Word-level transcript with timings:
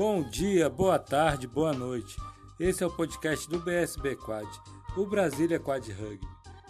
Bom 0.00 0.22
dia, 0.22 0.70
boa 0.70 0.98
tarde, 0.98 1.46
boa 1.46 1.74
noite. 1.74 2.16
Esse 2.58 2.82
é 2.82 2.86
o 2.86 2.90
podcast 2.90 3.46
do 3.46 3.58
BSB 3.58 4.16
Quad, 4.16 4.48
o 4.96 5.04
Brasília 5.04 5.60
Quad 5.60 5.86
Rugby. 5.92 6.26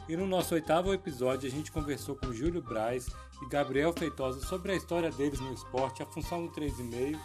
E 0.08 0.16
no 0.16 0.26
nosso 0.26 0.52
oitavo 0.52 0.92
episódio 0.92 1.46
a 1.46 1.50
gente 1.50 1.70
conversou 1.70 2.16
com 2.16 2.32
Júlio 2.32 2.60
Braz 2.60 3.06
e 3.40 3.48
Gabriel 3.48 3.92
Feitosa 3.92 4.44
sobre 4.44 4.72
a 4.72 4.74
história 4.74 5.12
deles 5.12 5.38
no 5.38 5.52
esporte, 5.52 6.02
a 6.02 6.06
função 6.06 6.44
do 6.44 6.50
3,5, 6.50 7.16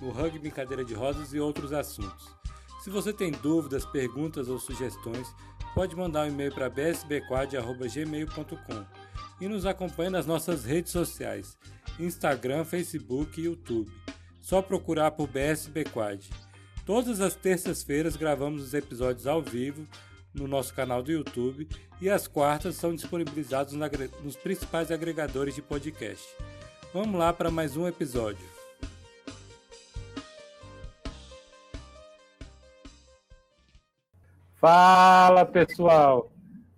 no 0.00 0.12
rugby 0.12 0.46
em 0.46 0.52
cadeira 0.52 0.84
de 0.84 0.94
rodas 0.94 1.34
e 1.34 1.40
outros 1.40 1.72
assuntos. 1.72 2.32
Se 2.80 2.88
você 2.88 3.12
tem 3.12 3.32
dúvidas, 3.32 3.84
perguntas 3.84 4.48
ou 4.48 4.60
sugestões, 4.60 5.34
pode 5.74 5.96
mandar 5.96 6.28
um 6.28 6.30
e-mail 6.30 6.54
para 6.54 6.70
bsbquad.gmail.com 6.70 8.84
e 9.40 9.48
nos 9.48 9.66
acompanhe 9.66 10.10
nas 10.10 10.26
nossas 10.26 10.64
redes 10.64 10.92
sociais, 10.92 11.58
Instagram, 11.98 12.64
Facebook 12.64 13.40
e 13.40 13.46
YouTube. 13.46 13.90
Só 14.40 14.62
procurar 14.62 15.12
por 15.12 15.28
BSB 15.28 15.84
Quad. 15.84 16.28
Todas 16.84 17.20
as 17.20 17.34
terças-feiras 17.34 18.16
gravamos 18.16 18.62
os 18.62 18.74
episódios 18.74 19.26
ao 19.26 19.42
vivo 19.42 19.86
no 20.34 20.46
nosso 20.46 20.74
canal 20.74 21.02
do 21.02 21.12
YouTube 21.12 21.68
e 22.00 22.08
as 22.08 22.26
quartas 22.26 22.76
são 22.76 22.94
disponibilizados 22.94 23.74
nos 24.22 24.36
principais 24.36 24.90
agregadores 24.90 25.54
de 25.54 25.62
podcast. 25.62 26.26
Vamos 26.92 27.18
lá 27.18 27.32
para 27.32 27.50
mais 27.50 27.76
um 27.76 27.86
episódio. 27.86 28.44
Fala 34.60 35.46
pessoal, 35.46 36.30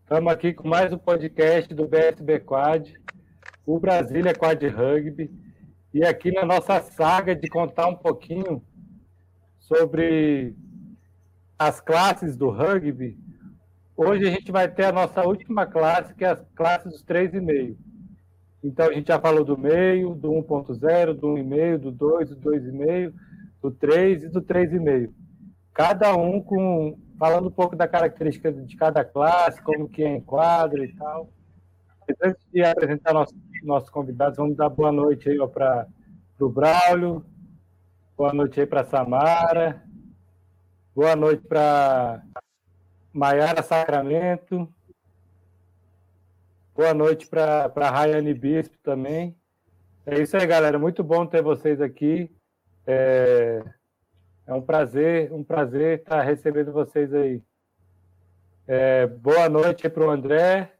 estamos 0.03 0.33
aqui 0.33 0.53
com 0.53 0.69
mais 0.69 0.93
um 0.93 0.99
podcast 0.99 1.75
do 1.75 1.89
BSB 1.89 2.39
Quad, 2.41 2.95
o 3.67 3.81
Brasília 3.81 4.33
Quad 4.33 4.63
Rugby. 4.69 5.42
E 5.95 6.03
aqui 6.05 6.33
na 6.33 6.47
nossa 6.47 6.81
saga 6.81 7.37
de 7.37 7.49
contar 7.49 7.87
um 7.87 7.95
pouquinho 7.95 8.63
sobre 9.59 10.57
as 11.59 11.81
classes 11.81 12.35
do 12.35 12.49
rugby, 12.49 13.19
hoje 13.95 14.27
a 14.27 14.31
gente 14.31 14.51
vai 14.51 14.69
ter 14.69 14.85
a 14.87 14.93
nossa 14.93 15.23
última 15.23 15.67
classe, 15.67 16.15
que 16.15 16.25
é 16.25 16.31
a 16.31 16.37
classe 16.37 16.89
dos 16.89 17.05
3,5. 17.05 17.77
Então 18.65 18.87
a 18.89 18.93
gente 18.95 19.09
já 19.09 19.21
falou 19.21 19.45
do 19.45 19.59
meio, 19.59 20.15
do 20.15 20.31
1.0, 20.31 21.13
do 21.13 21.35
1,5, 21.35 21.79
do 21.79 21.91
2, 21.91 22.31
do 22.31 22.51
2,5, 22.51 23.13
do 23.61 23.71
3 23.71 24.25
e 24.25 24.29
do 24.29 24.41
3,5. 24.41 25.13
Cada 25.75 26.17
um 26.17 26.41
com 26.41 26.99
falando 27.19 27.49
um 27.49 27.53
pouco 27.53 27.77
da 27.77 27.87
característica 27.87 28.51
de 28.51 28.77
cada 28.77 29.05
classe, 29.05 29.63
como 29.63 29.89
que 29.89 30.07
enquadra 30.07 30.85
e 30.85 30.93
tal. 30.95 31.29
Antes 32.21 32.45
de 32.53 32.65
apresentar 32.65 33.15
nossos, 33.63 33.91
convidados, 33.91 34.37
vamos 34.37 34.57
dar 34.57 34.69
boa 34.69 34.91
noite 34.91 35.29
aí 35.29 35.39
para 35.49 35.87
o 36.41 36.49
Braulio, 36.49 37.25
boa 38.17 38.33
noite 38.33 38.61
aí 38.61 38.67
para 38.67 38.85
Samara, 38.85 39.85
boa 40.95 41.15
noite 41.15 41.47
para 41.47 42.23
Maiara 43.13 43.63
Sacramento, 43.63 44.69
boa 46.75 46.93
noite 46.93 47.29
para 47.29 47.71
Rayane 47.77 48.35
Bispo 48.35 48.77
também. 48.83 49.37
É 50.05 50.21
isso 50.21 50.37
aí, 50.37 50.45
galera. 50.45 50.81
Muito 50.81 51.05
bom 51.05 51.25
ter 51.25 51.41
vocês 51.41 51.81
aqui. 51.81 52.29
É, 52.85 53.63
é 54.45 54.53
um 54.53 54.63
prazer, 54.63 55.33
um 55.33 55.45
prazer 55.45 56.01
estar 56.01 56.21
recebendo 56.23 56.73
vocês 56.73 57.15
aí. 57.15 57.41
É, 58.67 59.07
boa 59.07 59.49
noite 59.49 59.89
para 59.89 60.05
o 60.05 60.11
André, 60.11 60.73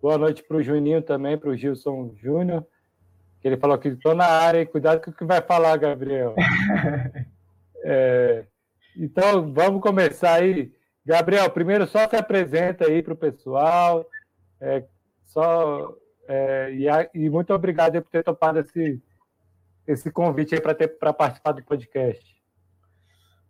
Boa 0.00 0.16
noite 0.16 0.44
para 0.44 0.56
o 0.56 0.62
Juninho 0.62 1.02
também, 1.02 1.36
para 1.36 1.50
o 1.50 1.56
Gilson 1.56 2.14
Júnior, 2.22 2.64
que 3.40 3.48
ele 3.48 3.56
falou 3.56 3.76
que 3.76 3.88
estou 3.88 4.14
na 4.14 4.26
área, 4.26 4.60
e 4.60 4.66
cuidado 4.66 5.02
com 5.02 5.10
o 5.10 5.12
que 5.12 5.24
vai 5.24 5.42
falar, 5.42 5.76
Gabriel. 5.76 6.36
é, 7.82 8.44
então, 8.96 9.52
vamos 9.52 9.82
começar 9.82 10.34
aí. 10.34 10.72
Gabriel, 11.04 11.50
primeiro 11.50 11.84
só 11.84 12.08
se 12.08 12.14
apresenta 12.14 12.84
aí 12.86 13.02
para 13.02 13.12
o 13.12 13.16
pessoal. 13.16 14.08
É, 14.60 14.84
só, 15.26 15.92
é, 16.28 16.72
e, 16.74 16.86
e, 17.12 17.28
muito 17.28 17.52
obrigado 17.52 18.00
por 18.00 18.10
ter 18.10 18.22
topado 18.22 18.60
esse, 18.60 19.02
esse 19.84 20.12
convite 20.12 20.54
aí 20.54 20.60
para 20.60 21.12
participar 21.12 21.52
do 21.52 21.64
podcast. 21.64 22.38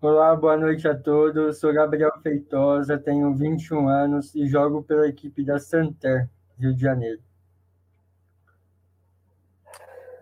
Olá, 0.00 0.34
boa 0.34 0.56
noite 0.56 0.88
a 0.88 0.96
todos. 0.96 1.60
Sou 1.60 1.74
Gabriel 1.74 2.12
Feitosa, 2.22 2.96
tenho 2.96 3.34
21 3.34 3.86
anos 3.86 4.34
e 4.34 4.46
jogo 4.46 4.82
pela 4.82 5.06
equipe 5.06 5.44
da 5.44 5.58
Santer. 5.58 6.30
Rio 6.58 6.74
de 6.74 6.80
Janeiro. 6.80 7.22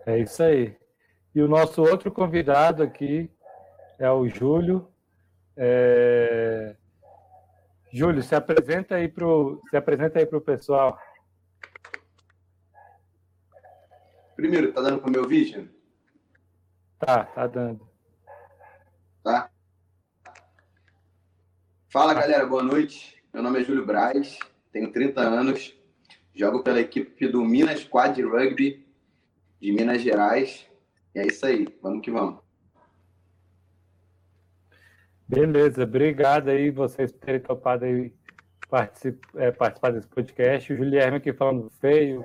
É 0.05 0.19
isso 0.19 0.41
aí. 0.41 0.77
E 1.35 1.41
o 1.41 1.47
nosso 1.47 1.81
outro 1.81 2.11
convidado 2.11 2.81
aqui 2.81 3.29
é 3.99 4.09
o 4.09 4.27
Júlio. 4.27 4.87
É... 5.55 6.75
Júlio, 7.91 8.21
se 8.21 8.35
apresenta 8.35 8.95
aí 8.95 9.07
para 9.07 9.25
se 9.69 9.77
apresenta 9.77 10.19
aí 10.19 10.25
para 10.25 10.37
o 10.37 10.41
pessoal. 10.41 10.99
Primeiro, 14.35 14.71
tá 14.71 14.81
dando 14.81 14.99
para 14.99 15.09
o 15.09 15.11
meu 15.11 15.27
vídeo? 15.27 15.69
Tá, 16.99 17.25
tá 17.25 17.47
dando. 17.47 17.87
Tá. 19.23 19.49
Fala, 21.89 22.13
galera, 22.13 22.45
boa 22.45 22.63
noite. 22.63 23.21
Meu 23.33 23.43
nome 23.43 23.61
é 23.61 23.63
Júlio 23.63 23.85
Braz, 23.85 24.39
tenho 24.71 24.91
30 24.91 25.21
anos, 25.21 25.76
Jogo 26.37 26.61
pela 26.61 26.79
equipe 26.79 27.27
do 27.27 27.43
Minas 27.43 27.83
Quad 27.83 28.21
Rugby 28.21 28.85
de 29.59 29.71
Minas 29.71 30.03
Gerais. 30.03 30.69
E 31.15 31.19
é 31.19 31.25
isso 31.25 31.43
aí. 31.47 31.67
Vamos 31.81 32.01
que 32.01 32.11
vamos. 32.11 32.39
Beleza, 35.27 35.83
obrigado 35.83 36.49
aí 36.49 36.69
vocês 36.69 37.11
por 37.11 37.19
terem 37.21 37.41
topado 37.41 37.85
aí 37.85 38.13
participar, 38.69 39.41
é, 39.41 39.51
participar 39.51 39.91
desse 39.91 40.07
podcast. 40.07 40.71
O 40.71 40.77
Juliano 40.77 41.17
aqui 41.17 41.33
falando 41.33 41.71
feio. 41.81 42.21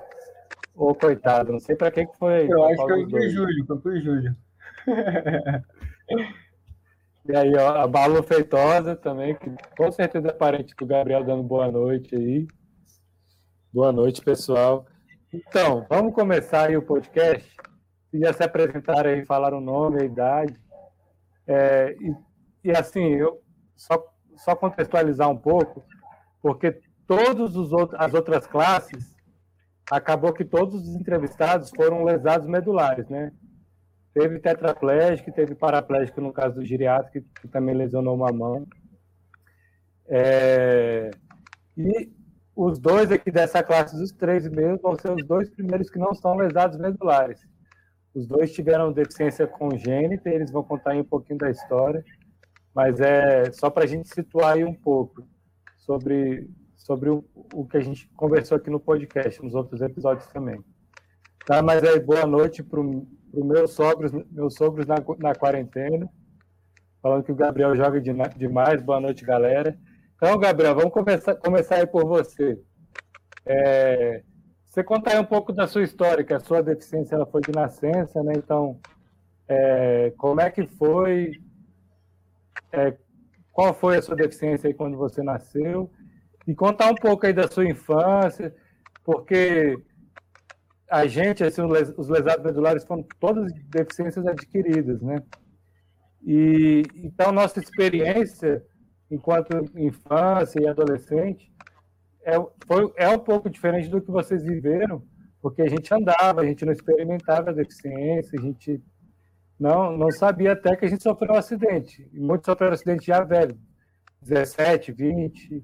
Ô, 0.76 0.90
oh, 0.90 0.94
coitado, 0.94 1.50
não 1.50 1.58
sei 1.58 1.74
para 1.74 1.90
que 1.90 2.04
que 2.04 2.18
foi. 2.18 2.52
Eu 2.52 2.64
acho 2.64 2.86
que 2.86 2.92
eu 2.92 3.08
fui 3.08 3.30
Júlio, 3.30 3.66
eu 3.66 3.80
fui 3.80 4.00
Júlio. 4.00 4.36
e 7.28 7.34
aí, 7.36 7.54
ó, 7.56 7.82
a 7.82 7.86
Balu 7.86 8.22
Feitosa 8.22 8.94
também, 8.94 9.34
que 9.36 9.50
com 9.74 9.90
certeza 9.90 10.28
é 10.28 10.32
parente 10.32 10.74
do 10.76 10.84
Gabriel 10.84 11.24
dando 11.24 11.42
boa 11.42 11.72
noite 11.72 12.14
aí. 12.14 12.46
Boa 13.74 13.90
noite, 13.90 14.20
pessoal. 14.20 14.84
Então, 15.32 15.86
vamos 15.88 16.14
começar 16.14 16.68
aí 16.68 16.76
o 16.76 16.82
podcast. 16.82 17.56
Se 18.10 18.20
já 18.20 18.30
se 18.30 18.42
apresentaram 18.42 19.08
aí, 19.08 19.24
falaram 19.24 19.56
o 19.56 19.62
nome, 19.62 20.02
a 20.02 20.04
idade. 20.04 20.60
É, 21.46 21.96
e, 21.98 22.68
e, 22.68 22.70
assim, 22.70 23.14
eu 23.14 23.42
só, 23.74 24.12
só 24.36 24.54
contextualizar 24.54 25.30
um 25.30 25.38
pouco, 25.38 25.82
porque 26.42 26.82
todas 27.06 27.56
as 27.96 28.12
outras 28.12 28.46
classes, 28.46 29.16
acabou 29.90 30.34
que 30.34 30.44
todos 30.44 30.74
os 30.86 30.94
entrevistados 30.94 31.70
foram 31.74 32.04
lesados 32.04 32.46
medulares, 32.46 33.08
né? 33.08 33.32
Teve 34.12 34.38
tetraplégico, 34.38 35.32
teve 35.32 35.54
paraplégico 35.54 36.20
no 36.20 36.30
caso 36.30 36.56
do 36.56 36.64
geriátrico, 36.64 37.26
que, 37.26 37.40
que 37.40 37.48
também 37.48 37.74
lesionou 37.74 38.14
uma 38.14 38.30
mão. 38.30 38.66
É, 40.10 41.10
e 41.74 42.20
os 42.54 42.78
dois 42.78 43.10
aqui 43.10 43.30
dessa 43.30 43.62
classe 43.62 43.96
dos 43.96 44.12
três 44.12 44.48
meses 44.48 44.80
vão 44.80 44.94
ser 44.96 45.10
os 45.10 45.26
dois 45.26 45.48
primeiros 45.48 45.88
que 45.88 45.98
não 45.98 46.14
são 46.14 46.36
lesados 46.36 46.78
medulares. 46.78 47.40
Os 48.14 48.26
dois 48.26 48.52
tiveram 48.52 48.92
deficiência 48.92 49.46
congênita, 49.46 50.28
eles 50.28 50.50
vão 50.50 50.62
contar 50.62 50.90
aí 50.90 51.00
um 51.00 51.04
pouquinho 51.04 51.38
da 51.38 51.50
história, 51.50 52.04
mas 52.74 53.00
é 53.00 53.50
só 53.52 53.70
para 53.70 53.84
a 53.84 53.86
gente 53.86 54.12
situar 54.12 54.54
aí 54.54 54.64
um 54.64 54.74
pouco 54.74 55.26
sobre, 55.78 56.50
sobre 56.76 57.08
o, 57.08 57.24
o 57.54 57.66
que 57.66 57.78
a 57.78 57.80
gente 57.80 58.06
conversou 58.16 58.56
aqui 58.56 58.68
no 58.68 58.80
podcast, 58.80 59.42
nos 59.42 59.54
outros 59.54 59.80
episódios 59.80 60.26
também. 60.26 60.62
Tá, 61.46 61.62
mas 61.62 61.82
aí, 61.82 61.98
boa 61.98 62.26
noite 62.26 62.62
para 62.62 62.80
os 62.80 63.06
meus 63.32 63.72
sogros, 63.72 64.12
meus 64.30 64.54
sogros 64.54 64.86
na, 64.86 64.96
na 65.18 65.34
quarentena, 65.34 66.08
falando 67.02 67.24
que 67.24 67.32
o 67.32 67.36
Gabriel 67.36 67.74
joga 67.74 68.00
de, 68.00 68.12
demais. 68.36 68.82
Boa 68.82 69.00
noite, 69.00 69.24
galera. 69.24 69.76
Então, 70.24 70.38
Gabriel, 70.38 70.76
vamos 70.76 70.92
começar, 70.92 71.34
começar 71.34 71.74
aí 71.78 71.86
por 71.88 72.06
você. 72.06 72.56
É, 73.44 74.22
você 74.68 74.84
conta 74.84 75.10
aí 75.10 75.18
um 75.18 75.24
pouco 75.24 75.52
da 75.52 75.66
sua 75.66 75.82
história, 75.82 76.22
que 76.22 76.32
a 76.32 76.38
sua 76.38 76.62
deficiência 76.62 77.16
ela 77.16 77.26
foi 77.26 77.40
de 77.40 77.50
nascença, 77.50 78.22
né? 78.22 78.34
Então, 78.36 78.78
é, 79.48 80.12
como 80.16 80.40
é 80.40 80.48
que 80.48 80.64
foi? 80.64 81.32
É, 82.70 82.96
qual 83.50 83.74
foi 83.74 83.96
a 83.96 84.02
sua 84.02 84.14
deficiência 84.14 84.68
aí 84.68 84.74
quando 84.74 84.96
você 84.96 85.24
nasceu? 85.24 85.90
E 86.46 86.54
contar 86.54 86.92
um 86.92 86.94
pouco 86.94 87.26
aí 87.26 87.32
da 87.32 87.48
sua 87.48 87.68
infância, 87.68 88.54
porque 89.04 89.76
a 90.88 91.04
gente, 91.08 91.42
assim, 91.42 91.62
os 91.62 92.08
lesados 92.08 92.44
medulares 92.44 92.84
foram 92.84 93.04
todas 93.18 93.52
deficiências 93.70 94.24
adquiridas, 94.24 95.02
né? 95.02 95.20
E 96.24 96.84
então 96.94 97.32
nossa 97.32 97.58
experiência 97.58 98.64
enquanto 99.12 99.70
infância 99.76 100.58
e 100.58 100.66
adolescente, 100.66 101.52
é, 102.24 102.32
foi, 102.66 102.90
é 102.96 103.08
um 103.10 103.18
pouco 103.18 103.50
diferente 103.50 103.88
do 103.88 104.00
que 104.00 104.10
vocês 104.10 104.42
viveram, 104.42 105.02
porque 105.40 105.60
a 105.60 105.68
gente 105.68 105.92
andava, 105.92 106.40
a 106.40 106.46
gente 106.46 106.64
não 106.64 106.72
experimentava 106.72 107.50
a 107.50 107.52
deficiência, 107.52 108.38
a 108.38 108.42
gente 108.42 108.82
não, 109.60 109.96
não 109.96 110.10
sabia 110.10 110.52
até 110.52 110.74
que 110.74 110.86
a 110.86 110.88
gente 110.88 111.02
sofreu 111.02 111.34
um 111.34 111.36
acidente. 111.36 112.08
E 112.10 112.18
muitos 112.18 112.46
sofreram 112.46 112.72
um 112.72 112.74
acidente 112.74 113.06
já 113.06 113.22
velho, 113.22 113.58
17, 114.22 114.92
20, 114.92 115.62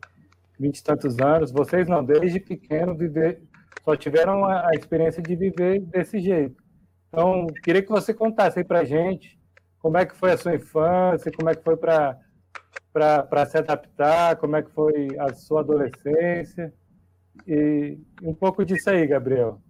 20 0.60 0.78
e 0.78 0.82
tantos 0.82 1.18
anos. 1.18 1.50
Vocês 1.50 1.88
não, 1.88 2.04
desde 2.04 2.40
pequeno, 2.40 2.94
viver, 2.94 3.40
só 3.82 3.96
tiveram 3.96 4.44
a, 4.44 4.68
a 4.68 4.74
experiência 4.74 5.22
de 5.22 5.34
viver 5.34 5.80
desse 5.80 6.20
jeito. 6.20 6.62
Então, 7.08 7.46
queria 7.62 7.82
que 7.82 7.88
você 7.88 8.12
contasse 8.12 8.58
aí 8.58 8.64
para 8.64 8.84
gente 8.84 9.38
como 9.78 9.96
é 9.96 10.04
que 10.04 10.16
foi 10.16 10.32
a 10.32 10.36
sua 10.36 10.54
infância, 10.54 11.32
como 11.32 11.48
é 11.48 11.54
que 11.54 11.62
foi 11.62 11.76
para 11.76 12.18
para 12.98 13.46
se 13.46 13.58
adaptar, 13.58 14.36
como 14.36 14.56
é 14.56 14.62
que 14.62 14.70
foi 14.70 15.08
a 15.18 15.32
sua 15.34 15.60
adolescência 15.60 16.72
e 17.46 17.98
um 18.22 18.34
pouco 18.34 18.64
disso 18.64 18.90
aí, 18.90 19.06
Gabriel. 19.06 19.60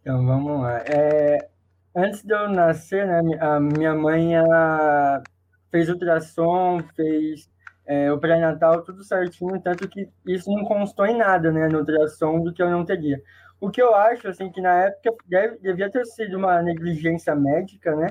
Então, 0.00 0.24
vamos 0.26 0.60
lá. 0.60 0.80
É, 0.80 1.48
antes 1.94 2.22
de 2.22 2.34
eu 2.34 2.48
nascer, 2.48 3.06
né, 3.06 3.38
a 3.40 3.60
minha 3.60 3.94
mãe 3.94 4.34
ela 4.34 5.22
fez 5.70 5.88
ultrassom, 5.88 6.82
fez 6.94 7.50
é, 7.86 8.12
o 8.12 8.18
pré-natal, 8.18 8.82
tudo 8.82 9.02
certinho, 9.02 9.60
tanto 9.60 9.88
que 9.88 10.08
isso 10.26 10.50
não 10.50 10.64
constou 10.64 11.06
em 11.06 11.16
nada, 11.16 11.50
né, 11.50 11.68
no 11.68 11.78
ultrassom 11.78 12.42
do 12.42 12.52
que 12.52 12.62
eu 12.62 12.70
não 12.70 12.84
teria. 12.84 13.20
O 13.60 13.70
que 13.70 13.80
eu 13.80 13.94
acho, 13.94 14.28
assim, 14.28 14.50
que 14.50 14.60
na 14.60 14.74
época 14.84 15.16
deve, 15.26 15.58
devia 15.58 15.90
ter 15.90 16.04
sido 16.04 16.36
uma 16.36 16.60
negligência 16.62 17.34
médica, 17.34 17.94
né, 17.96 18.08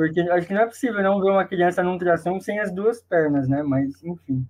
porque 0.00 0.18
acho 0.18 0.46
que 0.46 0.54
não 0.54 0.62
é 0.62 0.66
possível 0.66 1.02
não 1.02 1.20
ver 1.20 1.30
uma 1.30 1.44
criança 1.44 1.82
num 1.82 1.92
ultrassom 1.92 2.40
sem 2.40 2.58
as 2.58 2.72
duas 2.72 3.02
pernas, 3.02 3.46
né, 3.46 3.62
mas, 3.62 4.02
enfim. 4.02 4.48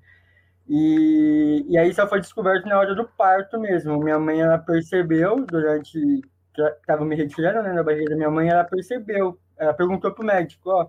E, 0.68 1.66
e 1.68 1.76
aí 1.76 1.92
só 1.92 2.06
foi 2.06 2.20
descoberto 2.20 2.68
na 2.68 2.78
hora 2.78 2.94
do 2.94 3.04
parto 3.04 3.58
mesmo. 3.58 3.98
Minha 3.98 4.16
mãe, 4.16 4.40
ela 4.40 4.58
percebeu 4.58 5.44
durante 5.44 5.98
que 6.54 6.62
estava 6.62 7.04
me 7.04 7.16
retirando 7.16 7.64
né, 7.64 7.74
da 7.74 7.82
barriga 7.82 8.10
da 8.10 8.16
minha 8.16 8.30
mãe, 8.30 8.48
ela 8.48 8.62
percebeu, 8.62 9.40
ela 9.56 9.74
perguntou 9.74 10.12
pro 10.12 10.24
médico, 10.24 10.70
ó, 10.70 10.86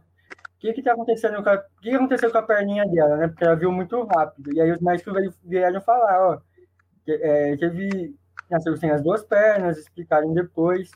que 0.59 0.71
que 0.73 0.83
tá 0.83 0.93
acontecendo 0.93 1.41
com 1.41 1.49
a, 1.49 1.55
o 1.55 1.81
que 1.81 1.89
aconteceu 1.89 2.31
com 2.31 2.37
a 2.37 2.43
perninha 2.43 2.85
dela, 2.85 3.17
né? 3.17 3.27
Porque 3.29 3.43
ela 3.43 3.55
viu 3.55 3.71
muito 3.71 3.99
rápido. 4.03 4.53
E 4.53 4.61
aí 4.61 4.71
os 4.71 4.79
médicos 4.79 5.39
vieram 5.43 5.81
falar, 5.81 6.33
ó, 6.33 6.37
que, 7.03 7.13
é, 7.13 7.57
teve 7.57 8.15
nasceu 8.47 8.77
sem 8.77 8.91
as 8.91 9.01
duas 9.01 9.23
pernas, 9.23 9.79
explicaram 9.79 10.31
depois. 10.35 10.91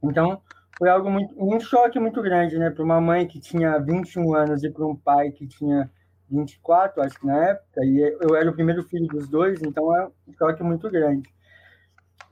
Então, 0.00 0.40
foi 0.82 0.90
algo 0.90 1.08
muito 1.08 1.32
um 1.38 1.60
choque 1.60 1.96
muito 2.00 2.20
grande, 2.20 2.58
né, 2.58 2.68
para 2.68 2.82
uma 2.82 3.00
mãe 3.00 3.24
que 3.24 3.38
tinha 3.38 3.78
21 3.78 4.34
anos 4.34 4.64
e 4.64 4.70
para 4.70 4.84
um 4.84 4.96
pai 4.96 5.30
que 5.30 5.46
tinha 5.46 5.88
24, 6.28 7.00
acho 7.04 7.20
que 7.20 7.24
na 7.24 7.50
época, 7.50 7.84
e 7.84 8.16
eu 8.20 8.34
era 8.34 8.50
o 8.50 8.52
primeiro 8.52 8.82
filho 8.82 9.06
dos 9.06 9.28
dois, 9.28 9.62
então 9.62 9.96
é 9.96 10.08
um 10.26 10.32
choque 10.36 10.60
muito 10.64 10.90
grande. 10.90 11.32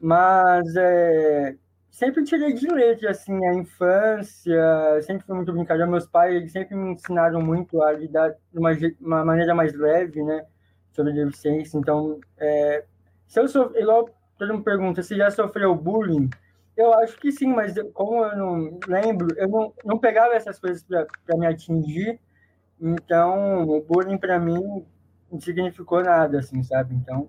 Mas 0.00 0.67
é, 0.75 1.55
sempre 1.93 2.25
tirei 2.25 2.52
de 2.52 2.67
letra, 2.67 3.12
assim, 3.12 3.47
a 3.47 3.55
infância, 3.55 5.00
sempre 5.02 5.25
fui 5.25 5.37
muito 5.37 5.52
brincalhão. 5.52 5.88
Meus 5.88 6.08
pais 6.08 6.35
eles 6.35 6.50
sempre 6.50 6.75
me 6.75 6.94
ensinaram 6.94 7.41
muito 7.41 7.81
a 7.85 7.93
lidar 7.93 8.31
de 8.31 8.58
uma, 8.58 8.70
uma 9.00 9.25
maneira 9.25 9.55
mais 9.55 9.73
leve, 9.75 10.25
né, 10.25 10.44
sobre 10.91 11.12
deficiência. 11.12 11.79
Então, 11.79 12.19
é, 12.37 12.85
se 13.29 13.38
eu 13.38 13.47
sou, 13.47 13.70
igual 13.76 14.11
todo 14.37 14.52
mundo 14.52 14.64
pergunta, 14.64 15.05
se 15.05 15.14
já 15.14 15.31
sofreu 15.31 15.73
bullying, 15.76 16.29
eu 16.80 16.94
acho 16.94 17.18
que 17.18 17.30
sim, 17.30 17.48
mas 17.48 17.74
como 17.92 18.24
eu 18.24 18.36
não 18.36 18.78
lembro, 18.88 19.28
eu 19.36 19.48
não, 19.48 19.72
não 19.84 19.98
pegava 19.98 20.34
essas 20.34 20.58
coisas 20.58 20.82
para 20.82 21.36
me 21.36 21.46
atingir, 21.46 22.20
então 22.80 23.68
o 23.68 23.82
bullying 23.82 24.18
para 24.18 24.38
mim 24.38 24.84
não 25.30 25.40
significou 25.40 26.02
nada, 26.02 26.38
assim, 26.38 26.62
sabe? 26.62 26.94
Então, 26.94 27.28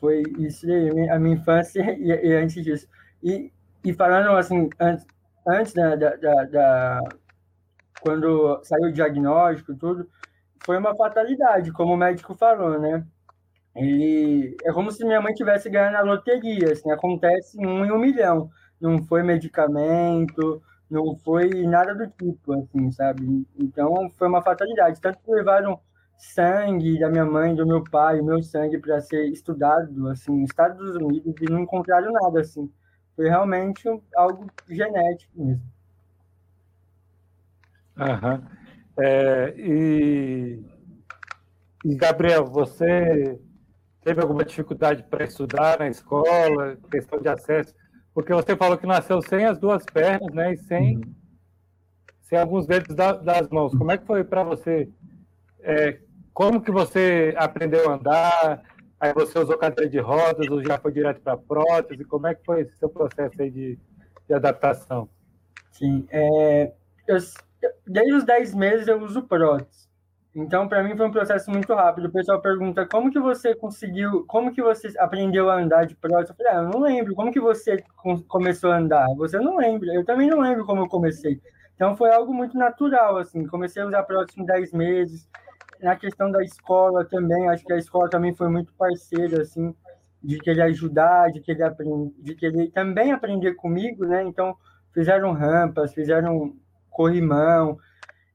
foi 0.00 0.22
isso 0.38 0.66
aí, 0.70 1.08
a 1.10 1.18
minha 1.18 1.36
infância 1.36 1.82
e, 1.98 2.08
e 2.08 2.34
antes 2.34 2.62
disso. 2.62 2.88
E, 3.22 3.52
e 3.84 3.92
falando 3.92 4.30
assim, 4.36 4.68
antes, 4.78 5.06
antes 5.46 5.72
da, 5.72 5.96
da, 5.96 6.16
da, 6.16 6.44
da, 6.44 7.00
quando 8.00 8.60
saiu 8.64 8.88
o 8.88 8.92
diagnóstico 8.92 9.74
tudo, 9.74 10.08
foi 10.64 10.76
uma 10.78 10.94
fatalidade, 10.94 11.72
como 11.72 11.94
o 11.94 11.96
médico 11.96 12.34
falou, 12.34 12.78
né? 12.78 13.04
Ele 13.78 14.56
é 14.64 14.72
como 14.72 14.90
se 14.90 15.04
minha 15.04 15.20
mãe 15.20 15.32
tivesse 15.34 15.70
ganhando 15.70 15.94
na 15.94 16.02
loteria, 16.02 16.72
assim, 16.72 16.90
acontece 16.90 17.58
um 17.58 17.84
em 17.84 17.92
um 17.92 17.98
milhão. 17.98 18.50
Não 18.80 19.02
foi 19.02 19.22
medicamento, 19.22 20.62
não 20.90 21.16
foi 21.16 21.48
nada 21.66 21.94
do 21.94 22.06
tipo, 22.08 22.52
assim, 22.52 22.90
sabe? 22.90 23.46
Então 23.56 24.10
foi 24.16 24.28
uma 24.28 24.42
fatalidade. 24.42 25.00
Tanto 25.00 25.18
que 25.18 25.30
levaram 25.30 25.80
sangue 26.16 26.98
da 26.98 27.08
minha 27.08 27.24
mãe, 27.24 27.54
do 27.54 27.66
meu 27.66 27.84
pai, 27.84 28.20
o 28.20 28.24
meu 28.24 28.42
sangue 28.42 28.78
para 28.78 29.00
ser 29.00 29.28
estudado, 29.28 30.08
assim, 30.08 30.40
nos 30.40 30.50
Estados 30.50 30.96
Unidos 30.96 31.34
e 31.40 31.50
não 31.50 31.60
encontraram 31.60 32.12
nada, 32.12 32.40
assim. 32.40 32.70
Foi 33.14 33.28
realmente 33.28 33.88
algo 34.16 34.46
genético 34.68 35.32
mesmo. 35.36 35.62
Aham. 37.96 38.42
É, 38.98 39.54
e, 39.56 40.60
e, 41.84 41.94
Gabriel, 41.96 42.46
você 42.46 43.40
teve 44.08 44.22
alguma 44.22 44.42
dificuldade 44.42 45.02
para 45.02 45.24
estudar 45.24 45.78
na 45.78 45.88
escola, 45.88 46.78
questão 46.90 47.20
de 47.20 47.28
acesso? 47.28 47.74
Porque 48.14 48.32
você 48.32 48.56
falou 48.56 48.78
que 48.78 48.86
nasceu 48.86 49.20
sem 49.20 49.44
as 49.44 49.58
duas 49.58 49.84
pernas, 49.84 50.32
né? 50.32 50.54
E 50.54 50.56
sem, 50.56 50.96
uhum. 50.96 51.14
sem 52.22 52.38
alguns 52.38 52.66
dedos 52.66 52.96
da, 52.96 53.12
das 53.12 53.50
mãos. 53.50 53.74
Como 53.76 53.92
é 53.92 53.98
que 53.98 54.06
foi 54.06 54.24
para 54.24 54.42
você 54.42 54.88
é, 55.60 56.00
como 56.32 56.62
que 56.62 56.70
você 56.70 57.34
aprendeu 57.36 57.90
a 57.90 57.96
andar? 57.96 58.62
Aí 58.98 59.12
você 59.12 59.38
usou 59.38 59.58
cadeira 59.58 59.90
de 59.90 59.98
rodas 59.98 60.48
ou 60.48 60.64
já 60.64 60.78
foi 60.78 60.90
direto 60.90 61.20
para 61.20 61.36
prótese? 61.36 62.02
Como 62.06 62.26
é 62.26 62.34
que 62.34 62.44
foi 62.46 62.62
esse 62.62 62.78
seu 62.78 62.88
processo 62.88 63.42
aí 63.42 63.50
de, 63.50 63.78
de 64.26 64.34
adaptação? 64.34 65.06
Sim, 65.70 66.06
é, 66.10 66.72
eu, 67.06 67.18
desde 67.86 68.14
os 68.14 68.24
10 68.24 68.54
meses 68.54 68.88
eu 68.88 69.02
uso 69.02 69.22
prótese. 69.22 69.87
Então, 70.40 70.68
para 70.68 70.82
mim 70.84 70.96
foi 70.96 71.06
um 71.06 71.10
processo 71.10 71.50
muito 71.50 71.74
rápido. 71.74 72.06
O 72.06 72.12
pessoal 72.12 72.40
pergunta 72.40 72.86
como 72.86 73.10
que 73.10 73.18
você 73.18 73.54
conseguiu, 73.54 74.24
como 74.26 74.52
que 74.52 74.62
você 74.62 74.88
aprendeu 74.98 75.50
a 75.50 75.56
andar 75.56 75.84
de 75.84 75.96
prótese? 75.96 76.30
Eu 76.30 76.36
falei, 76.36 76.52
ah, 76.52 76.62
eu 76.62 76.68
não 76.68 76.80
lembro. 76.80 77.14
Como 77.14 77.32
que 77.32 77.40
você 77.40 77.82
começou 78.28 78.70
a 78.70 78.78
andar? 78.78 79.06
Você 79.16 79.38
não 79.38 79.56
lembra. 79.56 79.92
Eu 79.92 80.04
também 80.04 80.28
não 80.28 80.40
lembro 80.40 80.64
como 80.64 80.82
eu 80.82 80.88
comecei. 80.88 81.40
Então, 81.74 81.96
foi 81.96 82.12
algo 82.12 82.32
muito 82.32 82.56
natural, 82.56 83.16
assim. 83.16 83.46
Comecei 83.46 83.82
a 83.82 83.86
usar 83.86 84.04
prótese 84.04 84.40
em 84.40 84.44
10 84.44 84.72
meses 84.72 85.28
na 85.80 85.96
questão 85.96 86.30
da 86.30 86.42
escola 86.42 87.04
também, 87.04 87.48
acho 87.48 87.64
que 87.64 87.72
a 87.72 87.78
escola 87.78 88.08
também 88.08 88.34
foi 88.34 88.48
muito 88.48 88.72
parceira, 88.74 89.42
assim, 89.42 89.74
de 90.22 90.38
querer 90.38 90.62
ajudar, 90.62 91.30
de 91.30 91.40
querer 91.40 91.64
aprender, 91.64 92.12
de 92.18 92.34
querer 92.34 92.70
também 92.70 93.12
aprender 93.12 93.54
comigo, 93.54 94.04
né? 94.04 94.22
Então, 94.24 94.56
fizeram 94.92 95.32
rampas, 95.32 95.94
fizeram 95.94 96.56
corrimão, 96.90 97.78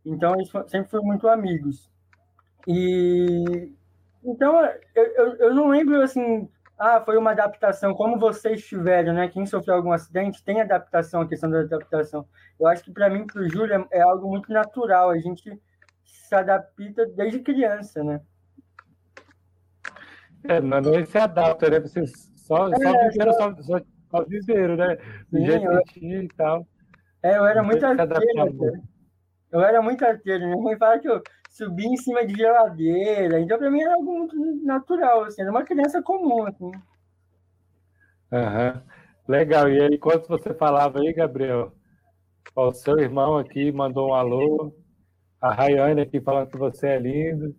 então 0.05 0.33
sempre 0.67 0.89
foram 0.89 1.03
muito 1.03 1.27
amigos. 1.27 1.91
E 2.67 3.71
então 4.23 4.65
eu, 4.95 5.05
eu, 5.05 5.35
eu 5.35 5.53
não 5.53 5.67
lembro 5.67 6.01
assim, 6.01 6.49
ah, 6.77 7.01
foi 7.01 7.17
uma 7.17 7.31
adaptação, 7.31 7.93
como 7.93 8.17
vocês 8.17 8.65
tiveram, 8.65 9.13
né? 9.13 9.27
Quem 9.27 9.45
sofreu 9.45 9.75
algum 9.75 9.91
acidente 9.91 10.43
tem 10.43 10.61
adaptação, 10.61 11.21
a 11.21 11.27
questão 11.27 11.49
da 11.49 11.61
adaptação. 11.61 12.25
Eu 12.59 12.67
acho 12.67 12.83
que 12.83 12.91
para 12.91 13.09
mim, 13.09 13.25
para 13.25 13.41
o 13.41 13.49
Júlio, 13.49 13.73
é, 13.91 13.99
é 13.99 14.01
algo 14.01 14.29
muito 14.29 14.51
natural. 14.51 15.09
A 15.09 15.19
gente 15.19 15.61
se 16.03 16.35
adapta 16.35 17.05
desde 17.15 17.39
criança, 17.39 18.03
né? 18.03 18.21
É, 20.45 20.59
não, 20.59 20.81
não 20.81 21.05
se 21.05 21.17
adapta, 21.17 21.69
né? 21.69 21.79
Vocês 21.79 22.31
só, 22.35 22.67
é, 22.67 22.75
só 22.75 23.09
viveram, 23.09 23.33
só, 23.33 23.55
só, 23.61 23.81
só 24.09 24.25
viveram, 24.25 24.75
né? 24.75 24.97
Do 25.31 25.37
Sim, 25.37 25.45
jeito 25.45 25.65
eu... 25.65 25.83
que 25.83 25.99
tinha 25.99 26.23
e 26.23 26.27
tal. 26.29 26.67
É, 27.21 27.37
eu 27.37 27.45
era 27.45 27.63
muito 27.63 27.85
arteiro. 27.85 28.83
Eu 29.51 29.61
era 29.61 29.81
muito 29.81 30.03
arteiro. 30.03 30.45
Minha 30.45 30.57
mãe 30.57 30.77
fala 30.77 30.99
que 30.99 31.07
eu 31.07 31.21
subi 31.53 31.85
em 31.85 31.95
cima 31.95 32.25
de 32.25 32.35
geladeira. 32.35 33.39
Então, 33.39 33.57
para 33.57 33.71
mim, 33.71 33.81
era 33.81 33.93
algo 33.93 34.11
muito 34.11 34.35
natural, 34.65 35.23
assim. 35.23 35.41
Era 35.41 35.51
uma 35.51 35.63
criança 35.63 36.01
comum, 36.01 36.45
assim. 36.47 36.71
Uhum. 38.31 38.81
Legal. 39.27 39.69
E 39.69 39.81
aí, 39.81 39.95
enquanto 39.95 40.27
você 40.27 40.53
falava 40.53 40.99
aí, 40.99 41.13
Gabriel, 41.13 41.71
o 42.55 42.73
seu 42.73 42.99
irmão 42.99 43.37
aqui 43.37 43.71
mandou 43.71 44.09
um 44.09 44.13
alô. 44.13 44.75
A 45.39 45.53
Rayane 45.53 46.01
aqui 46.01 46.19
falando 46.19 46.49
que 46.49 46.57
você 46.57 46.87
é 46.87 46.99
lindo. 46.99 47.55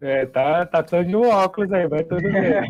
É, 0.00 0.26
tá, 0.26 0.66
tá 0.66 0.82
precisando 0.82 1.08
de 1.08 1.16
um 1.16 1.28
óculos 1.28 1.72
aí, 1.72 1.88
vai 1.88 2.04
tudo 2.04 2.20
bem. 2.20 2.60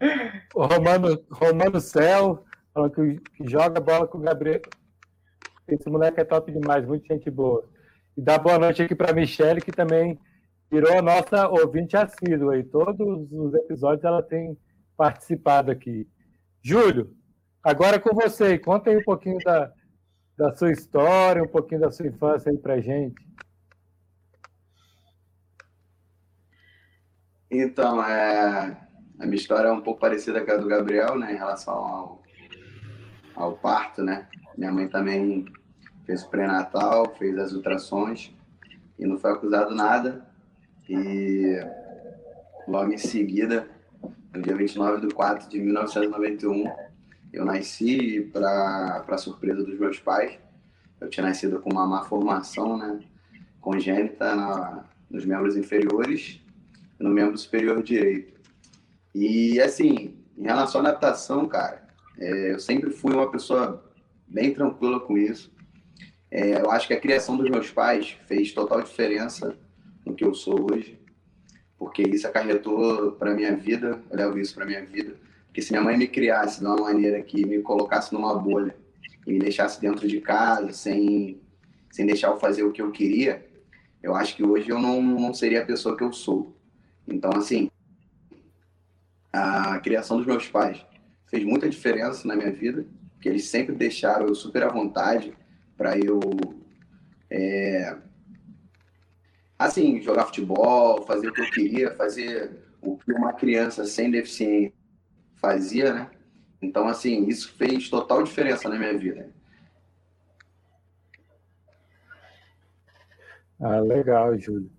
o 0.54 0.64
Romano, 0.64 1.22
Romano 1.30 1.80
Céu 1.80 2.42
falando 2.72 2.92
que, 2.92 3.20
que, 3.36 3.50
joga 3.50 3.80
bola 3.80 4.06
com 4.06 4.18
o 4.18 4.22
Gabriel. 4.22 4.62
Esse 5.68 5.90
moleque 5.90 6.20
é 6.20 6.24
top 6.24 6.50
demais, 6.50 6.86
muita 6.86 7.12
gente 7.12 7.30
boa. 7.30 7.68
E 8.16 8.22
dá 8.22 8.38
boa 8.38 8.58
noite 8.58 8.82
aqui 8.82 8.94
para 8.94 9.10
a 9.10 9.14
Michelle, 9.14 9.60
que 9.60 9.72
também 9.72 10.18
virou 10.70 10.96
a 10.96 11.02
nossa 11.02 11.48
ouvinte 11.48 11.96
assídua 11.96 12.54
aí. 12.54 12.64
Todos 12.64 13.30
os 13.32 13.54
episódios 13.54 14.04
ela 14.04 14.22
tem 14.22 14.56
participado 14.96 15.70
aqui. 15.70 16.06
Júlio, 16.62 17.14
agora 17.62 17.98
com 17.98 18.14
você. 18.14 18.58
Conta 18.58 18.90
aí 18.90 18.96
um 18.96 19.04
pouquinho 19.04 19.38
da, 19.44 19.72
da 20.36 20.54
sua 20.54 20.70
história, 20.70 21.42
um 21.42 21.48
pouquinho 21.48 21.80
da 21.80 21.90
sua 21.90 22.06
infância 22.06 22.50
aí 22.50 22.58
para 22.58 22.80
gente. 22.80 23.20
Então, 27.50 28.02
é, 28.04 28.76
a 29.18 29.26
minha 29.26 29.36
história 29.36 29.68
é 29.68 29.72
um 29.72 29.80
pouco 29.80 30.00
parecida 30.00 30.44
com 30.44 30.52
a 30.52 30.56
do 30.56 30.68
Gabriel, 30.68 31.18
né, 31.18 31.32
em 31.32 31.36
relação 31.36 31.74
ao, 31.74 32.22
ao 33.34 33.56
parto, 33.56 34.04
né? 34.04 34.28
Minha 34.56 34.70
mãe 34.70 34.88
também 34.88 35.44
fez 36.10 36.24
o 36.24 36.28
pré-natal, 36.28 37.14
fez 37.16 37.38
as 37.38 37.52
ultrações 37.52 38.34
e 38.98 39.06
não 39.06 39.16
foi 39.16 39.30
acusado 39.30 39.72
nada. 39.72 40.26
E 40.88 41.56
logo 42.66 42.92
em 42.92 42.98
seguida, 42.98 43.68
no 44.34 44.42
dia 44.42 44.56
29 44.56 45.06
de 45.06 45.14
4 45.14 45.48
de 45.48 45.60
1991, 45.60 46.64
eu 47.32 47.44
nasci 47.44 48.28
para 48.32 49.16
surpresa 49.18 49.62
dos 49.62 49.78
meus 49.78 50.00
pais. 50.00 50.36
Eu 51.00 51.08
tinha 51.08 51.24
nascido 51.24 51.60
com 51.60 51.70
uma 51.70 51.86
má 51.86 52.02
formação, 52.02 52.76
né? 52.76 52.98
Congênita 53.60 54.34
na, 54.34 54.84
nos 55.08 55.24
membros 55.24 55.56
inferiores 55.56 56.40
e 56.98 57.04
no 57.04 57.10
membro 57.10 57.38
superior 57.38 57.84
direito. 57.84 58.40
E, 59.14 59.60
assim, 59.60 60.16
em 60.36 60.42
relação 60.42 60.80
à 60.80 60.88
adaptação, 60.88 61.46
cara, 61.46 61.86
é, 62.18 62.52
eu 62.52 62.58
sempre 62.58 62.90
fui 62.90 63.14
uma 63.14 63.30
pessoa 63.30 63.84
bem 64.26 64.52
tranquila 64.52 64.98
com 64.98 65.16
isso. 65.16 65.52
É, 66.30 66.60
eu 66.60 66.70
acho 66.70 66.86
que 66.86 66.94
a 66.94 67.00
criação 67.00 67.36
dos 67.36 67.50
meus 67.50 67.70
pais 67.70 68.16
fez 68.26 68.52
total 68.52 68.82
diferença 68.82 69.56
no 70.06 70.14
que 70.14 70.24
eu 70.24 70.32
sou 70.32 70.72
hoje, 70.72 70.98
porque 71.76 72.02
isso 72.02 72.26
acarretou 72.26 73.12
para 73.12 73.34
minha 73.34 73.56
vida, 73.56 74.00
eu 74.10 74.16
levo 74.16 74.38
isso 74.38 74.54
para 74.54 74.64
minha 74.64 74.84
vida. 74.84 75.16
Porque 75.46 75.60
se 75.60 75.72
minha 75.72 75.82
mãe 75.82 75.96
me 75.96 76.06
criasse 76.06 76.60
de 76.60 76.66
uma 76.66 76.76
maneira 76.76 77.20
que 77.22 77.44
me 77.44 77.60
colocasse 77.60 78.12
numa 78.14 78.38
bolha 78.38 78.76
e 79.26 79.32
me 79.32 79.40
deixasse 79.40 79.80
dentro 79.80 80.06
de 80.06 80.20
casa, 80.20 80.72
sem, 80.72 81.40
sem 81.90 82.06
deixar 82.06 82.28
eu 82.28 82.38
fazer 82.38 82.62
o 82.62 82.70
que 82.70 82.80
eu 82.80 82.92
queria, 82.92 83.44
eu 84.00 84.14
acho 84.14 84.36
que 84.36 84.44
hoje 84.44 84.70
eu 84.70 84.78
não, 84.78 85.02
não 85.02 85.34
seria 85.34 85.62
a 85.62 85.66
pessoa 85.66 85.96
que 85.96 86.04
eu 86.04 86.12
sou. 86.12 86.56
Então, 87.08 87.30
assim, 87.34 87.68
a 89.32 89.80
criação 89.80 90.18
dos 90.18 90.26
meus 90.26 90.46
pais 90.46 90.86
fez 91.26 91.44
muita 91.44 91.68
diferença 91.68 92.26
na 92.28 92.36
minha 92.36 92.52
vida, 92.52 92.86
que 93.20 93.28
eles 93.28 93.48
sempre 93.48 93.74
deixaram 93.74 94.26
eu 94.26 94.34
super 94.34 94.62
à 94.62 94.68
vontade 94.68 95.34
para 95.80 95.96
eu 95.96 96.20
é, 97.30 97.96
assim 99.58 100.02
jogar 100.02 100.26
futebol, 100.26 101.06
fazer 101.06 101.30
o 101.30 101.32
que 101.32 101.40
eu 101.40 101.50
queria, 101.50 101.94
fazer 101.94 102.50
o 102.82 102.98
que 102.98 103.10
uma 103.10 103.32
criança 103.32 103.86
sem 103.86 104.10
deficiência 104.10 104.74
fazia, 105.36 105.94
né? 105.94 106.10
Então 106.60 106.86
assim 106.86 107.26
isso 107.28 107.54
fez 107.54 107.88
total 107.88 108.22
diferença 108.22 108.68
na 108.68 108.78
minha 108.78 108.98
vida. 108.98 109.30
Ah, 113.58 113.80
legal, 113.80 114.36
Júlio. 114.36 114.70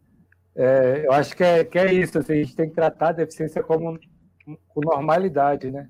É, 0.53 1.07
eu 1.07 1.13
acho 1.13 1.35
que 1.35 1.43
é, 1.43 1.63
que 1.63 1.79
é 1.79 1.91
isso, 1.91 2.19
assim, 2.19 2.33
a 2.33 2.43
gente 2.43 2.55
tem 2.55 2.69
que 2.69 2.75
tratar 2.75 3.09
a 3.09 3.13
deficiência 3.13 3.63
como 3.63 3.99
com 4.45 4.81
normalidade, 4.81 5.71
né? 5.71 5.89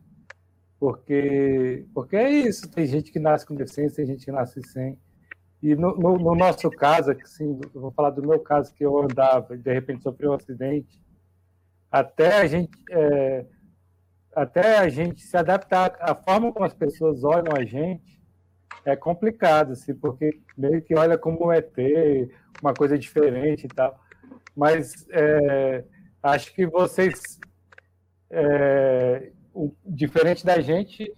Porque, 0.81 1.85
porque 1.93 2.15
é 2.15 2.27
isso, 2.27 2.67
tem 2.67 2.88
gente 2.88 3.11
que 3.11 3.19
nasce 3.19 3.45
com 3.45 3.53
deficiência, 3.53 3.97
tem 3.97 4.07
gente 4.07 4.25
que 4.25 4.31
nasce 4.31 4.63
sem. 4.63 4.97
E 5.61 5.75
no, 5.75 5.95
no, 5.95 6.17
no 6.17 6.33
nosso 6.33 6.71
caso, 6.71 7.11
assim, 7.11 7.61
eu 7.71 7.81
vou 7.81 7.91
falar 7.91 8.09
do 8.09 8.27
meu 8.27 8.39
caso, 8.39 8.73
que 8.73 8.83
eu 8.83 8.97
andava 8.97 9.53
e 9.53 9.59
de 9.59 9.71
repente 9.71 10.01
sofri 10.01 10.27
um 10.27 10.33
acidente, 10.33 11.00
até 11.91 12.41
a 12.41 12.47
gente, 12.47 12.71
é, 12.89 13.45
até 14.35 14.79
a 14.79 14.89
gente 14.89 15.21
se 15.21 15.38
adaptar 15.38 15.95
à 16.00 16.15
forma 16.15 16.51
como 16.51 16.65
as 16.65 16.73
pessoas 16.73 17.23
olham 17.23 17.55
a 17.55 17.63
gente, 17.63 18.19
é 18.83 18.95
complicado, 18.95 19.73
assim, 19.73 19.93
porque 19.93 20.41
meio 20.57 20.81
que 20.81 20.95
olha 20.95 21.15
como 21.15 21.45
um 21.45 21.51
ET, 21.51 21.77
uma 22.59 22.73
coisa 22.73 22.97
diferente 22.97 23.65
e 23.65 23.67
tal. 23.67 24.00
Mas 24.55 25.05
é, 25.11 25.83
acho 26.23 26.51
que 26.55 26.65
vocês 26.65 27.39
é, 28.31 29.31
o, 29.53 29.74
diferente 29.86 30.46
da 30.46 30.60
gente, 30.62 31.12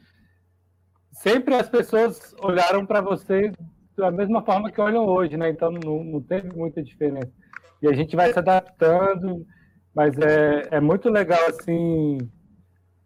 sempre 1.12 1.56
as 1.56 1.70
pessoas 1.70 2.34
olharam 2.42 2.86
para 2.86 3.02
você 3.02 3.52
da 3.96 4.12
mesma 4.12 4.44
forma 4.44 4.72
que 4.72 4.82
olham 4.82 5.06
hoje, 5.06 5.38
né? 5.38 5.50
Então 5.50 5.72
não, 5.72 6.04
não 6.04 6.22
teve 6.22 6.50
muita 6.50 6.82
diferença. 6.82 7.32
E 7.82 7.88
a 7.88 7.94
gente 7.94 8.16
vai 8.16 8.32
se 8.32 8.40
adaptando, 8.40 9.46
mas 9.94 10.18
é, 10.18 10.68
é 10.72 10.80
muito 10.80 11.10
legal 11.10 11.40
assim 11.48 12.18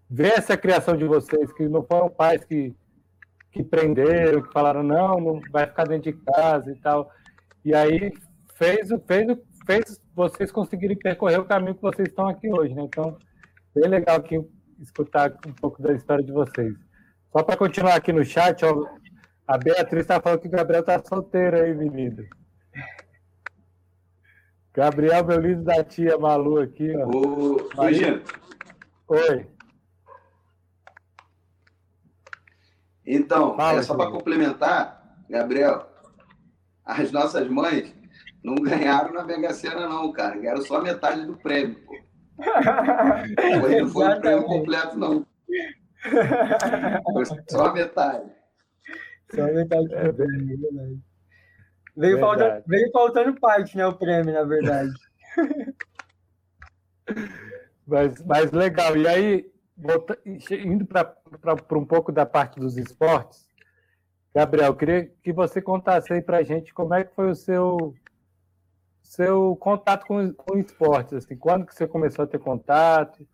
ver 0.10 0.38
essa 0.38 0.56
criação 0.56 0.96
de 0.96 1.06
vocês, 1.06 1.52
que 1.54 1.68
não 1.68 1.84
foram 1.84 2.10
pais 2.10 2.44
que, 2.46 2.74
que 3.52 3.64
prenderam, 3.64 4.42
que 4.42 4.54
falaram 4.54 4.84
não, 4.84 5.20
não 5.20 5.42
vai 5.52 5.68
ficar 5.68 5.86
dentro 5.86 6.12
de 6.12 6.18
casa 6.20 6.72
e 6.72 6.76
tal. 6.76 7.12
E 7.66 7.76
aí 7.76 8.14
fez, 8.56 8.90
fez, 9.06 9.38
fez 9.66 10.02
vocês 10.16 10.52
conseguirem 10.52 10.98
percorrer 10.98 11.40
o 11.40 11.46
caminho 11.46 11.76
que 11.76 11.82
vocês 11.82 12.08
estão 12.08 12.28
aqui 12.28 12.50
hoje, 12.50 12.74
né? 12.74 12.84
Então, 12.84 13.18
bem 13.76 13.90
legal 13.90 14.16
aqui 14.18 14.40
escutar 14.82 15.34
um 15.46 15.54
pouco 15.54 15.82
da 15.82 15.94
história 15.94 16.24
de 16.24 16.32
vocês. 16.32 16.74
Só 17.32 17.44
para 17.44 17.58
continuar 17.58 17.96
aqui 17.96 18.12
no 18.12 18.24
chat, 18.24 18.64
ó, 18.66 18.86
a 19.48 19.58
Beatriz 19.58 20.02
está 20.02 20.22
falando 20.22 20.40
que 20.40 20.48
o 20.48 20.52
Gabriel 20.52 20.82
está 20.82 21.02
solteiro 21.04 21.58
aí, 21.58 21.74
menino. 21.74 22.24
Gabriel, 24.74 25.26
meu 25.26 25.40
lindo 25.40 25.64
da 25.64 25.84
tia 25.84 26.18
Malu 26.18 26.60
aqui, 26.60 26.96
ó. 26.96 27.08
Ô, 27.08 27.70
Maria. 27.76 28.22
Oi. 29.08 29.48
Então, 33.06 33.56
Fala, 33.56 33.80
é 33.80 33.84
só 33.84 33.96
para 33.96 34.12
complementar, 34.12 35.18
Gabriel, 35.30 35.88
as 36.86 37.12
nossas 37.12 37.48
mães 37.50 37.96
não 38.44 38.56
ganharam 38.62 39.14
na 39.14 39.24
Mega 39.24 39.54
Sena, 39.54 39.88
não, 39.88 40.12
cara. 40.12 40.38
Ganharam 40.38 40.62
só 40.62 40.82
metade 40.82 41.26
do 41.26 41.38
prêmio, 41.38 41.84
não 42.38 43.90
foi 43.90 44.14
o 44.14 44.22
prêmio 44.22 44.46
completo, 44.46 44.98
não. 44.98 45.26
Foi 47.14 47.26
só 47.50 47.66
a 47.68 47.74
metade. 47.74 48.32
Só 49.34 49.44
a 49.44 49.52
metade 49.52 49.88
do 49.88 49.96
é 49.96 50.12
prêmio, 50.12 50.54
é 50.54 50.58
verdade. 50.58 51.00
Veio, 51.96 52.20
falta, 52.20 52.64
veio 52.68 52.92
faltando 52.92 53.40
parte, 53.40 53.76
né? 53.76 53.88
O 53.88 53.98
prêmio, 53.98 54.34
na 54.34 54.44
verdade. 54.44 54.94
mas, 57.88 58.24
mas 58.24 58.52
legal. 58.52 58.96
E 58.96 59.08
aí, 59.08 59.52
indo 60.64 60.86
para 60.86 61.16
um 61.72 61.86
pouco 61.86 62.12
da 62.12 62.26
parte 62.26 62.60
dos 62.60 62.78
esportes, 62.78 63.48
Gabriel, 64.34 64.76
queria 64.76 65.12
que 65.24 65.34
você 65.34 65.60
contasse 65.60 66.14
aí 66.14 66.22
para 66.22 66.38
a 66.38 66.44
gente 66.44 66.72
como 66.72 66.94
é 66.94 67.04
que 67.04 67.16
foi 67.16 67.32
o 67.32 67.36
seu 67.36 67.96
seu 69.08 69.56
contato 69.56 70.06
com, 70.06 70.34
com 70.34 70.58
esportes, 70.58 71.14
assim, 71.14 71.36
quando 71.38 71.66
que 71.66 71.74
você 71.74 71.88
começou 71.88 72.24
a 72.24 72.28
ter 72.28 72.40
contato, 72.40 73.26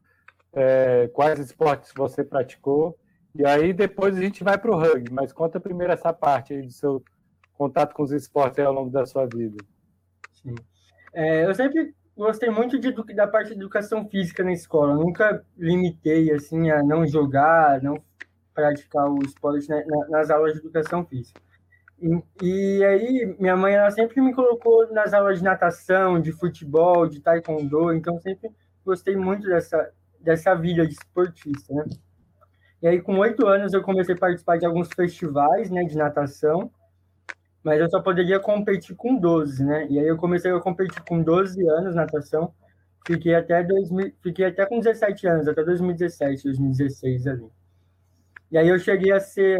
é, 0.54 1.10
quais 1.12 1.40
esportes 1.40 1.92
você 1.96 2.24
praticou, 2.24 2.98
e 3.34 3.44
aí 3.44 3.74
depois 3.74 4.16
a 4.16 4.22
gente 4.22 4.44
vai 4.44 4.56
para 4.56 4.72
o 4.72 4.80
rugby, 4.80 5.12
mas 5.12 5.34
conta 5.34 5.60
primeiro 5.60 5.92
essa 5.92 6.14
parte 6.14 6.54
aí 6.54 6.62
do 6.62 6.72
seu 6.72 7.04
contato 7.54 7.96
com 7.96 8.04
os 8.04 8.12
esportes 8.12 8.64
ao 8.64 8.72
longo 8.72 8.92
da 8.92 9.04
sua 9.08 9.26
vida. 9.26 9.58
Sim. 10.32 10.54
É, 11.12 11.46
eu 11.46 11.56
sempre 11.56 11.96
gostei 12.16 12.52
muito 12.52 12.78
de, 12.80 12.92
da 13.16 13.28
parte 13.28 13.50
de 13.50 13.56
educação 13.56 14.08
física 14.08 14.44
na 14.44 14.54
escola, 14.54 14.94
nunca 14.94 15.44
limitei 15.58 16.32
assim 16.32 16.70
a 16.70 16.84
não 16.84 17.08
jogar, 17.08 17.82
não 17.82 18.00
praticar 18.54 19.10
o 19.10 19.24
esporte 19.26 19.68
na, 19.68 19.84
na, 19.84 20.08
nas 20.10 20.30
aulas 20.30 20.54
de 20.54 20.60
educação 20.60 21.04
física. 21.04 21.42
E, 22.42 22.84
aí, 22.84 23.36
minha 23.40 23.56
mãe 23.56 23.74
ela 23.76 23.90
sempre 23.92 24.20
me 24.22 24.34
colocou 24.34 24.92
nas 24.92 25.14
aulas 25.14 25.38
de 25.38 25.44
natação, 25.44 26.20
de 26.20 26.32
futebol, 26.32 27.08
de 27.08 27.22
taekwondo, 27.22 27.94
então 27.94 28.20
sempre 28.20 28.52
gostei 28.86 29.16
muito 29.16 29.48
dessa, 29.48 29.92
dessa 30.20 30.54
vida 30.54 30.86
de 30.86 30.94
esportista, 30.94 31.74
né? 31.74 31.86
E 32.82 32.88
aí, 32.88 33.02
com 33.02 33.18
oito 33.20 33.48
anos, 33.48 33.74
eu 33.74 33.82
comecei 33.82 34.14
a 34.16 34.18
participar 34.18 34.58
de 34.58 34.66
alguns 34.66 34.90
festivais, 34.94 35.70
né, 35.72 35.84
de 35.86 35.96
natação, 35.96 36.70
mas 37.64 37.80
eu 37.80 37.90
só 37.90 38.02
poderia 38.02 38.40
competir 38.40 38.96
com 38.96 39.16
12, 39.18 39.64
né? 39.64 39.88
E 39.90 39.98
aí 39.98 40.08
eu 40.08 40.18
comecei 40.18 40.52
a 40.52 40.60
competir 40.60 41.02
com 41.08 41.24
12 41.24 41.66
anos 41.70 41.96
natação, 41.96 42.54
fiquei 43.08 43.34
até, 43.36 43.64
2000, 43.64 44.14
fiquei 44.22 44.46
até 44.46 44.66
com 44.66 44.80
17 44.80 45.28
anos, 45.28 45.48
até 45.48 45.64
2017, 45.64 46.44
2016 46.44 47.28
ali. 47.28 47.50
E 48.54 48.58
aí 48.60 48.68
eu 48.68 48.78
cheguei 48.78 49.12
a 49.12 49.20
ser 49.20 49.58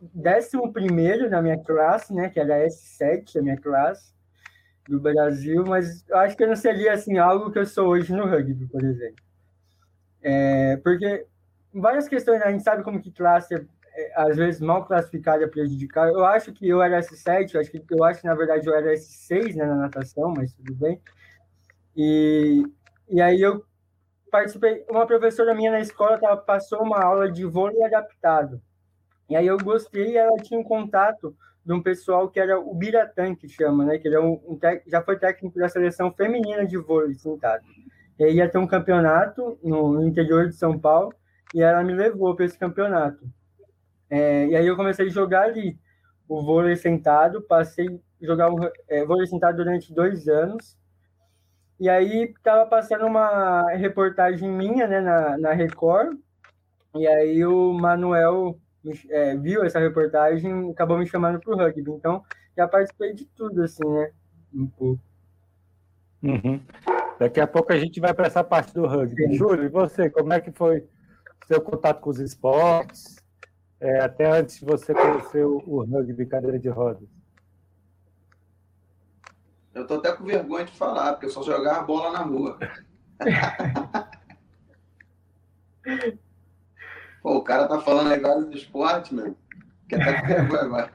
décimo 0.00 0.72
primeiro 0.72 1.28
na 1.28 1.42
minha 1.42 1.58
classe, 1.58 2.14
né? 2.14 2.30
Que 2.30 2.38
era 2.38 2.64
S7, 2.64 3.40
a 3.40 3.42
minha 3.42 3.56
classe 3.56 4.14
do 4.88 5.00
Brasil, 5.00 5.64
mas 5.66 6.08
eu 6.08 6.16
acho 6.18 6.36
que 6.36 6.44
eu 6.44 6.48
não 6.48 6.54
seria 6.54 6.92
assim 6.92 7.18
algo 7.18 7.50
que 7.50 7.58
eu 7.58 7.66
sou 7.66 7.88
hoje 7.88 8.12
no 8.12 8.24
rugby, 8.24 8.68
por 8.68 8.84
exemplo. 8.84 9.24
É, 10.22 10.76
porque 10.76 11.26
várias 11.74 12.06
questões, 12.06 12.40
a 12.40 12.52
gente 12.52 12.62
sabe 12.62 12.84
como 12.84 13.00
que 13.02 13.10
classe 13.10 13.52
é, 13.52 13.66
é 13.96 14.12
às 14.14 14.36
vezes 14.36 14.60
mal 14.60 14.86
classificada 14.86 15.42
é 15.42 15.48
prejudicada. 15.48 16.12
Eu 16.12 16.24
acho 16.24 16.52
que 16.52 16.68
eu 16.68 16.80
era 16.80 17.00
S7, 17.00 17.52
eu 17.52 17.60
acho 17.60 17.70
que 17.72 17.82
eu 17.90 18.04
acho 18.04 18.24
na 18.24 18.36
verdade 18.36 18.64
eu 18.64 18.76
era 18.76 18.94
S6 18.94 19.56
né, 19.56 19.66
na 19.66 19.74
natação, 19.74 20.32
mas 20.36 20.54
tudo 20.54 20.72
bem. 20.72 21.00
E, 21.96 22.62
e 23.08 23.20
aí 23.20 23.40
eu 23.42 23.65
participei, 24.36 24.84
uma 24.90 25.06
professora 25.06 25.54
minha 25.54 25.70
na 25.70 25.80
escola 25.80 26.36
passou 26.36 26.82
uma 26.82 27.02
aula 27.02 27.30
de 27.30 27.44
vôlei 27.46 27.82
adaptado. 27.82 28.60
E 29.30 29.34
aí 29.34 29.46
eu 29.46 29.56
gostei, 29.56 30.16
ela 30.16 30.36
tinha 30.36 30.60
um 30.60 30.64
contato 30.64 31.34
de 31.64 31.72
um 31.72 31.82
pessoal 31.82 32.28
que 32.28 32.38
era 32.38 32.60
o 32.60 32.74
Biratã, 32.74 33.34
que 33.34 33.48
chama, 33.48 33.84
né? 33.86 33.98
Que 33.98 34.08
ele 34.08 34.16
é 34.16 34.20
um, 34.20 34.34
um 34.34 34.58
já 34.86 35.02
foi 35.02 35.18
técnico 35.18 35.58
da 35.58 35.68
seleção 35.70 36.12
feminina 36.12 36.66
de 36.66 36.76
vôlei 36.76 37.14
sentado. 37.14 37.64
E 38.18 38.24
aí 38.24 38.34
ia 38.34 38.48
ter 38.48 38.58
um 38.58 38.66
campeonato 38.66 39.58
no, 39.62 39.94
no 39.94 40.06
interior 40.06 40.46
de 40.46 40.54
São 40.54 40.78
Paulo 40.78 41.14
e 41.54 41.62
ela 41.62 41.82
me 41.82 41.94
levou 41.94 42.36
para 42.36 42.44
esse 42.44 42.58
campeonato. 42.58 43.26
É, 44.10 44.46
e 44.48 44.54
aí 44.56 44.66
eu 44.66 44.76
comecei 44.76 45.06
a 45.06 45.10
jogar 45.10 45.44
ali. 45.44 45.78
o 46.28 46.42
vôlei 46.44 46.76
sentado, 46.76 47.40
passei 47.40 47.88
a 47.88 48.26
jogar 48.26 48.52
o, 48.52 48.70
é, 48.86 49.02
vôlei 49.04 49.26
sentado 49.26 49.56
durante 49.56 49.94
dois 49.94 50.28
anos. 50.28 50.76
E 51.78 51.88
aí 51.88 52.24
estava 52.24 52.64
passando 52.66 53.06
uma 53.06 53.70
reportagem 53.72 54.50
minha 54.50 54.86
né, 54.86 55.00
na, 55.00 55.36
na 55.36 55.52
Record, 55.52 56.16
e 56.94 57.06
aí 57.06 57.44
o 57.44 57.72
Manuel 57.74 58.58
é, 59.10 59.36
viu 59.36 59.64
essa 59.64 59.78
reportagem 59.78 60.68
e 60.68 60.70
acabou 60.70 60.98
me 60.98 61.06
chamando 61.06 61.38
para 61.38 61.52
o 61.52 61.56
rugby. 61.56 61.90
Então, 61.90 62.22
já 62.56 62.66
participei 62.66 63.12
de 63.12 63.26
tudo, 63.26 63.62
assim, 63.62 63.86
né? 63.86 64.10
Um 64.54 64.66
pouco. 64.66 65.02
Uhum. 66.22 66.60
Daqui 67.18 67.40
a 67.40 67.46
pouco 67.46 67.72
a 67.72 67.78
gente 67.78 68.00
vai 68.00 68.14
para 68.14 68.26
essa 68.26 68.42
parte 68.42 68.72
do 68.72 68.86
rugby. 68.86 69.28
Sim. 69.28 69.34
Júlio, 69.34 69.64
e 69.64 69.68
você, 69.68 70.08
como 70.08 70.32
é 70.32 70.40
que 70.40 70.50
foi 70.50 70.86
seu 71.46 71.60
contato 71.60 72.00
com 72.00 72.10
os 72.10 72.18
esportes? 72.18 73.16
É, 73.78 74.00
até 74.00 74.26
antes 74.38 74.58
de 74.58 74.64
você 74.64 74.94
conhecer 74.94 75.44
o, 75.44 75.62
o 75.66 75.84
rugby 75.84 76.24
cadeira 76.24 76.58
de 76.58 76.68
rodas. 76.68 77.08
Eu 79.76 79.86
tô 79.86 79.94
até 79.96 80.10
com 80.10 80.24
vergonha 80.24 80.64
de 80.64 80.72
falar, 80.72 81.12
porque 81.12 81.26
eu 81.26 81.30
só 81.30 81.42
jogava 81.42 81.82
bola 81.82 82.10
na 82.10 82.22
rua. 82.22 82.58
Pô, 87.22 87.36
o 87.36 87.44
cara 87.44 87.68
tá 87.68 87.78
falando 87.82 88.10
agora 88.10 88.40
do 88.40 88.56
esporte, 88.56 89.14
meu. 89.14 89.36
Quer 89.86 90.00
até 90.00 90.18
com 90.18 90.28
vergonha 90.28 90.62
agora. 90.62 90.90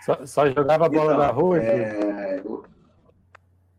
Só, 0.00 0.24
só 0.24 0.48
jogava 0.48 0.88
bola 0.88 1.12
então, 1.12 1.18
na 1.18 1.30
rua? 1.30 1.58
É... 1.58 2.38
Eu... 2.38 2.64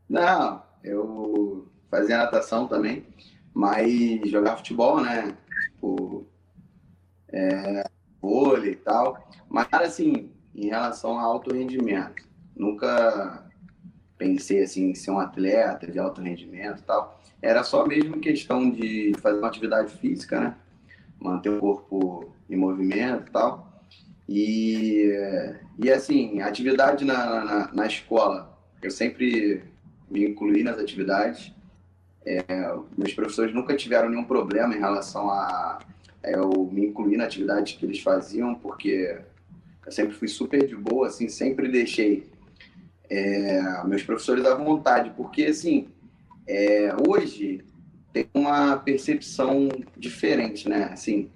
Não, 0.07 0.61
eu 0.83 1.67
fazia 1.89 2.19
natação 2.19 2.67
também, 2.67 3.07
mas 3.55 4.29
jogava 4.29 4.57
futebol, 4.57 5.01
né? 5.01 5.35
Tipo, 5.71 6.27
é, 7.29 7.89
vôlei 8.21 8.73
e 8.73 8.75
tal. 8.75 9.27
Mas, 9.49 9.67
assim, 9.71 10.36
em 10.57 10.67
relação 10.67 11.19
a 11.19 11.21
alto 11.21 11.53
rendimento, 11.53 12.23
nunca 12.55 13.45
pensei, 14.17 14.63
assim, 14.63 14.89
em 14.89 14.95
ser 14.95 15.11
um 15.11 15.19
atleta 15.19 15.85
de 15.85 15.99
alto 15.99 16.19
rendimento 16.19 16.81
tal. 16.81 17.21
Era 17.39 17.63
só 17.63 17.85
mesmo 17.85 18.19
questão 18.19 18.69
de 18.69 19.13
fazer 19.21 19.37
uma 19.37 19.47
atividade 19.47 19.95
física, 19.97 20.39
né? 20.39 20.55
Manter 21.19 21.49
o 21.49 21.59
corpo 21.59 22.33
em 22.49 22.55
movimento 22.55 23.31
tal. 23.31 23.71
E, 24.27 25.13
e 25.77 25.91
assim, 25.91 26.41
atividade 26.41 27.05
na, 27.05 27.45
na, 27.45 27.73
na 27.73 27.85
escola, 27.85 28.57
eu 28.81 28.89
sempre 28.89 29.63
me 30.09 30.27
incluí 30.27 30.63
nas 30.63 30.79
atividades. 30.79 31.53
É, 32.25 32.43
meus 32.97 33.13
professores 33.13 33.53
nunca 33.53 33.75
tiveram 33.75 34.09
nenhum 34.09 34.25
problema 34.25 34.75
em 34.75 34.79
relação 34.79 35.29
a 35.29 35.79
é, 36.23 36.35
eu 36.35 36.69
me 36.71 36.87
incluir 36.87 37.17
na 37.17 37.25
atividade 37.25 37.75
que 37.75 37.85
eles 37.85 38.01
faziam, 38.01 38.55
porque 38.55 39.17
eu 39.87 39.91
sempre 39.91 40.13
fui 40.13 40.27
super 40.27 40.67
de 40.67 40.75
boa, 40.75 41.07
assim, 41.07 41.29
sempre 41.29 41.69
deixei 41.69 42.29
é, 43.09 43.83
meus 43.85 44.03
professores 44.03 44.45
à 44.45 44.53
vontade, 44.53 45.13
porque 45.15 45.45
assim, 45.45 45.87
é, 46.45 46.93
hoje 47.07 47.63
tem 48.11 48.27
uma 48.33 48.75
percepção 48.75 49.69
diferente, 49.95 50.67
né? 50.67 50.89
Assim, 50.91 51.31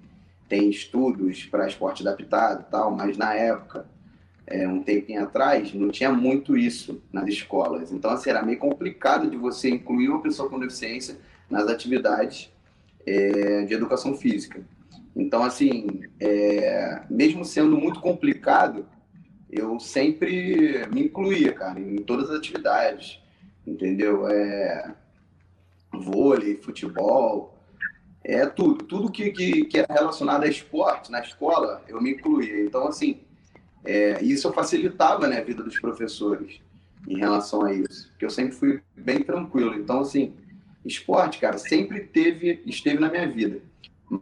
tem 0.50 0.68
estudos 0.68 1.46
para 1.46 1.66
esporte 1.66 2.06
adaptado 2.06 2.66
e 2.68 2.70
tal, 2.70 2.90
mas 2.90 3.16
na 3.16 3.32
época, 3.34 3.86
é, 4.46 4.68
um 4.68 4.82
tempinho 4.82 5.22
atrás, 5.22 5.72
não 5.72 5.88
tinha 5.88 6.12
muito 6.12 6.54
isso 6.54 7.02
nas 7.10 7.26
escolas. 7.28 7.90
Então, 7.90 8.10
assim, 8.10 8.28
era 8.28 8.42
meio 8.42 8.58
complicado 8.58 9.30
de 9.30 9.36
você 9.38 9.70
incluir 9.70 10.10
uma 10.10 10.20
pessoa 10.20 10.50
com 10.50 10.60
deficiência 10.60 11.16
nas 11.48 11.68
atividades 11.68 12.52
é, 13.06 13.62
de 13.62 13.72
educação 13.72 14.14
física. 14.14 14.62
Então, 15.14 15.42
assim, 15.42 15.86
é, 16.18 17.02
mesmo 17.10 17.44
sendo 17.44 17.76
muito 17.76 18.00
complicado, 18.00 18.86
eu 19.50 19.78
sempre 19.78 20.86
me 20.92 21.04
incluía, 21.04 21.52
cara, 21.52 21.78
em 21.78 21.96
todas 21.96 22.30
as 22.30 22.38
atividades, 22.38 23.20
entendeu? 23.66 24.26
É, 24.26 24.94
vôlei, 25.92 26.56
futebol, 26.56 27.58
é 28.24 28.46
tudo. 28.46 28.84
Tudo 28.84 29.12
que, 29.12 29.30
que, 29.30 29.64
que 29.66 29.78
era 29.78 29.92
relacionado 29.92 30.44
a 30.44 30.48
esporte 30.48 31.10
na 31.10 31.20
escola, 31.20 31.82
eu 31.86 32.00
me 32.00 32.12
incluía. 32.12 32.64
Então, 32.64 32.88
assim, 32.88 33.20
é, 33.84 34.22
isso 34.22 34.50
facilitava 34.52 35.26
né, 35.26 35.38
a 35.38 35.44
vida 35.44 35.62
dos 35.62 35.78
professores 35.78 36.60
em 37.06 37.18
relação 37.18 37.64
a 37.64 37.74
isso, 37.74 38.08
porque 38.10 38.24
eu 38.24 38.30
sempre 38.30 38.54
fui 38.54 38.80
bem 38.96 39.22
tranquilo. 39.22 39.74
Então, 39.74 40.00
assim, 40.00 40.32
esporte, 40.84 41.38
cara, 41.38 41.58
sempre 41.58 42.00
teve, 42.00 42.62
esteve 42.64 43.00
na 43.00 43.10
minha 43.10 43.28
vida. 43.28 43.60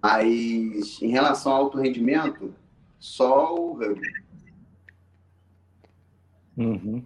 Mas 0.01 1.03
em 1.03 1.09
relação 1.09 1.51
ao 1.51 1.65
alto 1.65 1.79
rendimento, 1.79 2.55
só 2.97 3.57
o 3.57 3.73
rugby. 3.73 4.09
Uhum. 6.57 7.05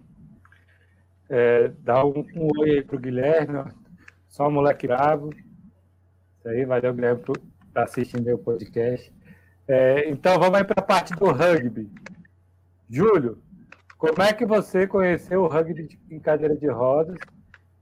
É, 1.27 1.69
dá 1.79 2.05
um, 2.05 2.23
um 2.35 2.49
oi 2.59 2.71
aí 2.71 2.83
pro 2.83 2.99
Guilherme, 2.99 3.71
só 4.29 4.47
um 4.47 4.51
moleque 4.51 4.85
bravo. 4.85 5.31
Isso 5.31 6.47
aí, 6.47 6.63
valeu, 6.63 6.93
Guilherme, 6.93 7.23
por 7.23 7.41
estar 7.67 7.83
assistindo 7.83 8.31
o 8.31 8.37
podcast. 8.37 9.11
É, 9.67 10.07
então, 10.07 10.37
vamos 10.37 10.59
aí 10.59 10.63
para 10.63 10.83
a 10.83 10.85
parte 10.85 11.15
do 11.15 11.31
rugby. 11.31 11.89
Júlio, 12.87 13.41
como 13.97 14.21
é 14.21 14.31
que 14.31 14.45
você 14.45 14.85
conheceu 14.85 15.41
o 15.41 15.47
rugby 15.47 15.97
em 16.11 16.19
cadeira 16.19 16.55
de 16.55 16.67
rodas 16.67 17.17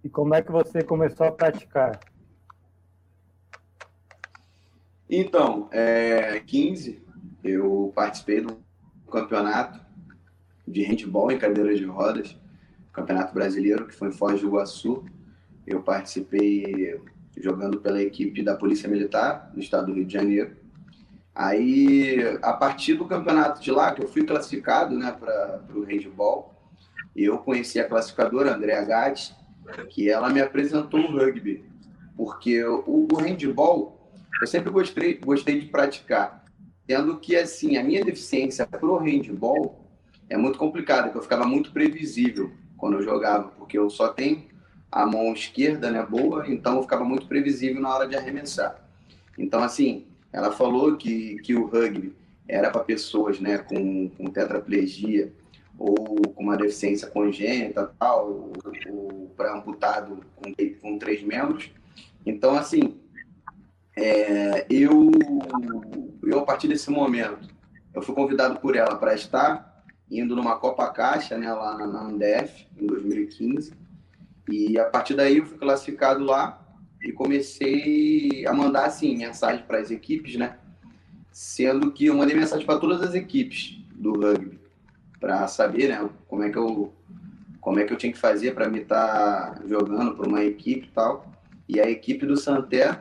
e 0.01 0.07
como 0.07 0.33
é 0.33 0.41
que 0.41 0.51
você 0.51 0.81
começou 0.81 1.27
a 1.27 1.31
praticar? 1.31 1.99
Então, 5.15 5.69
é, 5.71 6.39
15, 6.39 6.99
eu 7.43 7.93
participei 7.93 8.41
do 8.41 8.57
campeonato 9.11 9.79
de 10.67 10.81
handball 10.81 11.31
em 11.31 11.37
cadeira 11.37 11.75
de 11.75 11.85
rodas, 11.85 12.35
campeonato 12.91 13.31
brasileiro, 13.31 13.85
que 13.85 13.93
foi 13.93 14.07
em 14.07 14.11
Foz 14.11 14.41
do 14.41 14.47
Iguaçu. 14.47 15.05
Eu 15.67 15.83
participei 15.83 16.99
jogando 17.37 17.79
pela 17.79 18.01
equipe 18.01 18.41
da 18.41 18.55
Polícia 18.55 18.89
Militar 18.89 19.51
do 19.53 19.59
estado 19.59 19.85
do 19.85 19.93
Rio 19.93 20.05
de 20.05 20.13
Janeiro. 20.13 20.57
Aí, 21.35 22.17
a 22.41 22.53
partir 22.53 22.95
do 22.95 23.05
campeonato 23.05 23.61
de 23.61 23.69
lá, 23.69 23.93
que 23.93 24.01
eu 24.01 24.07
fui 24.07 24.23
classificado 24.23 24.97
né, 24.97 25.11
para 25.11 25.61
o 25.75 25.83
handball, 25.83 26.55
eu 27.15 27.37
conheci 27.37 27.79
a 27.79 27.87
classificadora, 27.87 28.55
Andréa 28.55 28.83
Gatti, 28.83 29.35
que 29.89 30.09
ela 30.09 30.31
me 30.31 30.41
apresentou 30.41 31.01
o 31.01 31.11
rugby. 31.11 31.63
Porque 32.17 32.63
o, 32.63 33.07
o 33.11 33.15
handball, 33.17 34.02
eu 34.41 34.47
sempre 34.47 34.69
gostei, 34.69 35.15
gostei 35.15 35.59
de 35.59 35.67
praticar. 35.67 36.43
Tendo 36.85 37.17
que, 37.17 37.35
assim, 37.35 37.77
a 37.77 37.83
minha 37.83 38.03
deficiência 38.03 38.67
para 38.67 38.85
o 38.85 38.97
handball 38.97 39.87
é 40.29 40.37
muito 40.37 40.57
complicada, 40.57 41.03
porque 41.03 41.19
eu 41.19 41.23
ficava 41.23 41.45
muito 41.45 41.71
previsível 41.71 42.51
quando 42.77 42.97
eu 42.97 43.03
jogava, 43.03 43.49
porque 43.49 43.77
eu 43.77 43.89
só 43.89 44.09
tenho 44.09 44.43
a 44.91 45.05
mão 45.05 45.33
esquerda, 45.33 45.89
né, 45.89 46.05
boa, 46.05 46.47
então 46.47 46.77
eu 46.77 46.83
ficava 46.83 47.03
muito 47.03 47.27
previsível 47.27 47.81
na 47.81 47.95
hora 47.95 48.07
de 48.07 48.15
arremessar. 48.15 48.87
Então, 49.37 49.63
assim, 49.63 50.05
ela 50.31 50.51
falou 50.51 50.95
que, 50.97 51.37
que 51.39 51.55
o 51.55 51.65
rugby 51.65 52.13
era 52.47 52.69
para 52.69 52.83
pessoas, 52.83 53.39
né, 53.39 53.57
com, 53.57 54.09
com 54.09 54.25
tetraplegia 54.25 55.31
ou 55.77 56.21
com 56.35 56.43
uma 56.43 56.57
deficiência 56.57 57.07
congênita, 57.07 57.91
tal, 57.97 58.27
ou, 58.29 58.53
ou 58.91 59.31
para 59.35 59.55
amputado 59.55 60.19
com, 60.35 60.53
com 60.81 60.99
três 60.99 61.23
membros. 61.23 61.71
Então, 62.25 62.55
assim, 62.55 62.99
é, 63.95 64.65
eu, 64.69 65.11
eu, 66.23 66.39
a 66.39 66.43
partir 66.43 66.67
desse 66.67 66.89
momento, 66.89 67.47
eu 67.93 68.01
fui 68.01 68.15
convidado 68.15 68.59
por 68.59 68.75
ela 68.75 68.95
para 68.95 69.13
estar 69.13 69.83
indo 70.09 70.35
numa 70.35 70.57
Copa 70.57 70.87
Caixa, 70.89 71.37
né, 71.37 71.51
lá 71.51 71.77
na, 71.77 72.01
Andef, 72.03 72.67
em 72.77 72.87
2015, 72.87 73.73
e 74.49 74.77
a 74.77 74.85
partir 74.85 75.13
daí 75.13 75.37
eu 75.37 75.45
fui 75.45 75.57
classificado 75.57 76.23
lá 76.23 76.59
e 77.01 77.11
comecei 77.11 78.45
a 78.47 78.53
mandar 78.53 78.85
assim 78.85 79.17
mensagem 79.17 79.63
para 79.65 79.79
as 79.79 79.91
equipes, 79.91 80.35
né? 80.35 80.57
Sendo 81.31 81.91
que 81.91 82.05
eu 82.05 82.15
mandei 82.15 82.35
mensagem 82.35 82.65
para 82.65 82.79
todas 82.79 83.01
as 83.01 83.13
equipes 83.13 83.79
do 83.95 84.13
rugby 84.19 84.59
para 85.19 85.47
saber, 85.47 85.89
né, 85.89 86.09
como 86.27 86.43
é 86.43 86.49
que 86.49 86.57
eu 86.57 86.93
como 87.61 87.79
é 87.79 87.85
que 87.85 87.93
eu 87.93 87.97
tinha 87.97 88.11
que 88.11 88.19
fazer 88.19 88.53
para 88.53 88.67
me 88.67 88.79
estar 88.79 89.55
tá 89.55 89.61
jogando 89.65 90.15
para 90.15 90.27
uma 90.27 90.43
equipe 90.43 90.85
e 90.85 90.91
tal. 90.91 91.25
E 91.69 91.79
a 91.79 91.89
equipe 91.89 92.25
do 92.25 92.35
Santé 92.35 92.99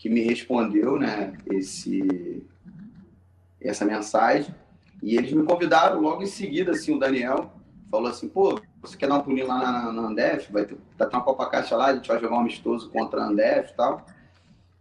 que 0.00 0.08
me 0.08 0.22
respondeu, 0.22 0.98
né, 0.98 1.34
esse 1.52 2.42
essa 3.60 3.84
mensagem 3.84 4.54
e 5.02 5.14
eles 5.14 5.30
me 5.30 5.44
convidaram 5.44 6.00
logo 6.00 6.22
em 6.22 6.26
seguida 6.26 6.72
assim 6.72 6.96
o 6.96 6.98
Daniel 6.98 7.52
falou 7.90 8.08
assim, 8.08 8.26
pô, 8.26 8.58
você 8.80 8.96
quer 8.96 9.08
dar 9.08 9.18
um 9.18 9.22
pulinho 9.22 9.46
lá 9.46 9.58
na, 9.58 9.92
na 9.92 10.02
Andef? 10.08 10.50
Vai 10.50 10.64
ter, 10.64 10.78
tá 10.96 11.08
uma 11.12 11.22
Copa 11.22 11.50
Caixa 11.50 11.76
lá, 11.76 11.88
a 11.88 11.94
gente 11.94 12.08
vai 12.08 12.18
jogar 12.18 12.36
um 12.36 12.40
amistoso 12.40 12.88
contra 12.88 13.20
a 13.20 13.26
Andef 13.26 13.72
e 13.72 13.76
tal. 13.76 14.06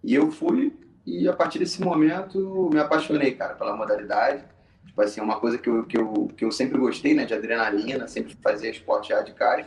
E 0.01 0.13
eu 0.13 0.32
fui, 0.32 0.71
e 1.05 1.27
a 1.27 1.34
partir 1.34 1.60
desse 1.60 1.82
momento 1.82 2.69
me 2.71 2.79
apaixonei, 2.79 3.34
cara, 3.34 3.55
pela 3.55 3.75
modalidade. 3.75 4.45
Tipo 4.86 5.01
assim, 5.01 5.19
uma 5.21 5.39
coisa 5.39 5.58
que 5.58 5.67
eu, 5.67 5.84
que 5.86 5.97
eu, 5.97 6.29
que 6.38 6.45
eu 6.45 6.51
sempre 6.51 6.77
gostei, 6.77 7.13
né, 7.13 7.25
de 7.25 7.34
adrenalina, 7.34 8.08
sempre 8.08 8.38
fazia 8.41 8.69
esporte 8.69 9.12
radical 9.12 9.60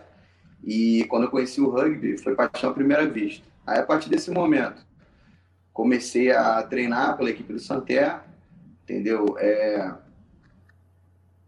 E 0.64 1.04
quando 1.10 1.24
eu 1.24 1.30
conheci 1.30 1.60
o 1.60 1.68
rugby, 1.68 2.16
foi 2.16 2.36
paixão 2.36 2.70
à 2.70 2.72
primeira 2.72 3.06
vista. 3.06 3.44
Aí, 3.66 3.80
a 3.80 3.84
partir 3.84 4.08
desse 4.08 4.30
momento, 4.30 4.86
comecei 5.72 6.30
a 6.30 6.62
treinar 6.62 7.16
pela 7.16 7.30
equipe 7.30 7.52
do 7.52 7.58
Santé, 7.58 8.20
entendeu? 8.82 9.36
É, 9.38 9.94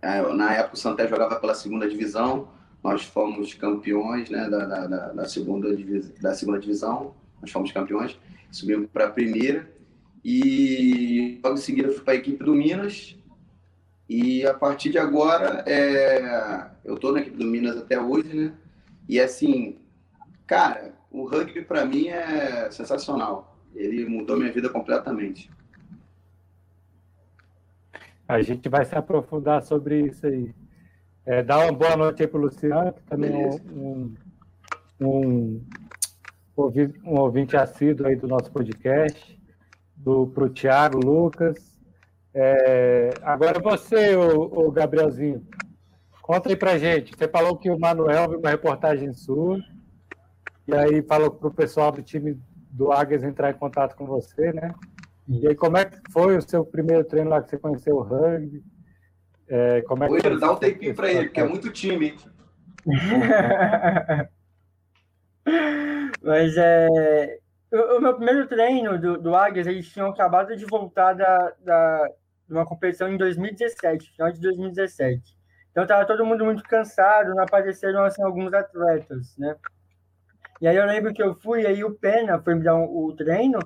é, 0.02 0.32
na 0.34 0.52
época 0.52 0.74
o 0.74 0.78
Santé 0.78 1.06
jogava 1.08 1.36
pela 1.36 1.54
segunda 1.54 1.88
divisão, 1.88 2.48
nós 2.82 3.04
fomos 3.04 3.54
campeões 3.54 4.28
né, 4.28 4.48
da, 4.48 4.66
da, 4.66 5.12
da, 5.12 5.28
segunda, 5.28 5.68
da 6.20 6.34
segunda 6.34 6.58
divisão, 6.58 7.14
nós 7.40 7.50
fomos 7.50 7.72
campeões, 7.72 8.18
subimos 8.50 8.88
para 8.90 9.06
a 9.06 9.10
primeira, 9.10 9.70
e 10.24 11.40
logo 11.42 11.56
em 11.56 11.60
seguida 11.60 11.92
fui 11.92 12.02
para 12.02 12.14
a 12.14 12.16
equipe 12.16 12.42
do 12.44 12.54
Minas, 12.54 13.16
e 14.08 14.46
a 14.46 14.52
partir 14.52 14.90
de 14.90 14.98
agora, 14.98 15.64
é, 15.66 16.70
eu 16.84 16.94
estou 16.94 17.12
na 17.12 17.20
equipe 17.20 17.36
do 17.36 17.46
Minas 17.46 17.76
até 17.78 17.98
hoje, 17.98 18.34
né? 18.34 18.52
E 19.08 19.18
assim, 19.18 19.78
cara, 20.46 20.94
o 21.10 21.26
rugby 21.26 21.62
para 21.62 21.84
mim 21.84 22.08
é 22.08 22.70
sensacional. 22.70 23.53
Ele 23.74 24.06
mudou 24.06 24.36
minha 24.36 24.52
vida 24.52 24.68
completamente. 24.68 25.50
A 28.26 28.40
gente 28.40 28.68
vai 28.68 28.84
se 28.84 28.94
aprofundar 28.94 29.62
sobre 29.62 30.06
isso 30.06 30.26
aí. 30.26 30.54
É, 31.26 31.42
dá 31.42 31.58
uma 31.58 31.72
boa 31.72 31.96
noite 31.96 32.22
aí 32.22 32.28
para 32.28 32.38
o 32.38 32.42
Luciano, 32.42 32.92
que 32.92 33.02
também 33.02 33.32
é 33.32 33.48
um, 33.72 34.14
um, 35.00 35.64
um, 36.58 37.18
ouvinte 37.18 37.56
assíduo 37.56 38.06
aí 38.06 38.16
do 38.16 38.28
nosso 38.28 38.50
podcast, 38.50 39.38
para 40.02 40.44
o 40.44 40.48
Tiago 40.48 40.98
Lucas. 40.98 41.74
É, 42.32 43.10
agora 43.22 43.60
você, 43.60 44.14
o, 44.16 44.66
o, 44.66 44.70
Gabrielzinho, 44.70 45.46
conta 46.20 46.48
aí 46.48 46.56
para 46.56 46.78
gente. 46.78 47.16
Você 47.16 47.28
falou 47.28 47.56
que 47.56 47.70
o 47.70 47.78
Manuel 47.78 48.28
viu 48.28 48.38
uma 48.38 48.50
reportagem 48.50 49.12
sua, 49.12 49.58
e 50.66 50.74
aí 50.74 51.02
falou 51.02 51.30
para 51.30 51.48
o 51.48 51.54
pessoal 51.54 51.92
do 51.92 52.02
time 52.02 52.38
do 52.74 52.92
Águias 52.92 53.22
entrar 53.22 53.50
em 53.50 53.54
contato 53.54 53.94
com 53.94 54.04
você, 54.04 54.52
né? 54.52 54.74
E 55.28 55.46
aí, 55.46 55.54
como 55.54 55.76
é 55.76 55.84
que 55.84 55.96
foi 56.10 56.36
o 56.36 56.42
seu 56.42 56.66
primeiro 56.66 57.04
treino 57.04 57.30
lá 57.30 57.40
que 57.40 57.48
você 57.48 57.56
conheceu 57.56 57.94
o 57.96 58.02
rugby? 58.02 58.64
É, 59.48 59.80
como 59.82 60.02
é 60.02 60.08
que 60.08 60.14
Oi, 60.26 60.40
dá 60.40 60.52
um 60.52 60.56
tempinho 60.56 60.94
para 60.94 61.10
ele, 61.10 61.26
porque 61.26 61.40
é 61.40 61.48
muito 61.48 61.70
time. 61.70 62.16
Mas 66.20 66.56
é. 66.56 67.38
O, 67.70 67.98
o, 67.98 68.00
meu 68.00 68.14
primeiro 68.16 68.48
treino 68.48 69.00
do, 69.00 69.18
do 69.18 69.36
Águias, 69.36 69.66
eles 69.66 69.88
tinham 69.88 70.08
acabado 70.08 70.56
de 70.56 70.64
voltar 70.66 71.12
da, 71.12 71.52
da, 71.60 72.08
de 72.48 72.52
uma 72.52 72.66
competição 72.66 73.08
em 73.08 73.16
2017, 73.16 74.12
final 74.12 74.32
de 74.32 74.40
2017. 74.40 75.36
Então 75.70 75.86
tava 75.86 76.06
todo 76.06 76.26
mundo 76.26 76.44
muito 76.44 76.62
cansado, 76.64 77.34
não 77.34 77.44
apareceram 77.44 78.04
assim, 78.04 78.22
alguns 78.22 78.52
atletas, 78.52 79.36
né? 79.38 79.54
E 80.60 80.68
aí 80.68 80.76
eu 80.76 80.86
lembro 80.86 81.12
que 81.12 81.22
eu 81.22 81.34
fui, 81.34 81.66
aí 81.66 81.82
o 81.84 81.94
Pena 81.94 82.40
foi 82.42 82.54
me 82.54 82.62
dar 82.62 82.76
um, 82.76 82.84
o 82.84 83.14
treino, 83.14 83.58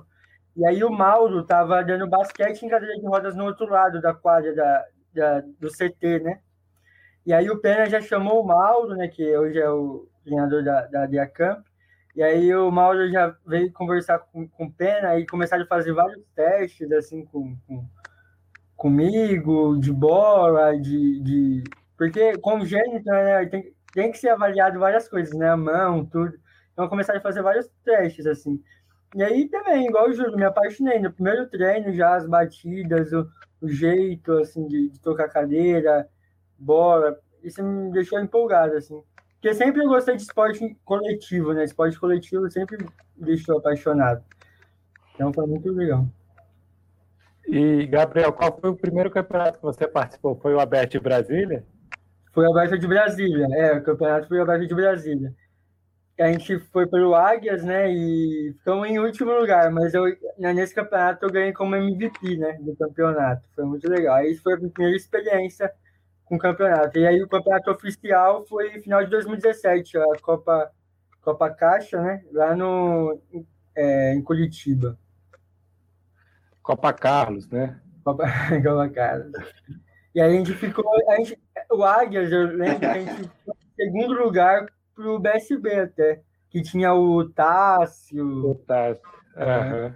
e 0.55 0.65
aí 0.65 0.83
o 0.83 0.91
Mauro 0.91 1.45
tava 1.45 1.83
dando 1.83 2.07
basquete 2.07 2.63
em 2.63 2.69
cadeira 2.69 2.95
de 2.95 3.05
rodas 3.05 3.35
no 3.35 3.45
outro 3.45 3.67
lado 3.67 4.01
da 4.01 4.13
quadra 4.13 4.53
da, 4.53 4.85
da, 5.13 5.41
do 5.59 5.69
CT, 5.69 6.19
né? 6.19 6.39
E 7.25 7.33
aí 7.33 7.49
o 7.49 7.59
Pena 7.59 7.89
já 7.89 8.01
chamou 8.01 8.41
o 8.41 8.47
Mauro, 8.47 8.95
né, 8.95 9.07
que 9.07 9.37
hoje 9.37 9.59
é 9.59 9.69
o 9.69 10.07
treinador 10.23 10.63
da, 10.63 10.87
da 10.87 11.05
Diacamp, 11.05 11.63
e 12.15 12.23
aí 12.23 12.53
o 12.55 12.71
Mauro 12.71 13.09
já 13.09 13.35
veio 13.45 13.71
conversar 13.71 14.19
com, 14.19 14.47
com 14.47 14.65
o 14.65 14.71
Pena 14.71 15.17
e 15.17 15.27
começaram 15.27 15.63
a 15.63 15.67
fazer 15.67 15.93
vários 15.93 16.23
testes, 16.35 16.91
assim, 16.91 17.23
com, 17.25 17.55
com 17.67 17.85
comigo, 18.75 19.77
de 19.79 19.91
bola, 19.91 20.77
de... 20.77 21.21
de... 21.21 21.63
Porque 21.97 22.37
congênito, 22.39 23.09
né, 23.09 23.45
tem, 23.45 23.73
tem 23.93 24.11
que 24.11 24.17
ser 24.17 24.29
avaliado 24.29 24.79
várias 24.79 25.07
coisas, 25.07 25.37
né, 25.37 25.49
a 25.49 25.57
mão, 25.57 26.05
tudo. 26.05 26.33
Então 26.79 26.87
começaram 26.87 27.19
a 27.19 27.21
fazer 27.21 27.41
vários 27.41 27.69
testes, 27.83 28.25
assim. 28.25 28.63
E 29.13 29.21
aí 29.21 29.49
também, 29.49 29.85
igual 29.85 30.07
o 30.07 30.13
Júlio, 30.13 30.37
me 30.37 30.45
apaixonei 30.45 30.97
no 30.97 31.11
primeiro 31.11 31.45
treino 31.49 31.91
já, 31.91 32.15
as 32.15 32.25
batidas, 32.25 33.11
o, 33.11 33.29
o 33.59 33.67
jeito, 33.67 34.31
assim, 34.37 34.65
de, 34.65 34.87
de 34.87 35.01
tocar 35.01 35.27
cadeira, 35.27 36.07
bola, 36.57 37.19
isso 37.43 37.61
me 37.61 37.91
deixou 37.91 38.17
empolgado, 38.17 38.77
assim. 38.77 39.03
Porque 39.33 39.53
sempre 39.53 39.83
eu 39.83 39.89
gostei 39.89 40.15
de 40.15 40.21
esporte 40.21 40.73
coletivo, 40.85 41.51
né? 41.51 41.65
Esporte 41.65 41.99
coletivo 41.99 42.49
sempre 42.49 42.77
me 42.77 42.89
deixou 43.17 43.57
apaixonado. 43.57 44.23
Então 45.13 45.33
foi 45.33 45.47
muito 45.47 45.69
legal. 45.73 46.07
E, 47.45 47.87
Gabriel, 47.87 48.31
qual 48.31 48.57
foi 48.57 48.69
o 48.69 48.77
primeiro 48.77 49.11
campeonato 49.11 49.57
que 49.57 49.65
você 49.65 49.85
participou? 49.85 50.37
Foi 50.37 50.53
o 50.53 50.61
Aberto 50.61 50.91
de 50.91 50.99
Brasília? 51.01 51.65
Foi 52.31 52.45
o 52.47 52.51
Aberto 52.51 52.79
de 52.79 52.87
Brasília, 52.87 53.47
é, 53.51 53.73
o 53.73 53.83
campeonato 53.83 54.29
foi 54.29 54.39
o 54.39 54.43
Aberto 54.43 54.65
de 54.65 54.75
Brasília 54.75 55.35
a 56.21 56.31
gente 56.31 56.59
foi 56.59 56.85
pelo 56.85 57.15
Águias, 57.15 57.63
né? 57.63 57.89
E 57.89 58.53
ficamos 58.57 58.89
em 58.89 58.99
último 58.99 59.31
lugar, 59.31 59.71
mas 59.71 59.93
eu, 59.93 60.03
né, 60.37 60.53
nesse 60.53 60.75
campeonato 60.75 61.25
eu 61.25 61.31
ganhei 61.31 61.53
como 61.53 61.75
MVP, 61.75 62.37
né? 62.37 62.57
Do 62.59 62.75
campeonato. 62.75 63.47
Foi 63.55 63.63
muito 63.63 63.87
legal. 63.89 64.15
Aí 64.15 64.35
foi 64.35 64.53
a 64.53 64.57
minha 64.57 64.69
primeira 64.69 64.97
experiência 64.97 65.71
com 66.25 66.35
o 66.35 66.39
campeonato. 66.39 66.97
E 66.99 67.07
aí 67.07 67.23
o 67.23 67.27
campeonato 67.27 67.71
oficial 67.71 68.45
foi 68.45 68.79
final 68.81 69.03
de 69.03 69.09
2017, 69.09 69.97
a 69.97 70.05
Copa, 70.21 70.71
Copa 71.21 71.49
Caixa, 71.51 72.01
né? 72.01 72.23
Lá 72.31 72.55
no, 72.55 73.19
é, 73.75 74.13
em 74.13 74.21
Curitiba. 74.21 74.97
Copa 76.61 76.91
Carlos, 76.91 77.47
né? 77.49 77.79
Copa, 78.03 78.25
Copa 78.61 78.89
Carlos. 78.89 79.31
E 80.13 80.19
aí 80.19 80.33
a 80.33 80.37
gente 80.37 80.53
ficou. 80.53 80.85
A 81.09 81.15
gente, 81.15 81.39
o 81.71 81.83
Águias, 81.83 82.31
eu 82.31 82.47
lembro 82.47 82.79
que 82.79 82.85
a 82.85 82.99
gente 82.99 83.13
ficou 83.13 83.55
em 83.55 83.75
segundo 83.75 84.13
lugar 84.21 84.65
pro 84.99 85.17
BSB 85.17 85.79
até, 85.79 86.21
que 86.49 86.61
tinha 86.61 86.93
o 86.93 87.23
Tássio. 87.29 88.51
O 88.51 88.55
Tássio. 88.55 89.01
Uhum. 89.37 89.93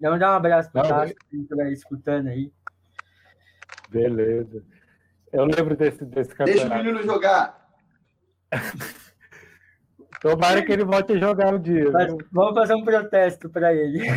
Vamos 0.00 0.20
dar 0.20 0.32
um 0.32 0.36
abraço 0.36 0.72
pro 0.72 0.80
Não, 0.80 0.88
Tássio, 0.88 1.16
que 1.28 1.36
estiver 1.36 1.70
escutando 1.70 2.28
aí. 2.28 2.50
Beleza. 3.90 4.64
Eu 5.30 5.44
lembro 5.44 5.76
desse, 5.76 6.02
desse 6.06 6.34
campeonato. 6.34 6.68
Deixa 6.68 6.74
o 6.74 6.84
menino 6.84 7.02
jogar. 7.02 7.68
Tomara 10.22 10.64
que 10.64 10.72
ele 10.72 10.84
volte 10.84 11.12
a 11.12 11.18
jogar 11.18 11.54
um 11.54 11.60
dia. 11.60 11.90
Mas, 11.90 12.16
vamos 12.32 12.54
fazer 12.54 12.74
um 12.74 12.82
protesto 12.82 13.50
para 13.50 13.74
ele. 13.74 14.00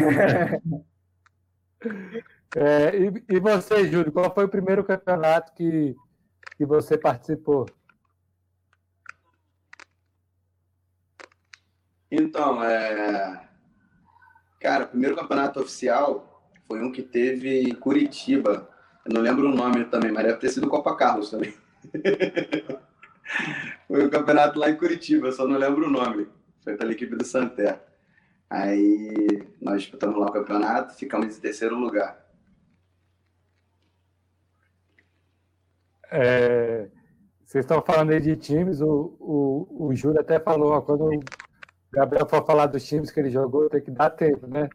é, 2.55 2.95
e, 2.95 3.35
e, 3.35 3.39
você, 3.39 3.85
Júlio, 3.85 4.13
qual 4.13 4.33
foi 4.33 4.45
o 4.45 4.49
primeiro 4.49 4.83
campeonato 4.83 5.53
que, 5.53 5.95
que 6.55 6.65
você 6.65 6.97
participou? 6.97 7.65
Então, 12.11 12.61
é... 12.61 13.47
cara, 14.59 14.83
o 14.83 14.87
primeiro 14.89 15.15
campeonato 15.15 15.61
oficial 15.61 16.43
foi 16.67 16.81
um 16.81 16.91
que 16.91 17.01
teve 17.01 17.61
em 17.61 17.73
Curitiba. 17.73 18.69
Eu 19.05 19.13
não 19.13 19.21
lembro 19.21 19.47
o 19.47 19.55
nome 19.55 19.85
também, 19.85 20.11
mas 20.11 20.25
deve 20.25 20.39
ter 20.39 20.49
sido 20.49 20.67
Copa 20.67 20.95
Carlos 20.95 21.29
também. 21.29 21.53
foi 23.87 24.05
um 24.05 24.09
campeonato 24.09 24.59
lá 24.59 24.69
em 24.69 24.77
Curitiba, 24.77 25.31
só 25.31 25.47
não 25.47 25.57
lembro 25.57 25.87
o 25.87 25.89
nome. 25.89 26.27
Foi 26.63 26.75
pela 26.75 26.91
equipe 26.91 27.15
do 27.15 27.23
Santé. 27.23 27.81
Aí 28.49 29.47
nós 29.61 29.83
disputamos 29.83 30.19
lá 30.19 30.25
o 30.25 30.33
campeonato, 30.33 30.95
ficamos 30.95 31.37
em 31.37 31.41
terceiro 31.41 31.75
lugar. 31.75 32.19
É, 36.11 36.89
vocês 37.45 37.63
estão 37.63 37.81
falando 37.81 38.11
aí 38.11 38.19
de 38.19 38.35
times, 38.35 38.81
o, 38.81 39.15
o, 39.17 39.87
o 39.87 39.95
Júlio 39.95 40.19
até 40.19 40.37
falou, 40.39 40.81
quando 40.81 41.09
Gabriel 41.93 42.27
for 42.27 42.45
falar 42.45 42.67
dos 42.67 42.85
times 42.85 43.11
que 43.11 43.19
ele 43.19 43.29
jogou, 43.29 43.69
tem 43.69 43.81
que 43.81 43.91
dar 43.91 44.09
tempo, 44.09 44.47
né? 44.47 44.69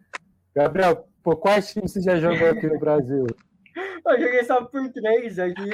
Gabriel, 0.54 1.08
por 1.22 1.36
quais 1.36 1.72
times 1.72 1.92
você 1.92 2.00
já 2.02 2.16
jogou 2.16 2.48
aqui 2.48 2.66
no 2.66 2.78
Brasil? 2.78 3.26
Eu 4.06 4.20
joguei 4.20 4.44
só 4.44 4.64
por 4.64 4.88
três 4.90 5.38
aqui. 5.38 5.70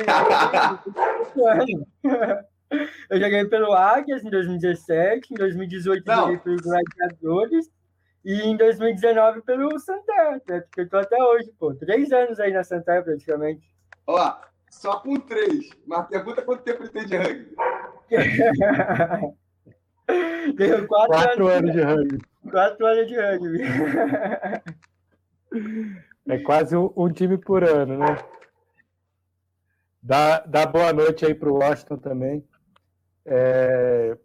Eu 3.11 3.21
joguei 3.21 3.45
pelo 3.45 3.75
Águias 3.75 4.25
em 4.25 4.31
2017, 4.31 5.35
em 5.35 5.37
2018 5.37 6.07
Não. 6.07 6.21
joguei 6.23 6.39
pelos 6.39 6.63
Gladiadores 6.63 7.71
e 8.25 8.41
em 8.41 8.57
2019 8.57 9.43
pelo 9.43 9.79
Santé, 9.79 10.41
né? 10.49 10.61
porque 10.61 10.81
eu 10.81 10.89
tô 10.89 10.97
até 10.97 11.23
hoje, 11.23 11.53
pô. 11.59 11.75
Três 11.75 12.11
anos 12.13 12.41
aí 12.41 12.51
na 12.53 12.65
Santé 12.65 13.03
praticamente. 13.03 13.63
Ó, 14.07 14.37
só 14.71 15.01
com 15.01 15.17
três. 15.17 15.69
Mas 15.87 16.09
pergunta 16.09 16.41
quanto 16.43 16.63
tempo 16.63 16.83
ele 16.83 16.91
tem 16.91 17.05
de 17.05 17.17
rugby. 17.17 17.55
Quatro, 20.07 20.87
quatro 20.89 21.49
anos, 21.49 21.71
anos 21.71 21.73
de 21.73 21.81
rugby. 21.83 22.19
Quatro 22.51 22.87
anos 22.87 23.09
de 23.09 23.17
rugby. 23.17 23.59
É 26.29 26.39
quase 26.39 26.77
um, 26.77 26.93
um, 26.97 27.09
time 27.09 27.37
por 27.37 27.65
ano, 27.65 27.99
né? 27.99 28.19
Dá, 30.03 30.41
dá 30.41 30.67
boa 30.67 30.93
noite 30.93 31.27
aí 31.27 31.35
para 31.35 31.51
o 31.51 31.59
Washington 31.59 31.97
também. 31.97 32.45
É... 33.25 34.17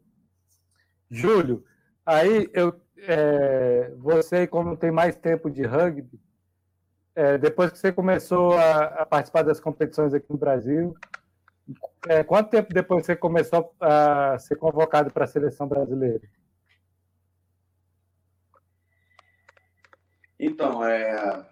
Júlio, 1.09 1.63
aí 2.05 2.49
eu, 2.53 2.79
é... 2.99 3.91
você, 3.97 4.45
como 4.45 4.77
tem 4.77 4.91
mais 4.91 5.15
tempo 5.15 5.49
de 5.49 5.63
rugby, 5.63 6.19
é, 7.17 7.35
depois 7.35 7.71
que 7.71 7.79
você 7.79 7.91
começou 7.91 8.53
a, 8.53 8.83
a, 9.01 9.05
participar 9.05 9.41
das 9.41 9.59
competições 9.59 10.13
aqui 10.13 10.27
no 10.29 10.37
Brasil, 10.37 10.95
é, 12.09 12.23
quanto 12.23 12.49
tempo 12.49 12.73
depois 12.73 13.05
você 13.05 13.15
começou 13.15 13.73
a 13.79 14.37
ser 14.39 14.55
convocado 14.55 15.11
para 15.11 15.25
a 15.25 15.27
seleção 15.27 15.67
brasileira? 15.67 16.21
Então, 20.39 20.83
é... 20.85 21.45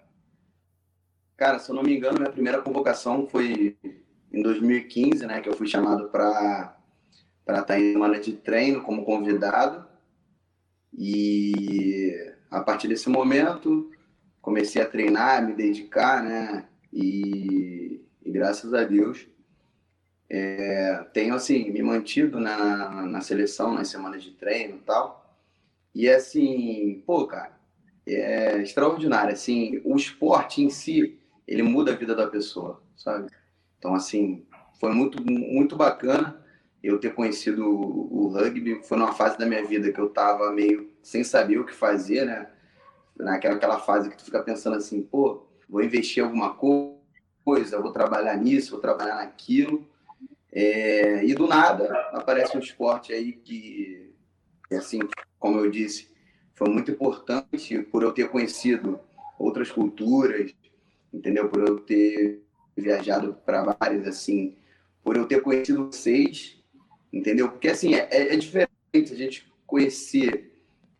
Cara, 1.37 1.59
se 1.59 1.69
eu 1.69 1.75
não 1.75 1.83
me 1.83 1.95
engano, 1.95 2.19
minha 2.19 2.31
primeira 2.31 2.61
convocação 2.61 3.27
foi 3.27 3.77
em 4.31 4.41
2015, 4.41 5.25
né? 5.25 5.41
Que 5.41 5.49
eu 5.49 5.53
fui 5.53 5.67
chamado 5.67 6.09
para 6.09 6.77
estar 7.41 7.63
tá 7.63 7.79
em 7.79 7.93
semana 7.93 8.19
de 8.19 8.33
treino 8.33 8.83
como 8.83 9.03
convidado. 9.03 9.85
E 10.93 12.13
a 12.49 12.61
partir 12.61 12.87
desse 12.87 13.09
momento, 13.09 13.91
comecei 14.41 14.81
a 14.81 14.87
treinar, 14.87 15.45
me 15.45 15.53
dedicar, 15.53 16.23
né? 16.23 16.69
E, 16.93 18.01
e 18.23 18.31
graças 18.31 18.73
a 18.73 18.83
Deus, 18.83 19.27
é, 20.29 21.05
tenho, 21.13 21.35
assim, 21.35 21.71
me 21.71 21.81
mantido 21.81 22.39
na, 22.39 23.03
na 23.07 23.21
seleção, 23.21 23.73
nas 23.73 23.87
semanas 23.89 24.23
de 24.23 24.31
treino 24.31 24.77
e 24.77 24.81
tal. 24.81 25.37
E, 25.93 26.09
assim, 26.09 27.03
pô, 27.05 27.25
cara, 27.27 27.57
é 28.07 28.61
extraordinário. 28.61 29.33
Assim, 29.33 29.81
o 29.85 29.95
esporte 29.95 30.61
em 30.61 30.69
si, 30.69 31.19
ele 31.47 31.63
muda 31.63 31.93
a 31.93 31.95
vida 31.95 32.15
da 32.15 32.27
pessoa, 32.27 32.81
sabe? 32.97 33.31
Então, 33.77 33.93
assim, 33.93 34.45
foi 34.79 34.91
muito, 34.93 35.23
muito 35.23 35.75
bacana 35.75 36.43
eu 36.83 36.99
ter 36.99 37.13
conhecido 37.13 37.67
o, 37.67 38.25
o 38.25 38.27
rugby. 38.27 38.81
Foi 38.83 38.97
numa 38.97 39.13
fase 39.13 39.37
da 39.37 39.45
minha 39.45 39.65
vida 39.65 39.91
que 39.91 39.99
eu 39.99 40.09
tava 40.09 40.51
meio 40.51 40.91
sem 41.01 41.23
saber 41.23 41.57
o 41.59 41.65
que 41.65 41.73
fazer, 41.73 42.25
né? 42.25 42.49
Naquela 43.17 43.55
aquela 43.55 43.79
fase 43.79 44.09
que 44.09 44.17
tu 44.17 44.25
fica 44.25 44.41
pensando 44.43 44.75
assim, 44.75 45.01
pô, 45.01 45.45
vou 45.69 45.83
investir 45.83 46.21
em 46.21 46.25
alguma 46.25 46.53
coisa, 46.53 47.81
vou 47.81 47.91
trabalhar 47.91 48.35
nisso, 48.37 48.71
vou 48.71 48.79
trabalhar 48.79 49.15
naquilo. 49.15 49.87
É, 50.57 51.25
e 51.25 51.35
do 51.35 51.47
nada 51.47 51.93
aparece 52.13 52.55
um 52.55 52.61
esporte 52.61 53.11
aí 53.11 53.33
que, 53.33 54.09
assim, 54.71 54.99
como 55.37 55.59
eu 55.59 55.69
disse, 55.69 56.09
foi 56.53 56.69
muito 56.69 56.89
importante 56.89 57.81
por 57.83 58.03
eu 58.03 58.13
ter 58.13 58.29
conhecido 58.29 58.97
outras 59.37 59.69
culturas, 59.69 60.55
entendeu? 61.13 61.49
Por 61.49 61.67
eu 61.67 61.79
ter 61.79 62.41
viajado 62.73 63.33
para 63.45 63.75
várias, 63.77 64.07
assim, 64.07 64.55
por 65.03 65.17
eu 65.17 65.27
ter 65.27 65.41
conhecido 65.41 65.87
vocês, 65.87 66.57
entendeu? 67.11 67.49
Porque, 67.49 67.67
assim, 67.67 67.93
é, 67.93 68.07
é 68.09 68.37
diferente 68.37 68.69
a 68.93 69.15
gente 69.15 69.51
conhecer 69.67 70.53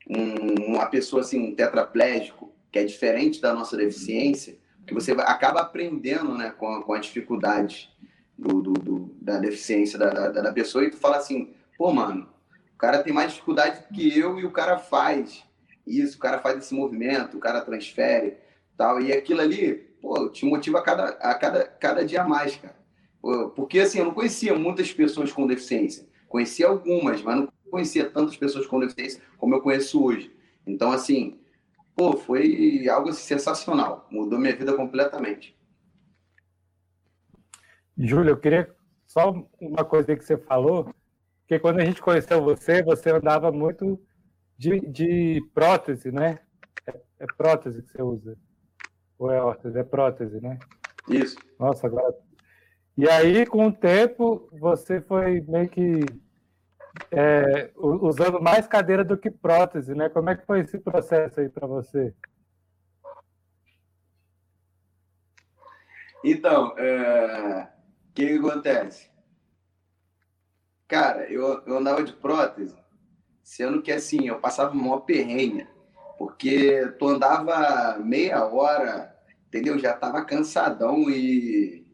um, 0.10 0.66
uma 0.66 0.86
pessoa, 0.88 1.22
assim, 1.22 1.40
um 1.40 1.56
tetraplégico, 1.56 2.54
que 2.70 2.80
é 2.80 2.84
diferente 2.84 3.40
da 3.40 3.54
nossa 3.54 3.78
deficiência, 3.78 4.58
que 4.86 4.94
você 4.94 5.14
acaba 5.14 5.62
aprendendo, 5.62 6.38
né, 6.38 6.52
com, 6.52 6.82
com 6.82 6.92
a 6.92 7.00
dificuldade 7.00 7.95
do, 8.38 8.62
do, 8.62 8.74
do, 8.74 9.16
da 9.22 9.38
deficiência 9.38 9.98
da, 9.98 10.10
da, 10.10 10.42
da 10.42 10.54
pessoa, 10.54 10.84
e 10.84 10.92
tu 10.92 10.98
fala 10.98 11.18
assim, 11.18 11.54
pô, 11.78 11.92
mano, 11.92 12.28
o 12.74 12.78
cara 12.78 13.02
tem 13.02 13.14
mais 13.14 13.32
dificuldade 13.32 13.86
que 13.94 14.18
eu 14.18 14.40
e 14.40 14.46
o 14.46 14.52
cara 14.52 14.78
faz 14.78 15.44
isso, 15.88 16.18
o 16.18 16.20
cara 16.20 16.40
faz 16.40 16.58
esse 16.58 16.74
movimento, 16.74 17.38
o 17.38 17.40
cara 17.40 17.62
transfere, 17.62 18.38
tal. 18.78 19.00
E 19.02 19.14
aquilo 19.14 19.42
ali, 19.42 19.76
pô, 20.02 20.30
te 20.30 20.46
motiva 20.46 20.80
a 20.80 20.82
cada, 20.82 21.06
a 21.06 21.36
cada, 21.36 21.66
cada 21.66 22.06
dia 22.06 22.24
mais, 22.24 22.56
cara. 22.56 22.76
Porque, 23.56 23.80
assim, 23.80 24.00
eu 24.00 24.06
não 24.06 24.14
conhecia 24.14 24.54
muitas 24.54 24.92
pessoas 24.92 25.32
com 25.32 25.48
deficiência. 25.48 26.08
Conhecia 26.28 26.68
algumas, 26.68 27.22
mas 27.22 27.36
não 27.38 27.50
conhecia 27.72 28.10
tantas 28.10 28.38
pessoas 28.38 28.68
com 28.68 28.80
deficiência 28.80 29.22
como 29.38 29.56
eu 29.56 29.62
conheço 29.62 30.04
hoje. 30.04 30.32
Então, 30.66 30.92
assim, 30.92 31.40
pô, 31.96 32.14
foi 32.14 32.88
algo 32.88 33.12
sensacional. 33.14 34.08
Mudou 34.12 34.38
minha 34.38 34.56
vida 34.56 34.74
completamente. 34.74 35.55
Júlio, 37.98 38.32
eu 38.32 38.38
queria 38.38 38.74
só 39.06 39.32
uma 39.60 39.86
coisa 39.86 40.16
que 40.16 40.24
você 40.26 40.38
falou, 40.38 40.94
porque 41.42 41.60
quando 41.60 41.80
a 41.80 41.86
gente 41.86 42.02
conheceu 42.02 42.44
você, 42.44 42.84
você 42.84 43.12
andava 43.12 43.52
muito 43.52 44.00
de, 44.58 44.80
de 44.82 45.42
prótese, 45.54 46.12
né? 46.12 46.40
É, 46.88 47.00
é, 47.20 47.26
prótese 47.38 47.82
que 47.82 47.90
você 47.90 48.02
usa. 48.02 48.38
Ou 49.18 49.32
é 49.32 49.42
órtese? 49.42 49.80
É 49.80 49.84
prótese, 49.84 50.42
né? 50.42 50.58
Isso. 51.08 51.38
Nossa, 51.60 51.88
agora. 51.88 52.16
E 52.98 53.08
aí, 53.10 53.46
com 53.46 53.68
o 53.68 53.74
tempo, 53.74 54.50
você 54.54 55.02
foi 55.02 55.42
meio 55.42 55.70
que 55.70 56.00
é, 57.12 57.72
usando 57.76 58.42
mais 58.42 58.68
cadeira 58.68 59.04
do 59.04 59.18
que 59.18 59.30
prótese, 59.30 59.94
né? 59.94 60.10
Como 60.10 60.30
é 60.30 60.36
que 60.36 60.46
foi 60.46 60.62
esse 60.62 60.80
processo 60.80 61.40
aí 61.40 61.50
para 61.50 61.68
você? 61.68 62.14
Então, 66.24 66.74
é, 66.80 67.70
que, 68.16 68.26
que 68.26 68.34
acontece? 68.40 69.10
Cara, 70.88 71.30
eu, 71.32 71.62
eu 71.66 71.78
andava 71.78 72.04
de 72.04 72.14
prótese 72.14 72.76
Sendo 73.44 73.82
que, 73.82 73.92
assim, 73.92 74.28
eu 74.28 74.40
passava 74.40 74.74
uma 74.74 75.02
perrenha, 75.02 75.70
porque 76.18 76.88
tu 76.98 77.08
andava 77.08 78.00
meia 78.00 78.44
hora, 78.44 79.16
entendeu? 79.48 79.78
Já 79.78 79.94
tava 79.94 80.26
cansadão 80.26 81.08
e. 81.12 81.86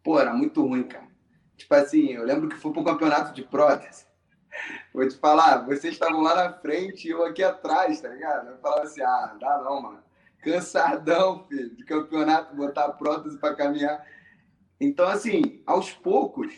Pô, 0.00 0.20
era 0.20 0.32
muito 0.32 0.64
ruim, 0.64 0.84
cara. 0.84 1.08
Tipo 1.56 1.74
assim, 1.74 2.12
eu 2.12 2.22
lembro 2.22 2.48
que 2.48 2.54
fui 2.54 2.72
pro 2.72 2.84
campeonato 2.84 3.34
de 3.34 3.42
prótese. 3.42 4.06
Vou 4.94 5.08
te 5.08 5.16
falar, 5.16 5.66
vocês 5.66 5.94
estavam 5.94 6.20
lá 6.20 6.36
na 6.36 6.52
frente 6.52 7.08
e 7.08 7.10
eu 7.10 7.24
aqui 7.24 7.42
atrás, 7.42 8.00
tá 8.00 8.08
ligado? 8.08 8.50
Eu 8.50 8.58
falava 8.58 8.82
assim, 8.82 9.02
ah, 9.02 9.36
dá 9.40 9.60
não, 9.64 9.82
mano. 9.82 10.04
Cansadão, 10.40 11.44
filho, 11.48 11.74
de 11.74 11.84
campeonato, 11.84 12.54
botar 12.54 12.90
prótese 12.90 13.38
para 13.38 13.56
caminhar. 13.56 14.06
Então, 14.80 15.08
assim, 15.08 15.62
aos 15.66 15.90
poucos, 15.90 16.54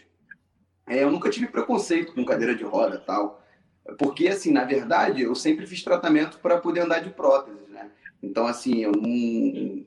é, 0.87 1.03
eu 1.03 1.11
nunca 1.11 1.31
tive 1.31 1.47
preconceito 1.47 2.13
com 2.15 2.25
cadeira 2.25 2.55
de 2.55 2.65
roda 2.65 2.99
tal. 2.99 3.45
Porque, 3.99 4.29
assim, 4.29 4.53
na 4.53 4.65
verdade, 4.65 5.23
eu 5.23 5.35
sempre 5.35 5.67
fiz 5.67 5.83
tratamento 5.83 6.39
para 6.39 6.59
poder 6.59 6.81
andar 6.81 7.01
de 7.01 7.11
prótese, 7.11 7.71
né? 7.71 7.91
Então, 8.23 8.47
assim, 8.47 8.81
eu 8.81 8.93
não, 8.93 9.87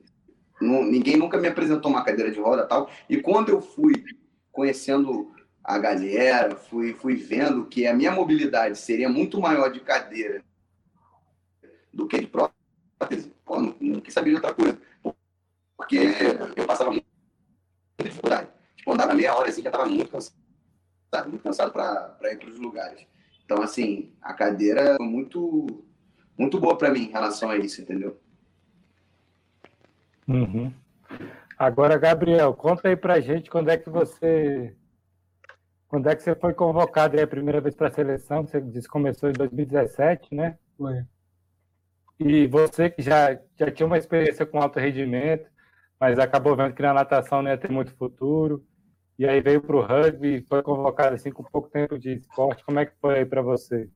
não, 0.60 0.84
ninguém 0.84 1.16
nunca 1.16 1.38
me 1.38 1.48
apresentou 1.48 1.90
uma 1.90 2.04
cadeira 2.04 2.30
de 2.30 2.40
roda 2.40 2.66
tal. 2.66 2.90
E 3.08 3.20
quando 3.20 3.50
eu 3.50 3.60
fui 3.60 4.04
conhecendo 4.50 5.32
a 5.62 5.78
galera, 5.78 6.56
fui, 6.56 6.94
fui 6.94 7.14
vendo 7.14 7.66
que 7.66 7.86
a 7.86 7.94
minha 7.94 8.10
mobilidade 8.10 8.76
seria 8.76 9.08
muito 9.08 9.40
maior 9.40 9.70
de 9.70 9.80
cadeira 9.80 10.42
do 11.92 12.08
que 12.08 12.18
de 12.18 12.26
prótese, 12.26 13.32
pô, 13.44 13.60
não, 13.60 13.76
não 13.80 14.00
quis 14.00 14.14
saber 14.14 14.30
de 14.30 14.36
outra 14.36 14.54
coisa. 14.54 14.80
Porque 15.76 15.98
eu 16.56 16.66
passava 16.66 16.92
muita 18.02 18.08
dificuldade. 18.08 18.48
Tipo, 18.76 18.92
andava 18.92 19.14
meia 19.14 19.34
hora 19.34 19.48
assim, 19.48 19.62
já 19.62 19.68
estava 19.68 19.86
muito 19.86 20.10
cansado, 20.10 21.28
muito 21.28 21.42
cansado 21.42 21.72
para 21.72 22.32
ir 22.32 22.38
para 22.38 22.50
os 22.50 22.58
lugares. 22.58 23.06
Então, 23.44 23.62
assim, 23.62 24.12
a 24.20 24.34
cadeira 24.34 24.96
foi 24.96 25.06
muito, 25.06 25.84
muito 26.36 26.58
boa 26.58 26.76
para 26.76 26.90
mim 26.90 27.04
em 27.04 27.12
relação 27.12 27.50
a 27.50 27.56
isso, 27.56 27.80
entendeu? 27.80 28.18
Uhum. 30.26 30.72
Agora, 31.58 31.98
Gabriel, 31.98 32.54
conta 32.54 32.88
aí 32.88 32.96
pra 32.96 33.20
gente 33.20 33.50
quando 33.50 33.70
é 33.70 33.76
que 33.76 33.88
você 33.88 34.74
quando 35.88 36.08
é 36.08 36.16
que 36.16 36.22
você 36.22 36.34
foi 36.34 36.54
convocado 36.54 37.16
aí 37.16 37.22
a 37.22 37.26
primeira 37.26 37.60
vez 37.60 37.74
para 37.74 37.88
a 37.88 37.92
seleção? 37.92 38.46
Você 38.46 38.58
disse 38.62 38.86
que 38.86 38.92
começou 38.92 39.28
em 39.28 39.34
2017, 39.34 40.34
né? 40.34 40.56
Foi. 40.78 41.04
E 42.18 42.46
você 42.46 42.88
que 42.88 43.02
já, 43.02 43.38
já 43.58 43.70
tinha 43.70 43.86
uma 43.86 43.98
experiência 43.98 44.46
com 44.46 44.58
alto 44.58 44.80
rendimento, 44.80 45.50
mas 46.02 46.18
acabou 46.18 46.56
vendo 46.56 46.74
que 46.74 46.82
na 46.82 46.92
natação 46.92 47.42
não 47.42 47.50
ia 47.52 47.56
ter 47.56 47.70
muito 47.70 47.94
futuro 47.94 48.66
e 49.16 49.24
aí 49.24 49.40
veio 49.40 49.60
para 49.60 49.76
o 49.76 49.82
rugby, 49.82 50.44
foi 50.48 50.60
convocado 50.60 51.14
assim 51.14 51.30
com 51.30 51.44
pouco 51.44 51.70
tempo 51.70 51.96
de 51.96 52.14
esporte. 52.14 52.64
Como 52.64 52.80
é 52.80 52.86
que 52.86 52.92
foi 53.00 53.18
aí 53.18 53.24
para 53.24 53.40
você? 53.40 53.88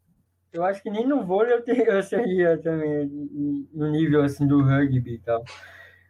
Eu 0.52 0.64
acho 0.64 0.80
que 0.80 0.88
nem 0.88 1.04
no 1.04 1.24
vôlei 1.24 1.52
eu, 1.52 1.64
ter, 1.64 1.84
eu 1.84 2.00
seria 2.04 2.58
também 2.58 3.08
no 3.74 3.90
nível 3.90 4.22
assim 4.22 4.46
do 4.46 4.62
rugby 4.62 5.14
e 5.14 5.18
tal. 5.18 5.42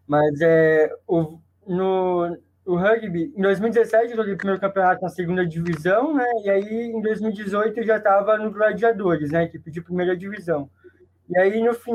Mas 0.07 0.39
é, 0.43 0.93
o, 1.09 1.39
no 1.67 2.37
o 2.67 2.77
rugby, 2.77 3.33
em 3.35 3.41
2017 3.41 4.11
eu 4.11 4.17
joguei 4.19 4.35
o 4.35 4.37
primeiro 4.37 4.61
campeonato 4.61 5.01
na 5.01 5.09
segunda 5.09 5.47
divisão, 5.47 6.13
né? 6.13 6.27
E 6.45 6.51
aí 6.51 6.93
em 6.95 7.01
2018 7.01 7.81
eu 7.81 7.87
já 7.87 7.97
estava 7.97 8.37
no 8.37 8.51
Gladiadores, 8.51 9.31
né? 9.31 9.45
Equipe 9.45 9.71
de 9.71 9.81
primeira 9.81 10.15
divisão. 10.15 10.69
E 11.27 11.39
aí 11.39 11.65
no 11.65 11.73
fim, 11.73 11.95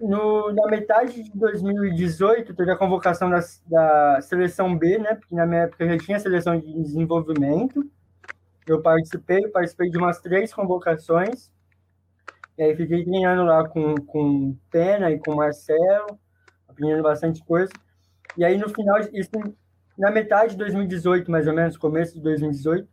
no, 0.00 0.52
na 0.52 0.66
metade 0.66 1.22
de 1.22 1.30
2018, 1.38 2.54
teve 2.54 2.70
a 2.70 2.76
convocação 2.76 3.30
da, 3.30 3.40
da 3.66 4.20
seleção 4.20 4.76
B, 4.76 4.98
né? 4.98 5.14
Porque 5.14 5.34
na 5.34 5.46
minha 5.46 5.62
época 5.62 5.86
já 5.86 5.98
tinha 5.98 6.18
seleção 6.18 6.58
de 6.58 6.72
desenvolvimento. 6.82 7.88
Eu 8.66 8.82
participei, 8.82 9.48
participei 9.48 9.90
de 9.90 9.96
umas 9.96 10.20
três 10.20 10.52
convocações. 10.52 11.50
E 12.58 12.62
aí 12.62 12.76
fiquei 12.76 13.04
treinando 13.04 13.44
lá 13.44 13.68
com, 13.68 13.94
com 13.94 14.56
Pena 14.70 15.10
e 15.10 15.18
com 15.18 15.34
Marcelo, 15.34 16.18
aprendendo 16.68 17.02
bastante 17.02 17.42
coisa. 17.44 17.72
E 18.36 18.44
aí 18.44 18.58
no 18.58 18.68
final, 18.68 18.98
isso 19.12 19.30
na 19.96 20.10
metade 20.10 20.52
de 20.52 20.58
2018, 20.58 21.30
mais 21.30 21.46
ou 21.46 21.54
menos, 21.54 21.76
começo 21.76 22.14
de 22.14 22.20
2018. 22.20 22.88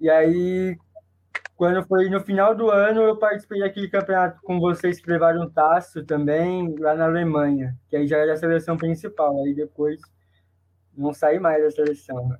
E 0.00 0.10
aí 0.10 0.76
quando 1.56 1.86
foi 1.86 2.08
no 2.08 2.20
final 2.20 2.54
do 2.54 2.70
ano, 2.70 3.02
eu 3.02 3.16
participei 3.16 3.60
daquele 3.60 3.88
campeonato 3.88 4.40
com 4.42 4.58
vocês 4.58 5.00
que 5.00 5.10
levaram 5.10 5.42
um 5.42 5.50
taço 5.50 6.04
também, 6.04 6.74
lá 6.78 6.94
na 6.94 7.04
Alemanha, 7.04 7.76
que 7.88 7.96
aí 7.96 8.06
já 8.06 8.18
era 8.18 8.32
a 8.32 8.36
seleção 8.36 8.76
principal. 8.76 9.44
Aí 9.44 9.54
depois 9.54 10.00
não 10.96 11.12
saí 11.12 11.38
mais 11.38 11.62
da 11.62 11.70
seleção. 11.70 12.30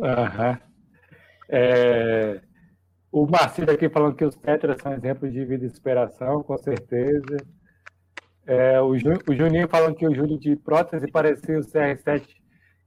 Uhum. 0.00 0.58
É... 1.48 2.40
O 3.10 3.26
Marcelo 3.26 3.72
aqui 3.72 3.88
falando 3.88 4.14
que 4.14 4.24
os 4.24 4.36
Tetras 4.36 4.80
são 4.80 4.92
exemplos 4.92 5.32
de 5.32 5.44
vida 5.44 5.64
e 5.64 5.68
inspiração, 5.68 6.44
com 6.44 6.56
certeza. 6.56 7.38
É, 8.46 8.80
o, 8.80 8.96
Ju, 8.96 9.18
o 9.28 9.34
Juninho 9.34 9.68
falando 9.68 9.96
que 9.96 10.06
o 10.06 10.14
Júlio 10.14 10.38
de 10.38 10.54
prótese 10.54 11.10
parecia 11.10 11.58
o 11.58 11.62
CR7 11.62 12.24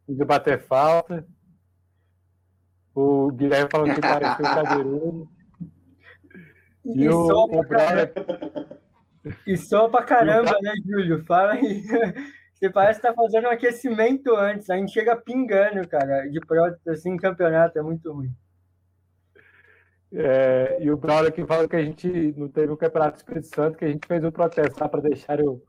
de 0.08 0.26
bater 0.26 0.62
falta. 0.66 1.26
O 2.96 3.32
Guilherme 3.32 3.70
falando 3.72 3.96
que 3.96 4.02
parecia 4.02 4.46
o 4.46 4.56
Cadeirudo. 4.56 5.30
E, 6.86 7.04
e 7.04 7.10
o, 7.10 7.28
o 7.28 7.64
Brian... 7.64 8.12
E 9.48 9.58
só 9.58 9.88
pra 9.88 10.04
caramba, 10.04 10.58
né, 10.62 10.74
Júlio? 10.86 11.24
Fala 11.26 11.54
aí. 11.54 11.84
Você 12.54 12.70
parece 12.70 13.02
que 13.02 13.08
tá 13.08 13.14
fazendo 13.14 13.48
um 13.48 13.52
aquecimento 13.52 14.36
antes. 14.36 14.70
A 14.70 14.78
gente 14.78 14.92
chega 14.92 15.16
pingando, 15.16 15.88
cara, 15.88 16.28
de 16.30 16.40
prótese 16.40 16.90
assim 16.90 17.12
em 17.12 17.18
campeonato. 17.18 17.78
É 17.78 17.82
muito 17.82 18.12
ruim. 18.12 18.34
É, 20.16 20.78
e 20.80 20.92
o 20.92 20.98
Braulio 20.98 21.30
aqui 21.30 21.44
fala 21.46 21.68
que 21.68 21.76
a 21.76 21.84
gente 21.84 22.08
não 22.38 22.48
teve 22.48 22.72
um 22.72 22.78
campeonato 22.78 23.16
do 23.16 23.18
Espírito 23.18 23.48
Santo, 23.54 23.78
que 23.78 23.86
a 23.86 23.88
gente 23.88 24.08
fez 24.08 24.24
um 24.24 24.32
protesto 24.32 24.80
lá 24.80 24.88
para 24.88 25.02
deixar 25.02 25.42
o, 25.42 25.62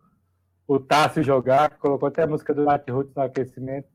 o 0.68 0.78
Tássio 0.78 1.22
jogar, 1.22 1.78
colocou 1.78 2.08
até 2.08 2.24
a 2.24 2.26
música 2.26 2.52
do 2.52 2.62
Nat 2.62 2.86
Roots 2.90 3.14
no 3.14 3.22
aquecimento, 3.22 3.88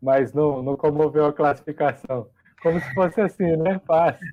mas 0.00 0.32
não, 0.32 0.62
não 0.62 0.76
comoveu 0.76 1.26
a 1.26 1.32
classificação. 1.34 2.30
Como 2.64 2.80
se 2.80 2.94
fosse 2.94 3.20
assim, 3.20 3.56
né? 3.58 3.78
Fácil. 3.86 4.26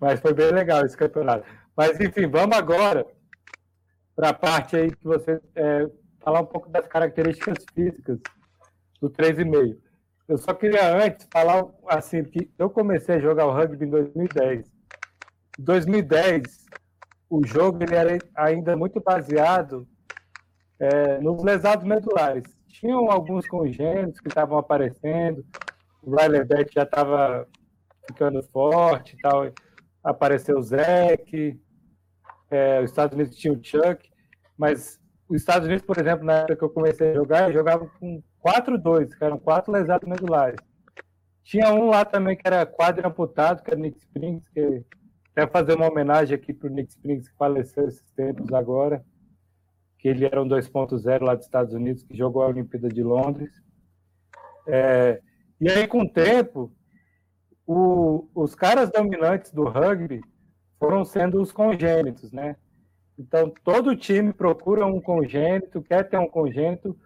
Mas 0.00 0.20
foi 0.20 0.32
bem 0.32 0.50
legal 0.50 0.86
esse 0.86 0.96
campeonato. 0.96 1.46
Mas, 1.76 2.00
enfim, 2.00 2.26
vamos 2.26 2.56
agora 2.56 3.06
para 4.16 4.30
a 4.30 4.34
parte 4.34 4.74
aí 4.74 4.90
que 4.90 5.04
você 5.04 5.38
é, 5.54 5.86
falar 6.20 6.40
um 6.40 6.46
pouco 6.46 6.70
das 6.70 6.86
características 6.86 7.58
físicas 7.74 8.18
do 9.02 9.10
3,5. 9.10 9.76
Eu 10.26 10.38
só 10.38 10.54
queria 10.54 10.96
antes 10.96 11.28
falar 11.30 11.68
assim 11.88 12.24
que 12.24 12.50
eu 12.58 12.70
comecei 12.70 13.16
a 13.16 13.20
jogar 13.20 13.44
o 13.44 13.52
rugby 13.52 13.84
em 13.84 13.90
2010. 13.90 14.66
Em 15.58 15.62
2010, 15.62 16.64
o 17.28 17.46
jogo 17.46 17.82
ele 17.82 17.94
era 17.94 18.18
ainda 18.34 18.74
muito 18.74 18.98
baseado 18.98 19.86
é, 20.80 21.18
nos 21.18 21.44
lesados 21.44 21.84
medulares. 21.84 22.44
Tinham 22.66 23.10
alguns 23.10 23.46
congênitos 23.46 24.20
que 24.20 24.28
estavam 24.28 24.56
aparecendo, 24.56 25.44
o 26.02 26.16
Riley 26.16 26.44
Beck 26.44 26.72
já 26.74 26.82
estava 26.82 27.46
ficando 28.06 28.42
forte 28.42 29.14
e 29.14 29.18
tal. 29.18 29.52
Apareceu 30.02 30.58
o 30.58 30.62
Zeke, 30.62 31.60
é, 32.50 32.80
os 32.80 32.90
Estados 32.90 33.14
Unidos 33.14 33.36
tinha 33.36 33.52
o 33.52 33.62
Chuck, 33.62 34.10
mas 34.58 35.00
os 35.28 35.36
Estados 35.36 35.66
Unidos, 35.66 35.86
por 35.86 35.96
exemplo, 35.98 36.26
na 36.26 36.40
época 36.40 36.56
que 36.56 36.64
eu 36.64 36.70
comecei 36.70 37.10
a 37.10 37.14
jogar, 37.14 37.48
eu 37.48 37.54
jogava 37.54 37.86
com 37.98 38.22
4-2, 38.44 39.16
que 39.16 39.24
eram 39.24 39.38
quatro 39.38 39.72
lesados 39.72 40.06
medulares. 40.08 40.58
Tinha 41.42 41.72
um 41.72 41.88
lá 41.88 42.04
também 42.04 42.36
que 42.36 42.46
era 42.46 42.66
quadriamputado, 42.66 43.62
que 43.62 43.70
era 43.70 43.80
Nick 43.80 43.98
Springs, 43.98 44.46
que 44.50 44.84
quero 45.34 45.50
fazer 45.50 45.74
uma 45.74 45.88
homenagem 45.88 46.34
aqui 46.34 46.52
para 46.52 46.68
o 46.68 46.72
Nick 46.72 46.90
Springs, 46.90 47.28
que 47.28 47.36
faleceu 47.36 47.88
esses 47.88 48.10
tempos 48.12 48.52
agora, 48.52 49.04
que 49.98 50.08
ele 50.08 50.26
era 50.26 50.42
um 50.42 50.48
2.0 50.48 51.22
lá 51.22 51.34
dos 51.34 51.46
Estados 51.46 51.72
Unidos, 51.72 52.02
que 52.02 52.16
jogou 52.16 52.42
a 52.42 52.48
Olimpíada 52.48 52.88
de 52.88 53.02
Londres. 53.02 53.50
É, 54.66 55.20
e 55.62 55.70
aí, 55.70 55.86
com 55.86 56.02
o 56.02 56.08
tempo, 56.08 56.72
o, 57.64 58.28
os 58.34 58.52
caras 58.52 58.90
dominantes 58.90 59.52
do 59.52 59.62
rugby 59.62 60.20
foram 60.76 61.04
sendo 61.04 61.40
os 61.40 61.52
congênitos, 61.52 62.32
né? 62.32 62.56
Então, 63.16 63.48
todo 63.62 63.94
time 63.94 64.32
procura 64.32 64.84
um 64.84 65.00
congênito, 65.00 65.80
quer 65.80 66.08
ter 66.08 66.18
um 66.18 66.28
congênito, 66.28 66.98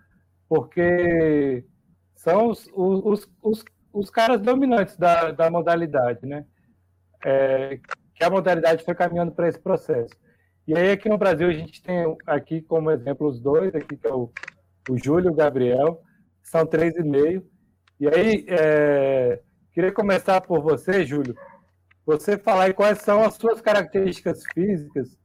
porque 0.49 1.67
são 2.15 2.49
os, 2.49 2.67
os, 2.73 3.29
os, 3.43 3.65
os 3.93 4.09
caras 4.09 4.41
dominantes 4.41 4.97
da, 4.97 5.33
da 5.33 5.51
modalidade, 5.51 6.25
né? 6.25 6.47
É, 7.23 7.79
que 8.15 8.25
a 8.25 8.31
modalidade 8.31 8.83
foi 8.87 8.95
caminhando 8.95 9.33
para 9.33 9.49
esse 9.49 9.59
processo. 9.59 10.15
E 10.67 10.75
aí 10.75 10.93
aqui 10.93 11.11
no 11.11 11.19
Brasil 11.19 11.47
a 11.47 11.53
gente 11.53 11.83
tem 11.83 12.17
aqui 12.27 12.63
como 12.63 12.91
exemplo 12.91 13.29
os 13.29 13.39
dois, 13.39 13.75
aqui 13.75 13.99
que 13.99 14.07
é 14.07 14.15
o, 14.15 14.33
o 14.89 14.97
Júlio 14.97 15.29
e 15.29 15.31
o 15.31 15.35
Gabriel, 15.35 16.01
são 16.43 16.65
três 16.65 16.97
e 16.97 17.03
meio. 17.03 17.47
E 17.99 18.07
aí, 18.09 18.45
é, 18.49 19.41
queria 19.73 19.93
começar 19.93 20.41
por 20.43 20.61
você, 20.61 21.05
Júlio. 21.05 21.35
Você 22.05 22.37
falar 22.37 22.65
aí 22.65 22.75
quais 22.75 22.99
são 22.99 23.23
as 23.23 23.35
suas 23.35 23.61
características 23.61 24.43
físicas 24.53 25.19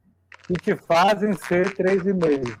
que 0.46 0.54
te 0.54 0.74
fazem 0.74 1.32
ser 1.34 1.74
três 1.74 2.04
e 2.06 2.12
meio. 2.12 2.58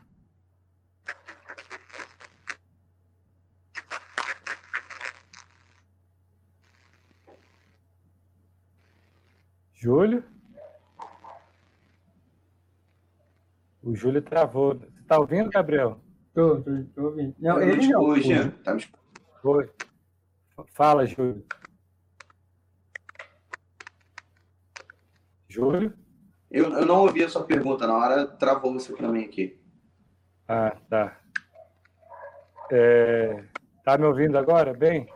Júlio? 9.74 10.22
O 13.82 13.96
Júlio 13.96 14.22
travou. 14.22 14.78
Você 14.78 15.00
está 15.00 15.18
ouvindo, 15.18 15.50
Gabriel? 15.50 15.98
Estou, 16.28 16.58
estou 16.58 17.04
ouvindo. 17.06 17.34
Não, 17.40 17.60
ele 17.60 17.88
não. 17.88 18.02
Hoje, 18.04 18.50
tá 18.62 18.74
me... 18.74 18.84
Foi. 19.42 19.68
Fala, 20.74 21.06
Júlio. 21.06 21.44
Júlio? 25.48 25.92
Eu, 26.50 26.64
eu 26.70 26.86
não 26.86 27.00
ouvi 27.00 27.24
a 27.24 27.28
sua 27.28 27.44
pergunta 27.44 27.86
na 27.86 27.96
hora, 27.96 28.26
travou 28.26 28.72
você 28.72 28.92
mim 29.08 29.24
aqui. 29.24 29.60
Ah, 30.46 30.76
tá. 30.88 31.18
É... 32.70 33.44
Tá 33.84 33.98
me 33.98 34.04
ouvindo 34.04 34.38
agora? 34.38 34.72
Bem? 34.72 35.08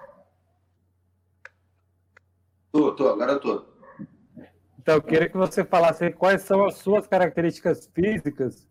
Tô, 2.73 2.93
tô, 2.95 3.09
agora 3.09 3.33
eu 3.33 3.41
tô. 3.41 3.67
Então, 4.79 4.97
eu 4.97 5.03
queria 5.03 5.29
que 5.29 5.37
você 5.37 5.65
falasse 5.65 6.13
quais 6.13 6.43
são 6.43 6.65
as 6.65 6.77
suas 6.77 7.07
características 7.07 7.91
físicas 7.95 8.69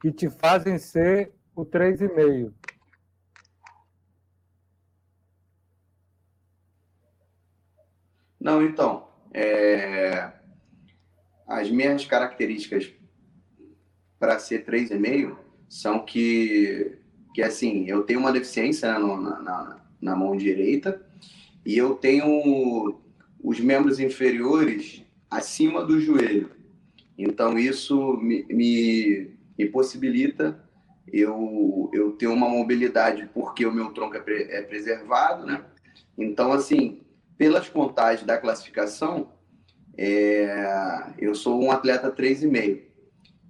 que 0.00 0.12
te 0.12 0.28
fazem 0.28 0.78
ser 0.78 1.32
o 1.54 1.64
3,5. 1.64 2.52
Não, 8.44 8.62
então, 8.62 9.08
é... 9.32 10.30
as 11.46 11.70
minhas 11.70 12.04
características 12.04 12.92
para 14.18 14.38
ser 14.38 14.66
3,5 14.66 15.34
são 15.66 16.04
que, 16.04 16.98
que, 17.32 17.40
assim, 17.40 17.88
eu 17.88 18.02
tenho 18.02 18.20
uma 18.20 18.30
deficiência 18.30 18.92
né, 18.92 18.98
na, 18.98 19.40
na, 19.40 19.86
na 19.98 20.14
mão 20.14 20.36
direita 20.36 21.00
e 21.64 21.74
eu 21.78 21.94
tenho 21.94 23.00
os 23.42 23.58
membros 23.60 23.98
inferiores 23.98 25.02
acima 25.30 25.82
do 25.82 25.98
joelho. 25.98 26.50
Então, 27.16 27.58
isso 27.58 28.18
me, 28.18 28.44
me, 28.50 29.30
me 29.58 29.66
possibilita 29.68 30.62
eu, 31.10 31.90
eu 31.94 32.12
ter 32.12 32.26
uma 32.26 32.48
mobilidade 32.48 33.26
porque 33.32 33.64
o 33.64 33.72
meu 33.72 33.90
tronco 33.94 34.16
é, 34.16 34.20
pre, 34.20 34.42
é 34.50 34.60
preservado, 34.60 35.46
né? 35.46 35.64
Então, 36.18 36.52
assim, 36.52 37.03
pelas 37.36 37.68
contagens 37.68 38.26
da 38.26 38.38
classificação, 38.38 39.32
é, 39.96 41.12
eu 41.18 41.34
sou 41.34 41.62
um 41.62 41.70
atleta 41.70 42.10
3,5. 42.10 42.82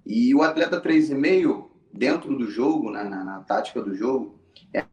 E 0.05 0.33
o 0.35 0.41
atleta 0.43 0.81
3,5, 0.81 1.69
dentro 1.91 2.37
do 2.37 2.49
jogo, 2.49 2.91
na, 2.91 3.03
na, 3.03 3.23
na, 3.23 3.39
tática 3.41 3.81
do 3.81 3.95
jogo, 3.95 4.39
é, 4.73 4.83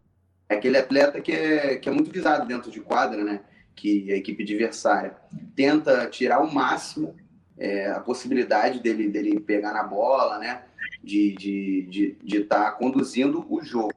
aquele 0.49 0.79
atleta 0.79 1.21
que 1.21 1.33
é, 1.33 1.77
que 1.77 1.89
é 1.89 1.93
muito 1.93 2.11
visado 2.11 2.47
dentro 2.47 2.71
de 2.71 2.81
quadra, 2.81 3.23
né? 3.23 3.41
que 3.75 4.13
a 4.13 4.17
equipe 4.17 4.43
adversária 4.43 5.17
tenta 5.57 6.07
tirar 6.07 6.41
o 6.41 6.53
máximo 6.53 7.17
é, 7.59 7.91
a 7.91 8.01
possibilidade 8.01 8.81
dele, 8.81 9.09
dele 9.09 9.39
pegar 9.39 9.73
na 9.73 9.83
bola, 9.83 10.39
né? 10.39 10.65
De 11.03 11.29
estar 11.29 11.41
de, 11.41 11.87
de, 11.89 12.19
de 12.23 12.45
tá 12.45 12.71
conduzindo 12.73 13.47
o 13.49 13.63
jogo. 13.63 13.95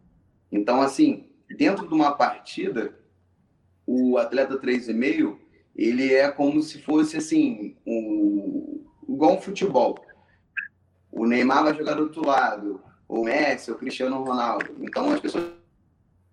Então, 0.52 0.82
assim, 0.82 1.28
dentro 1.58 1.88
de 1.88 1.94
uma 1.94 2.12
partida, 2.12 2.98
o 3.86 4.18
atleta 4.18 4.60
3,5, 4.60 5.38
ele 5.76 6.14
é 6.14 6.32
como 6.32 6.62
se 6.62 6.82
fosse, 6.82 7.18
assim, 7.18 7.76
um, 7.86 8.86
igual 9.08 9.36
um 9.36 9.42
futebol. 9.42 10.00
O 11.12 11.26
Neymar 11.26 11.64
vai 11.64 11.76
jogar 11.76 11.96
do 11.96 12.04
outro 12.04 12.26
lado, 12.26 12.82
o 13.08 13.24
Messi, 13.24 13.72
o 13.72 13.76
Cristiano 13.76 14.24
Ronaldo. 14.24 14.76
Então, 14.80 15.12
as 15.12 15.20
pessoas 15.20 15.52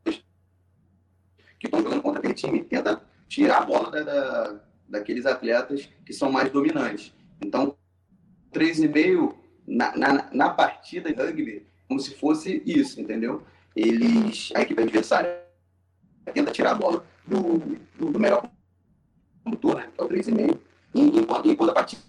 que 0.05 1.66
estão 1.66 1.83
jogando 1.83 2.03
contra 2.03 2.18
aquele 2.18 2.35
time 2.35 2.64
tentam 2.64 3.01
tirar 3.29 3.59
a 3.59 3.64
bola 3.64 3.91
da, 3.91 4.03
da, 4.03 4.61
daqueles 4.89 5.26
atletas 5.26 5.89
que 6.05 6.12
são 6.12 6.31
mais 6.31 6.51
dominantes. 6.51 7.14
Então, 7.41 7.76
3,5 8.53 9.35
na, 9.66 9.97
na, 9.97 10.31
na 10.33 10.51
partida 10.51 11.12
de 11.12 11.20
rugby, 11.20 11.66
como 11.89 12.01
se 12.01 12.14
fosse 12.14 12.62
isso, 12.66 13.01
entendeu? 13.01 13.43
Eles, 13.74 14.51
a 14.55 14.62
equipe 14.62 14.83
adversária 14.83 15.43
tenta 16.33 16.51
tirar 16.51 16.72
a 16.72 16.74
bola 16.74 17.05
do, 17.27 17.59
do, 17.99 18.12
do 18.12 18.18
melhor 18.18 18.51
condutor, 19.45 19.77
né? 19.77 19.89
Que 19.95 20.01
é 20.01 20.05
o 20.05 20.09
3,5. 20.09 20.59
E 20.95 21.01
enquanto, 21.01 21.49
enquanto 21.49 21.70
a 21.70 21.75
partida, 21.75 22.03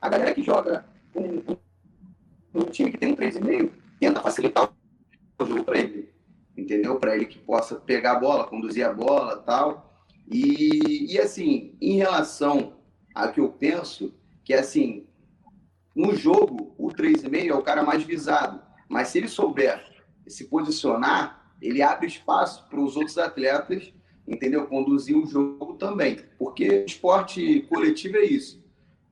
a 0.00 0.08
galera 0.08 0.34
que 0.34 0.42
joga 0.42 0.84
um, 1.14 1.56
um 2.54 2.64
time 2.64 2.90
que 2.90 2.98
tem 2.98 3.12
um 3.12 3.16
3,5 3.16 3.70
tenta 3.98 4.20
facilitar 4.20 4.70
o 5.38 5.46
jogo 5.46 5.64
para 5.64 5.78
ele, 5.78 6.10
entendeu? 6.56 6.98
Para 6.98 7.14
ele 7.14 7.26
que 7.26 7.38
possa 7.38 7.76
pegar 7.76 8.12
a 8.12 8.20
bola, 8.20 8.46
conduzir 8.46 8.86
a 8.86 8.92
bola 8.92 9.36
tal. 9.38 9.94
E, 10.26 11.12
e 11.12 11.18
assim, 11.18 11.76
em 11.80 11.96
relação 11.96 12.74
a 13.14 13.28
que 13.28 13.40
eu 13.40 13.50
penso, 13.50 14.14
que 14.44 14.54
é 14.54 14.60
assim, 14.60 15.06
no 15.94 16.14
jogo, 16.14 16.74
o 16.78 16.88
3,5 16.88 17.48
é 17.48 17.54
o 17.54 17.62
cara 17.62 17.82
mais 17.82 18.02
visado. 18.02 18.62
Mas 18.88 19.08
se 19.08 19.18
ele 19.18 19.28
souber 19.28 19.84
se 20.26 20.44
posicionar, 20.44 21.39
ele 21.60 21.82
abre 21.82 22.06
espaço 22.06 22.66
para 22.68 22.80
os 22.80 22.96
outros 22.96 23.18
atletas, 23.18 23.92
entendeu? 24.26 24.66
Conduzir 24.66 25.16
o 25.16 25.26
jogo 25.26 25.74
também. 25.74 26.18
Porque 26.38 26.84
esporte 26.86 27.62
coletivo 27.68 28.16
é 28.16 28.24
isso. 28.24 28.60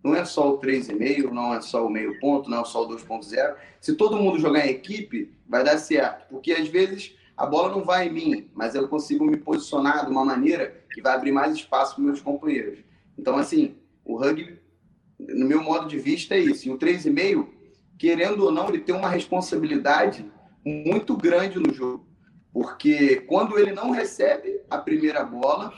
Não 0.02 0.14
é 0.14 0.24
só 0.24 0.54
o 0.54 0.60
3,5, 0.60 1.30
não 1.30 1.52
é 1.52 1.60
só 1.60 1.86
o 1.86 1.90
meio 1.90 2.18
ponto, 2.20 2.48
não 2.48 2.62
é 2.62 2.64
só 2.64 2.84
o 2.84 2.88
2,0. 2.88 3.56
Se 3.80 3.94
todo 3.94 4.16
mundo 4.16 4.38
jogar 4.38 4.66
em 4.66 4.70
equipe, 4.70 5.34
vai 5.46 5.64
dar 5.64 5.78
certo. 5.78 6.28
Porque 6.28 6.52
às 6.52 6.68
vezes 6.68 7.16
a 7.36 7.44
bola 7.44 7.70
não 7.70 7.84
vai 7.84 8.08
em 8.08 8.12
mim, 8.12 8.50
mas 8.54 8.74
eu 8.74 8.88
consigo 8.88 9.24
me 9.24 9.36
posicionar 9.36 10.04
de 10.04 10.10
uma 10.10 10.24
maneira 10.24 10.82
que 10.92 11.02
vai 11.02 11.14
abrir 11.14 11.32
mais 11.32 11.54
espaço 11.54 11.94
para 11.94 12.04
meus 12.04 12.20
companheiros. 12.20 12.80
Então, 13.18 13.36
assim, 13.36 13.76
o 14.04 14.16
rugby, 14.16 14.58
no 15.18 15.46
meu 15.46 15.62
modo 15.62 15.88
de 15.88 15.98
vista, 15.98 16.34
é 16.34 16.40
isso. 16.40 16.68
E 16.68 16.70
o 16.72 16.78
3,5, 16.78 17.46
querendo 17.98 18.44
ou 18.44 18.50
não, 18.50 18.68
ele 18.68 18.80
tem 18.80 18.94
uma 18.94 19.08
responsabilidade 19.08 20.24
muito 20.64 21.16
grande 21.16 21.58
no 21.58 21.72
jogo. 21.72 22.07
Porque 22.58 23.20
quando 23.20 23.56
ele 23.56 23.70
não 23.70 23.92
recebe 23.92 24.60
a 24.68 24.78
primeira 24.78 25.24
bola, 25.24 25.72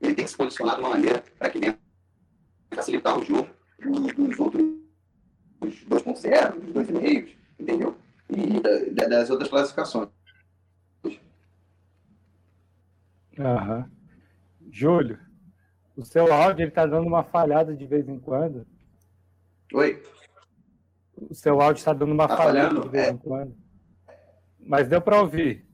ele 0.00 0.14
tem 0.14 0.24
que 0.24 0.30
se 0.30 0.36
posicionar 0.36 0.76
de 0.76 0.80
uma 0.80 0.90
maneira 0.90 1.24
para 1.36 1.50
que 1.50 1.58
venha 1.58 1.76
facilitar 2.72 3.18
o 3.18 3.24
jogo 3.24 3.48
dos 4.16 4.38
outros 4.38 4.62
2.0, 5.60 6.60
dos 6.60 6.86
2,5, 6.86 7.34
entendeu? 7.58 7.96
E 8.30 8.60
das 8.92 9.28
outras 9.28 9.48
classificações. 9.50 10.08
Aham. 13.36 13.90
Júlio, 14.70 15.18
o 15.96 16.04
seu 16.04 16.32
áudio 16.32 16.62
ele 16.62 16.70
tá 16.70 16.86
dando 16.86 17.08
uma 17.08 17.24
falhada 17.24 17.74
de 17.74 17.86
vez 17.86 18.08
em 18.08 18.20
quando. 18.20 18.64
Oi? 19.74 20.00
O 21.28 21.34
seu 21.34 21.60
áudio 21.60 21.80
está 21.80 21.92
dando 21.92 22.12
uma 22.12 22.28
tá 22.28 22.36
falhada 22.36 22.68
falhando? 22.68 22.82
de 22.82 22.88
vez 22.88 23.08
é. 23.08 23.10
em 23.10 23.18
quando. 23.18 23.65
Mas 24.66 24.88
deu 24.88 25.00
para 25.00 25.20
ouvir. 25.20 25.64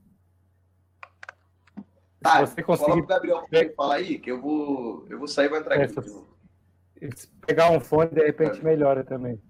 Tá, 2.21 2.45
Se 2.45 2.53
você 2.53 2.63
conseguir... 2.63 2.91
fala 2.91 2.97
pro 2.97 3.07
Gabriel 3.07 3.73
falar 3.75 3.95
aí, 3.95 4.19
que 4.19 4.31
eu 4.31 4.39
vou, 4.39 5.05
eu 5.09 5.17
vou 5.17 5.27
sair 5.27 5.47
e 5.47 5.49
vou 5.49 5.57
entrar 5.57 5.75
aqui. 5.75 5.93
Se 7.15 7.27
pegar 7.45 7.69
um 7.71 7.81
fone, 7.81 8.11
de 8.11 8.23
repente 8.23 8.61
é. 8.61 8.63
melhora 8.63 9.03
também. 9.03 9.41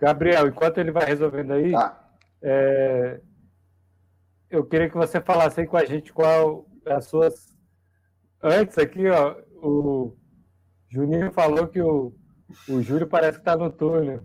Gabriel, 0.00 0.48
enquanto 0.48 0.78
ele 0.78 0.90
vai 0.90 1.04
resolvendo 1.04 1.52
aí, 1.52 1.70
tá. 1.70 2.10
é... 2.42 3.20
eu 4.50 4.64
queria 4.64 4.88
que 4.88 4.96
você 4.96 5.20
falasse 5.20 5.60
aí 5.60 5.66
com 5.66 5.76
a 5.76 5.84
gente 5.84 6.12
qual 6.12 6.66
as 6.86 7.04
suas. 7.04 7.54
Antes 8.42 8.78
aqui, 8.78 9.06
ó, 9.08 9.36
o 9.62 10.16
Juninho 10.88 11.30
falou 11.30 11.68
que 11.68 11.80
o, 11.80 12.12
o 12.68 12.82
Júlio 12.82 13.06
parece 13.06 13.34
que 13.34 13.42
está 13.42 13.54
no 13.54 13.70
túnel. 13.70 14.24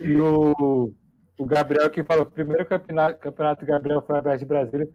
E 0.00 0.16
o, 0.16 0.92
o 1.38 1.44
Gabriel 1.44 1.90
que 1.90 2.04
falou, 2.04 2.24
o 2.24 2.30
primeiro 2.30 2.64
campeonato, 2.66 3.18
campeonato 3.18 3.66
Gabriel 3.66 4.02
foi 4.02 4.18
aberto 4.18 4.40
de 4.40 4.46
Brasília, 4.46 4.88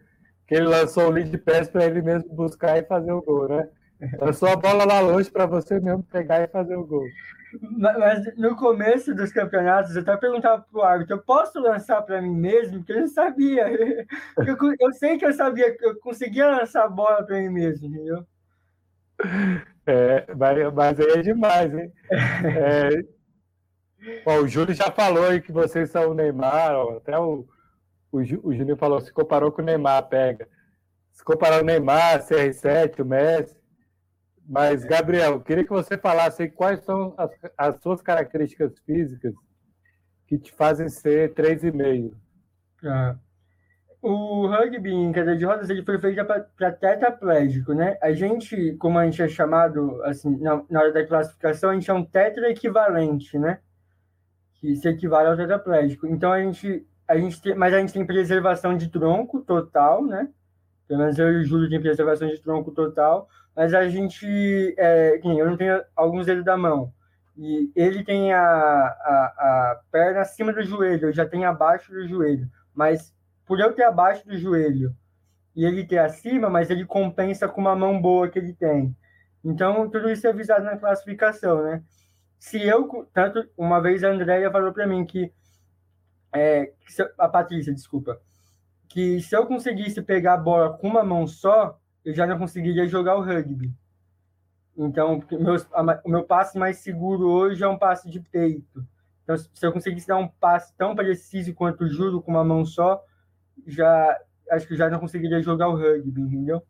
que 0.46 0.54
ele 0.54 0.66
lançou 0.66 1.06
o 1.06 1.10
lead 1.10 1.36
pass 1.38 1.68
para 1.68 1.84
ele 1.84 2.02
mesmo 2.02 2.34
buscar 2.34 2.78
e 2.78 2.84
fazer 2.84 3.12
o 3.12 3.22
gol, 3.22 3.48
né? 3.48 3.68
Lançou 4.18 4.48
a 4.48 4.56
bola 4.56 4.84
lá 4.84 5.00
longe 5.00 5.30
para 5.30 5.44
você 5.46 5.78
mesmo 5.78 6.02
pegar 6.04 6.40
e 6.40 6.48
fazer 6.48 6.74
o 6.76 6.86
gol. 6.86 7.04
Mas 7.78 8.36
no 8.36 8.56
começo 8.56 9.14
dos 9.14 9.32
campeonatos, 9.32 9.94
eu 9.94 10.02
até 10.02 10.16
perguntava 10.16 10.64
pro 10.70 10.82
árbitro, 10.82 11.16
eu 11.16 11.22
posso 11.22 11.60
lançar 11.60 12.00
para 12.02 12.22
mim 12.22 12.34
mesmo? 12.34 12.78
Porque 12.78 12.92
eu 12.92 13.00
não 13.00 13.08
sabia. 13.08 13.66
Eu, 14.38 14.56
eu, 14.80 14.92
sei 14.92 15.18
que 15.18 15.26
eu 15.26 15.32
sabia, 15.32 15.76
eu 15.80 15.98
conseguia 16.00 16.48
lançar 16.48 16.84
a 16.84 16.88
bola 16.88 17.22
para 17.22 17.38
mim 17.38 17.50
mesmo, 17.50 17.88
entendeu? 17.88 18.26
É, 19.86 20.26
mas, 20.34 20.74
mas 20.74 21.00
aí 21.00 21.10
é 21.12 21.22
demais, 21.22 21.74
hein? 21.74 21.92
É, 22.10 23.04
Bom, 24.24 24.42
o 24.42 24.48
Júlio 24.48 24.74
já 24.74 24.90
falou 24.90 25.26
aí 25.26 25.40
que 25.40 25.52
vocês 25.52 25.90
são 25.90 26.10
o 26.10 26.14
Neymar, 26.14 26.74
ó, 26.74 26.96
até 26.96 27.18
o, 27.18 27.46
o, 28.10 28.18
o 28.18 28.54
Júlio 28.54 28.76
falou, 28.76 29.00
se 29.00 29.12
comparou 29.12 29.52
com 29.52 29.60
o 29.60 29.64
Neymar, 29.64 30.08
pega. 30.08 30.48
Se 31.12 31.22
comparar 31.22 31.60
o 31.60 31.64
Neymar, 31.64 32.26
CR7, 32.26 33.00
o 33.00 33.04
Messi. 33.04 33.60
Mas, 34.48 34.84
Gabriel, 34.84 35.40
queria 35.40 35.64
que 35.64 35.70
você 35.70 35.96
falasse 35.98 36.48
quais 36.48 36.80
são 36.80 37.14
as, 37.16 37.30
as 37.56 37.80
suas 37.80 38.00
características 38.00 38.78
físicas 38.80 39.34
que 40.26 40.38
te 40.38 40.50
fazem 40.52 40.88
ser 40.88 41.34
3,5. 41.34 42.12
Ah. 42.84 43.16
O 44.02 44.46
rugby 44.46 44.90
em 44.90 45.12
cadeira 45.12 45.36
de 45.36 45.44
rodas 45.44 45.68
ele 45.68 45.84
foi 45.84 45.98
feito 45.98 46.24
para 46.56 46.72
tetraplégico, 46.72 47.74
né? 47.74 47.98
A 48.02 48.12
gente, 48.12 48.74
como 48.76 48.98
a 48.98 49.04
gente 49.04 49.20
é 49.20 49.28
chamado, 49.28 50.02
assim, 50.04 50.38
na, 50.38 50.62
na 50.70 50.80
hora 50.80 50.92
da 50.92 51.06
classificação, 51.06 51.70
a 51.70 51.74
gente 51.74 51.90
é 51.90 51.94
um 51.94 52.04
tetra 52.04 52.50
equivalente, 52.50 53.38
né? 53.38 53.58
Que 54.60 54.76
se 54.76 54.88
equivale 54.88 55.28
ao 55.28 55.36
tetraplégico. 55.36 56.06
Então 56.06 56.32
a 56.32 56.40
gente, 56.42 56.86
a 57.08 57.16
gente 57.16 57.40
tem, 57.40 57.54
mas 57.54 57.72
a 57.74 57.80
gente 57.80 57.92
tem 57.92 58.06
preservação 58.06 58.76
de 58.76 58.88
tronco 58.88 59.40
total, 59.40 60.04
né? 60.04 60.28
Pelo 60.86 61.00
menos 61.00 61.18
eu 61.18 61.32
e 61.32 61.36
o 61.36 61.44
Júlio 61.44 61.70
tem 61.70 61.80
preservação 61.80 62.28
de 62.28 62.40
tronco 62.40 62.72
total, 62.72 63.28
mas 63.54 63.72
a 63.74 63.88
gente, 63.88 64.26
é, 64.76 65.20
eu 65.22 65.46
não 65.48 65.56
tenho 65.56 65.82
alguns 65.94 66.26
dedos 66.26 66.44
da 66.44 66.56
mão, 66.56 66.92
e 67.36 67.70
ele 67.74 68.04
tem 68.04 68.32
a, 68.32 68.42
a, 68.42 69.72
a 69.72 69.80
perna 69.90 70.20
acima 70.20 70.52
do 70.52 70.62
joelho, 70.62 71.08
eu 71.08 71.12
já 71.12 71.26
tenho 71.26 71.48
abaixo 71.48 71.92
do 71.92 72.06
joelho, 72.06 72.50
mas 72.74 73.14
por 73.46 73.58
eu 73.58 73.72
ter 73.72 73.84
abaixo 73.84 74.26
do 74.26 74.36
joelho 74.36 74.94
e 75.54 75.64
ele 75.64 75.84
ter 75.84 75.98
acima, 75.98 76.50
mas 76.50 76.70
ele 76.70 76.84
compensa 76.84 77.48
com 77.48 77.60
uma 77.60 77.74
mão 77.74 78.00
boa 78.00 78.28
que 78.28 78.38
ele 78.38 78.52
tem. 78.52 78.94
Então, 79.42 79.88
tudo 79.88 80.10
isso 80.10 80.26
é 80.26 80.32
visado 80.32 80.64
na 80.64 80.76
classificação, 80.76 81.62
né? 81.62 81.82
Se 82.40 82.58
eu, 82.58 83.06
tanto 83.12 83.46
uma 83.56 83.82
vez 83.82 84.02
a 84.02 84.08
Andrea 84.08 84.50
falou 84.50 84.72
para 84.72 84.86
mim 84.86 85.04
que, 85.04 85.30
é, 86.34 86.72
a 87.18 87.28
Patrícia, 87.28 87.72
desculpa, 87.72 88.18
que 88.88 89.20
se 89.20 89.36
eu 89.36 89.46
conseguisse 89.46 90.00
pegar 90.00 90.34
a 90.34 90.38
bola 90.38 90.76
com 90.78 90.88
uma 90.88 91.04
mão 91.04 91.26
só, 91.26 91.78
eu 92.02 92.14
já 92.14 92.26
não 92.26 92.38
conseguiria 92.38 92.88
jogar 92.88 93.16
o 93.16 93.22
rugby. 93.22 93.70
Então, 94.74 95.22
meus, 95.32 95.68
a, 95.70 96.00
o 96.02 96.08
meu 96.08 96.24
passe 96.24 96.58
mais 96.58 96.78
seguro 96.78 97.28
hoje 97.28 97.62
é 97.62 97.68
um 97.68 97.78
passe 97.78 98.08
de 98.08 98.20
peito. 98.20 98.86
Então, 99.22 99.36
se 99.36 99.66
eu 99.66 99.70
conseguisse 99.70 100.08
dar 100.08 100.16
um 100.16 100.26
passe 100.26 100.74
tão 100.78 100.96
preciso 100.96 101.52
quanto 101.52 101.84
o 101.84 101.88
juro 101.88 102.22
com 102.22 102.30
uma 102.30 102.42
mão 102.42 102.64
só, 102.64 103.04
já 103.66 104.18
acho 104.50 104.66
que 104.66 104.76
já 104.76 104.88
não 104.88 104.98
conseguiria 104.98 105.42
jogar 105.42 105.68
o 105.68 105.76
rugby, 105.76 106.22
entendeu? 106.22 106.62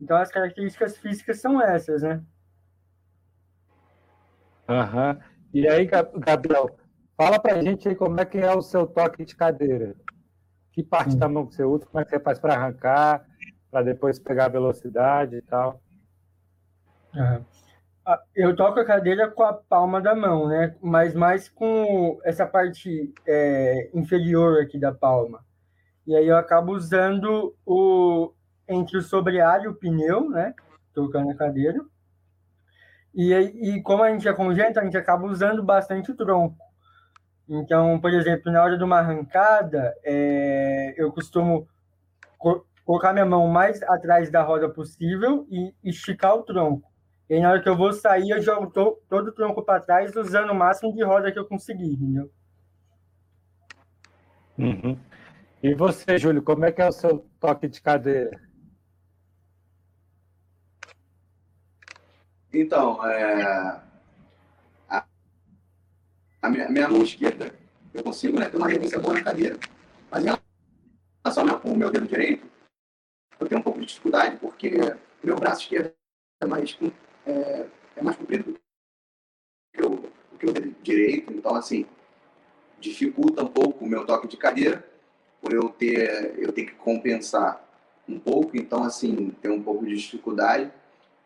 Então, 0.00 0.16
as 0.16 0.30
características 0.30 0.96
físicas 0.98 1.40
são 1.40 1.60
essas, 1.60 2.02
né? 2.02 2.22
Aham. 4.68 5.18
E 5.52 5.68
aí, 5.68 5.86
Gabriel, 5.86 6.76
fala 7.16 7.38
pra 7.38 7.62
gente 7.62 7.88
aí 7.88 7.94
como 7.94 8.20
é 8.20 8.24
que 8.24 8.38
é 8.38 8.52
o 8.54 8.62
seu 8.62 8.86
toque 8.86 9.24
de 9.24 9.36
cadeira. 9.36 9.94
Que 10.72 10.82
parte 10.82 11.16
da 11.16 11.28
mão 11.28 11.46
que 11.46 11.54
você 11.54 11.64
usa, 11.64 11.86
como 11.86 12.00
é 12.00 12.04
que 12.04 12.10
você 12.10 12.18
faz 12.18 12.38
para 12.38 12.54
arrancar, 12.54 13.24
para 13.70 13.82
depois 13.82 14.18
pegar 14.18 14.46
a 14.46 14.48
velocidade 14.48 15.36
e 15.36 15.42
tal. 15.42 15.80
Uhum. 17.14 17.44
Eu 18.34 18.54
toco 18.54 18.80
a 18.80 18.84
cadeira 18.84 19.30
com 19.30 19.42
a 19.42 19.52
palma 19.52 20.00
da 20.00 20.14
mão, 20.14 20.48
né? 20.48 20.76
Mas 20.82 21.14
mais 21.14 21.48
com 21.48 22.18
essa 22.22 22.46
parte 22.46 23.12
é, 23.26 23.90
inferior 23.94 24.60
aqui 24.60 24.78
da 24.78 24.92
palma. 24.92 25.44
E 26.06 26.14
aí 26.14 26.26
eu 26.26 26.36
acabo 26.36 26.72
usando 26.72 27.56
o 27.64 28.32
entre 28.68 28.98
o 28.98 29.02
sobrealho 29.02 29.64
e 29.64 29.68
o 29.68 29.74
pneu, 29.74 30.28
né? 30.28 30.54
Tocando 30.92 31.30
a 31.30 31.34
cadeira. 31.34 31.80
E, 33.14 33.32
e 33.32 33.82
como 33.82 34.02
a 34.02 34.10
gente 34.10 34.26
é 34.26 34.32
congênito, 34.32 34.80
a 34.80 34.84
gente 34.84 34.96
acaba 34.96 35.26
usando 35.26 35.62
bastante 35.62 36.10
o 36.10 36.16
tronco. 36.16 36.56
Então, 37.48 38.00
por 38.00 38.12
exemplo, 38.12 38.50
na 38.50 38.62
hora 38.62 38.76
de 38.76 38.84
uma 38.84 38.98
arrancada, 38.98 39.94
é, 40.02 40.94
eu 40.96 41.12
costumo 41.12 41.68
co 42.38 42.66
colocar 42.84 43.14
minha 43.14 43.24
mão 43.24 43.48
mais 43.48 43.82
atrás 43.84 44.30
da 44.30 44.42
roda 44.42 44.68
possível 44.68 45.46
e 45.50 45.74
esticar 45.82 46.34
o 46.34 46.42
tronco. 46.42 46.86
E 47.30 47.40
na 47.40 47.50
hora 47.50 47.62
que 47.62 47.68
eu 47.68 47.76
vou 47.76 47.92
sair, 47.94 48.28
eu 48.28 48.42
jogo 48.42 48.66
to 48.70 48.98
todo 49.08 49.28
o 49.28 49.32
tronco 49.32 49.62
para 49.62 49.80
trás, 49.80 50.14
usando 50.14 50.50
o 50.50 50.54
máximo 50.54 50.92
de 50.92 51.02
roda 51.02 51.32
que 51.32 51.38
eu 51.38 51.46
conseguir, 51.46 51.94
entendeu? 51.94 52.30
Uhum. 54.58 54.98
E 55.62 55.74
você, 55.74 56.18
Júlio, 56.18 56.42
como 56.42 56.66
é 56.66 56.72
que 56.72 56.82
é 56.82 56.88
o 56.88 56.92
seu 56.92 57.26
toque 57.40 57.68
de 57.68 57.80
cadeira? 57.80 58.38
Então, 62.54 63.04
é, 63.04 63.42
a, 64.88 65.04
a 66.40 66.48
minha, 66.48 66.68
minha, 66.68 66.88
mão 66.88 67.02
esquerda, 67.02 67.52
eu 67.92 68.04
consigo 68.04 68.38
né, 68.38 68.48
ter 68.48 68.56
uma 68.56 68.68
resistência 68.68 69.00
boa 69.00 69.14
na 69.14 69.24
cadeira. 69.24 69.58
Mas 70.08 70.24
em 70.24 70.28
relação 71.24 71.60
ao 71.64 71.76
meu 71.76 71.90
dedo 71.90 72.06
direito, 72.06 72.46
eu 73.40 73.48
tenho 73.48 73.60
um 73.60 73.64
pouco 73.64 73.80
de 73.80 73.86
dificuldade, 73.86 74.36
porque 74.36 74.70
meu 75.20 75.34
braço 75.34 75.62
esquerdo 75.62 75.92
é 76.40 76.46
mais, 76.46 76.78
é, 77.26 77.66
é 77.96 78.02
mais 78.02 78.16
comprido 78.16 78.52
do 78.52 78.60
que, 79.72 79.82
o, 79.84 80.12
que 80.38 80.46
o 80.46 80.52
dedo 80.52 80.76
direito. 80.80 81.32
Então, 81.32 81.56
assim, 81.56 81.84
dificulta 82.78 83.42
um 83.42 83.48
pouco 83.48 83.84
o 83.84 83.88
meu 83.88 84.06
toque 84.06 84.28
de 84.28 84.36
cadeira, 84.36 84.88
por 85.42 85.52
eu 85.52 85.70
ter, 85.70 86.38
eu 86.38 86.52
ter 86.52 86.66
que 86.66 86.74
compensar 86.76 87.68
um 88.08 88.16
pouco. 88.16 88.56
Então, 88.56 88.84
assim, 88.84 89.30
tem 89.42 89.50
um 89.50 89.62
pouco 89.62 89.84
de 89.84 89.96
dificuldade. 89.96 90.70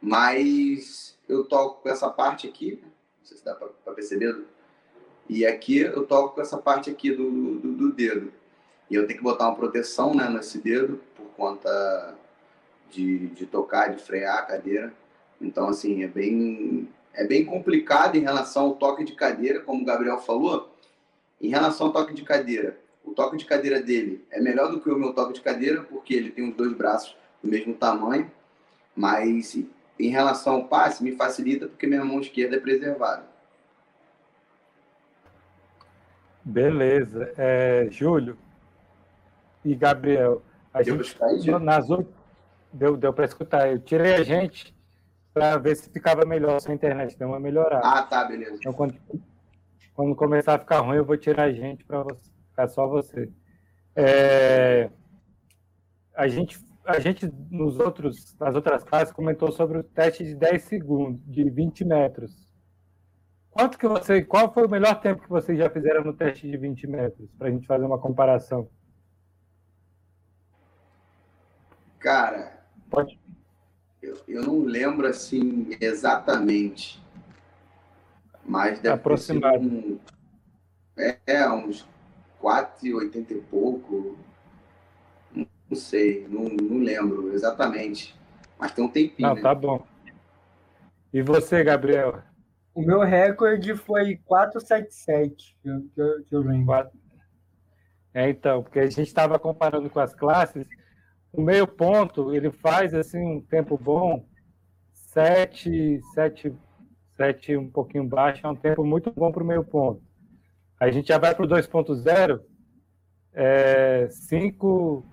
Mas 0.00 1.17
eu 1.28 1.44
toco 1.44 1.82
com 1.82 1.88
essa 1.88 2.08
parte 2.08 2.48
aqui, 2.48 2.80
não 2.82 3.26
sei 3.26 3.36
se 3.36 3.44
dá 3.44 3.54
para 3.54 3.68
perceber, 3.94 4.44
E 5.28 5.44
aqui 5.44 5.78
eu 5.78 6.06
toco 6.06 6.34
com 6.34 6.40
essa 6.40 6.56
parte 6.56 6.88
aqui 6.88 7.10
do, 7.10 7.58
do, 7.58 7.72
do 7.72 7.92
dedo. 7.92 8.32
E 8.90 8.94
eu 8.94 9.06
tenho 9.06 9.18
que 9.18 9.24
botar 9.24 9.48
uma 9.48 9.56
proteção 9.56 10.14
né, 10.14 10.28
nesse 10.30 10.58
dedo 10.58 11.00
por 11.14 11.26
conta 11.36 12.16
de, 12.90 13.28
de 13.28 13.44
tocar, 13.44 13.94
de 13.94 14.02
frear 14.02 14.38
a 14.38 14.42
cadeira. 14.42 14.92
Então, 15.40 15.68
assim, 15.68 16.02
é 16.02 16.08
bem, 16.08 16.88
é 17.12 17.26
bem 17.26 17.44
complicado 17.44 18.16
em 18.16 18.20
relação 18.20 18.64
ao 18.64 18.76
toque 18.76 19.04
de 19.04 19.12
cadeira, 19.12 19.60
como 19.60 19.82
o 19.82 19.84
Gabriel 19.84 20.18
falou. 20.18 20.74
Em 21.40 21.50
relação 21.50 21.88
ao 21.88 21.92
toque 21.92 22.14
de 22.14 22.22
cadeira, 22.22 22.78
o 23.04 23.12
toque 23.12 23.36
de 23.36 23.44
cadeira 23.44 23.80
dele 23.80 24.24
é 24.30 24.40
melhor 24.40 24.70
do 24.70 24.80
que 24.80 24.90
o 24.90 24.98
meu 24.98 25.12
toque 25.12 25.34
de 25.34 25.40
cadeira, 25.42 25.82
porque 25.82 26.14
ele 26.14 26.30
tem 26.30 26.48
os 26.48 26.56
dois 26.56 26.72
braços 26.72 27.14
do 27.42 27.48
mesmo 27.48 27.74
tamanho, 27.74 28.30
mas 28.96 29.56
em 29.98 30.08
relação 30.08 30.54
ao 30.54 30.64
passe, 30.68 31.02
me 31.02 31.12
facilita 31.12 31.66
porque 31.66 31.86
minha 31.86 32.04
mão 32.04 32.20
esquerda 32.20 32.56
é 32.56 32.60
preservada. 32.60 33.24
Beleza. 36.44 37.32
É, 37.36 37.88
Júlio 37.90 38.38
e 39.64 39.74
Gabriel, 39.74 40.42
a 40.72 40.82
deu 40.82 41.02
gente, 41.02 41.50
nas, 41.60 41.86
deu, 42.72 42.96
deu 42.96 43.12
para 43.12 43.24
escutar. 43.24 43.70
Eu 43.70 43.78
tirei 43.80 44.14
a 44.14 44.22
gente 44.22 44.74
para 45.34 45.58
ver 45.58 45.76
se 45.76 45.90
ficava 45.90 46.24
melhor 46.24 46.58
a 46.66 46.72
internet, 46.72 47.18
deu 47.18 47.28
uma 47.28 47.40
melhorada. 47.40 47.86
Ah, 47.86 48.02
tá, 48.02 48.24
beleza. 48.24 48.56
Então, 48.56 48.72
quando, 48.72 48.94
quando 49.94 50.14
começar 50.16 50.54
a 50.54 50.58
ficar 50.58 50.80
ruim, 50.80 50.96
eu 50.96 51.04
vou 51.04 51.16
tirar 51.16 51.44
a 51.44 51.52
gente 51.52 51.84
para 51.84 52.04
ficar 52.50 52.68
só 52.68 52.86
você. 52.86 53.30
É, 53.94 54.90
a 56.14 56.28
gente, 56.28 56.58
a 56.88 57.00
gente 57.00 57.30
nos 57.50 57.78
outros, 57.78 58.36
nas 58.38 58.54
outras 58.54 58.82
classes 58.82 59.12
comentou 59.12 59.52
sobre 59.52 59.78
o 59.78 59.84
teste 59.84 60.24
de 60.24 60.34
10 60.34 60.62
segundos, 60.62 61.20
de 61.26 61.48
20 61.48 61.84
metros. 61.84 62.48
Quanto 63.50 63.78
que 63.78 63.86
você, 63.86 64.22
qual 64.22 64.52
foi 64.52 64.66
o 64.66 64.70
melhor 64.70 65.00
tempo 65.00 65.22
que 65.22 65.28
vocês 65.28 65.58
já 65.58 65.68
fizeram 65.68 66.04
no 66.04 66.12
teste 66.12 66.48
de 66.48 66.56
20 66.56 66.86
metros, 66.86 67.30
para 67.36 67.48
a 67.48 67.50
gente 67.50 67.66
fazer 67.66 67.84
uma 67.84 67.98
comparação? 67.98 68.68
Cara, 71.98 72.58
Pode. 72.90 73.18
Eu, 74.02 74.18
eu 74.26 74.42
não 74.42 74.64
lembro 74.64 75.06
assim 75.06 75.76
exatamente, 75.80 77.02
mas 78.44 78.80
deve 78.80 78.94
Aproximado. 78.94 79.62
Um, 79.62 79.98
é, 80.96 81.18
é, 81.26 81.50
uns 81.50 81.86
4,80 82.40 83.30
e 83.30 83.34
pouco. 83.42 84.16
Não 85.70 85.76
sei, 85.76 86.26
não, 86.28 86.44
não 86.44 86.82
lembro 86.82 87.32
exatamente. 87.32 88.18
Mas 88.58 88.72
tem 88.72 88.84
um 88.84 88.88
tempinho. 88.88 89.28
Não, 89.28 89.36
né? 89.36 89.42
tá 89.42 89.54
bom. 89.54 89.84
E 91.12 91.22
você, 91.22 91.62
Gabriel? 91.62 92.22
O 92.74 92.82
meu 92.82 93.00
recorde 93.00 93.74
foi 93.74 94.16
477, 94.24 95.56
que 95.62 95.68
eu, 95.68 96.24
que 96.24 96.34
eu 96.34 96.40
lembro. 96.40 96.90
É, 98.14 98.28
então, 98.28 98.62
porque 98.62 98.78
a 98.78 98.86
gente 98.86 99.02
estava 99.02 99.38
comparando 99.38 99.88
com 99.90 100.00
as 100.00 100.14
classes 100.14 100.66
o 101.32 101.42
meio 101.42 101.66
ponto, 101.66 102.34
ele 102.34 102.50
faz 102.50 102.94
assim 102.94 103.18
um 103.18 103.40
tempo 103.40 103.76
bom, 103.76 104.24
7, 104.92 106.00
7, 106.14 106.54
7 107.16 107.56
um 107.56 107.70
pouquinho 107.70 108.04
baixo, 108.04 108.46
é 108.46 108.50
um 108.50 108.56
tempo 108.56 108.84
muito 108.84 109.12
bom 109.12 109.30
para 109.30 109.42
o 109.42 109.46
meio 109.46 109.64
ponto. 109.64 110.02
Aí 110.80 110.88
a 110.90 110.92
gente 110.92 111.08
já 111.08 111.18
vai 111.18 111.34
para 111.34 111.44
o 111.44 111.48
2.0, 111.48 112.40
é, 113.34 114.08
5, 114.10 115.04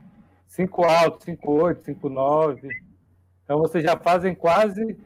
5 0.56 0.84
alto, 0.86 1.26
5, 1.26 1.52
8, 1.52 1.84
5, 1.84 2.10
9. 2.10 2.70
Então 3.44 3.60
vocês 3.60 3.84
já 3.84 3.98
fazem 3.98 4.34
quase 4.34 4.98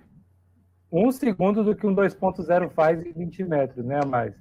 um 0.92 1.12
segundo 1.12 1.64
do 1.64 1.76
que 1.76 1.88
um 1.88 1.96
2.0 1.96 2.70
faz 2.70 3.04
em 3.04 3.12
20 3.12 3.44
metros, 3.46 3.84
né, 3.84 4.00
mais. 4.06 4.36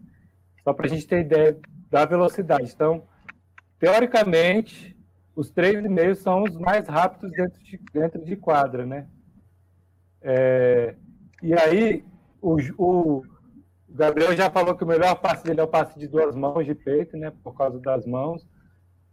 Só 0.63 0.75
para 0.75 0.87
a 0.87 0.89
gente 0.89 1.07
ter 1.07 1.21
ideia 1.21 1.59
da 1.91 2.05
velocidade. 2.05 2.71
Então, 2.75 3.03
teoricamente, 3.79 4.95
os 5.35 5.51
três 5.51 5.83
e 5.83 5.89
meio 5.89 6.15
são 6.15 6.43
os 6.43 6.55
mais 6.57 6.87
rápidos 6.87 7.33
dentro 7.33 7.63
de, 7.65 7.81
dentro 7.93 8.25
de 8.25 8.37
quadra, 8.37 8.85
né? 8.85 9.07
É, 10.21 10.95
e 11.43 11.55
aí, 11.55 12.05
o, 12.43 12.57
o, 12.77 13.23
Gabriel 13.89 14.37
já 14.37 14.51
falou 14.51 14.77
que 14.77 14.85
o 14.85 14.87
melhor 14.87 15.15
passe 15.17 15.45
dele 15.45 15.61
é 15.61 15.65
o 15.65 15.69
passe 15.69 15.99
de 15.99 16.07
duas 16.07 16.35
mãos 16.35 16.67
de 16.67 16.75
peito, 16.75 17.17
né? 17.17 17.33
Por 17.43 17.57
causa 17.57 17.79
das 17.79 18.05
mãos. 18.05 18.47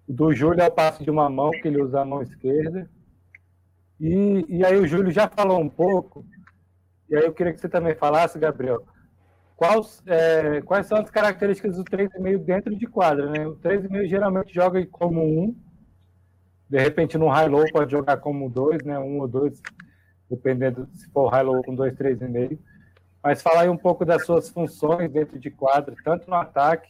Do 0.08 0.34
Júlio 0.34 0.62
é 0.62 0.68
o 0.68 0.72
passe 0.72 1.04
de 1.04 1.10
uma 1.10 1.30
mão, 1.30 1.52
que 1.52 1.68
ele 1.68 1.82
usa 1.82 2.02
a 2.02 2.06
mão 2.06 2.22
esquerda. 2.22 2.90
E, 4.00 4.46
e 4.48 4.66
aí 4.66 4.78
o 4.78 4.88
Júlio 4.88 5.12
já 5.12 5.28
falou 5.28 5.60
um 5.60 5.70
pouco, 5.70 6.26
e 7.10 7.16
aí 7.16 7.26
eu 7.26 7.34
queria 7.34 7.54
que 7.54 7.62
você 7.62 7.70
também 7.70 7.96
falasse, 7.96 8.38
Gabriel, 8.38 8.84
quais, 9.56 10.04
é, 10.06 10.62
quais 10.62 10.88
são 10.88 10.98
as 10.98 11.10
características 11.10 11.78
do 11.78 11.84
3,5 11.84 12.44
dentro 12.44 12.76
de 12.76 12.86
quadra, 12.86 13.30
né? 13.30 13.48
O 13.48 13.56
3,5 13.56 14.08
geralmente 14.08 14.54
joga 14.54 14.86
como 14.88 15.24
um, 15.24 15.56
de 16.70 16.80
repente, 16.80 17.18
no 17.18 17.30
high 17.30 17.48
low 17.48 17.64
pode 17.72 17.92
jogar 17.92 18.18
como 18.18 18.50
dois, 18.50 18.84
né? 18.84 18.98
Um 19.00 19.20
ou 19.20 19.28
dois, 19.28 19.62
dependendo 20.30 20.88
se 20.94 21.10
for 21.12 21.30
high 21.30 21.44
low 21.44 21.64
com 21.64 21.76
dois, 21.76 21.96
três 21.96 22.20
e 22.22 22.28
meio. 22.28 22.60
Mas 23.24 23.42
falar 23.42 23.62
aí 23.62 23.70
um 23.70 23.78
pouco 23.78 24.04
das 24.04 24.26
suas 24.26 24.50
funções 24.50 25.12
dentro 25.12 25.40
de 25.40 25.50
quadra, 25.50 25.96
tanto 26.04 26.30
no 26.30 26.36
ataque 26.36 26.90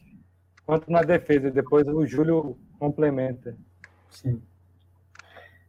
quanto 0.65 0.89
na 0.89 1.01
defesa. 1.01 1.51
Depois 1.51 1.87
o 1.87 2.05
Júlio 2.05 2.57
complementa. 2.79 3.55
Sim. 4.09 4.41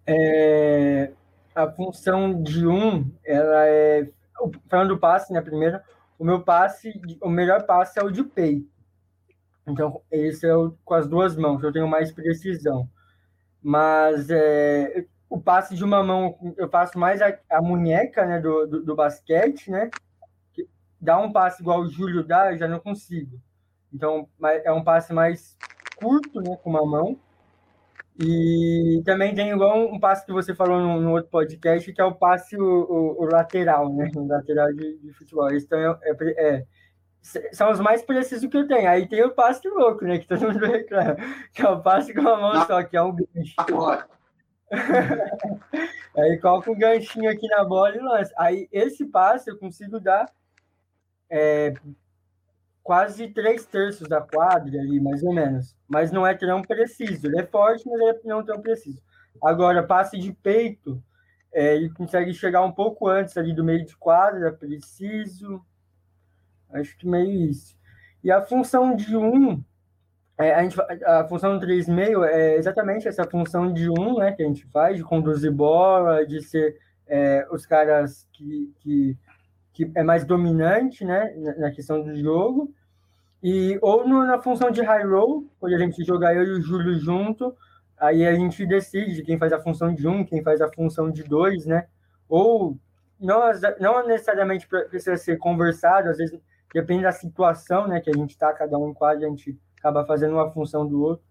É, 0.07 1.12
a 1.54 1.70
função 1.70 2.42
de 2.42 2.66
um, 2.66 3.11
ela 3.24 3.66
é. 3.66 4.09
Falando 4.68 4.88
do 4.88 4.98
passe, 4.98 5.32
né? 5.32 5.40
Primeiro, 5.40 5.80
o 6.18 6.24
meu 6.24 6.42
passe, 6.42 6.92
o 7.22 7.28
melhor 7.28 7.64
passe 7.64 7.98
é 7.98 8.02
o 8.02 8.11
de 8.11 8.22
peito. 8.22 8.70
Então, 9.66 10.00
esse 10.11 10.46
é 10.46 10.54
o, 10.54 10.76
com 10.84 10.94
as 10.94 11.09
duas 11.09 11.36
mãos, 11.36 11.62
eu 11.62 11.72
tenho 11.72 11.88
mais 11.88 12.12
precisão 12.12 12.88
mas 13.68 14.30
é, 14.30 15.04
o 15.28 15.40
passe 15.40 15.74
de 15.74 15.82
uma 15.82 16.00
mão 16.00 16.54
eu 16.57 16.68
faço 16.68 16.96
mais 16.96 17.20
a, 17.20 17.36
a 17.50 17.61
munheca 17.61 18.24
né, 18.24 18.40
do, 18.40 18.64
do, 18.64 18.84
do, 18.84 18.94
basquete, 18.94 19.72
né? 19.72 19.90
Dar 21.00 21.18
um 21.18 21.32
passe 21.32 21.62
igual 21.62 21.80
o 21.80 21.88
Júlio 21.88 22.22
dá, 22.22 22.52
eu 22.52 22.59
já 22.59 22.68
não 22.68 22.78
consigo. 22.78 23.40
Então 23.92 24.28
é 24.40 24.70
um 24.70 24.84
passe 24.84 25.12
mais 25.12 25.59
curto, 25.97 26.40
né, 26.40 26.57
com 26.62 26.70
uma 26.70 26.86
mão. 26.86 27.18
E 28.18 29.03
também 29.05 29.34
tem 29.34 29.51
igual 29.51 29.92
um 29.92 30.01
passe 30.01 30.24
que 30.24 30.32
você 30.32 30.55
falou 30.55 30.80
no, 30.80 31.01
no 31.01 31.11
outro 31.12 31.30
podcast, 31.30 31.92
que 31.92 32.01
é 32.01 32.05
o 32.05 32.14
passe 32.14 32.57
o, 32.57 32.62
o, 32.64 33.22
o 33.22 33.24
lateral, 33.26 33.92
né? 33.92 34.11
O 34.16 34.26
lateral 34.26 34.72
de, 34.72 34.97
de 34.99 35.12
futebol. 35.12 35.53
Então 35.53 35.78
é, 35.78 35.99
é, 36.03 36.57
é 36.57 36.66
são 37.53 37.70
os 37.70 37.80
mais 37.80 38.03
precisos 38.03 38.49
que 38.49 38.57
eu 38.57 38.66
tenho. 38.66 38.88
Aí 38.88 39.07
tem 39.07 39.22
o 39.22 39.34
passe 39.34 39.68
louco, 39.68 40.05
né? 40.05 40.18
Que 40.18 40.28
todo 40.28 40.47
mundo 40.47 40.64
reclama. 40.64 41.16
Que 41.53 41.62
é 41.62 41.68
o 41.68 41.82
passe 41.82 42.14
com 42.14 42.26
a 42.26 42.40
mão 42.40 42.66
só, 42.66 42.82
que 42.82 42.97
é 42.97 43.03
um 43.03 43.14
gancho. 43.14 43.55
aí 46.16 46.38
coloca 46.38 46.70
um 46.70 46.78
ganchinho 46.78 47.30
aqui 47.30 47.47
na 47.49 47.64
bola 47.64 47.97
e 47.97 48.01
lança. 48.01 48.32
Aí 48.38 48.68
esse 48.72 49.05
passe 49.07 49.51
eu 49.51 49.59
consigo 49.59 50.01
dar 50.01 50.26
é, 51.28 51.74
quase 52.87 53.28
três 53.28 53.66
terços 53.66 54.09
da 54.09 54.20
quadra 54.20 54.80
ali, 54.80 55.01
mais 55.01 55.22
ou 55.22 55.34
menos. 55.34 55.76
Mas 55.89 56.12
não 56.12 56.26
é 56.26 56.34
tão 56.34 56.62
preciso. 56.62 57.26
Ele 57.26 57.41
é 57.41 57.47
forte, 57.47 57.84
mas 57.87 58.01
é 58.01 58.20
não 58.24 58.45
tão 58.45 58.61
preciso. 58.61 59.03
Agora, 59.43 59.82
passe 59.82 60.16
de 60.16 60.32
peito, 60.32 61.03
é, 61.53 61.74
ele 61.74 61.91
consegue 61.91 62.32
chegar 62.32 62.62
um 62.62 62.72
pouco 62.72 63.09
antes 63.09 63.37
ali 63.37 63.53
do 63.53 63.64
meio 63.64 63.84
de 63.84 63.97
quadra, 63.97 64.53
preciso 64.53 65.61
Acho 66.70 66.97
que 66.99 67.07
meio 67.07 67.51
isso. 67.51 67.76
E 68.22 68.30
a 68.30 68.43
função 68.43 68.95
de 68.97 69.16
1, 69.16 69.62
é, 70.39 70.55
a, 70.55 70.62
gente, 70.62 70.76
a 71.05 71.24
função 71.28 71.59
3,5 71.59 72.24
é 72.24 72.57
exatamente 72.57 73.09
essa 73.09 73.24
função 73.24 73.72
de 73.72 73.89
1 73.89 74.18
né, 74.18 74.32
que 74.32 74.43
a 74.43 74.47
gente 74.47 74.66
faz, 74.66 74.97
de 74.97 75.05
conduzir 75.05 75.53
bola, 75.53 76.26
de 76.26 76.43
ser 76.43 76.76
é, 77.07 77.47
os 77.51 77.64
caras 77.64 78.28
que, 78.32 78.72
que, 78.80 79.18
que 79.77 79.93
é 79.95 80.03
mais 80.03 80.24
dominante 80.24 81.05
né, 81.05 81.35
na 81.59 81.70
questão 81.70 82.03
do 82.03 82.16
jogo. 82.16 82.72
E, 83.43 83.79
ou 83.83 84.09
no, 84.09 84.24
na 84.24 84.41
função 84.41 84.70
de 84.70 84.81
high 84.81 85.05
roll, 85.05 85.47
quando 85.61 85.74
a 85.74 85.79
gente 85.79 86.03
jogar 86.03 86.35
eu 86.35 86.45
e 86.45 86.51
o 86.53 86.62
Júlio 86.62 86.99
junto, 86.99 87.55
aí 87.99 88.27
a 88.27 88.35
gente 88.35 88.64
decide 88.64 89.22
quem 89.22 89.39
faz 89.39 89.53
a 89.53 89.61
função 89.61 89.95
de 89.95 90.09
um, 90.09 90.24
quem 90.24 90.43
faz 90.43 90.62
a 90.62 90.72
função 90.72 91.11
de 91.11 91.22
dois, 91.22 91.66
né? 91.66 91.87
Ou 92.27 92.79
não, 93.20 93.43
não 93.79 94.07
necessariamente 94.07 94.66
precisa 94.66 95.18
ser 95.18 95.37
conversado, 95.37 96.09
às 96.09 96.16
vezes 96.16 96.41
depende 96.72 97.03
da 97.03 97.12
situação, 97.12 97.87
né, 97.87 98.01
que 98.01 98.11
a 98.11 98.14
gente 98.14 98.31
está, 98.31 98.53
cada 98.55 98.79
um 98.79 98.91
em 98.91 98.97
a 99.01 99.29
gente 99.29 99.59
acaba 99.79 100.07
fazendo 100.07 100.33
uma 100.33 100.51
função 100.51 100.87
do 100.87 101.03
outro. 101.03 101.24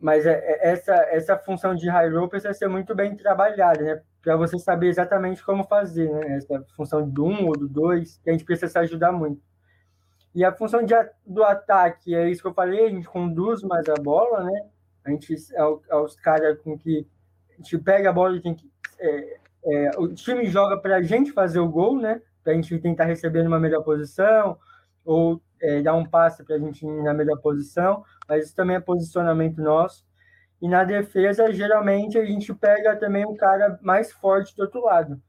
Mas 0.00 0.26
é, 0.26 0.32
é, 0.32 0.72
essa, 0.72 0.94
essa 1.10 1.38
função 1.38 1.76
de 1.76 1.88
high 1.88 2.10
roll 2.10 2.28
precisa 2.28 2.52
ser 2.52 2.68
muito 2.68 2.92
bem 2.94 3.16
trabalhada, 3.16 3.82
né, 3.82 4.02
para 4.26 4.36
você 4.36 4.58
saber 4.58 4.88
exatamente 4.88 5.44
como 5.44 5.62
fazer, 5.62 6.10
né, 6.10 6.36
essa 6.36 6.60
função 6.76 7.08
do 7.08 7.24
um 7.24 7.46
ou 7.46 7.52
do 7.52 7.68
dois, 7.68 8.18
que 8.24 8.28
a 8.28 8.32
gente 8.32 8.44
precisa 8.44 8.66
se 8.66 8.76
ajudar 8.80 9.12
muito. 9.12 9.40
E 10.34 10.44
a 10.44 10.52
função 10.52 10.82
de, 10.82 10.94
do 11.24 11.44
ataque, 11.44 12.12
é 12.12 12.28
isso 12.28 12.42
que 12.42 12.48
eu 12.48 12.52
falei, 12.52 12.86
a 12.86 12.90
gente 12.90 13.06
conduz 13.06 13.62
mais 13.62 13.88
a 13.88 13.94
bola, 13.94 14.42
né, 14.42 14.68
a 15.04 15.10
gente 15.10 15.32
é, 15.32 15.60
é 15.60 15.96
os 15.96 16.16
caras 16.16 16.58
com 16.58 16.76
que 16.76 17.06
a 17.52 17.56
gente 17.58 17.78
pega 17.78 18.10
a 18.10 18.12
bola 18.12 18.36
e 18.36 18.42
tem 18.42 18.52
que. 18.52 18.68
É, 18.98 19.38
é, 19.64 19.90
o 19.96 20.12
time 20.12 20.46
joga 20.46 20.76
para 20.76 20.96
a 20.96 21.02
gente 21.02 21.30
fazer 21.30 21.60
o 21.60 21.68
gol, 21.68 21.96
né? 21.96 22.20
para 22.42 22.52
a 22.52 22.56
gente 22.56 22.76
tentar 22.80 23.04
receber 23.04 23.44
numa 23.44 23.60
melhor 23.60 23.82
posição, 23.82 24.58
ou 25.04 25.40
é, 25.60 25.82
dar 25.82 25.94
um 25.94 26.04
passe 26.04 26.42
para 26.42 26.56
a 26.56 26.58
gente 26.58 26.84
ir 26.84 27.02
na 27.02 27.14
melhor 27.14 27.38
posição, 27.38 28.04
mas 28.28 28.46
isso 28.46 28.56
também 28.56 28.76
é 28.76 28.80
posicionamento 28.80 29.60
nosso. 29.60 30.04
E 30.60 30.68
na 30.68 30.84
defesa, 30.84 31.52
geralmente, 31.52 32.18
a 32.18 32.24
gente 32.24 32.52
pega 32.54 32.96
também 32.96 33.24
o 33.24 33.36
cara 33.36 33.78
mais 33.82 34.12
forte 34.12 34.56
do 34.56 34.62
outro 34.62 34.84
lado. 34.84 35.20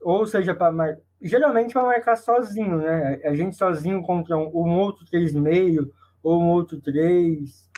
Ou 0.00 0.26
seja, 0.26 0.54
para 0.54 0.70
mar... 0.70 0.96
geralmente 1.20 1.72
para 1.72 1.82
marcar 1.82 2.16
sozinho, 2.16 2.78
né? 2.78 3.20
A 3.24 3.34
gente 3.34 3.56
sozinho 3.56 4.02
contra 4.02 4.36
um, 4.36 4.46
um 4.54 4.78
outro 4.78 5.04
3,5 5.06 5.90
ou 6.22 6.40
um 6.40 6.48
outro 6.48 6.80
3. 6.80 7.68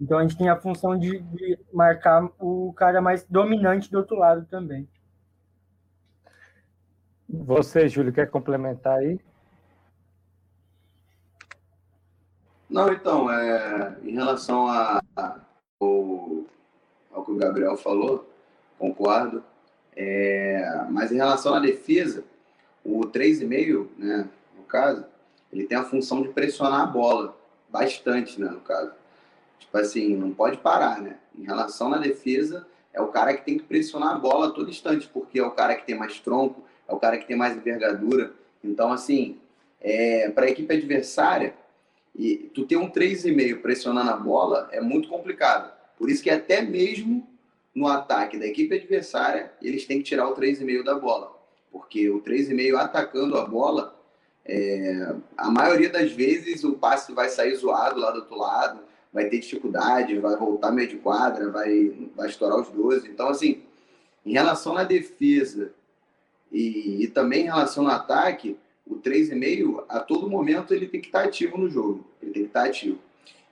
Então 0.00 0.18
a 0.18 0.22
gente 0.22 0.36
tem 0.36 0.48
a 0.48 0.60
função 0.60 0.98
de, 0.98 1.20
de 1.20 1.58
marcar 1.72 2.28
o 2.38 2.72
cara 2.72 3.00
mais 3.00 3.24
dominante 3.24 3.90
do 3.90 3.98
outro 3.98 4.16
lado 4.16 4.44
também. 4.46 4.88
Você, 7.28 7.88
Júlio, 7.88 8.12
quer 8.12 8.30
complementar 8.30 8.98
aí? 8.98 9.20
Não, 12.68 12.92
então, 12.92 13.30
é, 13.30 13.96
em 14.02 14.12
relação 14.12 14.66
a, 14.66 15.02
ao, 15.80 17.24
que 17.24 17.32
o 17.32 17.36
Gabriel 17.36 17.76
falou, 17.76 18.28
concordo. 18.78 19.42
É, 19.96 20.84
mas 20.90 21.10
em 21.10 21.16
relação 21.16 21.54
à 21.54 21.60
defesa, 21.60 22.24
o 22.84 23.00
3,5, 23.00 23.86
né, 23.96 24.28
no 24.56 24.62
caso, 24.64 25.04
ele 25.52 25.64
tem 25.64 25.76
a 25.76 25.84
função 25.84 26.22
de 26.22 26.28
pressionar 26.28 26.82
a 26.82 26.86
bola 26.86 27.36
bastante, 27.68 28.40
né, 28.40 28.48
no 28.48 28.60
caso. 28.60 28.92
Tipo 29.58 29.78
assim, 29.78 30.16
não 30.16 30.32
pode 30.32 30.58
parar, 30.58 31.00
né? 31.02 31.16
Em 31.36 31.42
relação 31.42 31.92
à 31.92 31.98
defesa, 31.98 32.66
é 32.92 33.00
o 33.00 33.08
cara 33.08 33.34
que 33.34 33.44
tem 33.44 33.58
que 33.58 33.64
pressionar 33.64 34.14
a 34.14 34.18
bola 34.18 34.48
a 34.48 34.50
todo 34.50 34.70
instante, 34.70 35.08
porque 35.12 35.38
é 35.38 35.44
o 35.44 35.50
cara 35.50 35.74
que 35.74 35.84
tem 35.84 35.96
mais 35.96 36.20
tronco, 36.20 36.62
é 36.86 36.92
o 36.92 36.98
cara 36.98 37.18
que 37.18 37.26
tem 37.26 37.36
mais 37.36 37.56
envergadura. 37.56 38.32
Então, 38.62 38.92
assim, 38.92 39.38
é, 39.80 40.30
para 40.30 40.46
a 40.46 40.50
equipe 40.50 40.72
adversária, 40.72 41.54
e 42.18 42.50
tu 42.52 42.66
ter 42.66 42.76
um 42.76 42.90
3,5 42.90 43.62
pressionando 43.62 44.10
a 44.10 44.16
bola 44.16 44.68
é 44.72 44.80
muito 44.80 45.08
complicado. 45.08 45.72
Por 45.96 46.10
isso 46.10 46.22
que 46.22 46.28
até 46.28 46.60
mesmo 46.60 47.26
no 47.72 47.86
ataque 47.86 48.36
da 48.36 48.46
equipe 48.46 48.74
adversária, 48.74 49.52
eles 49.62 49.86
têm 49.86 49.98
que 49.98 50.04
tirar 50.04 50.28
o 50.28 50.34
3,5 50.34 50.82
da 50.82 50.96
bola. 50.96 51.38
Porque 51.70 52.10
o 52.10 52.20
3,5 52.20 52.76
atacando 52.76 53.38
a 53.38 53.46
bola, 53.46 53.96
é, 54.44 55.14
a 55.36 55.48
maioria 55.48 55.88
das 55.88 56.10
vezes 56.10 56.64
o 56.64 56.72
passe 56.72 57.12
vai 57.12 57.28
sair 57.28 57.54
zoado 57.54 58.00
lá 58.00 58.10
do 58.10 58.18
outro 58.18 58.36
lado, 58.36 58.80
vai 59.12 59.28
ter 59.28 59.38
dificuldade, 59.38 60.18
vai 60.18 60.36
voltar 60.36 60.72
meio 60.72 60.88
de 60.88 60.96
quadra, 60.96 61.50
vai, 61.50 62.10
vai 62.16 62.28
estourar 62.28 62.58
os 62.58 62.68
12. 62.68 63.08
Então, 63.08 63.28
assim, 63.28 63.62
em 64.26 64.32
relação 64.32 64.76
à 64.76 64.82
defesa 64.82 65.72
e, 66.50 67.04
e 67.04 67.08
também 67.08 67.42
em 67.42 67.46
relação 67.46 67.86
ao 67.86 67.94
ataque, 67.94 68.56
o 68.88 68.96
3,5, 68.96 69.84
a 69.88 70.00
todo 70.00 70.30
momento, 70.30 70.72
ele 70.72 70.86
tem 70.86 71.00
que 71.00 71.08
estar 71.08 71.24
ativo 71.24 71.58
no 71.58 71.68
jogo. 71.68 72.04
Ele 72.22 72.32
tem 72.32 72.42
que 72.42 72.48
estar 72.48 72.64
ativo. 72.64 72.98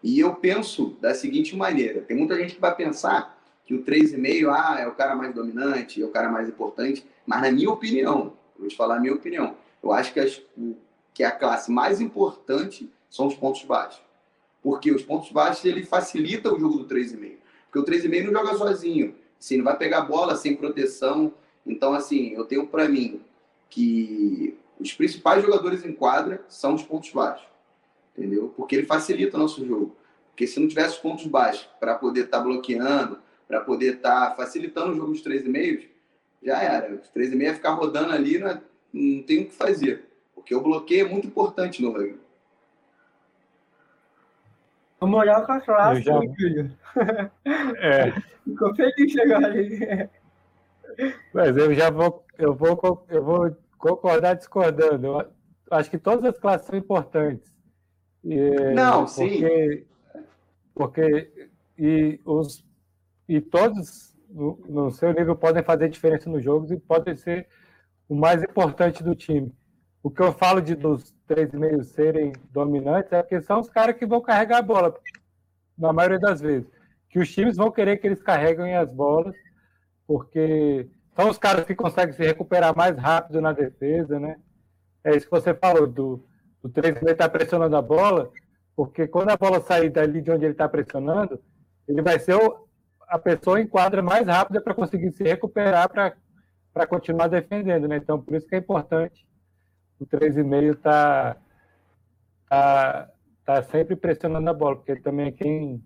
E 0.03 0.19
eu 0.19 0.35
penso 0.35 0.97
da 1.01 1.15
seguinte 1.15 1.55
maneira: 1.57 2.01
tem 2.01 2.17
muita 2.17 2.37
gente 2.37 2.55
que 2.55 2.61
vai 2.61 2.75
pensar 2.75 3.37
que 3.65 3.75
o 3.75 3.83
3,5 3.83 4.49
ah, 4.49 4.81
é 4.81 4.87
o 4.87 4.93
cara 4.93 5.15
mais 5.17 5.35
dominante, 5.35 6.01
é 6.01 6.05
o 6.05 6.11
cara 6.11 6.31
mais 6.31 6.49
importante, 6.49 7.05
mas 7.27 7.43
na 7.43 7.51
minha 7.51 7.71
opinião, 7.71 8.33
vou 8.59 8.69
te 8.69 8.77
falar 8.77 8.97
a 8.97 9.01
minha 9.01 9.13
opinião, 9.13 9.57
eu 9.83 9.93
acho 9.93 10.13
que, 10.13 10.21
as, 10.21 10.41
que 11.13 11.25
a 11.25 11.33
classe 11.33 11.71
mais 11.71 12.01
importante 12.01 12.89
são 13.11 13.27
os 13.27 13.35
pontos 13.35 13.65
baixos. 13.65 14.01
Porque 14.63 14.91
os 14.91 15.03
pontos 15.03 15.31
baixos 15.31 15.65
ele 15.65 15.85
facilita 15.85 16.53
o 16.53 16.59
jogo 16.59 16.79
do 16.79 16.95
3,5. 16.95 17.37
Porque 17.71 17.79
o 17.79 17.85
3,5 17.85 18.31
não 18.31 18.33
joga 18.33 18.57
sozinho. 18.57 19.15
Assim, 19.39 19.59
não 19.59 19.65
vai 19.65 19.77
pegar 19.77 20.03
bola 20.03 20.37
sem 20.37 20.57
proteção. 20.57 21.33
Então, 21.65 21.93
assim, 21.95 22.33
eu 22.33 22.45
tenho 22.45 22.67
para 22.67 22.89
mim 22.89 23.21
que 23.69 24.57
os 24.79 24.93
principais 24.93 25.43
jogadores 25.43 25.85
em 25.85 25.93
quadra 25.93 26.45
são 26.49 26.75
os 26.75 26.83
pontos 26.83 27.11
baixos, 27.11 27.47
entendeu? 28.17 28.53
Porque 28.57 28.77
ele 28.77 28.87
facilita 28.87 29.37
o 29.37 29.41
nosso 29.41 29.65
jogo. 29.67 29.97
Porque 30.31 30.47
se 30.47 30.61
não 30.61 30.69
tivesse 30.69 30.97
os 30.97 30.99
pontos 30.99 31.27
baixos 31.27 31.67
para 31.81 31.95
poder 31.95 32.27
estar 32.27 32.39
tá 32.39 32.45
bloqueando, 32.45 33.19
para 33.49 33.61
poder 33.61 33.97
estar 33.97 34.31
tá 34.31 34.37
facilitando 34.37 34.93
o 34.93 34.97
jogo 34.97 35.13
dos 35.13 35.23
3,5, 35.23 35.89
já 36.43 36.63
era. 36.63 36.95
Os 36.95 37.11
3,5 37.11 37.41
ia 37.41 37.55
ficar 37.55 37.71
rodando 37.71 38.13
ali, 38.13 38.39
não, 38.39 38.49
é, 38.49 38.61
não 38.93 39.23
tem 39.23 39.43
o 39.43 39.47
que 39.47 39.55
fazer. 39.55 40.05
Porque 40.35 40.55
o 40.55 40.61
bloqueio 40.61 41.07
é 41.07 41.09
muito 41.09 41.27
importante 41.27 41.83
no 41.83 41.93
rugby. 41.93 42.21
Vamos 45.01 45.21
olhar 45.21 45.45
com 45.45 45.53
a 45.53 45.61
classe, 45.61 46.03
já... 46.03 46.21
filho. 46.37 46.77
É. 47.79 48.13
Ficou 48.45 48.75
feliz 48.75 49.19
agora. 49.19 50.11
Mas 51.35 51.57
eu 51.57 51.75
já 51.75 51.91
vou, 51.91 52.25
eu 52.39 52.55
vou, 52.55 53.07
eu 53.09 53.23
vou 53.23 53.57
concordar 53.79 54.35
discordando. 54.35 55.07
Eu 55.07 55.33
acho 55.71 55.91
que 55.91 55.99
todas 55.99 56.25
as 56.25 56.39
classes 56.39 56.67
são 56.67 56.79
importantes. 56.79 57.53
E, 58.25 58.51
Não, 58.75 59.05
porque, 59.05 59.85
sim. 59.85 60.23
Porque 60.75 61.49
e, 61.79 62.21
os, 62.25 62.65
e 63.29 63.41
todos, 63.41 64.15
no, 64.29 64.59
no, 64.69 64.91
seu 64.91 65.13
nível, 65.13 65.37
podem 65.37 65.63
fazer 65.63 65.89
diferença 65.89 66.29
nos 66.29 66.43
jogos 66.43 66.71
e 66.71 66.77
podem 66.77 67.15
ser 67.15 67.47
o 68.09 68.15
mais 68.15 68.43
importante 68.43 69.03
do 69.03 69.15
time. 69.15 69.53
O 70.03 70.11
que 70.11 70.23
eu 70.23 70.33
falo 70.33 70.61
de 70.61 70.75
dos 70.75 71.15
três 71.27 71.53
meios 71.53 71.89
serem 71.89 72.33
dominantes 72.51 73.13
é 73.13 73.23
porque 73.23 73.41
são 73.41 73.61
os 73.61 73.69
caras 73.69 73.97
que 73.97 74.07
vão 74.07 74.21
carregar 74.21 74.59
a 74.59 74.63
bola, 74.63 74.95
na 75.77 75.93
maioria 75.93 76.19
das 76.19 76.41
vezes. 76.41 76.71
Que 77.11 77.19
os 77.19 77.33
times 77.33 77.57
vão 77.57 77.71
querer 77.71 77.97
que 77.97 78.07
eles 78.07 78.23
carreguem 78.23 78.77
as 78.77 78.89
bolas, 78.89 79.35
porque 80.07 80.89
são 81.17 81.31
os 81.31 81.39
caras 81.39 81.65
que 81.65 81.75
conseguem 81.75 82.15
se 82.15 82.23
recuperar 82.23 82.77
mais 82.77 82.97
rápido 82.99 83.41
na 83.41 83.53
defesa, 83.53 84.21
né? 84.21 84.37
É 85.03 85.17
isso 85.17 85.25
que 85.25 85.31
você 85.31 85.55
falou, 85.55 85.87
do, 85.87 86.23
do 86.63 86.69
3 86.69 87.01
ele 87.01 87.13
está 87.13 87.27
pressionando 87.27 87.75
a 87.75 87.81
bola, 87.81 88.31
porque 88.77 89.09
quando 89.09 89.31
a 89.31 89.37
bola 89.37 89.61
sair 89.63 89.89
dali 89.89 90.21
de 90.21 90.31
onde 90.31 90.45
ele 90.45 90.53
está 90.53 90.69
pressionando, 90.69 91.41
ele 91.89 92.03
vai 92.03 92.19
ser 92.19 92.35
o, 92.35 92.69
a 93.09 93.19
pessoa 93.19 93.59
em 93.61 93.67
quadra 93.67 94.03
mais 94.03 94.27
rápida 94.27 94.61
para 94.61 94.75
conseguir 94.75 95.11
se 95.13 95.25
recuperar 95.25 95.89
para 95.89 96.87
continuar 96.87 97.29
defendendo, 97.29 97.89
né? 97.89 97.97
Então, 97.97 98.21
por 98.21 98.35
isso 98.35 98.47
que 98.47 98.55
é 98.55 98.59
importante 98.59 99.27
o 99.99 100.05
3,5 100.07 100.75
estar 100.77 101.35
tá, 101.35 101.41
tá, 102.51 103.11
tá 103.47 103.63
sempre 103.63 103.97
pressionando 103.97 104.51
a 104.51 104.53
bola, 104.53 104.77
porque 104.77 104.93
ele 104.93 105.01
também 105.01 105.29
é 105.29 105.33
quem, 105.33 105.83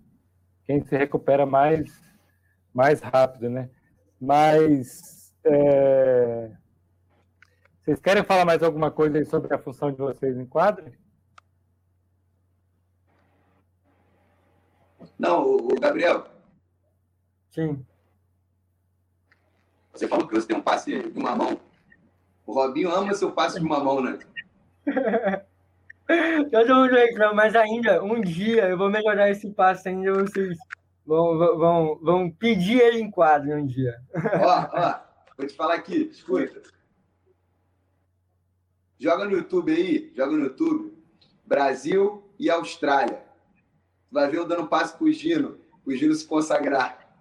quem 0.65 0.83
se 0.83 0.97
recupera 0.97 1.45
mais, 1.45 1.89
mais 2.73 2.99
rápido, 2.99 3.49
né? 3.49 3.69
Mas 4.19 5.20
é... 5.43 6.51
Vocês 7.83 7.99
querem 7.99 8.23
falar 8.23 8.45
mais 8.45 8.61
alguma 8.61 8.91
coisa 8.91 9.23
sobre 9.25 9.53
a 9.53 9.57
função 9.57 9.91
de 9.91 9.97
vocês 9.97 10.37
em 10.37 10.45
quadro? 10.45 10.91
Não, 15.17 15.43
o 15.43 15.79
Gabriel. 15.79 16.25
Sim. 17.49 17.85
Você 19.93 20.07
falou 20.07 20.27
que 20.27 20.35
você 20.35 20.47
tem 20.47 20.57
um 20.57 20.61
passe 20.61 21.01
de 21.09 21.19
uma 21.19 21.35
mão. 21.35 21.59
O 22.45 22.53
Robinho 22.53 22.91
ama 22.91 23.13
seu 23.13 23.31
passe 23.31 23.59
de 23.59 23.65
uma 23.65 23.83
mão, 23.83 24.01
né? 24.01 24.19
Todo 26.51 26.75
mundo 26.75 26.93
reclama, 26.93 27.33
mas 27.33 27.55
ainda, 27.55 28.03
um 28.03 28.19
dia 28.19 28.67
eu 28.67 28.77
vou 28.77 28.89
melhorar 28.89 29.29
esse 29.29 29.49
passe 29.51 29.89
ainda, 29.89 30.13
vocês 30.13 30.57
vão, 31.05 31.37
vão, 31.37 31.99
vão 32.01 32.31
pedir 32.31 32.79
ele 32.79 32.99
em 32.99 33.09
quadro 33.09 33.55
um 33.55 33.65
dia. 33.65 33.95
Ó, 34.15 34.67
ó. 34.71 35.10
Vou 35.41 35.47
te 35.47 35.55
falar 35.55 35.73
aqui, 35.73 36.03
escuta. 36.03 36.61
Joga 38.99 39.25
no 39.25 39.31
YouTube 39.31 39.71
aí, 39.71 40.13
joga 40.15 40.33
no 40.33 40.43
YouTube. 40.43 40.95
Brasil 41.43 42.31
e 42.37 42.47
Austrália. 42.47 43.23
Vai 44.11 44.29
ver 44.29 44.37
eu 44.37 44.47
dando 44.47 44.67
passe 44.67 44.95
pro 44.95 45.11
Gino, 45.11 45.59
o 45.83 45.91
Gino 45.95 46.13
se 46.13 46.27
consagrar. 46.27 47.17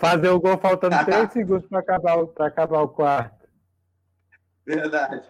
Fazer 0.00 0.30
o 0.30 0.40
gol 0.40 0.56
faltando 0.56 0.96
três 1.04 1.30
segundos 1.30 1.68
para 1.68 1.80
acabar, 1.80 2.16
acabar 2.38 2.80
o 2.80 2.88
quarto. 2.88 3.46
Verdade. 4.64 5.28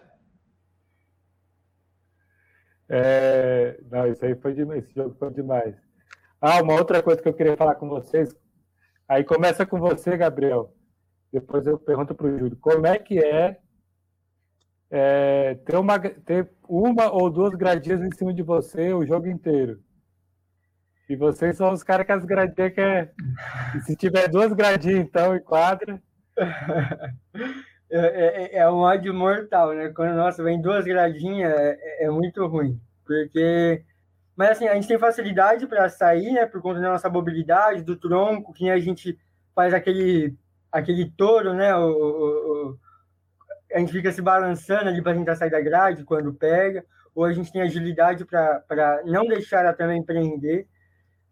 É, 2.87 3.81
não, 3.91 4.07
isso 4.07 4.23
aí 4.23 4.33
foi 4.35 4.53
demais. 4.53 4.85
Esse 4.85 4.95
jogo 4.95 5.13
foi 5.19 5.29
demais. 5.33 5.75
Ah, 6.39 6.61
uma 6.61 6.75
outra 6.75 7.03
coisa 7.03 7.21
que 7.21 7.27
eu 7.27 7.33
queria 7.33 7.57
falar 7.57 7.75
com 7.75 7.89
vocês. 7.89 8.33
Aí 9.09 9.23
começa 9.23 9.65
com 9.65 9.79
você, 9.79 10.15
Gabriel. 10.15 10.71
Depois 11.33 11.65
eu 11.65 11.79
pergunto 11.79 12.13
para 12.13 12.27
o 12.27 12.37
Júlio. 12.37 12.57
Como 12.61 12.85
é 12.85 12.99
que 12.99 13.17
é, 13.17 13.57
é, 14.91 15.55
ter, 15.65 15.77
uma, 15.77 15.99
ter 15.99 16.47
uma 16.67 17.11
ou 17.11 17.27
duas 17.31 17.55
gradinhas 17.55 18.01
em 18.01 18.11
cima 18.11 18.31
de 18.31 18.43
você 18.43 18.93
o 18.93 19.03
jogo 19.03 19.27
inteiro? 19.27 19.79
E 21.09 21.15
vocês 21.15 21.57
são 21.57 21.73
os 21.73 21.81
caras 21.81 22.05
que 22.05 22.11
as 22.11 22.23
gradinhas 22.23 22.71
que 22.71 22.81
é. 22.81 23.11
se 23.83 23.95
tiver 23.95 24.27
duas 24.27 24.53
gradinhas, 24.53 24.99
então, 24.99 25.35
em 25.35 25.41
quadra. 25.41 25.99
É, 27.91 27.97
é, 27.97 28.57
é, 28.59 28.69
um 28.69 28.75
ódio 28.75 29.11
mortal, 29.11 29.73
né? 29.73 29.89
Quando, 29.89 30.15
nossa, 30.15 30.43
vem 30.43 30.61
duas 30.61 30.85
gradinhas, 30.85 31.51
é, 31.51 32.05
é 32.05 32.09
muito 32.11 32.45
ruim. 32.45 32.79
Porque 33.03 33.83
mas 34.39 34.51
assim, 34.51 34.69
a 34.69 34.73
gente 34.73 34.87
tem 34.87 34.97
facilidade 34.97 35.67
para 35.67 35.89
sair, 35.89 36.31
né, 36.31 36.45
por 36.45 36.61
conta 36.61 36.79
da 36.79 36.91
nossa 36.91 37.09
mobilidade, 37.09 37.83
do 37.83 37.97
tronco, 37.97 38.53
que 38.53 38.69
a 38.69 38.79
gente 38.79 39.19
faz 39.53 39.73
aquele 39.73 40.33
aquele 40.71 41.11
touro, 41.11 41.53
né, 41.53 41.75
o, 41.75 41.89
o, 41.89 42.79
a 43.73 43.79
gente 43.79 43.91
fica 43.91 44.09
se 44.13 44.21
balançando 44.21 44.87
ali 44.87 45.01
para 45.01 45.13
tentar 45.13 45.35
sair 45.35 45.49
da 45.49 45.59
grade 45.59 46.05
quando 46.05 46.33
pega, 46.33 46.85
ou 47.13 47.25
a 47.25 47.33
gente 47.33 47.51
tem 47.51 47.61
agilidade 47.61 48.23
para 48.23 49.01
não 49.03 49.25
deixar 49.25 49.59
ela 49.59 49.73
também 49.73 50.01
prender. 50.01 50.65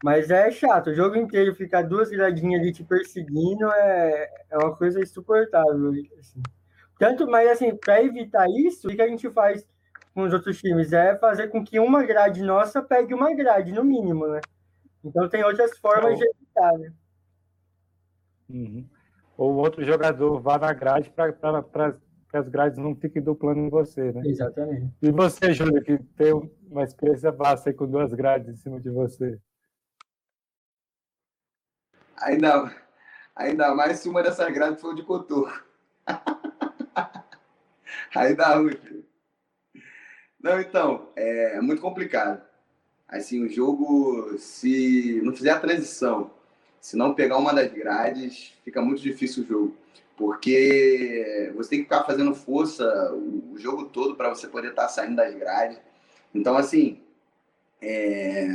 Mas 0.04 0.30
é 0.30 0.52
chato, 0.52 0.90
o 0.90 0.94
jogo 0.94 1.16
inteiro 1.16 1.56
ficar 1.56 1.84
duas 1.84 2.10
gradinhas 2.10 2.62
ali 2.62 2.74
te 2.74 2.84
perseguindo 2.84 3.72
é, 3.72 4.30
é 4.50 4.58
uma 4.58 4.76
coisa 4.76 5.00
insuportável. 5.00 5.94
Assim. 6.20 6.42
Tanto, 7.00 7.26
mas 7.26 7.50
assim, 7.52 7.74
para 7.74 8.04
evitar 8.04 8.48
isso, 8.50 8.90
o 8.90 8.94
que 8.94 9.02
a 9.02 9.08
gente 9.08 9.30
faz 9.30 9.66
com 10.18 10.24
os 10.24 10.34
outros 10.34 10.60
times? 10.60 10.92
É 10.94 11.16
fazer 11.16 11.50
com 11.50 11.64
que 11.64 11.80
uma 11.80 12.04
grade 12.04 12.42
nossa 12.42 12.82
pegue 12.82 13.14
uma 13.14 13.32
grade, 13.36 13.72
no 13.72 13.84
mínimo, 13.84 14.28
né? 14.28 14.42
Então 15.06 15.30
tem 15.30 15.44
outras 15.44 15.78
formas 15.78 16.18
de 16.18 16.26
evitar, 16.26 16.76
né? 16.80 16.92
Uhum. 18.50 18.90
Ou 19.38 19.54
outro 19.58 19.86
jogador 19.86 20.40
vá 20.40 20.58
na 20.58 20.74
grade 20.74 21.12
para 21.12 21.32
que 21.32 22.36
as 22.36 22.50
grades 22.50 22.80
não 22.80 22.96
fiquem 22.96 23.22
duplando 23.22 23.60
em 23.60 23.70
você, 23.70 24.12
né? 24.12 24.24
Exatamente. 24.26 24.92
E 25.04 25.12
você, 25.12 25.54
Júlio, 25.54 25.84
que 25.84 26.00
tem 26.00 26.34
uma 26.68 26.84
experiência 26.84 27.32
vasta 27.32 27.72
com 27.72 27.86
duas 27.86 28.12
grades 28.12 28.50
em 28.50 28.56
cima 28.56 28.82
de 28.82 28.90
você? 28.90 29.40
Ainda, 32.20 32.76
ainda 33.36 33.76
mais 33.76 34.00
se 34.00 34.10
uma 34.10 34.24
dessas 34.24 34.52
grades 34.52 34.82
for 34.82 34.96
de 34.96 35.04
cotor. 35.04 35.64
Aí 38.16 38.36
dá 38.36 38.56
ruim. 38.56 39.06
Não, 40.42 40.60
então, 40.60 41.10
é 41.16 41.60
muito 41.62 41.82
complicado. 41.82 42.42
Assim, 43.08 43.44
o 43.44 43.50
jogo, 43.50 44.38
se 44.38 45.22
não 45.24 45.34
fizer 45.34 45.52
a 45.52 45.60
transição, 45.60 46.32
se 46.80 46.96
não 46.96 47.14
pegar 47.14 47.38
uma 47.38 47.54
das 47.54 47.72
grades, 47.72 48.54
fica 48.64 48.82
muito 48.82 49.02
difícil 49.02 49.44
o 49.44 49.48
jogo. 49.48 49.78
Porque 50.16 51.52
você 51.56 51.70
tem 51.72 51.80
que 51.80 51.86
ficar 51.86 52.04
fazendo 52.04 52.34
força 52.34 53.14
o 53.14 53.58
jogo 53.58 53.86
todo 53.86 54.16
para 54.16 54.30
você 54.30 54.48
poder 54.48 54.70
estar 54.70 54.84
tá 54.84 54.90
saindo 54.90 55.16
das 55.16 55.34
grades. 55.36 55.78
Então, 56.34 56.58
assim, 56.58 57.00
é, 57.82 58.48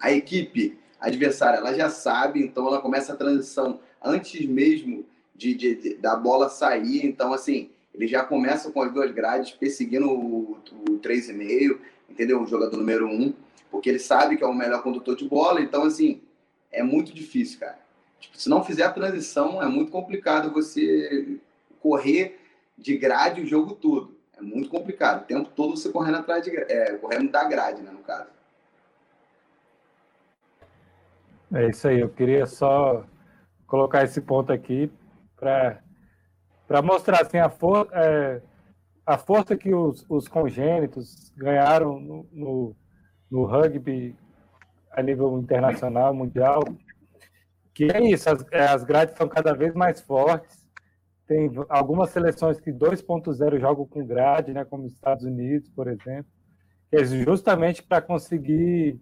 a 0.00 0.12
equipe 0.12 0.78
adversária, 1.00 1.58
ela 1.58 1.74
já 1.74 1.90
sabe, 1.90 2.42
então 2.42 2.66
ela 2.66 2.80
começa 2.80 3.12
a 3.12 3.16
transição 3.16 3.80
antes 4.02 4.46
mesmo 4.46 5.04
de, 5.34 5.54
de, 5.54 5.74
de 5.74 5.94
da 5.94 6.16
bola 6.16 6.48
sair. 6.48 7.04
Então, 7.04 7.32
assim, 7.32 7.70
ele 7.98 8.06
já 8.06 8.22
começa 8.22 8.70
com 8.70 8.80
as 8.80 8.92
duas 8.92 9.10
grades 9.10 9.50
perseguindo 9.50 10.08
o, 10.08 10.52
o 10.88 11.00
3,5, 11.00 11.80
entendeu? 12.08 12.40
O 12.40 12.46
jogador 12.46 12.76
número 12.76 13.08
1, 13.08 13.10
um, 13.10 13.34
porque 13.72 13.88
ele 13.88 13.98
sabe 13.98 14.36
que 14.36 14.44
é 14.44 14.46
o 14.46 14.54
melhor 14.54 14.84
condutor 14.84 15.16
de 15.16 15.28
bola. 15.28 15.60
Então, 15.60 15.82
assim, 15.82 16.22
é 16.70 16.80
muito 16.80 17.12
difícil, 17.12 17.58
cara. 17.58 17.78
Tipo, 18.20 18.38
se 18.38 18.48
não 18.48 18.62
fizer 18.62 18.84
a 18.84 18.92
transição, 18.92 19.60
é 19.60 19.66
muito 19.66 19.90
complicado 19.90 20.52
você 20.52 21.40
correr 21.80 22.38
de 22.76 22.96
grade 22.96 23.40
o 23.40 23.46
jogo 23.46 23.74
todo. 23.74 24.16
É 24.36 24.42
muito 24.42 24.70
complicado. 24.70 25.22
O 25.22 25.26
tempo 25.26 25.50
todo 25.50 25.76
você 25.76 25.90
correndo 25.90 26.18
atrás 26.18 26.44
de 26.44 26.56
é, 26.56 26.92
correndo 26.98 27.32
da 27.32 27.42
grade, 27.42 27.82
né, 27.82 27.90
no 27.90 27.98
caso. 27.98 28.30
É 31.52 31.68
isso 31.68 31.88
aí. 31.88 31.98
Eu 31.98 32.10
queria 32.10 32.46
só 32.46 33.04
colocar 33.66 34.04
esse 34.04 34.20
ponto 34.20 34.52
aqui 34.52 34.88
para 35.34 35.82
para 36.68 36.82
mostrar 36.82 37.22
assim, 37.22 37.38
a, 37.38 37.48
for, 37.48 37.88
é, 37.92 38.42
a 39.06 39.16
força 39.16 39.56
que 39.56 39.74
os, 39.74 40.04
os 40.06 40.28
congênitos 40.28 41.32
ganharam 41.34 41.98
no, 41.98 42.28
no, 42.30 42.76
no, 43.30 43.44
rugby 43.46 44.14
a 44.92 45.02
nível 45.02 45.38
internacional, 45.38 46.12
mundial, 46.12 46.62
que 47.72 47.84
é 47.90 48.02
isso, 48.02 48.28
as, 48.28 48.44
é, 48.52 48.66
as 48.66 48.84
grades 48.84 49.16
são 49.16 49.26
cada 49.26 49.54
vez 49.54 49.74
mais 49.74 49.98
fortes, 50.02 50.62
tem 51.26 51.50
algumas 51.70 52.10
seleções 52.10 52.60
que 52.60 52.70
2.0 52.70 53.58
jogam 53.58 53.86
com 53.86 54.06
grade, 54.06 54.52
né, 54.52 54.64
como 54.64 54.84
os 54.84 54.92
Estados 54.92 55.24
Unidos, 55.24 55.70
por 55.70 55.88
exemplo, 55.88 56.30
é 56.92 57.02
justamente 57.04 57.82
para 57.82 58.00
conseguir 58.02 59.00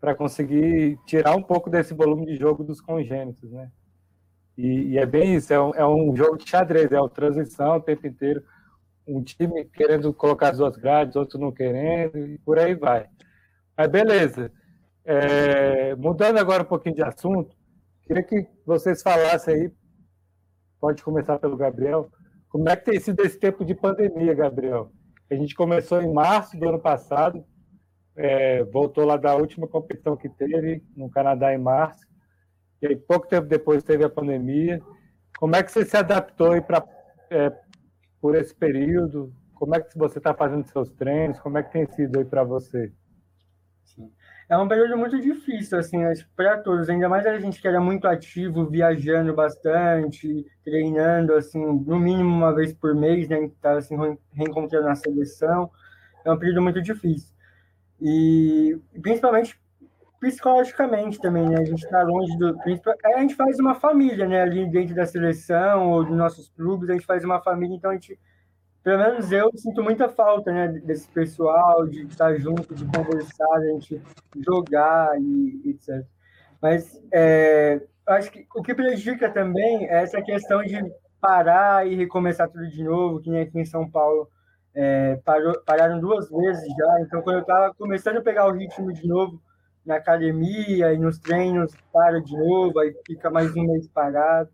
para 0.00 0.14
conseguir 0.14 0.96
tirar 1.06 1.34
um 1.34 1.42
pouco 1.42 1.68
desse 1.68 1.92
volume 1.92 2.24
de 2.24 2.36
jogo 2.36 2.62
dos 2.62 2.80
congênitos, 2.80 3.50
né? 3.50 3.68
E, 4.58 4.94
e 4.94 4.98
é 4.98 5.06
bem 5.06 5.36
isso, 5.36 5.52
é 5.52 5.60
um, 5.60 5.70
é 5.70 5.86
um, 5.86 6.16
jogo 6.16 6.36
de 6.36 6.50
xadrez, 6.50 6.90
é 6.90 7.00
uma 7.00 7.08
transição 7.08 7.76
o 7.76 7.80
tempo 7.80 8.04
inteiro. 8.08 8.42
Um 9.06 9.22
time 9.22 9.64
querendo 9.66 10.12
colocar 10.12 10.50
as 10.50 10.58
duas 10.58 10.76
grades, 10.76 11.14
outro 11.14 11.38
não 11.38 11.52
querendo, 11.52 12.18
e 12.18 12.38
por 12.38 12.58
aí 12.58 12.74
vai. 12.74 13.06
Mas 13.76 13.88
beleza. 13.88 14.50
É, 15.04 15.94
mudando 15.94 16.38
agora 16.38 16.64
um 16.64 16.66
pouquinho 16.66 16.96
de 16.96 17.02
assunto, 17.04 17.56
queria 18.04 18.22
que 18.24 18.48
vocês 18.66 19.00
falassem 19.00 19.54
aí, 19.54 19.72
pode 20.80 21.04
começar 21.04 21.38
pelo 21.38 21.56
Gabriel, 21.56 22.10
como 22.48 22.68
é 22.68 22.74
que 22.74 22.90
tem 22.90 22.98
sido 22.98 23.20
esse 23.24 23.38
tempo 23.38 23.64
de 23.64 23.76
pandemia, 23.76 24.34
Gabriel? 24.34 24.90
A 25.30 25.34
gente 25.34 25.54
começou 25.54 26.02
em 26.02 26.12
março 26.12 26.58
do 26.58 26.68
ano 26.68 26.80
passado, 26.80 27.44
é, 28.16 28.64
voltou 28.64 29.04
lá 29.04 29.16
da 29.16 29.36
última 29.36 29.68
competição 29.68 30.16
que 30.16 30.28
teve 30.28 30.82
no 30.96 31.08
Canadá 31.08 31.54
em 31.54 31.58
março. 31.58 32.07
E 32.80 32.96
pouco 32.96 33.26
tempo 33.26 33.46
depois 33.46 33.82
teve 33.82 34.04
a 34.04 34.10
pandemia. 34.10 34.80
Como 35.38 35.54
é 35.56 35.62
que 35.62 35.70
você 35.70 35.84
se 35.84 35.96
adaptou 35.96 36.60
pra, 36.62 36.84
é, 37.30 37.52
por 38.20 38.36
esse 38.36 38.54
período? 38.54 39.32
Como 39.54 39.74
é 39.74 39.80
que 39.80 39.96
você 39.98 40.18
está 40.18 40.32
fazendo 40.32 40.66
seus 40.68 40.88
treinos? 40.90 41.40
Como 41.40 41.58
é 41.58 41.62
que 41.62 41.72
tem 41.72 41.86
sido 41.86 42.18
aí 42.18 42.24
para 42.24 42.44
você? 42.44 42.92
É 44.48 44.56
um 44.56 44.66
período 44.66 44.96
muito 44.96 45.20
difícil, 45.20 45.78
assim, 45.78 45.98
para 46.34 46.58
todos. 46.58 46.88
Ainda 46.88 47.08
mais 47.08 47.26
a 47.26 47.38
gente 47.38 47.60
que 47.60 47.68
era 47.68 47.80
muito 47.80 48.06
ativo, 48.06 48.66
viajando 48.66 49.34
bastante, 49.34 50.46
treinando, 50.64 51.34
assim, 51.34 51.60
no 51.60 51.98
mínimo 51.98 52.30
uma 52.30 52.54
vez 52.54 52.72
por 52.72 52.94
mês, 52.94 53.28
né? 53.28 53.50
Tá, 53.60 53.76
assim, 53.76 53.94
reencontrando 54.32 54.86
na 54.86 54.94
seleção. 54.94 55.70
É 56.24 56.32
um 56.32 56.38
período 56.38 56.62
muito 56.62 56.80
difícil. 56.80 57.34
E 58.00 58.78
principalmente 59.02 59.60
psicologicamente 60.20 61.18
também, 61.20 61.48
né? 61.48 61.60
A 61.60 61.64
gente 61.64 61.84
está 61.84 62.02
longe 62.02 62.36
do. 62.36 62.56
A 63.04 63.20
gente 63.20 63.34
faz 63.34 63.58
uma 63.58 63.74
família, 63.74 64.26
né? 64.26 64.42
Ali 64.42 64.68
dentro 64.70 64.94
da 64.94 65.06
seleção 65.06 65.90
ou 65.90 66.04
dos 66.04 66.16
nossos 66.16 66.48
clubes, 66.50 66.90
a 66.90 66.94
gente 66.94 67.06
faz 67.06 67.24
uma 67.24 67.40
família, 67.40 67.74
então 67.74 67.90
a 67.90 67.94
gente. 67.94 68.18
Pelo 68.82 68.98
menos 68.98 69.30
eu 69.32 69.50
sinto 69.54 69.82
muita 69.82 70.08
falta, 70.08 70.52
né? 70.52 70.68
Desse 70.68 71.08
pessoal, 71.08 71.86
de 71.86 72.06
estar 72.06 72.34
junto, 72.36 72.74
de 72.74 72.84
conversar, 72.86 73.52
a 73.52 73.66
gente 73.66 74.00
jogar 74.36 75.20
e, 75.20 75.70
etc. 75.70 76.04
Mas 76.60 77.00
é, 77.12 77.82
acho 78.06 78.30
que 78.30 78.46
o 78.54 78.62
que 78.62 78.74
prejudica 78.74 79.30
também 79.30 79.86
é 79.88 80.02
essa 80.02 80.20
questão 80.22 80.62
de 80.62 80.78
parar 81.20 81.86
e 81.86 81.94
recomeçar 81.94 82.48
tudo 82.48 82.68
de 82.68 82.82
novo, 82.82 83.20
que 83.20 83.30
nem 83.30 83.42
aqui 83.42 83.58
em 83.58 83.64
São 83.64 83.88
Paulo. 83.88 84.28
É, 84.74 85.16
parou, 85.24 85.60
pararam 85.64 85.98
duas 85.98 86.30
vezes 86.30 86.68
já, 86.76 87.00
então 87.00 87.20
quando 87.22 87.36
eu 87.36 87.42
estava 87.42 87.74
começando 87.74 88.18
a 88.18 88.22
pegar 88.22 88.46
o 88.46 88.52
ritmo 88.52 88.92
de 88.92 89.08
novo, 89.08 89.40
na 89.88 89.96
academia 89.96 90.92
e 90.92 90.98
nos 90.98 91.18
treinos 91.18 91.74
para 91.90 92.20
de 92.20 92.36
novo, 92.36 92.78
aí 92.78 92.94
fica 93.06 93.30
mais 93.30 93.56
um 93.56 93.62
mês 93.62 93.88
parado. 93.88 94.50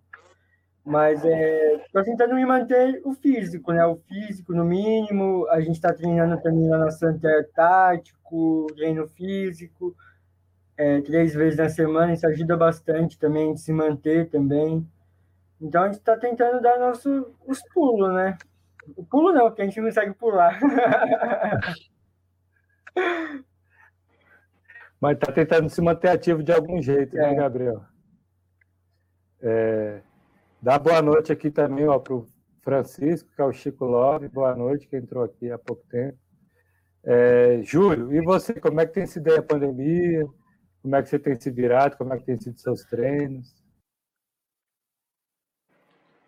Mas 0.85 1.25
é, 1.25 1.75
estou 1.77 2.05
tentando 2.05 2.37
me 2.37 2.47
manter 2.47 3.03
o 3.05 3.15
físico, 3.15 3.73
né? 3.73 3.85
O 3.85 3.97
físico 3.97 4.55
no 4.55 4.65
mínimo. 4.65 5.49
A 5.49 5.61
gente 5.61 5.75
está 5.75 5.93
treinando 5.93 6.41
também 6.41 6.69
na 6.69 6.89
Santer 6.91 7.51
tático, 7.53 8.67
treino 8.77 9.09
físico, 9.09 9.97
é, 10.77 11.01
três 11.01 11.35
vezes 11.35 11.59
na 11.59 11.69
semana. 11.69 12.13
Isso 12.13 12.29
ajuda 12.29 12.57
bastante 12.57 13.19
também 13.19 13.55
de 13.55 13.61
se 13.61 13.73
manter 13.73 14.29
também. 14.29 14.87
Então 15.61 15.83
a 15.83 15.87
gente 15.87 15.99
está 15.99 16.17
tentando 16.17 16.61
dar 16.61 16.79
nosso, 16.79 17.35
os 17.45 17.61
pulos, 17.73 18.15
né? 18.15 18.39
O 18.97 19.05
pulo 19.05 19.33
não, 19.33 19.47
porque 19.47 19.63
a 19.63 19.65
gente 19.65 19.81
não 19.81 19.89
consegue 19.89 20.15
pular. 20.15 20.61
Mas 25.05 25.19
está 25.19 25.31
tentando 25.31 25.69
se 25.69 25.83
manter 25.83 26.09
ativo 26.09 26.43
de 26.43 26.51
algum 26.51 26.81
jeito, 26.81 27.15
né, 27.15 27.25
é. 27.25 27.31
né, 27.33 27.35
Gabriel? 27.35 27.85
É, 29.39 30.01
dá 30.63 30.79
boa 30.79 31.03
noite 31.03 31.31
aqui 31.31 31.51
também 31.51 31.85
para 32.03 32.15
o 32.15 32.27
Francisco, 32.63 33.29
que 33.37 33.43
é 33.43 33.45
o 33.45 33.53
Chico 33.53 33.85
Love. 33.85 34.29
Boa 34.29 34.57
noite, 34.57 34.89
que 34.89 34.97
entrou 34.97 35.23
aqui 35.23 35.51
há 35.51 35.59
pouco 35.59 35.85
tempo. 35.91 36.17
É, 37.03 37.61
Júlio, 37.63 38.15
e 38.15 38.25
você, 38.25 38.55
como 38.55 38.81
é 38.81 38.87
que 38.87 38.95
tem 38.95 39.05
sido 39.05 39.31
a 39.35 39.43
pandemia? 39.43 40.27
Como 40.81 40.97
é 40.97 41.03
que 41.03 41.11
você 41.11 41.19
tem 41.19 41.39
se 41.39 41.51
virado? 41.51 41.99
Como 41.99 42.15
é 42.15 42.19
que 42.19 42.25
tem 42.25 42.41
sido 42.41 42.59
seus 42.59 42.83
treinos? 42.87 43.63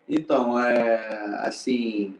Então, 0.07 0.59
é, 0.59 1.47
assim, 1.47 2.15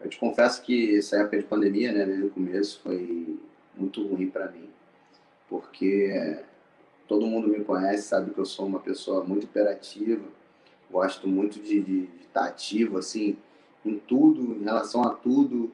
eu 0.00 0.10
te 0.10 0.18
confesso 0.18 0.62
que 0.62 0.98
essa 0.98 1.16
época 1.16 1.38
de 1.38 1.44
pandemia, 1.44 1.92
né, 1.92 2.04
desde 2.04 2.26
o 2.26 2.30
começo, 2.30 2.78
foi 2.82 3.40
muito 3.74 4.06
ruim 4.06 4.28
para 4.28 4.50
mim 4.52 4.75
porque 5.48 6.40
todo 7.08 7.26
mundo 7.26 7.48
me 7.48 7.62
conhece, 7.64 8.08
sabe 8.08 8.32
que 8.32 8.38
eu 8.38 8.44
sou 8.44 8.66
uma 8.66 8.80
pessoa 8.80 9.24
muito 9.24 9.44
imperativa, 9.44 10.24
gosto 10.90 11.28
muito 11.28 11.60
de, 11.60 11.80
de, 11.80 12.06
de 12.06 12.22
estar 12.22 12.46
ativo, 12.46 12.98
assim, 12.98 13.36
em 13.84 13.98
tudo, 13.98 14.56
em 14.60 14.64
relação 14.64 15.02
a 15.04 15.10
tudo, 15.10 15.70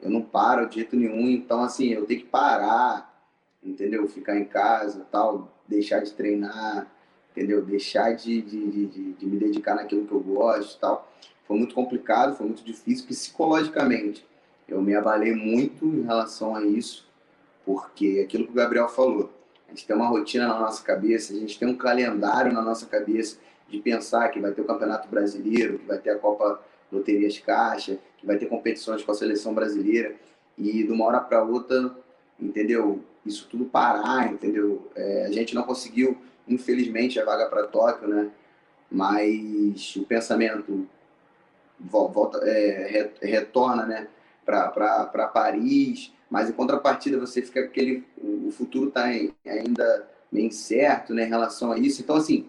eu 0.00 0.10
não 0.10 0.22
paro 0.22 0.68
de 0.68 0.76
jeito 0.76 0.96
nenhum, 0.96 1.28
então, 1.28 1.62
assim, 1.62 1.88
eu 1.88 2.04
tenho 2.06 2.20
que 2.20 2.26
parar, 2.26 3.12
entendeu? 3.62 4.08
Ficar 4.08 4.36
em 4.36 4.44
casa, 4.44 5.06
tal, 5.10 5.52
deixar 5.68 6.00
de 6.00 6.12
treinar, 6.12 6.90
entendeu? 7.30 7.64
Deixar 7.64 8.14
de, 8.14 8.42
de, 8.42 8.86
de, 8.86 9.12
de 9.12 9.26
me 9.26 9.36
dedicar 9.36 9.74
naquilo 9.74 10.06
que 10.06 10.12
eu 10.12 10.20
gosto, 10.20 10.78
tal. 10.80 11.08
foi 11.46 11.56
muito 11.56 11.74
complicado, 11.74 12.36
foi 12.36 12.46
muito 12.46 12.64
difícil 12.64 13.06
psicologicamente. 13.06 14.26
Eu 14.66 14.80
me 14.82 14.94
abalei 14.94 15.34
muito 15.34 15.86
em 15.86 16.02
relação 16.02 16.56
a 16.56 16.64
isso, 16.64 17.06
porque 17.64 18.22
aquilo 18.24 18.44
que 18.44 18.52
o 18.52 18.54
Gabriel 18.54 18.88
falou, 18.88 19.32
a 19.66 19.70
gente 19.70 19.86
tem 19.86 19.96
uma 19.96 20.08
rotina 20.08 20.46
na 20.46 20.58
nossa 20.60 20.82
cabeça, 20.82 21.32
a 21.32 21.36
gente 21.36 21.58
tem 21.58 21.68
um 21.68 21.76
calendário 21.76 22.52
na 22.52 22.60
nossa 22.60 22.86
cabeça 22.86 23.38
de 23.68 23.78
pensar 23.78 24.28
que 24.28 24.38
vai 24.38 24.52
ter 24.52 24.60
o 24.60 24.66
Campeonato 24.66 25.08
Brasileiro, 25.08 25.78
que 25.78 25.86
vai 25.86 25.98
ter 25.98 26.10
a 26.10 26.18
Copa 26.18 26.60
Loterias 26.90 27.38
Caixa, 27.38 27.98
que 28.18 28.26
vai 28.26 28.36
ter 28.36 28.46
competições 28.46 29.02
com 29.02 29.10
a 29.10 29.14
seleção 29.14 29.54
brasileira, 29.54 30.14
e 30.58 30.84
de 30.84 30.92
uma 30.92 31.06
hora 31.06 31.20
para 31.20 31.42
outra, 31.42 31.96
entendeu? 32.38 33.02
Isso 33.24 33.48
tudo 33.50 33.64
parar, 33.64 34.30
entendeu? 34.30 34.90
É, 34.94 35.24
a 35.26 35.32
gente 35.32 35.54
não 35.54 35.62
conseguiu, 35.62 36.18
infelizmente, 36.46 37.18
a 37.18 37.24
vaga 37.24 37.46
para 37.46 37.66
Tóquio, 37.66 38.08
né? 38.08 38.30
Mas 38.90 39.96
o 39.96 40.04
pensamento 40.04 40.86
volta, 41.80 42.38
é, 42.46 43.10
retorna, 43.22 43.86
né? 43.86 44.08
Para 44.44 45.30
Paris, 45.32 46.12
mas 46.32 46.48
em 46.48 46.54
contrapartida 46.54 47.20
você 47.20 47.42
fica 47.42 47.60
aquele 47.60 48.04
o 48.16 48.50
futuro 48.50 48.88
está 48.88 49.04
ainda 49.04 50.08
meio 50.32 50.46
incerto 50.46 51.12
né, 51.12 51.26
em 51.26 51.28
relação 51.28 51.70
a 51.70 51.78
isso. 51.78 52.00
Então 52.00 52.16
assim 52.16 52.48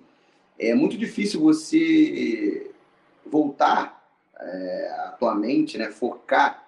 é 0.57 0.73
muito 0.73 0.97
difícil 0.97 1.41
você 1.41 2.71
voltar 3.25 4.01
é, 4.39 4.95
atualmente 5.07 5.77
né 5.77 5.91
focar 5.91 6.65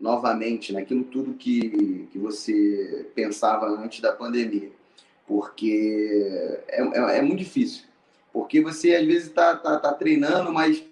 novamente 0.00 0.72
naquilo 0.72 1.04
tudo 1.04 1.34
que, 1.34 2.08
que 2.10 2.18
você 2.18 3.10
pensava 3.14 3.66
antes 3.66 4.00
da 4.00 4.12
pandemia. 4.12 4.70
Porque 5.26 6.62
é, 6.66 6.80
é, 6.80 7.18
é 7.18 7.22
muito 7.22 7.40
difícil. 7.40 7.84
Porque 8.32 8.62
você 8.62 8.94
às 8.94 9.06
vezes 9.06 9.28
está 9.28 9.54
tá, 9.54 9.78
tá 9.78 9.92
treinando 9.92 10.50
mas 10.50 10.82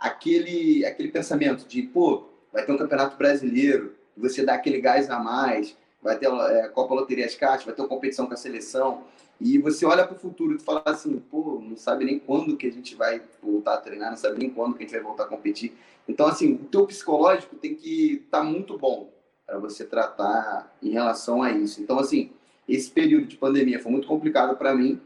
aquele 0.00 0.84
aquele 0.84 1.10
pensamento 1.12 1.64
de 1.64 1.82
pô 1.82 2.24
vai 2.52 2.66
ter 2.66 2.72
um 2.72 2.76
campeonato 2.76 3.16
brasileiro 3.16 3.94
você 4.16 4.44
dá 4.44 4.54
aquele 4.54 4.80
gás 4.80 5.10
a 5.10 5.18
mais, 5.18 5.76
vai 6.02 6.16
ter 6.16 6.26
é, 6.28 6.68
Copa 6.68 6.94
Loterias 6.94 7.34
Caixa, 7.34 7.66
vai 7.66 7.74
ter 7.74 7.86
competição 7.86 8.26
com 8.26 8.34
a 8.34 8.36
seleção, 8.36 9.04
e 9.40 9.58
você 9.58 9.84
olha 9.84 10.06
para 10.06 10.16
o 10.16 10.18
futuro 10.18 10.56
e 10.56 10.58
fala 10.58 10.82
assim, 10.86 11.18
pô, 11.18 11.60
não 11.62 11.76
sabe 11.76 12.04
nem 12.04 12.18
quando 12.18 12.56
que 12.56 12.66
a 12.66 12.72
gente 12.72 12.94
vai 12.94 13.20
voltar 13.42 13.74
a 13.74 13.78
treinar, 13.78 14.10
não 14.10 14.16
sabe 14.16 14.38
nem 14.38 14.48
quando 14.48 14.74
que 14.74 14.82
a 14.82 14.86
gente 14.86 14.94
vai 14.94 15.02
voltar 15.02 15.24
a 15.24 15.28
competir. 15.28 15.76
Então, 16.08 16.26
assim, 16.26 16.54
o 16.54 16.64
teu 16.64 16.86
psicológico 16.86 17.56
tem 17.56 17.74
que 17.74 18.22
estar 18.24 18.38
tá 18.38 18.44
muito 18.44 18.78
bom 18.78 19.10
para 19.44 19.58
você 19.58 19.84
tratar 19.84 20.74
em 20.82 20.90
relação 20.90 21.42
a 21.42 21.52
isso. 21.52 21.82
Então, 21.82 21.98
assim, 21.98 22.32
esse 22.68 22.90
período 22.90 23.26
de 23.26 23.36
pandemia 23.36 23.78
foi 23.78 23.92
muito 23.92 24.08
complicado 24.08 24.56
para 24.56 24.74
mim, 24.74 25.00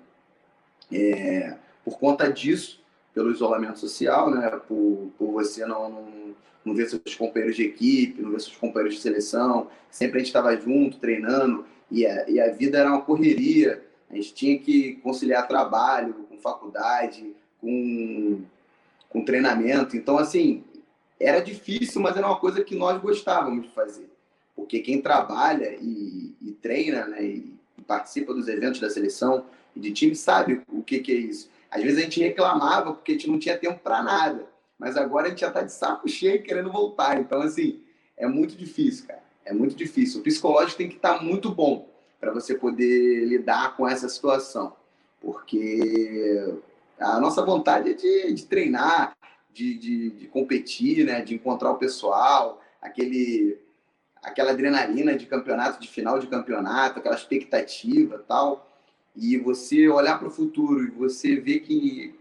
é, 0.93 1.57
por 1.85 1.99
conta 1.99 2.31
disso, 2.33 2.81
pelo 3.13 3.33
isolamento 3.33 3.79
social, 3.79 4.31
né, 4.31 4.49
por, 4.69 5.11
por 5.19 5.33
você 5.33 5.67
não, 5.67 5.91
não 5.91 6.37
não 6.65 6.75
ver 6.75 6.89
seus 6.89 7.15
companheiros 7.15 7.57
de 7.57 7.65
equipe, 7.65 8.21
não 8.21 8.31
ver 8.31 8.41
seus 8.41 8.57
companheiros 8.57 8.97
de 8.97 9.03
seleção. 9.03 9.69
Sempre 9.91 10.17
a 10.17 10.19
gente 10.21 10.29
estava 10.29 10.57
junto, 10.57 10.99
treinando, 10.99 11.65
e 11.91 12.07
a, 12.07 12.29
e 12.29 12.41
a 12.41 12.51
vida 12.51 12.79
era 12.79 12.91
uma 12.91 13.01
correria. 13.01 13.83
A 14.11 14.15
gente 14.15 14.35
tinha 14.35 14.59
que 14.59 14.95
conciliar 14.97 15.49
trabalho 15.49 16.15
com 16.29 16.37
faculdade, 16.39 17.33
com, 17.61 18.43
com 19.09 19.25
treinamento. 19.25 19.97
Então, 19.97 20.19
assim, 20.19 20.65
era 21.19 21.41
difícil, 21.41 22.01
mas 22.01 22.17
era 22.17 22.27
uma 22.27 22.39
coisa 22.39 22.63
que 22.63 22.75
nós 22.75 23.01
gostávamos 23.01 23.63
de 23.63 23.75
fazer. 23.75 24.11
Porque 24.55 24.81
quem 24.81 25.01
trabalha 25.01 25.75
e, 25.81 26.35
e 26.43 26.53
treina, 26.61 27.07
né, 27.07 27.25
e 27.25 27.55
participa 27.87 28.35
dos 28.35 28.47
eventos 28.47 28.81
da 28.81 28.91
seleção 28.91 29.47
e 29.75 29.81
de 29.81 29.93
time 29.93 30.15
sabe 30.15 30.61
o 30.69 30.83
que, 30.83 30.99
que 30.99 31.13
é 31.13 31.17
isso. 31.17 31.51
Às 31.71 31.83
vezes 31.83 31.99
a 31.99 32.03
gente 32.03 32.21
reclamava 32.21 32.93
porque 32.93 33.13
a 33.13 33.15
gente 33.15 33.31
não 33.31 33.39
tinha 33.39 33.57
tempo 33.57 33.81
para 33.81 34.03
nada 34.03 34.50
mas 34.81 34.97
agora 34.97 35.27
a 35.27 35.29
gente 35.29 35.43
já 35.43 35.49
está 35.49 35.63
de 35.63 35.73
saco 35.73 36.09
cheio 36.09 36.43
querendo 36.43 36.73
voltar. 36.73 37.21
Então, 37.21 37.43
assim, 37.43 37.83
é 38.17 38.27
muito 38.27 38.57
difícil, 38.57 39.07
cara. 39.07 39.23
É 39.45 39.53
muito 39.53 39.77
difícil. 39.77 40.21
O 40.21 40.23
psicológico 40.23 40.79
tem 40.79 40.89
que 40.89 40.97
estar 40.97 41.19
tá 41.19 41.23
muito 41.23 41.51
bom 41.51 41.87
para 42.19 42.33
você 42.33 42.55
poder 42.55 43.27
lidar 43.27 43.77
com 43.77 43.87
essa 43.87 44.09
situação. 44.09 44.75
Porque 45.21 46.55
a 46.99 47.21
nossa 47.21 47.45
vontade 47.45 47.91
é 47.91 47.93
de, 47.93 48.33
de 48.33 48.47
treinar, 48.47 49.15
de, 49.53 49.75
de, 49.75 50.11
de, 50.13 50.27
competir, 50.29 51.05
né? 51.05 51.21
de 51.21 51.35
encontrar 51.35 51.73
o 51.73 51.79
pessoal, 51.79 52.63
aquele, 52.81 53.59
aquela 54.23 54.53
adrenalina 54.53 55.15
de 55.15 55.27
campeonato, 55.27 55.79
de 55.79 55.89
final 55.89 56.19
de 56.19 56.27
campeonato, 56.27 57.01
aquela 57.01 57.17
expectativa 57.17 58.25
tal. 58.27 58.67
E 59.15 59.37
você 59.37 59.91
olhar 59.91 60.19
para 60.19 60.29
o 60.29 60.31
futuro 60.31 60.85
e 60.85 60.91
você 60.91 61.37
ver 61.37 61.61
que 61.61 62.19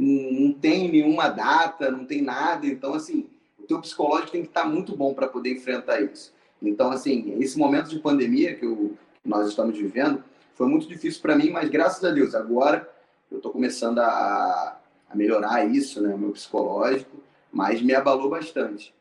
não 0.00 0.52
tem 0.52 0.88
nenhuma 0.88 1.28
data, 1.28 1.90
não 1.90 2.04
tem 2.04 2.22
nada. 2.22 2.66
Então, 2.66 2.94
assim, 2.94 3.28
o 3.58 3.64
teu 3.64 3.80
psicológico 3.80 4.30
tem 4.30 4.42
que 4.42 4.48
estar 4.48 4.64
muito 4.64 4.96
bom 4.96 5.12
para 5.12 5.26
poder 5.26 5.52
enfrentar 5.52 6.00
isso. 6.00 6.32
Então, 6.62 6.92
assim, 6.92 7.36
esse 7.40 7.58
momento 7.58 7.90
de 7.90 7.98
pandemia 7.98 8.54
que, 8.54 8.64
eu, 8.64 8.96
que 9.20 9.28
nós 9.28 9.48
estamos 9.48 9.76
vivendo 9.76 10.22
foi 10.54 10.68
muito 10.68 10.86
difícil 10.86 11.20
para 11.20 11.34
mim, 11.34 11.50
mas 11.50 11.68
graças 11.68 12.02
a 12.04 12.12
Deus, 12.12 12.34
agora 12.34 12.88
eu 13.30 13.38
estou 13.38 13.50
começando 13.50 13.98
a, 13.98 14.78
a, 15.10 15.16
melhorar 15.16 15.64
isso, 15.64 16.00
né, 16.00 16.16
meu 16.16 16.30
psicológico, 16.30 17.16
mas 17.52 17.82
me 17.82 17.94
abalou 17.94 18.30
bastante 18.30 18.94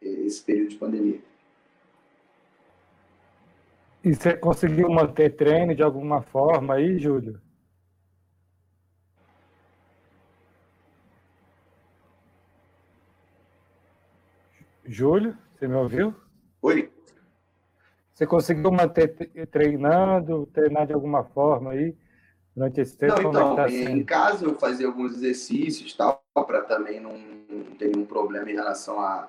esse 0.00 0.40
período 0.42 0.70
de 0.70 0.76
pandemia. 0.76 1.20
E 4.04 4.14
você 4.14 4.34
conseguiu 4.36 4.88
manter 4.88 5.30
treino 5.34 5.74
de 5.74 5.82
alguma 5.82 6.20
forma 6.22 6.74
aí, 6.74 6.98
Júlio? 6.98 7.40
Júlio, 14.86 15.36
você 15.54 15.66
me 15.66 15.74
ouviu? 15.74 16.14
Oi. 16.62 16.90
Você 18.12 18.26
conseguiu 18.26 18.70
manter 18.70 19.08
treinando, 19.50 20.46
treinar 20.52 20.86
de 20.86 20.92
alguma 20.92 21.24
forma 21.24 21.72
aí 21.72 21.96
durante 22.54 22.80
esse 22.80 22.96
tempo? 22.96 23.20
Não, 23.20 23.28
é 23.28 23.28
então, 23.28 23.56
tá 23.56 23.70
em 23.70 24.04
casa 24.04 24.44
eu 24.44 24.56
fazia 24.56 24.86
alguns 24.86 25.14
exercícios 25.14 25.94
tal, 25.94 26.22
para 26.32 26.62
também 26.62 27.00
não, 27.00 27.14
ter 27.78 27.88
nenhum 27.88 28.06
problema 28.06 28.50
em 28.50 28.54
relação 28.54 29.00
a, 29.00 29.28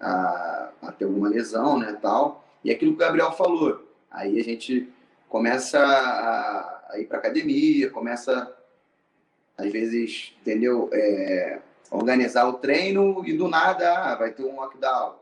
a, 0.00 0.70
a, 0.82 0.92
ter 0.92 1.04
alguma 1.04 1.28
lesão, 1.28 1.78
né, 1.78 1.98
tal. 2.00 2.44
E 2.64 2.70
aquilo 2.70 2.92
que 2.92 2.96
o 2.96 3.06
Gabriel 3.06 3.32
falou, 3.32 3.86
aí 4.10 4.40
a 4.40 4.42
gente 4.42 4.90
começa 5.28 5.78
a, 5.78 6.92
a 6.92 6.98
ir 6.98 7.06
para 7.06 7.18
academia, 7.18 7.90
começa 7.90 8.56
às 9.56 9.70
vezes, 9.70 10.34
entendeu? 10.40 10.88
É, 10.92 11.60
organizar 11.90 12.48
o 12.48 12.54
treino 12.54 13.22
e 13.26 13.32
do 13.36 13.48
nada 13.48 14.12
ah, 14.12 14.14
vai 14.16 14.30
ter 14.30 14.44
um 14.44 14.56
lockdown, 14.56 15.16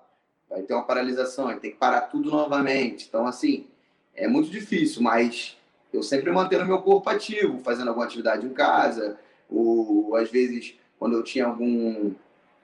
vai 0.48 0.62
ter 0.62 0.74
uma 0.74 0.84
paralisação, 0.84 1.46
tem 1.58 1.70
que 1.70 1.76
parar 1.76 2.02
tudo 2.02 2.30
novamente. 2.30 3.06
Então, 3.08 3.26
assim, 3.26 3.66
é 4.14 4.26
muito 4.28 4.50
difícil, 4.50 5.02
mas 5.02 5.56
eu 5.92 6.02
sempre 6.02 6.30
mantendo 6.30 6.64
meu 6.64 6.80
corpo 6.80 7.08
ativo, 7.10 7.58
fazendo 7.62 7.88
alguma 7.88 8.06
atividade 8.06 8.46
em 8.46 8.52
casa, 8.52 9.18
ou 9.50 10.16
às 10.16 10.30
vezes, 10.30 10.74
quando 10.98 11.16
eu 11.16 11.22
tinha 11.22 11.46
algum, 11.46 12.12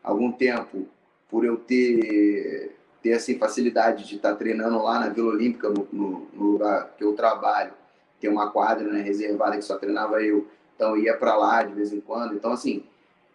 algum 0.03 0.33
tempo, 0.33 0.87
por 1.29 1.45
eu 1.45 1.57
ter, 1.57 2.77
ter 3.03 3.13
assim, 3.13 3.39
facilidade 3.39 4.07
de 4.07 4.17
estar 4.17 4.35
treinando 4.37 4.83
lá 4.83 4.99
na 4.99 5.09
Vila 5.09 5.29
Olímpica, 5.29 5.69
no, 5.69 5.87
no, 5.93 6.29
no 6.33 6.45
lugar 6.53 6.95
que 6.97 7.05
eu 7.05 7.13
trabalho, 7.15 7.73
tem 8.21 8.31
uma 8.31 8.51
quadra 8.51 8.91
né, 8.91 9.03
reservada 9.03 9.57
que 9.57 9.63
só 9.63 9.77
treinava 9.77 10.23
eu, 10.23 10.47
então 10.75 10.97
eu 10.97 11.03
ia 11.03 11.17
para 11.17 11.37
lá 11.37 11.63
de 11.63 11.75
vez 11.75 11.93
em 11.93 12.01
quando. 12.01 12.35
Então, 12.35 12.53
assim, 12.53 12.85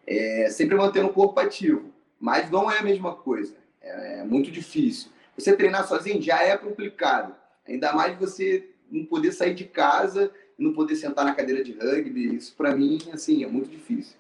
é, 0.05 0.49
sempre 0.49 0.75
mantendo 0.75 1.07
o 1.07 1.13
corpo 1.13 1.39
ativo. 1.39 1.91
Mas 2.19 2.49
não 2.49 2.71
é 2.71 2.79
a 2.79 2.83
mesma 2.83 3.15
coisa. 3.15 3.55
É, 3.81 4.19
é, 4.19 4.23
muito 4.23 4.51
difícil. 4.51 5.11
Você 5.37 5.55
treinar 5.55 5.87
sozinho 5.87 6.21
já 6.21 6.41
é 6.43 6.57
complicado. 6.57 7.35
Ainda 7.67 7.93
mais 7.93 8.17
você 8.17 8.69
não 8.89 9.05
poder 9.05 9.31
sair 9.31 9.53
de 9.53 9.65
casa 9.65 10.31
não 10.57 10.73
poder 10.73 10.95
sentar 10.95 11.25
na 11.25 11.35
cadeira 11.35 11.63
de 11.63 11.73
rugby. 11.73 12.35
Isso, 12.35 12.55
para 12.55 12.75
mim, 12.75 12.97
assim, 13.11 13.43
é 13.43 13.47
muito 13.47 13.69
difícil. 13.69 14.17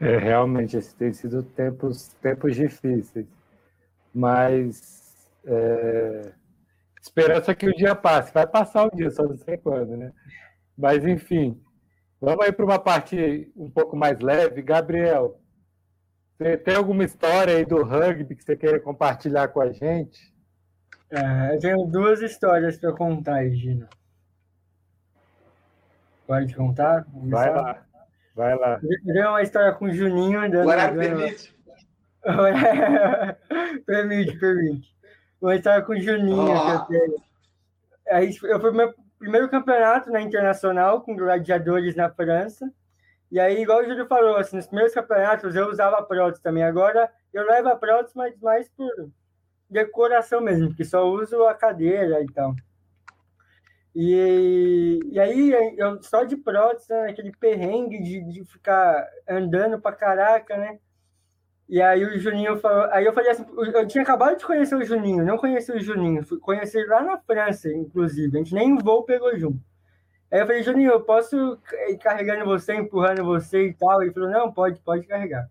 É, 0.00 0.18
realmente, 0.18 0.76
esses 0.76 0.92
têm 0.92 1.12
sido 1.12 1.42
tempos, 1.42 2.08
tempos 2.20 2.54
difíceis. 2.54 3.26
Mas 4.14 5.28
é, 5.44 6.32
esperança 7.00 7.54
que 7.54 7.68
o 7.68 7.74
dia 7.74 7.94
passe. 7.94 8.32
Vai 8.32 8.46
passar 8.46 8.86
o 8.86 8.94
dia, 8.94 9.10
só 9.10 9.24
não 9.24 9.36
sei 9.36 9.56
quando, 9.56 9.96
né? 9.96 10.12
Mas, 10.76 11.04
enfim, 11.04 11.60
Vamos 12.24 12.46
aí 12.46 12.52
para 12.52 12.64
uma 12.64 12.78
parte 12.78 13.52
um 13.54 13.70
pouco 13.70 13.94
mais 13.94 14.18
leve. 14.18 14.62
Gabriel, 14.62 15.38
você 16.38 16.56
tem 16.56 16.74
alguma 16.74 17.04
história 17.04 17.54
aí 17.54 17.66
do 17.66 17.82
rugby 17.84 18.34
que 18.34 18.42
você 18.42 18.56
queira 18.56 18.80
compartilhar 18.80 19.48
com 19.48 19.60
a 19.60 19.70
gente? 19.70 20.32
É, 21.10 21.54
eu 21.54 21.60
tenho 21.60 21.84
duas 21.84 22.22
histórias 22.22 22.78
para 22.78 22.94
contar 22.94 23.34
aí, 23.36 23.54
Gina. 23.54 23.90
Pode 26.26 26.54
contar? 26.54 27.04
Vamos 27.12 27.28
vai 27.28 27.50
lá. 27.50 27.82
Vai 28.34 28.56
lá. 28.56 28.80
Eu 28.82 29.12
tenho 29.12 29.28
uma 29.28 29.42
história 29.42 29.74
com 29.74 29.84
o 29.84 29.92
Juninho. 29.92 30.40
O 30.40 30.66
horário 30.66 30.98
permite. 30.98 31.54
permite, 33.84 34.38
permite. 34.38 34.96
Uma 35.42 35.56
história 35.56 35.84
com 35.84 35.92
o 35.92 36.00
Juninho 36.00 36.40
oh. 36.40 36.64
que 36.64 36.70
eu 36.70 37.00
tenho. 37.00 37.22
Aí, 38.08 38.30
eu 38.44 38.60
fui 38.60 38.70
meu 38.72 38.94
primeiro 39.24 39.48
campeonato 39.48 40.10
na 40.10 40.20
internacional 40.20 41.00
com 41.00 41.16
gladiadores 41.16 41.96
na 41.96 42.10
França. 42.10 42.70
E 43.32 43.40
aí, 43.40 43.62
igual 43.62 43.80
o 43.80 43.84
Júlio 43.84 44.06
falou, 44.06 44.36
assim, 44.36 44.56
nos 44.56 44.66
primeiros 44.66 44.92
campeonatos 44.92 45.56
eu 45.56 45.68
usava 45.68 46.02
prótese 46.02 46.42
também. 46.42 46.62
Agora 46.62 47.10
eu 47.32 47.44
levo 47.46 47.68
a 47.68 47.76
prótese, 47.76 48.14
mas 48.14 48.38
mais 48.38 48.68
por 48.68 48.90
decoração 49.68 50.42
mesmo, 50.42 50.68
porque 50.68 50.84
só 50.84 51.08
uso 51.08 51.42
a 51.46 51.54
cadeira 51.54 52.22
e 52.22 52.26
tal. 52.26 52.54
E, 53.96 55.00
e 55.10 55.18
aí, 55.18 55.52
eu 55.78 56.02
só 56.02 56.24
de 56.24 56.36
prótese, 56.36 56.90
né, 56.90 57.08
aquele 57.08 57.32
perrengue 57.32 58.02
de, 58.02 58.20
de 58.24 58.44
ficar 58.44 59.08
andando 59.26 59.80
pra 59.80 59.92
caraca, 59.92 60.56
né? 60.58 60.78
E 61.68 61.80
aí 61.80 62.04
o 62.04 62.18
Juninho 62.18 62.58
falou, 62.58 62.88
aí 62.92 63.06
eu 63.06 63.12
falei 63.12 63.30
assim, 63.30 63.46
eu 63.56 63.86
tinha 63.86 64.02
acabado 64.02 64.36
de 64.36 64.44
conhecer 64.44 64.74
o 64.74 64.84
Juninho, 64.84 65.24
não 65.24 65.38
conheci 65.38 65.72
o 65.72 65.80
Juninho, 65.80 66.24
fui 66.24 66.38
conhecer 66.38 66.86
lá 66.86 67.02
na 67.02 67.18
França, 67.18 67.72
inclusive, 67.72 68.36
a 68.36 68.38
gente 68.42 68.54
nem 68.54 68.68
em 68.68 68.78
voo 68.78 69.02
pegou 69.04 69.36
junto. 69.38 69.58
Aí 70.30 70.40
eu 70.40 70.46
falei, 70.46 70.62
Juninho, 70.62 70.92
eu 70.92 71.00
posso 71.00 71.58
ir 71.88 71.96
carregando 71.98 72.44
você, 72.44 72.74
empurrando 72.74 73.24
você 73.24 73.68
e 73.68 73.74
tal? 73.74 74.02
Ele 74.02 74.12
falou, 74.12 74.30
não, 74.30 74.52
pode, 74.52 74.78
pode 74.80 75.06
carregar. 75.06 75.48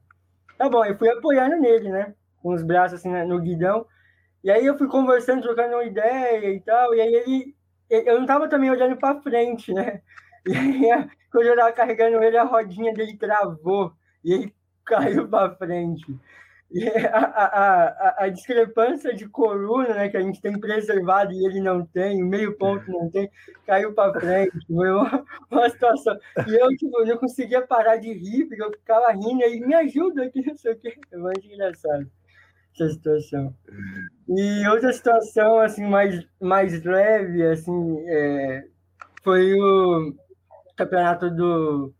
Tá 0.57 0.69
bom, 0.69 0.85
eu 0.85 0.95
fui 0.97 1.09
apoiando 1.09 1.55
nele, 1.57 1.89
né, 1.89 2.13
com 2.41 2.53
os 2.53 2.61
braços 2.61 2.99
assim 2.99 3.09
no 3.25 3.39
guidão, 3.39 3.85
e 4.43 4.51
aí 4.51 4.65
eu 4.65 4.77
fui 4.77 4.87
conversando, 4.87 5.41
trocando 5.41 5.75
uma 5.75 5.83
ideia 5.83 6.53
e 6.53 6.59
tal, 6.59 6.93
e 6.93 7.01
aí 7.01 7.13
ele, 7.13 7.55
eu 7.89 8.19
não 8.19 8.27
tava 8.27 8.47
também 8.47 8.69
olhando 8.69 8.95
para 8.97 9.19
frente, 9.21 9.73
né, 9.73 10.01
e 10.45 10.55
aí 10.91 11.09
quando 11.31 11.47
eu 11.47 11.55
tava 11.55 11.71
carregando 11.71 12.23
ele, 12.23 12.37
a 12.37 12.43
rodinha 12.43 12.93
dele 12.93 13.17
travou, 13.17 13.93
e 14.23 14.33
ele 14.33 14.55
caiu 14.85 15.27
para 15.27 15.55
frente. 15.55 16.17
E 16.71 16.89
a, 16.89 17.19
a, 17.19 17.45
a, 17.45 18.23
a, 18.23 18.29
discrepância 18.29 19.13
de 19.13 19.29
coluna 19.29 19.93
né, 19.93 20.09
que 20.09 20.17
a 20.17 20.21
gente 20.21 20.41
tem 20.41 20.59
preservado 20.59 21.31
e 21.31 21.45
ele 21.45 21.61
não 21.61 21.85
tem, 21.85 22.23
meio 22.23 22.57
ponto 22.57 22.91
não 22.91 23.11
tem, 23.11 23.29
caiu 23.67 23.93
para 23.93 24.19
frente. 24.19 24.57
Foi 24.65 24.89
uma, 24.89 25.23
uma, 25.51 25.69
situação. 25.69 26.17
E 26.47 26.51
eu 26.59 26.69
tipo, 26.69 27.05
não 27.05 27.17
conseguia 27.17 27.61
parar 27.61 27.97
de 27.97 28.11
rir, 28.11 28.45
porque 28.45 28.63
eu 28.63 28.71
ficava 28.71 29.11
rindo 29.11 29.43
e 29.43 29.59
me 29.59 29.75
ajuda 29.75 30.23
aqui, 30.23 30.43
não 30.43 30.57
sei 30.57 30.73
o 30.73 30.79
quê. 30.79 30.95
É 31.11 31.17
muito 31.17 31.45
engraçado 31.45 32.09
essa 32.73 32.89
situação. 32.89 33.55
E 34.27 34.67
outra 34.67 34.91
situação 34.91 35.59
assim 35.59 35.85
mais, 35.85 36.25
mais 36.41 36.83
leve 36.83 37.45
assim, 37.45 38.03
é, 38.07 38.63
foi 39.23 39.53
o 39.53 40.15
campeonato 40.75 41.29
do 41.29 41.93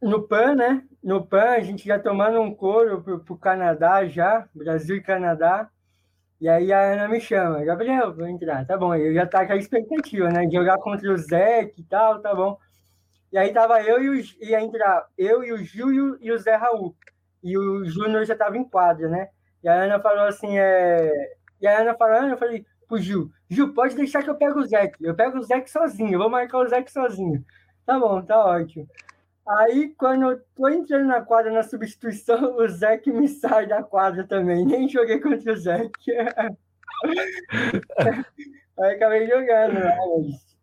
no 0.00 0.26
PAN, 0.26 0.54
né? 0.54 0.82
No 1.02 1.26
PAN, 1.26 1.50
a 1.50 1.60
gente 1.60 1.86
já 1.86 1.98
tomando 1.98 2.40
um 2.40 2.54
couro 2.54 3.02
pro, 3.02 3.20
pro 3.20 3.36
Canadá 3.36 4.06
já, 4.06 4.48
Brasil 4.54 4.96
e 4.96 5.02
Canadá. 5.02 5.68
E 6.40 6.48
aí 6.48 6.72
a 6.72 6.92
Ana 6.92 7.08
me 7.08 7.20
chama, 7.20 7.64
Gabriel, 7.64 8.14
vou 8.14 8.26
entrar, 8.26 8.64
tá 8.66 8.76
bom. 8.76 8.94
Eu 8.94 9.12
já 9.12 9.26
tá 9.26 9.44
com 9.46 9.52
a 9.52 9.56
expectativa, 9.56 10.28
né? 10.28 10.46
De 10.46 10.56
jogar 10.56 10.78
contra 10.78 11.12
o 11.12 11.16
Zé 11.16 11.72
e 11.76 11.82
tal, 11.82 12.20
tá 12.20 12.34
bom. 12.34 12.56
E 13.32 13.38
aí 13.38 13.52
tava 13.52 13.82
eu 13.82 14.02
e 14.02 14.08
o, 14.08 14.24
ia 14.40 14.60
entrar 14.60 15.06
eu 15.18 15.42
e 15.42 15.52
o 15.52 15.58
Gil 15.58 16.16
e 16.20 16.32
o 16.32 16.38
Zé 16.38 16.54
Raul. 16.54 16.94
E 17.42 17.56
o 17.58 17.84
Júnior 17.84 18.24
já 18.24 18.36
tava 18.36 18.56
em 18.56 18.64
quadra, 18.64 19.08
né? 19.08 19.28
E 19.62 19.68
a 19.68 19.74
Ana 19.74 20.00
falou 20.00 20.24
assim, 20.26 20.58
é... 20.58 21.10
E 21.60 21.66
a 21.66 21.80
Ana 21.80 21.94
falou, 21.94 22.16
Ana, 22.16 22.34
eu 22.34 22.38
falei 22.38 22.64
pro 22.86 22.98
Gil, 22.98 23.30
Gil, 23.50 23.74
pode 23.74 23.94
deixar 23.94 24.22
que 24.22 24.30
eu 24.30 24.36
pego 24.36 24.60
o 24.60 24.66
Zé. 24.66 24.90
Eu 25.00 25.14
pego 25.14 25.38
o 25.38 25.42
Zé 25.42 25.64
sozinho, 25.66 26.14
eu 26.14 26.18
vou 26.18 26.30
marcar 26.30 26.58
o 26.58 26.68
Zé 26.68 26.84
sozinho. 26.86 27.44
Tá 27.84 27.98
bom, 27.98 28.22
tá 28.22 28.44
ótimo. 28.44 28.86
Aí, 29.48 29.94
quando 29.96 30.30
eu 30.30 30.38
tô 30.54 30.68
entrando 30.68 31.06
na 31.06 31.22
quadra 31.22 31.50
na 31.50 31.62
substituição, 31.62 32.56
o 32.56 32.68
Zeke 32.68 33.10
me 33.10 33.26
sai 33.26 33.66
da 33.66 33.82
quadra 33.82 34.26
também. 34.26 34.66
Nem 34.66 34.86
joguei 34.86 35.18
contra 35.20 35.54
o 35.54 35.56
Zeke. 35.56 36.12
Aí 38.78 38.94
acabei 38.94 39.26
jogando 39.26 39.74
né? 39.74 39.96
mas... 39.96 40.56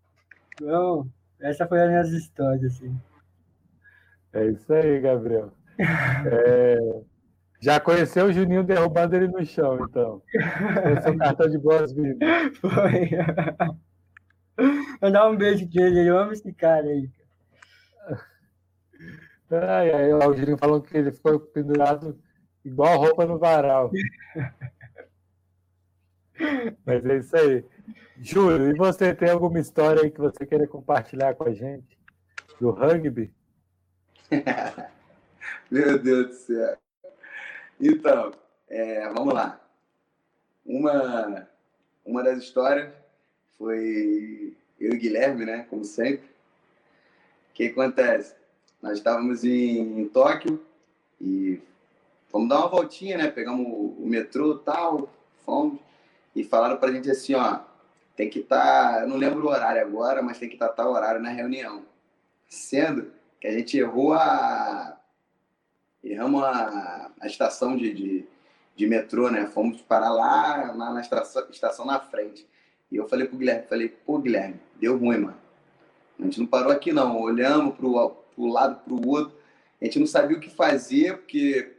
Então, 0.54 1.10
essa 1.42 1.68
foi 1.68 1.82
as 1.82 1.90
minhas 1.90 2.12
histórias, 2.12 2.76
assim. 2.76 2.96
É 4.34 4.46
isso 4.46 4.72
aí, 4.74 5.00
Gabriel. 5.00 5.52
É... 5.80 6.78
Já 7.60 7.80
conheceu 7.80 8.28
o 8.28 8.32
Juninho 8.32 8.64
derrubando 8.64 9.16
ele 9.16 9.28
no 9.28 9.44
chão, 9.46 9.86
então. 9.90 10.22
Esse 10.98 11.08
é 11.08 11.12
o 11.12 11.18
cartão 11.18 11.50
de 11.50 11.58
boas-vindas. 11.58 12.18
Foi. 12.60 13.10
Mandar 15.02 15.30
um 15.30 15.36
beijo 15.36 15.68
pra 15.70 15.84
ele, 15.84 16.08
eu 16.08 16.18
amo 16.18 16.32
esse 16.34 16.54
cara 16.54 16.86
aí. 16.86 17.10
Ai, 19.52 19.92
ai, 19.92 20.14
o 20.14 20.22
Aldinho 20.22 20.58
falou 20.58 20.82
que 20.82 20.98
ele 20.98 21.12
ficou 21.12 21.40
pendurado 21.40 22.20
igual 22.64 22.98
roupa 22.98 23.26
no 23.26 23.38
varal. 23.38 23.92
Mas 26.86 27.06
é 27.06 27.18
isso 27.18 27.38
aí. 27.38 27.64
Júlio, 28.18 28.70
e 28.70 28.74
você 28.74 29.14
tem 29.14 29.30
alguma 29.30 29.60
história 29.60 30.02
aí 30.02 30.10
que 30.10 30.20
você 30.20 30.46
queira 30.46 30.68
compartilhar 30.68 31.36
com 31.36 31.44
a 31.44 31.54
gente 31.54 31.98
do 32.60 32.72
rugby? 32.72 33.32
Meu 35.70 36.00
Deus 36.00 36.28
do 36.28 36.34
céu. 36.34 36.78
Então, 37.80 38.32
é, 38.68 39.08
vamos 39.10 39.34
lá. 39.34 39.62
Uma, 40.66 41.48
uma 42.04 42.24
das 42.24 42.40
histórias 42.40 42.92
foi 43.58 44.58
eu 44.80 44.94
e 44.94 44.98
Guilherme, 44.98 45.46
né? 45.46 45.66
Como 45.70 45.84
sempre. 45.84 46.28
O 47.50 47.54
que 47.54 47.68
acontece? 47.68 48.36
Nós 48.86 49.00
estávamos 49.00 49.44
em, 49.44 50.02
em 50.02 50.08
Tóquio 50.08 50.64
e 51.20 51.60
fomos 52.28 52.48
dar 52.48 52.60
uma 52.60 52.68
voltinha, 52.68 53.18
né? 53.18 53.32
Pegamos 53.32 53.66
o, 53.66 53.96
o 54.00 54.06
metrô 54.06 54.60
tal, 54.60 55.10
fomos 55.44 55.80
e 56.36 56.44
falaram 56.44 56.78
para 56.78 56.90
a 56.90 56.94
gente 56.94 57.10
assim, 57.10 57.34
ó, 57.34 57.62
tem 58.16 58.30
que 58.30 58.42
estar, 58.42 59.00
tá, 59.00 59.08
não 59.08 59.18
lembro 59.18 59.44
o 59.44 59.50
horário 59.50 59.82
agora, 59.82 60.22
mas 60.22 60.38
tem 60.38 60.48
que 60.48 60.54
estar 60.54 60.68
tá, 60.68 60.74
tal 60.84 60.92
horário 60.92 61.20
na 61.20 61.32
reunião. 61.32 61.84
Sendo 62.48 63.12
que 63.42 63.48
a 63.48 63.52
gente 63.52 63.76
errou 63.76 64.14
a 64.14 64.96
erramos 66.04 66.44
a, 66.44 67.10
a 67.20 67.26
estação 67.26 67.76
de, 67.76 67.92
de, 67.92 68.28
de, 68.76 68.86
metrô, 68.86 69.32
né? 69.32 69.48
Fomos 69.48 69.82
parar 69.82 70.12
lá, 70.12 70.72
lá 70.74 70.94
na 70.94 71.02
estação, 71.02 71.48
estação 71.50 71.88
na 71.88 72.00
frente. 72.00 72.48
E 72.92 72.98
eu 72.98 73.10
falei 73.10 73.28
pro 73.28 73.36
Guilherme, 73.36 73.66
falei, 73.68 73.90
pô, 73.90 74.20
Guilherme, 74.20 74.60
deu 74.80 74.96
ruim, 74.96 75.22
mano. 75.22 75.38
A 76.20 76.24
gente 76.24 76.40
não 76.40 76.46
parou 76.46 76.72
aqui 76.72 76.94
não, 76.94 77.20
olhamos 77.20 77.76
pro 77.76 78.24
para 78.36 78.44
um 78.44 78.52
lado, 78.52 78.84
para 78.84 78.94
o 78.94 79.08
outro. 79.08 79.38
A 79.82 79.86
gente 79.86 80.00
não 80.00 80.08
sabia 80.08 80.38
o 80.38 80.40
que 80.40 80.50
fazer, 80.50 81.18
porque 81.18 81.74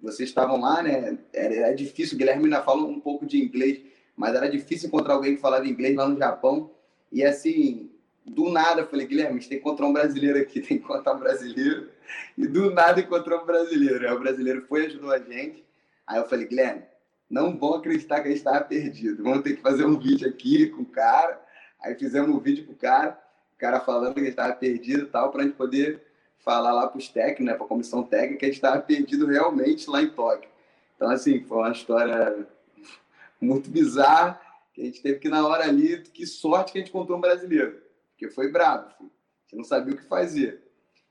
vocês 0.00 0.28
estavam 0.28 0.60
lá, 0.60 0.82
né? 0.82 1.18
Era, 1.32 1.54
era 1.54 1.74
difícil. 1.74 2.16
O 2.16 2.18
Guilherme 2.18 2.44
ainda 2.44 2.62
falou 2.62 2.90
um 2.90 3.00
pouco 3.00 3.24
de 3.24 3.42
inglês, 3.42 3.80
mas 4.16 4.34
era 4.34 4.48
difícil 4.48 4.88
encontrar 4.88 5.14
alguém 5.14 5.36
que 5.36 5.40
falava 5.40 5.66
inglês 5.66 5.96
lá 5.96 6.08
no 6.08 6.18
Japão. 6.18 6.70
E 7.10 7.24
assim, 7.24 7.90
do 8.24 8.50
nada, 8.50 8.82
eu 8.82 8.86
falei, 8.86 9.06
Guilherme, 9.06 9.30
a 9.30 9.40
gente 9.40 9.48
tem 9.48 9.58
que 9.58 9.64
encontrar 9.64 9.86
um 9.86 9.92
brasileiro 9.92 10.38
aqui, 10.38 10.60
tem 10.60 10.78
que 10.78 10.84
encontrar 10.84 11.14
um 11.14 11.20
brasileiro. 11.20 11.88
E 12.36 12.46
do 12.46 12.70
nada 12.70 13.00
encontrou 13.00 13.42
um 13.42 13.46
brasileiro. 13.46 14.06
Aí 14.06 14.14
o 14.14 14.20
brasileiro 14.20 14.62
foi 14.62 14.86
ajudou 14.86 15.12
a 15.12 15.18
gente. 15.18 15.64
Aí 16.06 16.18
eu 16.18 16.28
falei, 16.28 16.46
Guilherme, 16.46 16.82
não 17.30 17.56
vão 17.56 17.74
acreditar 17.74 18.20
que 18.20 18.26
a 18.26 18.30
gente 18.30 18.38
estava 18.38 18.60
perdido. 18.62 19.22
Vamos 19.22 19.42
ter 19.42 19.56
que 19.56 19.62
fazer 19.62 19.84
um 19.86 19.98
vídeo 19.98 20.28
aqui 20.28 20.66
com 20.66 20.82
o 20.82 20.86
cara. 20.86 21.40
Aí 21.80 21.94
fizemos 21.94 22.28
um 22.28 22.38
vídeo 22.38 22.66
com 22.66 22.72
o 22.72 22.76
cara 22.76 23.21
cara 23.62 23.78
falando 23.78 24.14
que 24.14 24.20
estava 24.22 24.52
perdido 24.54 25.04
e 25.04 25.06
tal, 25.06 25.30
para 25.30 25.42
a 25.42 25.44
gente 25.44 25.54
poder 25.54 26.02
falar 26.38 26.72
lá 26.72 26.88
para 26.88 26.98
os 26.98 27.08
técnicos, 27.08 27.46
né, 27.46 27.54
para 27.54 27.64
a 27.64 27.68
comissão 27.68 28.02
técnica, 28.02 28.40
que 28.40 28.44
a 28.44 28.48
gente 28.48 28.56
estava 28.56 28.80
perdido 28.80 29.24
realmente 29.24 29.88
lá 29.88 30.02
em 30.02 30.10
Tóquio. 30.10 30.50
Então, 30.96 31.08
assim, 31.08 31.44
foi 31.44 31.58
uma 31.58 31.70
história 31.70 32.44
muito 33.40 33.70
bizarra, 33.70 34.40
que 34.74 34.82
a 34.82 34.84
gente 34.84 35.00
teve 35.00 35.20
que, 35.20 35.28
na 35.28 35.46
hora 35.46 35.62
ali, 35.62 36.02
que 36.02 36.26
sorte 36.26 36.72
que 36.72 36.78
a 36.78 36.80
gente 36.80 36.90
contou 36.90 37.16
um 37.16 37.20
brasileiro, 37.20 37.80
porque 38.10 38.28
foi 38.28 38.50
brabo, 38.50 38.90
filho. 38.96 39.10
a 39.10 39.42
gente 39.44 39.56
não 39.58 39.64
sabia 39.64 39.94
o 39.94 39.96
que 39.96 40.06
fazer. 40.06 40.60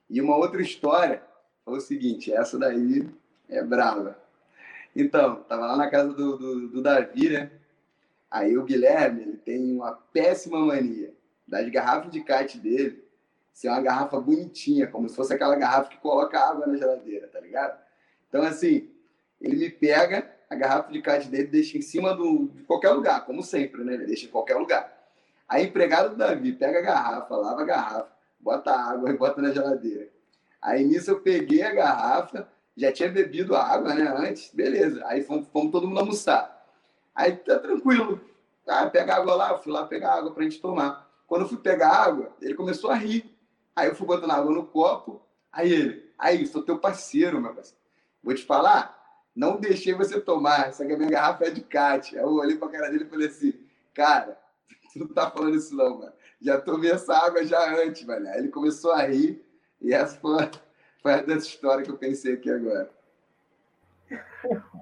E 0.09 0.19
uma 0.19 0.35
outra 0.35 0.61
história 0.61 1.23
foi 1.63 1.77
o 1.77 1.81
seguinte, 1.81 2.33
essa 2.33 2.59
daí 2.59 3.09
é 3.47 3.63
brava. 3.63 4.19
Então, 4.93 5.37
tava 5.43 5.67
lá 5.67 5.77
na 5.77 5.89
casa 5.89 6.11
do, 6.11 6.37
do, 6.37 6.67
do 6.67 6.81
Davi, 6.81 7.29
né? 7.29 7.49
Aí 8.29 8.57
o 8.57 8.65
Guilherme, 8.65 9.21
ele 9.21 9.37
tem 9.37 9.73
uma 9.73 9.93
péssima 9.93 10.59
mania 10.59 11.13
das 11.51 11.69
garrafas 11.69 12.09
de 12.09 12.21
kite 12.21 12.57
dele 12.57 13.03
ser 13.51 13.67
uma 13.67 13.81
garrafa 13.81 14.17
bonitinha, 14.21 14.87
como 14.87 15.09
se 15.09 15.15
fosse 15.15 15.33
aquela 15.33 15.57
garrafa 15.57 15.89
que 15.89 15.97
coloca 15.97 16.39
água 16.39 16.65
na 16.65 16.77
geladeira, 16.77 17.27
tá 17.27 17.41
ligado? 17.41 17.77
Então, 18.29 18.41
assim, 18.41 18.89
ele 19.41 19.57
me 19.57 19.69
pega 19.69 20.33
a 20.49 20.55
garrafa 20.55 20.89
de 20.89 21.01
kite 21.01 21.27
dele 21.27 21.47
deixa 21.47 21.77
em 21.77 21.81
cima 21.81 22.15
do, 22.15 22.47
de 22.55 22.63
qualquer 22.63 22.91
lugar, 22.91 23.25
como 23.25 23.43
sempre, 23.43 23.83
né? 23.83 23.95
Ele 23.95 24.05
deixa 24.05 24.25
em 24.25 24.29
qualquer 24.29 24.55
lugar. 24.55 24.97
Aí, 25.47 25.65
empregado 25.65 26.11
do 26.11 26.15
Davi 26.15 26.53
pega 26.53 26.79
a 26.79 26.81
garrafa, 26.81 27.35
lava 27.35 27.61
a 27.61 27.65
garrafa, 27.65 28.11
bota 28.39 28.71
água 28.71 29.09
e 29.09 29.17
bota 29.17 29.41
na 29.41 29.51
geladeira. 29.51 30.07
Aí, 30.61 30.85
nisso, 30.85 31.11
eu 31.11 31.19
peguei 31.19 31.63
a 31.63 31.73
garrafa, 31.73 32.47
já 32.77 32.93
tinha 32.93 33.09
bebido 33.09 33.57
a 33.57 33.61
água, 33.61 33.93
né, 33.93 34.07
antes, 34.15 34.49
beleza. 34.53 35.05
Aí, 35.05 35.21
fomos, 35.21 35.49
fomos 35.49 35.73
todo 35.73 35.85
mundo 35.85 35.99
almoçar. 35.99 36.65
Aí, 37.13 37.35
tá 37.35 37.59
tranquilo. 37.59 38.21
Ah, 38.65 38.89
pega 38.89 39.15
água 39.15 39.35
lá, 39.35 39.49
eu 39.49 39.59
fui 39.59 39.73
lá 39.73 39.85
pegar 39.85 40.13
água 40.13 40.31
pra 40.31 40.43
gente 40.43 40.61
tomar. 40.61 41.10
Quando 41.31 41.43
eu 41.43 41.47
fui 41.47 41.59
pegar 41.59 41.91
água, 41.91 42.35
ele 42.41 42.53
começou 42.55 42.89
a 42.89 42.93
rir. 42.93 43.33
Aí 43.73 43.87
eu 43.87 43.95
fui 43.95 44.05
botando 44.05 44.31
água 44.31 44.51
no 44.51 44.65
copo. 44.65 45.25
Aí 45.49 45.71
ele, 45.71 46.11
aí, 46.19 46.45
sou 46.45 46.61
teu 46.61 46.77
parceiro, 46.77 47.39
meu 47.39 47.55
parceiro. 47.55 47.79
Vou 48.21 48.35
te 48.35 48.43
falar, 48.43 49.01
não 49.33 49.57
deixei 49.57 49.93
você 49.93 50.19
tomar. 50.19 50.67
Essa 50.67 50.83
aqui 50.83 50.91
é 50.91 50.97
minha 50.97 51.09
garrafa 51.09 51.45
é 51.45 51.49
de 51.49 51.61
Cat. 51.61 52.17
Aí 52.17 52.21
eu 52.21 52.33
olhei 52.33 52.57
pra 52.57 52.67
cara 52.67 52.89
dele 52.89 53.05
e 53.05 53.09
falei 53.09 53.29
assim, 53.29 53.53
cara, 53.93 54.37
tu 54.91 54.99
não 55.07 55.07
tá 55.07 55.31
falando 55.31 55.55
isso 55.55 55.73
não, 55.73 55.99
mano. 55.99 56.11
Já 56.41 56.59
tomei 56.59 56.91
essa 56.91 57.15
água 57.15 57.45
já 57.45 57.81
antes, 57.81 58.05
velho. 58.05 58.27
Aí 58.27 58.39
ele 58.39 58.49
começou 58.49 58.91
a 58.91 59.03
rir. 59.03 59.41
E 59.79 59.93
essa 59.93 60.19
foi, 60.19 60.49
foi 61.01 61.13
a 61.13 61.21
dessa 61.21 61.47
história 61.47 61.85
que 61.85 61.91
eu 61.91 61.97
pensei 61.97 62.33
aqui 62.33 62.51
agora. 62.51 62.91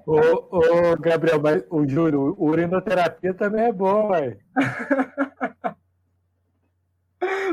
Ô, 0.04 0.18
ô 0.50 0.96
Gabriel, 0.98 1.40
mas 1.40 1.62
o 1.70 1.86
Júlio, 1.86 2.34
urinoterapia 2.36 3.32
também 3.34 3.66
é 3.66 3.72
bom, 3.72 4.08
velho. 4.08 4.36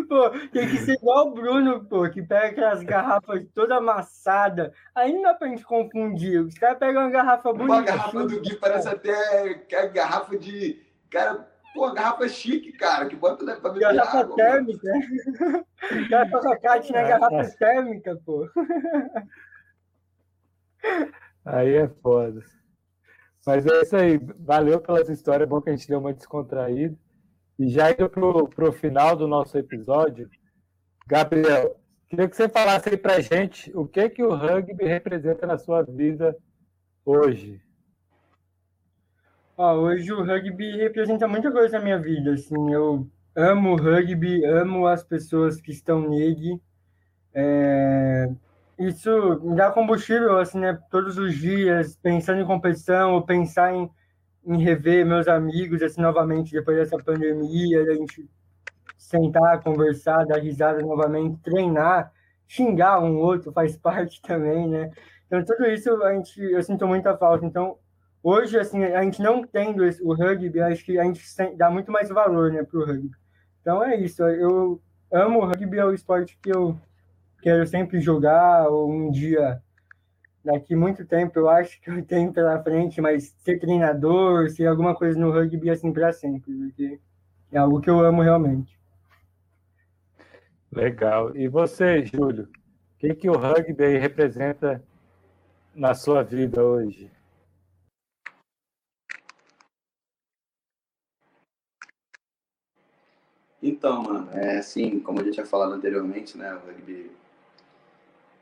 Pô, 0.07 0.29
tem 0.51 0.67
que 0.67 0.77
ser 0.77 0.93
igual 0.93 1.27
o 1.27 1.33
Bruno, 1.33 1.83
pô, 1.85 2.09
que 2.09 2.21
pega 2.21 2.47
aquelas 2.47 2.83
garrafas 2.83 3.45
toda 3.53 3.75
amassada. 3.75 4.73
Aí 4.95 5.13
não 5.13 5.21
dá 5.21 5.33
pra 5.33 5.47
gente 5.47 5.63
confundir. 5.63 6.41
Os 6.41 6.57
caras 6.57 6.77
pegam 6.77 7.01
uma 7.03 7.09
garrafa 7.09 7.51
bonita. 7.51 7.73
Uma 7.73 7.81
garrafa 7.81 8.25
do 8.25 8.41
Gui 8.41 8.55
parece 8.55 8.87
até 8.87 9.65
a 9.73 9.85
garrafa 9.87 10.37
de. 10.37 10.81
Cara, 11.09 11.47
pô, 11.73 11.91
garrafa 11.91 12.27
chique, 12.29 12.71
cara, 12.73 13.05
que 13.07 13.15
bota 13.15 13.45
pra 13.57 13.69
beber 13.69 13.93
Garrafa 13.93 14.19
água, 14.19 14.35
térmica. 14.35 14.91
garrafa 16.09 16.57
Cat 16.57 16.91
na 16.91 17.01
garrafa 17.03 17.57
térmica, 17.57 18.21
pô. 18.25 18.49
Aí 21.45 21.75
é 21.75 21.87
foda. 21.87 22.41
Mas 23.45 23.65
é 23.65 23.81
isso 23.81 23.95
aí. 23.95 24.19
Valeu 24.39 24.81
pelas 24.81 25.07
histórias. 25.07 25.43
É 25.43 25.49
bom 25.49 25.61
que 25.61 25.69
a 25.69 25.75
gente 25.75 25.87
deu 25.87 25.99
uma 25.99 26.13
descontraída. 26.13 26.97
E 27.59 27.69
já 27.69 27.91
indo 27.91 28.07
para 28.09 28.69
o 28.69 28.71
final 28.71 29.15
do 29.15 29.27
nosso 29.27 29.57
episódio, 29.57 30.29
Gabriel, 31.07 31.75
queria 32.07 32.29
que 32.29 32.35
você 32.35 32.47
falasse 32.47 32.89
aí 32.89 32.97
para 32.97 33.15
a 33.15 33.19
gente 33.19 33.71
o 33.75 33.87
que, 33.87 34.09
que 34.09 34.23
o 34.23 34.35
rugby 34.35 34.85
representa 34.85 35.47
na 35.47 35.57
sua 35.57 35.81
vida 35.81 36.37
hoje. 37.03 37.59
Ah, 39.57 39.73
hoje 39.73 40.13
o 40.13 40.23
rugby 40.23 40.77
representa 40.77 41.27
muita 41.27 41.51
coisa 41.51 41.79
na 41.79 41.83
minha 41.83 41.99
vida. 41.99 42.33
Assim, 42.33 42.71
eu 42.71 43.07
amo 43.35 43.71
o 43.71 43.75
rugby, 43.75 44.45
amo 44.45 44.85
as 44.85 45.03
pessoas 45.03 45.59
que 45.59 45.71
estão 45.71 46.07
nele. 46.07 46.61
É... 47.33 48.29
Isso 48.77 49.39
me 49.41 49.55
dá 49.55 49.71
combustível, 49.71 50.37
assim, 50.37 50.59
né? 50.59 50.77
Todos 50.91 51.17
os 51.17 51.35
dias, 51.35 51.95
pensando 51.95 52.41
em 52.41 52.45
competição, 52.45 53.13
ou 53.13 53.23
pensar 53.23 53.73
em 53.73 53.89
em 54.47 54.63
rever 54.63 55.05
meus 55.05 55.27
amigos 55.27 55.83
assim 55.83 56.01
novamente 56.01 56.53
depois 56.53 56.77
dessa 56.77 56.97
pandemia, 56.97 57.81
a 57.83 57.95
gente 57.95 58.29
sentar, 58.97 59.61
conversar, 59.61 60.25
dar 60.25 60.39
risada 60.39 60.81
novamente, 60.81 61.41
treinar, 61.41 62.11
xingar 62.47 62.99
um 62.99 63.17
outro 63.17 63.51
faz 63.51 63.75
parte 63.77 64.21
também, 64.21 64.67
né? 64.67 64.89
Então 65.27 65.43
tudo 65.43 65.65
isso 65.65 65.91
a 66.01 66.13
gente 66.13 66.41
eu 66.41 66.63
sinto 66.63 66.87
muita 66.87 67.17
falta. 67.17 67.45
Então 67.45 67.77
hoje 68.23 68.57
assim 68.57 68.83
a 68.85 69.03
gente 69.03 69.21
não 69.21 69.43
tendo 69.43 69.85
esse, 69.85 70.01
o 70.01 70.13
rugby, 70.13 70.61
acho 70.61 70.85
que 70.85 70.97
a 70.97 71.03
gente 71.03 71.21
dá 71.57 71.69
muito 71.69 71.91
mais 71.91 72.09
valor, 72.09 72.51
né, 72.51 72.63
pro 72.63 72.85
rugby. 72.85 73.11
Então 73.61 73.83
é 73.83 73.97
isso. 73.97 74.23
Eu 74.23 74.81
amo 75.11 75.39
o 75.39 75.45
rugby, 75.45 75.77
é 75.77 75.85
o 75.85 75.93
esporte 75.93 76.39
que 76.41 76.49
eu 76.49 76.79
quero 77.41 77.67
sempre 77.67 77.99
jogar 77.99 78.69
ou 78.69 78.89
um 78.89 79.11
dia 79.11 79.61
daqui 80.47 80.77
muito 80.77 81.05
tempo 81.05 81.37
eu 81.37 81.49
acho 81.49 81.79
que 81.81 81.89
eu 81.89 82.03
tenho 82.05 82.31
pela 82.31 82.63
frente, 82.63 83.01
mas 83.01 83.35
ser 83.39 83.59
treinador, 83.59 84.49
ser 84.49 84.65
alguma 84.65 84.95
coisa 84.95 85.19
no 85.19 85.29
rugby 85.29 85.69
assim 85.69 85.91
para 85.91 86.13
sempre, 86.13 86.53
porque 86.53 86.99
é 87.51 87.57
algo 87.57 87.81
que 87.81 87.89
eu 87.89 87.99
amo 87.99 88.21
realmente. 88.21 88.79
Legal. 90.71 91.35
E 91.35 91.49
você, 91.49 92.01
Júlio? 92.05 92.45
O 92.45 92.97
que, 92.97 93.13
que 93.13 93.29
o 93.29 93.37
rugby 93.37 93.97
representa 93.97 94.81
na 95.75 95.93
sua 95.93 96.23
vida 96.23 96.63
hoje? 96.63 97.11
Então, 103.61 104.01
mano, 104.01 104.29
é 104.31 104.59
assim, 104.59 104.99
como 105.01 105.19
eu 105.19 105.25
já 105.25 105.31
tinha 105.31 105.45
falado 105.45 105.73
anteriormente, 105.73 106.37
né, 106.37 106.53
o 106.53 106.59
rugby 106.67 107.11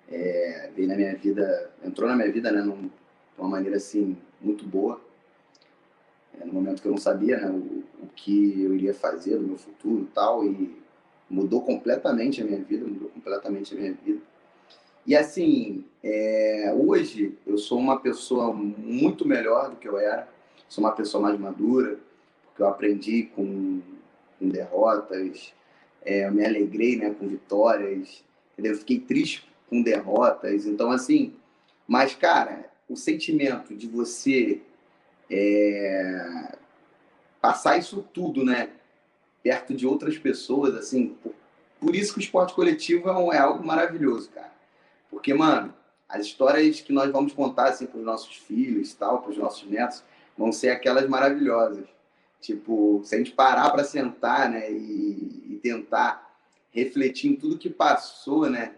é, 0.10 0.70
veio 0.76 0.88
na 0.88 0.95
minha 0.95 1.16
vida, 1.16 1.72
entrou 1.84 2.08
na 2.08 2.16
minha 2.16 2.32
vida, 2.32 2.51
né, 2.51 2.62
num, 2.62 2.84
de 2.84 2.91
uma 3.38 3.49
maneira 3.49 3.78
assim 3.78 4.18
muito 4.39 4.66
boa, 4.66 5.01
é, 6.39 6.45
no 6.45 6.53
momento 6.53 6.82
que 6.82 6.88
eu 6.88 6.91
não 6.91 6.97
sabia, 6.97 7.39
né, 7.39 7.49
o, 7.49 7.84
o 8.03 8.08
que 8.16 8.62
eu 8.62 8.74
iria 8.76 8.93
fazer 8.93 9.36
no 9.36 9.47
meu 9.47 9.58
futuro 9.58 10.03
e 10.03 10.14
tal, 10.14 10.45
e 10.45 10.76
mudou 11.30 11.62
completamente 11.62 12.41
a 12.41 12.45
minha 12.45 12.62
vida, 12.62 12.86
mudou 12.86 13.10
completamente 13.10 13.74
a 13.74 13.78
minha 13.78 13.93
vida. 13.93 14.22
E 15.06 15.16
assim, 15.16 15.84
é, 16.03 16.74
hoje 16.76 17.38
eu 17.45 17.58
sou 17.58 17.78
uma 17.78 17.99
pessoa 17.99 18.51
muito 18.53 19.28
melhor 19.28 19.70
do 19.70 19.76
que 19.76 19.88
eu 19.88 19.97
era, 19.97 20.28
sou 20.68 20.84
uma 20.84 20.91
pessoa 20.91 21.22
mais 21.22 21.39
madura, 21.39 21.99
porque 22.45 22.62
eu 22.62 22.68
aprendi 22.68 23.24
com, 23.36 23.82
com 24.39 24.49
derrotas, 24.49 25.53
é, 26.03 26.28
eu 26.28 26.32
me 26.32 26.45
alegrei 26.45 26.97
né, 26.97 27.14
com 27.18 27.28
vitórias, 27.28 28.24
eu 28.58 28.76
fiquei 28.76 28.99
triste 28.99 29.47
com 29.70 29.82
derrotas. 29.82 30.66
Então, 30.66 30.91
assim, 30.91 31.34
mas, 31.88 32.16
cara, 32.16 32.70
o 32.89 32.95
sentimento 32.95 33.76
de 33.76 33.88
você 33.88 34.61
é, 35.30 36.57
passar 37.41 37.78
isso 37.78 38.05
tudo, 38.13 38.43
né, 38.43 38.70
perto 39.43 39.74
de 39.74 39.86
outras 39.86 40.18
pessoas, 40.18 40.76
assim, 40.76 41.09
por, 41.22 41.34
por 41.80 41.95
isso 41.95 42.13
que 42.13 42.20
o 42.20 42.24
esporte 42.24 42.53
coletivo 42.53 43.09
é, 43.09 43.36
é, 43.36 43.39
algo 43.39 43.66
maravilhoso, 43.66 44.30
cara. 44.30 44.53
Porque, 45.09 45.34
mano, 45.34 45.74
as 46.09 46.26
histórias 46.26 46.82
que 46.82 46.93
nós 46.93 47.11
vamos 47.11 47.34
contar, 47.34 47.70
assim, 47.70 47.86
para 47.86 47.99
os 47.99 48.05
nossos 48.05 48.36
filhos 48.36 48.93
tal, 48.93 49.22
para 49.22 49.32
os 49.32 49.38
nossos 49.38 49.70
netos, 49.70 50.03
vão 50.38 50.51
ser 50.51 50.70
aquelas 50.70 51.07
maravilhosas. 51.07 51.86
Tipo, 52.41 53.01
se 53.03 53.16
a 53.16 53.18
gente 53.18 53.32
parar 53.32 53.70
para 53.72 53.84
sentar, 53.84 54.49
né, 54.49 54.72
e, 54.72 55.53
e 55.53 55.59
tentar 55.61 56.36
refletir 56.72 57.32
em 57.32 57.36
tudo 57.36 57.57
que 57.57 57.70
passou, 57.70 58.49
né, 58.49 58.74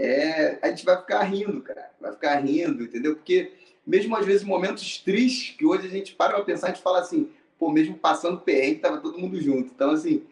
é, 0.00 0.58
a 0.62 0.68
gente 0.68 0.84
vai 0.84 0.96
ficar 0.96 1.22
rindo, 1.24 1.60
cara. 1.60 1.90
Vai 2.00 2.12
ficar 2.12 2.36
rindo, 2.36 2.84
entendeu? 2.84 3.14
Porque 3.14 3.52
mesmo 3.86 4.16
às 4.16 4.24
vezes 4.24 4.42
momentos 4.42 4.98
tristes, 4.98 5.54
que 5.56 5.66
hoje 5.66 5.86
a 5.86 5.90
gente 5.90 6.14
para 6.14 6.34
pra 6.34 6.44
pensar, 6.44 6.68
a 6.68 6.70
gente 6.70 6.82
fala 6.82 7.00
assim, 7.00 7.30
pô, 7.58 7.70
mesmo 7.70 7.94
passando 7.98 8.40
perrengue, 8.40 8.80
tava 8.80 8.98
todo 8.98 9.18
mundo 9.18 9.38
junto. 9.40 9.70
Então, 9.74 9.90
assim, 9.90 10.24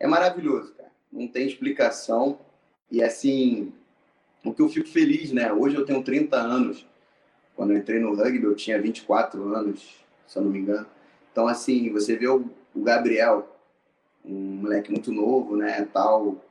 é 0.00 0.06
maravilhoso, 0.06 0.72
cara. 0.72 0.90
Não 1.12 1.28
tem 1.28 1.46
explicação. 1.46 2.38
E 2.90 3.02
assim, 3.02 3.74
o 4.42 4.54
que 4.54 4.62
eu 4.62 4.70
fico 4.70 4.88
feliz, 4.88 5.32
né? 5.32 5.52
Hoje 5.52 5.76
eu 5.76 5.84
tenho 5.84 6.02
30 6.02 6.36
anos. 6.36 6.86
Quando 7.54 7.72
eu 7.72 7.78
entrei 7.78 8.00
no 8.00 8.14
rugby, 8.14 8.42
eu 8.42 8.56
tinha 8.56 8.80
24 8.80 9.54
anos, 9.54 10.02
se 10.26 10.38
eu 10.38 10.42
não 10.42 10.50
me 10.50 10.60
engano. 10.60 10.86
Então, 11.30 11.46
assim, 11.46 11.92
você 11.92 12.16
vê 12.16 12.26
o 12.26 12.48
Gabriel, 12.74 13.54
um 14.24 14.34
moleque 14.62 14.90
muito 14.90 15.12
novo, 15.12 15.56
né, 15.56 15.86
tal, 15.92 16.42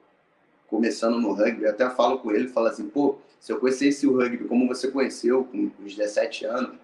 começando 0.73 1.21
no 1.21 1.33
rugby, 1.33 1.65
eu 1.65 1.69
até 1.69 1.87
falo 1.91 2.17
com 2.17 2.31
ele, 2.31 2.47
falo 2.47 2.65
assim, 2.65 2.89
pô, 2.89 3.19
se 3.39 3.53
eu 3.53 3.59
conhecesse 3.59 4.07
o 4.07 4.17
rugby 4.17 4.45
como 4.45 4.67
você 4.67 4.89
conheceu, 4.89 5.43
com 5.43 5.69
os 5.85 5.95
17 5.95 6.45
anos, 6.45 6.75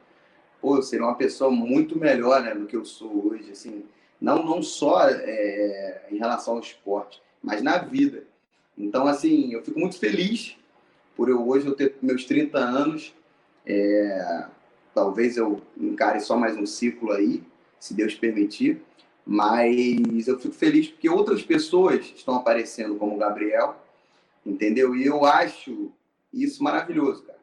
pô, 0.61 0.75
eu 0.75 0.83
seria 0.83 1.07
uma 1.07 1.15
pessoa 1.15 1.49
muito 1.49 1.97
melhor, 1.97 2.39
né, 2.43 2.53
do 2.53 2.67
que 2.67 2.75
eu 2.75 2.85
sou 2.85 3.31
hoje, 3.31 3.49
assim, 3.49 3.83
não, 4.21 4.45
não 4.45 4.61
só 4.61 5.09
é, 5.09 6.05
em 6.11 6.19
relação 6.19 6.53
ao 6.53 6.59
esporte, 6.59 7.19
mas 7.41 7.63
na 7.63 7.79
vida. 7.79 8.25
Então, 8.77 9.07
assim, 9.07 9.53
eu 9.53 9.63
fico 9.63 9.79
muito 9.79 9.97
feliz 9.97 10.55
por 11.17 11.27
eu 11.27 11.47
hoje 11.47 11.65
eu 11.65 11.73
ter 11.73 11.95
meus 11.99 12.25
30 12.25 12.59
anos, 12.59 13.15
é, 13.65 14.45
talvez 14.93 15.35
eu 15.35 15.63
encare 15.75 16.19
só 16.19 16.37
mais 16.37 16.55
um 16.55 16.65
ciclo 16.67 17.11
aí, 17.11 17.41
se 17.79 17.95
Deus 17.95 18.13
permitir, 18.13 18.83
mas 19.31 20.27
eu 20.27 20.39
fico 20.39 20.56
feliz 20.56 20.88
porque 20.88 21.07
outras 21.07 21.43
pessoas 21.43 22.03
estão 22.15 22.34
aparecendo, 22.34 22.95
como 22.95 23.14
o 23.14 23.19
Gabriel, 23.19 23.76
entendeu? 24.43 24.95
E 24.95 25.06
eu 25.06 25.23
acho 25.23 25.91
isso 26.34 26.64
maravilhoso, 26.64 27.22
cara. 27.22 27.38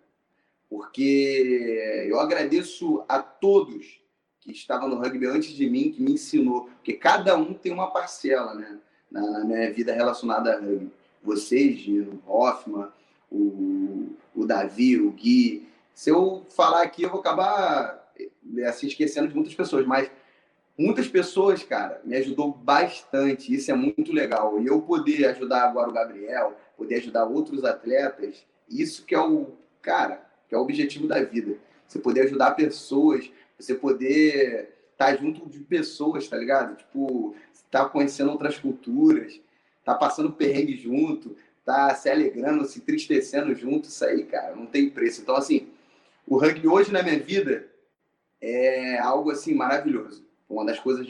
Porque 0.68 2.04
eu 2.08 2.18
agradeço 2.18 3.04
a 3.08 3.20
todos 3.20 4.00
que 4.40 4.50
estavam 4.50 4.88
no 4.88 4.98
rugby 4.98 5.26
antes 5.26 5.50
de 5.50 5.70
mim, 5.70 5.92
que 5.92 6.02
me 6.02 6.14
ensinou. 6.14 6.62
Porque 6.70 6.94
cada 6.94 7.36
um 7.36 7.54
tem 7.54 7.70
uma 7.70 7.92
parcela, 7.92 8.52
né? 8.52 8.80
Na, 9.08 9.20
na 9.20 9.44
minha 9.44 9.72
vida 9.72 9.94
relacionada 9.94 10.54
a 10.54 10.58
rugby. 10.58 10.90
Vocês, 11.22 11.78
Gino, 11.78 12.20
Hoffman, 12.26 12.88
o, 13.30 14.08
o 14.34 14.44
Davi, 14.44 15.00
o 15.00 15.12
Gui. 15.12 15.68
Se 15.94 16.10
eu 16.10 16.44
falar 16.50 16.82
aqui, 16.82 17.04
eu 17.04 17.10
vou 17.10 17.20
acabar 17.20 18.12
assim, 18.66 18.88
esquecendo 18.88 19.28
de 19.28 19.34
muitas 19.36 19.54
pessoas, 19.54 19.86
mas 19.86 20.10
muitas 20.78 21.08
pessoas, 21.08 21.62
cara, 21.62 22.00
me 22.04 22.16
ajudou 22.16 22.52
bastante. 22.52 23.54
Isso 23.54 23.70
é 23.70 23.74
muito 23.74 24.12
legal. 24.12 24.60
E 24.60 24.66
eu 24.66 24.82
poder 24.82 25.26
ajudar 25.26 25.64
agora 25.64 25.88
o 25.88 25.92
Gabriel, 25.92 26.56
poder 26.76 26.96
ajudar 26.96 27.24
outros 27.24 27.64
atletas, 27.64 28.46
isso 28.68 29.04
que 29.04 29.14
é 29.14 29.20
o, 29.20 29.52
cara, 29.80 30.22
que 30.48 30.54
é 30.54 30.58
o 30.58 30.62
objetivo 30.62 31.06
da 31.06 31.22
vida. 31.22 31.56
Você 31.86 31.98
poder 31.98 32.22
ajudar 32.22 32.52
pessoas, 32.52 33.30
você 33.58 33.74
poder 33.74 34.74
estar 34.92 35.06
tá 35.12 35.16
junto 35.16 35.48
de 35.48 35.60
pessoas, 35.60 36.28
tá 36.28 36.36
ligado? 36.36 36.76
Tipo, 36.76 37.34
tá 37.70 37.88
conhecendo 37.88 38.30
outras 38.30 38.58
culturas, 38.58 39.40
tá 39.84 39.94
passando 39.94 40.32
perrengue 40.32 40.76
junto, 40.76 41.36
tá 41.64 41.94
se 41.94 42.10
alegrando, 42.10 42.66
se 42.66 42.78
entristecendo 42.78 43.54
junto, 43.54 43.88
isso 43.88 44.04
aí, 44.04 44.24
cara, 44.24 44.54
não 44.54 44.66
tem 44.66 44.90
preço. 44.90 45.22
Então, 45.22 45.36
assim, 45.36 45.68
o 46.26 46.36
rugby 46.36 46.68
hoje 46.68 46.92
na 46.92 47.02
minha 47.02 47.18
vida 47.18 47.68
é 48.40 48.98
algo, 48.98 49.30
assim, 49.30 49.54
maravilhoso 49.54 50.25
uma 50.48 50.64
das 50.64 50.78
coisas 50.78 51.06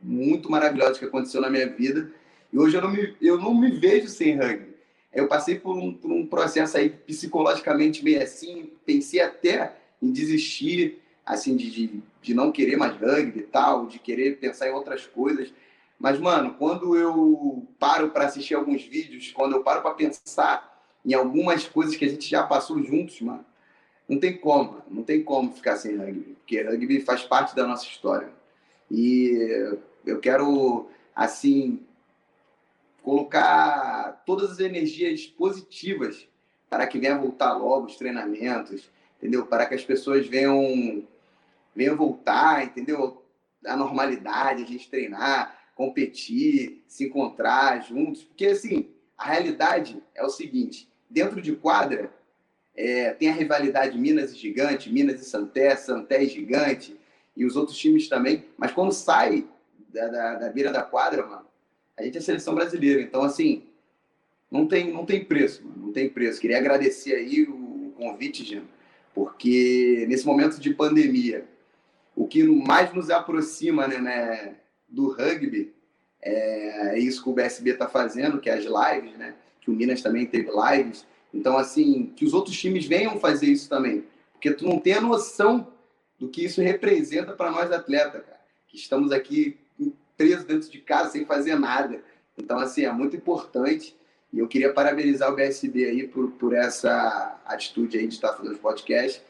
muito 0.00 0.50
maravilhosas 0.50 0.98
que 0.98 1.04
aconteceu 1.04 1.40
na 1.40 1.50
minha 1.50 1.68
vida. 1.68 2.10
E 2.52 2.58
hoje 2.58 2.76
eu 2.76 2.82
não 2.82 2.90
me, 2.90 3.16
eu 3.20 3.38
não 3.38 3.54
me 3.54 3.70
vejo 3.70 4.08
sem 4.08 4.36
rugby. 4.36 4.74
Eu 5.12 5.26
passei 5.26 5.58
por 5.58 5.76
um, 5.76 5.92
por 5.92 6.10
um 6.10 6.26
processo 6.26 6.76
aí 6.76 6.88
psicologicamente 6.88 8.04
meio 8.04 8.22
assim, 8.22 8.70
pensei 8.86 9.20
até 9.20 9.76
em 10.00 10.10
desistir, 10.10 11.00
assim, 11.26 11.56
de, 11.56 11.70
de, 11.70 12.02
de 12.22 12.34
não 12.34 12.52
querer 12.52 12.76
mais 12.76 12.96
rugby 12.96 13.40
e 13.40 13.42
tal, 13.42 13.86
de 13.86 13.98
querer 13.98 14.38
pensar 14.38 14.68
em 14.68 14.72
outras 14.72 15.06
coisas. 15.06 15.52
Mas, 15.98 16.18
mano, 16.18 16.54
quando 16.54 16.96
eu 16.96 17.66
paro 17.78 18.10
para 18.10 18.24
assistir 18.24 18.54
alguns 18.54 18.82
vídeos, 18.84 19.32
quando 19.32 19.56
eu 19.56 19.62
paro 19.62 19.82
para 19.82 19.94
pensar 19.94 20.80
em 21.04 21.12
algumas 21.12 21.66
coisas 21.66 21.96
que 21.96 22.04
a 22.04 22.08
gente 22.08 22.28
já 22.28 22.42
passou 22.42 22.82
juntos, 22.82 23.20
mano, 23.20 23.44
não 24.08 24.18
tem 24.18 24.36
como, 24.36 24.82
não 24.88 25.02
tem 25.02 25.22
como 25.22 25.52
ficar 25.52 25.76
sem 25.76 25.96
rugby, 25.96 26.36
porque 26.40 26.62
rugby 26.62 27.00
faz 27.00 27.22
parte 27.22 27.54
da 27.54 27.66
nossa 27.66 27.84
história. 27.84 28.28
E 28.90 29.76
eu 30.04 30.18
quero, 30.20 30.88
assim, 31.14 31.86
colocar 33.02 34.22
todas 34.26 34.52
as 34.52 34.60
energias 34.60 35.26
positivas 35.26 36.28
para 36.68 36.86
que 36.86 36.98
venha 36.98 37.18
voltar 37.18 37.54
logo 37.54 37.86
os 37.86 37.96
treinamentos, 37.96 38.90
entendeu? 39.18 39.46
Para 39.46 39.66
que 39.66 39.74
as 39.74 39.84
pessoas 39.84 40.26
venham, 40.26 41.06
venham 41.74 41.96
voltar, 41.96 42.64
entendeu? 42.64 43.24
A 43.66 43.76
normalidade, 43.76 44.62
a 44.62 44.66
gente 44.66 44.88
treinar, 44.88 45.58
competir, 45.74 46.84
se 46.86 47.06
encontrar 47.06 47.82
juntos. 47.82 48.22
Porque, 48.22 48.46
assim, 48.46 48.90
a 49.16 49.24
realidade 49.24 50.02
é 50.14 50.24
o 50.24 50.28
seguinte: 50.28 50.90
dentro 51.08 51.40
de 51.40 51.56
quadra, 51.56 52.12
é, 52.76 53.12
tem 53.14 53.28
a 53.28 53.34
rivalidade 53.34 53.98
Minas 53.98 54.32
e 54.32 54.36
Gigante, 54.36 54.92
Minas 54.92 55.20
e 55.20 55.24
Santé, 55.24 55.74
Santé 55.76 56.22
e 56.22 56.28
Gigante, 56.28 56.99
e 57.36 57.44
os 57.44 57.56
outros 57.56 57.76
times 57.76 58.08
também. 58.08 58.44
Mas 58.56 58.72
quando 58.72 58.92
sai 58.92 59.46
da, 59.92 60.08
da, 60.08 60.34
da 60.34 60.48
beira 60.48 60.72
da 60.72 60.82
quadra, 60.82 61.26
mano, 61.26 61.46
a 61.96 62.02
gente 62.02 62.18
é 62.18 62.20
seleção 62.20 62.54
brasileira. 62.54 63.00
Então, 63.02 63.22
assim, 63.22 63.64
não 64.50 64.66
tem, 64.66 64.92
não 64.92 65.04
tem 65.04 65.24
preço, 65.24 65.64
mano, 65.64 65.86
não 65.86 65.92
tem 65.92 66.08
preço. 66.08 66.40
Queria 66.40 66.58
agradecer 66.58 67.14
aí 67.14 67.44
o, 67.44 67.92
convite, 68.00 68.44
Gino, 68.44 68.66
porque 69.14 70.06
nesse 70.08 70.24
momento 70.24 70.58
de 70.58 70.72
pandemia, 70.72 71.46
o 72.16 72.26
que 72.26 72.42
mais 72.42 72.94
nos 72.94 73.10
aproxima 73.10 73.86
né, 73.86 73.98
né 73.98 74.56
do 74.88 75.10
rugby 75.10 75.72
é, 76.22 76.94
é 76.94 76.98
isso 76.98 77.22
que 77.22 77.28
o 77.28 77.34
BSB 77.34 77.72
está 77.72 77.86
fazendo, 77.86 78.40
que 78.40 78.48
é 78.48 78.54
as 78.54 78.64
lives, 78.64 79.16
né? 79.18 79.34
Que 79.60 79.70
o 79.70 79.74
Minas 79.74 80.02
também 80.02 80.26
teve 80.26 80.50
lives. 80.50 81.06
Então, 81.32 81.56
assim, 81.56 82.12
que 82.16 82.24
os 82.24 82.32
outros 82.32 82.58
times 82.58 82.86
venham 82.86 83.20
fazer 83.20 83.46
isso 83.46 83.68
também. 83.68 84.04
Porque 84.32 84.50
tu 84.50 84.66
não 84.66 84.78
tem 84.78 84.94
a 84.94 85.00
noção 85.00 85.68
do 86.20 86.28
que 86.28 86.44
isso 86.44 86.60
representa 86.60 87.32
para 87.32 87.50
nós 87.50 87.72
atletas, 87.72 88.22
cara. 88.22 88.40
Que 88.68 88.76
estamos 88.76 89.10
aqui 89.10 89.58
presos 90.16 90.44
dentro 90.44 90.70
de 90.70 90.78
casa 90.78 91.12
sem 91.12 91.24
fazer 91.24 91.58
nada. 91.58 92.02
Então, 92.36 92.58
assim, 92.58 92.84
é 92.84 92.92
muito 92.92 93.16
importante. 93.16 93.96
E 94.30 94.38
eu 94.38 94.46
queria 94.46 94.72
parabenizar 94.72 95.32
o 95.32 95.34
BSB 95.34 95.86
aí 95.86 96.06
por, 96.06 96.30
por 96.32 96.54
essa 96.54 97.40
atitude 97.46 97.96
aí 97.96 98.06
de 98.06 98.14
estar 98.14 98.34
fazendo 98.34 98.52
os 98.52 98.60
podcasts. 98.60 99.24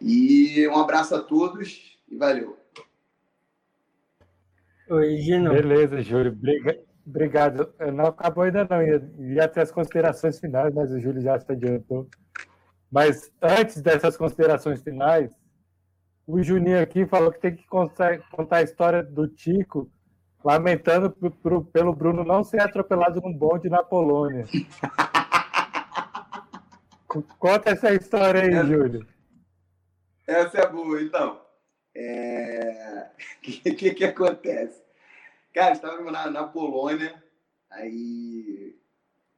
E 0.00 0.66
um 0.68 0.78
abraço 0.78 1.16
a 1.16 1.20
todos 1.20 1.98
e 2.08 2.16
valeu. 2.16 2.56
Oi, 4.88 5.16
Gino. 5.18 5.52
Beleza, 5.52 6.00
Júlio. 6.00 6.38
Obrigado. 7.04 7.74
Não 7.92 8.06
acabou 8.06 8.44
ainda 8.44 8.66
não. 8.70 8.80
Ia 8.82 9.48
ter 9.48 9.60
as 9.60 9.72
considerações 9.72 10.38
finais, 10.38 10.72
mas 10.72 10.92
o 10.92 11.00
Júlio 11.00 11.20
já 11.20 11.38
se 11.38 11.50
adiantou. 11.50 12.08
Mas 12.90 13.30
antes 13.42 13.82
dessas 13.82 14.16
considerações 14.16 14.82
finais, 14.82 15.32
o 16.32 16.42
Juninho 16.42 16.80
aqui 16.80 17.06
falou 17.06 17.32
que 17.32 17.40
tem 17.40 17.54
que 17.56 17.66
contar 17.66 18.20
a 18.50 18.62
história 18.62 19.02
do 19.02 19.26
Tico 19.28 19.90
lamentando 20.44 21.10
pro, 21.10 21.64
pelo 21.64 21.94
Bruno 21.94 22.24
não 22.24 22.42
ser 22.42 22.60
atropelado 22.60 23.20
num 23.20 23.32
bonde 23.32 23.68
na 23.68 23.82
Polônia. 23.82 24.46
Conta 27.38 27.70
essa 27.70 27.92
história 27.92 28.42
aí, 28.42 28.54
essa, 28.54 28.64
Júlio. 28.66 29.06
Essa 30.26 30.58
é 30.58 30.66
boa, 30.68 31.02
então. 31.02 31.34
O 31.34 31.40
é... 31.96 33.10
que, 33.42 33.74
que, 33.74 33.94
que 33.94 34.04
acontece? 34.04 34.80
Cara, 35.52 35.72
estávamos 35.72 36.12
na, 36.12 36.30
na 36.30 36.44
Polônia, 36.44 37.20
aí, 37.68 38.78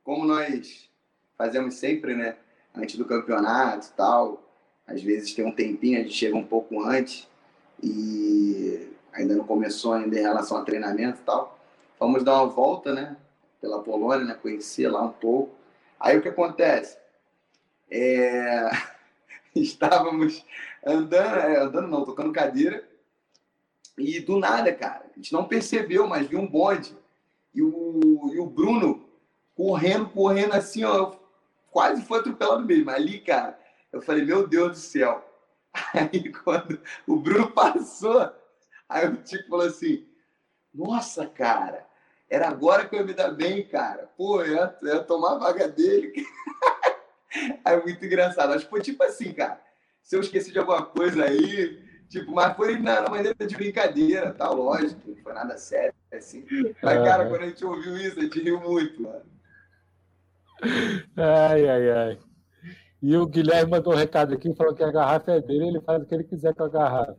como 0.04 0.26
nós 0.26 0.90
fazemos 1.38 1.74
sempre, 1.74 2.14
né? 2.14 2.36
Antes 2.74 2.96
do 2.96 3.06
campeonato 3.06 3.86
e 3.88 3.92
tal, 3.92 4.41
às 4.92 5.02
vezes 5.02 5.32
tem 5.32 5.44
um 5.46 5.52
tempinho, 5.52 5.98
a 5.98 6.02
gente 6.02 6.14
chega 6.14 6.36
um 6.36 6.44
pouco 6.44 6.82
antes 6.82 7.26
e 7.82 8.90
ainda 9.12 9.34
não 9.34 9.44
começou 9.44 9.94
ainda 9.94 10.18
em 10.18 10.22
relação 10.22 10.58
a 10.58 10.64
treinamento 10.64 11.20
e 11.20 11.24
tal. 11.24 11.58
Vamos 11.98 12.22
dar 12.22 12.34
uma 12.42 12.46
volta, 12.46 12.92
né? 12.92 13.16
Pela 13.60 13.82
Polônia, 13.82 14.26
né? 14.26 14.34
Conhecer 14.34 14.88
lá 14.88 15.02
um 15.02 15.12
pouco. 15.12 15.54
Aí 15.98 16.18
o 16.18 16.22
que 16.22 16.28
acontece? 16.28 16.98
É... 17.90 18.70
Estávamos 19.56 20.44
andando, 20.84 21.38
é, 21.38 21.58
andando 21.58 21.88
não, 21.88 22.04
tocando 22.04 22.32
cadeira. 22.32 22.86
E 23.96 24.20
do 24.20 24.38
nada, 24.38 24.74
cara, 24.74 25.04
a 25.10 25.16
gente 25.16 25.32
não 25.32 25.44
percebeu, 25.44 26.06
mas 26.06 26.26
viu 26.26 26.38
um 26.38 26.46
bonde. 26.46 26.94
E 27.54 27.62
o, 27.62 28.30
e 28.34 28.38
o 28.38 28.46
Bruno 28.46 29.08
correndo, 29.54 30.08
correndo 30.08 30.54
assim, 30.54 30.84
ó, 30.84 31.12
quase 31.70 32.02
foi 32.02 32.20
atropelado 32.20 32.64
mesmo. 32.64 32.90
Ali, 32.90 33.20
cara, 33.20 33.58
eu 33.92 34.02
falei, 34.02 34.24
meu 34.24 34.46
Deus 34.46 34.70
do 34.70 34.76
céu. 34.76 35.28
Aí 35.94 36.32
quando 36.32 36.80
o 37.06 37.16
Bruno 37.16 37.50
passou, 37.50 38.32
Aí 38.92 39.08
o 39.08 39.16
Tico 39.16 39.48
falou 39.48 39.66
assim: 39.66 40.06
Nossa, 40.72 41.26
cara, 41.26 41.86
era 42.28 42.48
agora 42.48 42.86
que 42.86 42.94
eu 42.94 43.00
ia 43.00 43.06
me 43.06 43.14
dar 43.14 43.30
bem, 43.30 43.66
cara. 43.66 44.10
Pô, 44.16 44.42
eu 44.42 44.54
ia, 44.54 44.78
eu 44.82 44.88
ia 44.96 45.02
tomar 45.02 45.32
a 45.32 45.38
vaga 45.38 45.66
dele. 45.66 46.12
Aí 47.64 47.82
muito 47.82 48.04
engraçado. 48.04 48.52
Acho 48.52 48.64
que 48.64 48.70
foi 48.70 48.82
tipo 48.82 49.02
assim, 49.02 49.32
cara. 49.32 49.60
Se 50.02 50.14
eu 50.14 50.20
esqueci 50.20 50.52
de 50.52 50.58
alguma 50.58 50.84
coisa 50.84 51.24
aí, 51.24 51.80
tipo, 52.08 52.32
mas 52.32 52.56
foi 52.56 52.76
na, 52.76 53.08
maneira 53.08 53.34
de 53.46 53.56
brincadeira, 53.56 54.34
tá? 54.34 54.50
Lógico, 54.50 55.00
não 55.08 55.16
foi 55.16 55.32
nada 55.32 55.56
sério, 55.56 55.94
assim. 56.12 56.44
Mas, 56.82 57.04
cara, 57.04 57.28
quando 57.28 57.42
a 57.42 57.46
gente 57.46 57.64
ouviu 57.64 57.96
isso, 57.96 58.18
a 58.18 58.22
gente 58.22 58.42
riu 58.42 58.60
muito, 58.60 59.00
mano. 59.00 59.24
Ai, 61.16 61.68
ai, 61.68 61.90
ai. 61.90 62.18
E 63.02 63.16
o 63.16 63.26
Guilherme 63.26 63.72
mandou 63.72 63.92
um 63.92 63.96
recado 63.96 64.32
aqui, 64.32 64.54
falou 64.54 64.74
que 64.74 64.84
a 64.84 64.92
garrafa 64.92 65.32
é 65.32 65.40
dele, 65.40 65.66
ele 65.66 65.80
faz 65.80 66.00
o 66.02 66.06
que 66.06 66.14
ele 66.14 66.22
quiser 66.22 66.54
com 66.54 66.62
a 66.62 66.68
garrafa. 66.68 67.16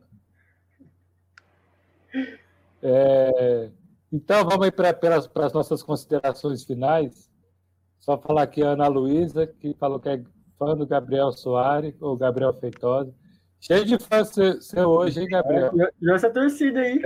É, 2.82 3.70
então, 4.10 4.44
vamos 4.44 4.64
aí 4.64 4.72
para 4.72 5.16
as 5.16 5.52
nossas 5.52 5.82
considerações 5.82 6.64
finais. 6.64 7.30
Só 7.98 8.16
falar 8.16 8.42
aqui 8.42 8.62
a 8.62 8.70
Ana 8.70 8.86
Luísa, 8.86 9.46
que 9.46 9.74
falou 9.74 9.98
que 9.98 10.08
é 10.08 10.22
fã 10.58 10.76
do 10.76 10.86
Gabriel 10.86 11.32
Soares, 11.32 12.00
ou 12.00 12.16
Gabriel 12.16 12.52
Feitosa. 12.54 13.12
Cheio 13.60 13.84
de 13.84 13.98
fãs 13.98 14.28
seu, 14.28 14.60
seu 14.60 14.88
hoje, 14.88 15.20
hein, 15.20 15.28
Gabriel? 15.28 15.72
É, 15.80 15.90
e 16.00 16.12
essa 16.12 16.30
torcida 16.30 16.80
aí. 16.80 17.00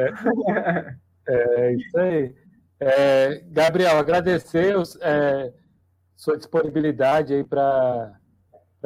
É, 1.28 1.68
é 1.68 1.74
isso 1.74 1.98
aí. 1.98 2.34
É, 2.80 3.44
Gabriel, 3.48 3.96
agradecer 3.96 4.76
os, 4.76 4.96
é, 5.00 5.52
sua 6.16 6.36
disponibilidade 6.36 7.34
aí 7.34 7.44
para 7.44 8.18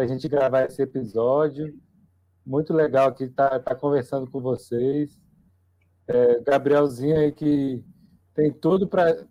a 0.03 0.07
gente 0.07 0.29
gravar 0.29 0.65
esse 0.65 0.83
episódio. 0.83 1.79
Muito 2.45 2.73
legal 2.73 3.09
aqui 3.09 3.24
estar 3.24 3.51
tá, 3.51 3.61
tá 3.61 3.74
conversando 3.74 4.31
com 4.31 4.41
vocês. 4.41 5.19
É, 6.07 6.41
Gabrielzinho 6.41 7.16
aí 7.16 7.33
que 7.33 7.83
tem 8.35 8.53
tudo 8.53 8.89
para. 8.89 9.24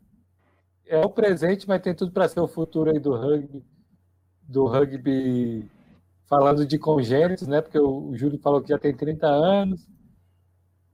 É 0.86 1.00
o 1.00 1.10
presente, 1.10 1.68
mas 1.68 1.82
tem 1.82 1.94
tudo 1.94 2.12
para 2.12 2.28
ser 2.28 2.40
o 2.40 2.48
futuro 2.48 2.92
aí 2.92 3.00
do 3.00 3.16
rugby, 3.16 3.64
do 4.42 4.66
rugby 4.66 5.70
falando 6.28 6.66
de 6.66 6.78
congênitos, 6.78 7.48
né? 7.48 7.62
Porque 7.62 7.80
o, 7.80 8.16
Júlio 8.16 8.40
falou 8.40 8.62
que 8.62 8.70
já 8.70 8.80
tem 8.80 8.96
30 8.96 9.28
anos, 9.28 9.88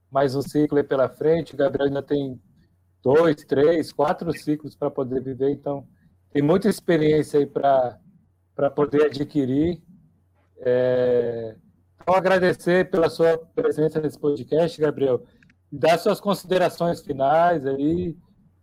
mais 0.10 0.36
um 0.36 0.42
ciclo 0.42 0.78
aí 0.78 0.84
pela 0.84 1.08
frente, 1.08 1.54
o 1.54 1.58
Gabriel 1.58 1.88
ainda 1.88 2.02
tem 2.02 2.42
dois, 3.04 3.36
três, 3.46 3.92
quatro 3.92 4.32
ciclos 4.34 4.76
para 4.76 4.90
poder 4.90 5.22
viver, 5.22 5.52
então 5.52 5.88
tem 6.32 6.42
muita 6.42 6.68
experiência 6.68 7.40
aí 7.40 7.46
para 7.46 8.00
poder 8.70 9.06
adquirir. 9.06 9.82
É... 10.60 11.56
Então, 12.02 12.16
agradecer 12.16 12.90
pela 12.90 13.10
sua 13.10 13.38
presença 13.54 14.00
nesse 14.00 14.18
podcast, 14.18 14.80
Gabriel 14.80 15.24
dar 15.72 15.98
suas 15.98 16.20
considerações 16.20 17.02
finais 17.02 17.66
aí, 17.66 18.16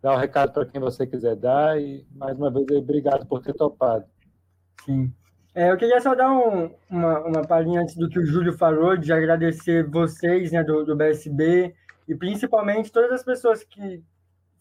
o 0.02 0.08
um 0.10 0.16
recado 0.16 0.52
para 0.52 0.66
quem 0.66 0.80
você 0.80 1.06
quiser 1.06 1.36
dar 1.36 1.80
e 1.80 2.06
mais 2.14 2.36
uma 2.36 2.50
vez 2.50 2.66
obrigado 2.70 3.26
por 3.26 3.42
ter 3.42 3.54
topado. 3.54 4.04
Sim. 4.84 5.12
É, 5.54 5.70
eu 5.70 5.76
queria 5.76 6.00
só 6.00 6.14
dar 6.14 6.30
um, 6.30 6.70
uma, 6.90 7.20
uma 7.20 7.42
palhinha 7.42 7.80
antes 7.80 7.96
do 7.96 8.08
que 8.08 8.18
o 8.18 8.26
Júlio 8.26 8.52
falou, 8.52 8.96
de 8.96 9.12
agradecer 9.12 9.88
vocês 9.88 10.50
né, 10.50 10.64
do, 10.64 10.84
do 10.84 10.96
BSB 10.96 11.74
e 12.08 12.14
principalmente 12.14 12.90
todas 12.90 13.12
as 13.12 13.22
pessoas 13.22 13.62
que 13.62 14.02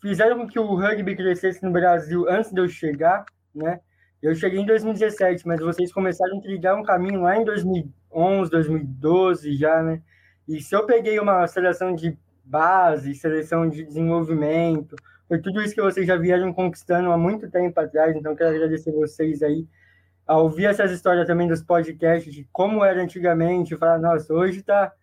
fizeram 0.02 0.38
com 0.38 0.48
que 0.48 0.60
o 0.60 0.76
rugby 0.76 1.16
crescesse 1.16 1.64
no 1.64 1.72
Brasil 1.72 2.30
antes 2.30 2.52
de 2.52 2.62
eu 2.62 2.70
chegar, 2.70 3.26
né? 3.56 3.80
Eu 4.24 4.34
cheguei 4.34 4.62
em 4.62 4.66
2017, 4.66 5.46
mas 5.46 5.60
vocês 5.60 5.92
começaram 5.92 6.38
a 6.38 6.42
trilhar 6.42 6.80
um 6.80 6.84
caminho 6.84 7.24
lá 7.24 7.36
em 7.36 7.44
2011, 7.44 8.50
2012 8.50 9.54
já, 9.58 9.84
né? 9.84 10.02
E 10.48 10.62
se 10.62 10.74
eu 10.74 10.86
peguei 10.86 11.20
uma 11.20 11.46
seleção 11.46 11.94
de 11.94 12.18
base, 12.42 13.14
seleção 13.16 13.68
de 13.68 13.84
desenvolvimento, 13.84 14.96
foi 15.28 15.42
tudo 15.42 15.62
isso 15.62 15.76
que 15.76 15.82
vocês 15.82 16.08
já 16.08 16.16
vieram 16.16 16.54
conquistando 16.54 17.12
há 17.12 17.18
muito 17.18 17.52
tempo 17.52 17.78
atrás, 17.78 18.16
então 18.16 18.34
quero 18.34 18.52
agradecer 18.52 18.94
vocês 18.94 19.44
aí 19.44 19.68
a 20.26 20.38
ouvir 20.38 20.68
essas 20.68 20.90
histórias 20.92 21.28
também 21.28 21.50
dos 21.50 21.62
podcasts, 21.62 22.34
de 22.34 22.48
como 22.50 22.82
era 22.82 23.04
antigamente, 23.04 23.76
falar, 23.76 24.00
nossa, 24.00 24.34
hoje 24.34 24.64
tá, 24.64 24.94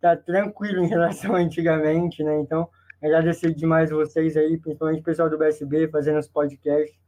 tá 0.00 0.16
tranquilo 0.16 0.82
em 0.82 0.88
relação 0.88 1.36
a 1.36 1.38
antigamente, 1.38 2.24
né? 2.24 2.40
Então, 2.40 2.66
agradecer 3.02 3.52
demais 3.52 3.90
vocês 3.90 4.38
aí, 4.38 4.56
principalmente 4.56 5.00
o 5.00 5.04
pessoal 5.04 5.28
do 5.28 5.36
BSB, 5.36 5.88
fazendo 5.88 6.18
os 6.18 6.28
podcasts. 6.28 6.98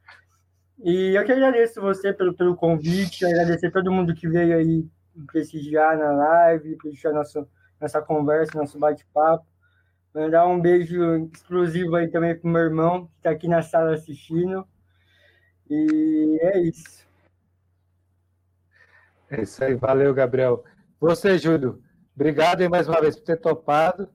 E 0.84 1.16
eu 1.16 1.24
que 1.24 1.30
agradeço 1.30 1.80
você 1.80 2.12
pelo, 2.12 2.34
pelo 2.34 2.56
convite, 2.56 3.24
agradecer 3.24 3.70
todo 3.70 3.92
mundo 3.92 4.14
que 4.14 4.28
veio 4.28 4.56
aí 4.56 4.84
prestigiar 5.28 5.96
na 5.96 6.10
live, 6.10 6.76
prestigiar 6.76 7.14
nosso, 7.14 7.48
nossa 7.80 8.02
conversa, 8.02 8.58
nosso 8.58 8.78
bate-papo. 8.80 9.46
Mandar 10.12 10.46
um 10.46 10.60
beijo 10.60 11.30
exclusivo 11.32 11.94
aí 11.94 12.08
também 12.08 12.36
pro 12.36 12.50
meu 12.50 12.62
irmão, 12.62 13.06
que 13.06 13.12
está 13.18 13.30
aqui 13.30 13.46
na 13.46 13.62
sala 13.62 13.94
assistindo. 13.94 14.66
E 15.70 16.38
é 16.42 16.58
isso. 16.60 17.06
É 19.30 19.42
isso 19.42 19.62
aí, 19.62 19.74
valeu, 19.74 20.12
Gabriel. 20.12 20.64
Você, 21.00 21.38
Júlio, 21.38 21.80
obrigado 22.14 22.68
mais 22.68 22.88
uma 22.88 23.00
vez 23.00 23.16
por 23.16 23.24
ter 23.24 23.36
topado, 23.36 24.08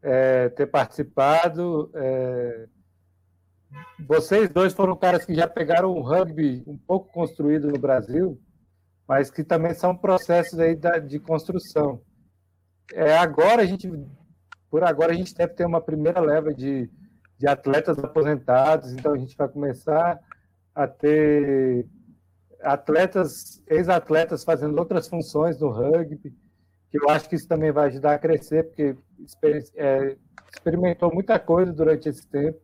é, 0.00 0.48
ter 0.50 0.66
participado. 0.66 1.90
É... 1.94 2.68
Vocês 4.06 4.48
dois 4.48 4.72
foram 4.72 4.96
caras 4.96 5.24
que 5.24 5.34
já 5.34 5.48
pegaram 5.48 5.94
um 5.94 6.00
rugby 6.00 6.62
um 6.66 6.76
pouco 6.76 7.12
construído 7.12 7.68
no 7.68 7.78
Brasil, 7.78 8.40
mas 9.08 9.30
que 9.30 9.42
também 9.42 9.74
são 9.74 9.96
processos 9.96 10.58
aí 10.58 10.78
de 11.06 11.18
construção. 11.18 12.00
É, 12.92 13.16
agora 13.16 13.62
a 13.62 13.66
gente, 13.66 13.90
por 14.70 14.84
agora 14.84 15.12
a 15.12 15.14
gente 15.14 15.34
deve 15.34 15.54
ter 15.54 15.66
uma 15.66 15.80
primeira 15.80 16.20
leva 16.20 16.54
de, 16.54 16.90
de 17.38 17.46
atletas 17.46 17.98
aposentados, 17.98 18.92
então 18.92 19.12
a 19.12 19.18
gente 19.18 19.36
vai 19.36 19.48
começar 19.48 20.18
a 20.74 20.86
ter 20.86 21.86
atletas, 22.62 23.62
ex-atletas 23.68 24.44
fazendo 24.44 24.78
outras 24.78 25.08
funções 25.08 25.58
no 25.58 25.70
rugby, 25.70 26.34
que 26.90 26.98
eu 26.98 27.08
acho 27.10 27.28
que 27.28 27.36
isso 27.36 27.48
também 27.48 27.72
vai 27.72 27.88
ajudar 27.88 28.14
a 28.14 28.18
crescer, 28.18 28.64
porque 28.64 28.96
é, 29.74 30.16
experimentou 30.52 31.12
muita 31.12 31.38
coisa 31.38 31.72
durante 31.72 32.08
esse 32.08 32.26
tempo, 32.28 32.60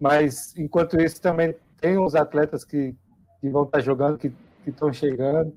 mas 0.00 0.56
enquanto 0.56 1.00
isso 1.00 1.20
também 1.20 1.54
tem 1.80 1.98
uns 1.98 2.14
atletas 2.14 2.64
que, 2.64 2.96
que 3.40 3.48
vão 3.48 3.64
estar 3.64 3.80
jogando, 3.80 4.18
que 4.18 4.32
estão 4.66 4.92
chegando. 4.92 5.54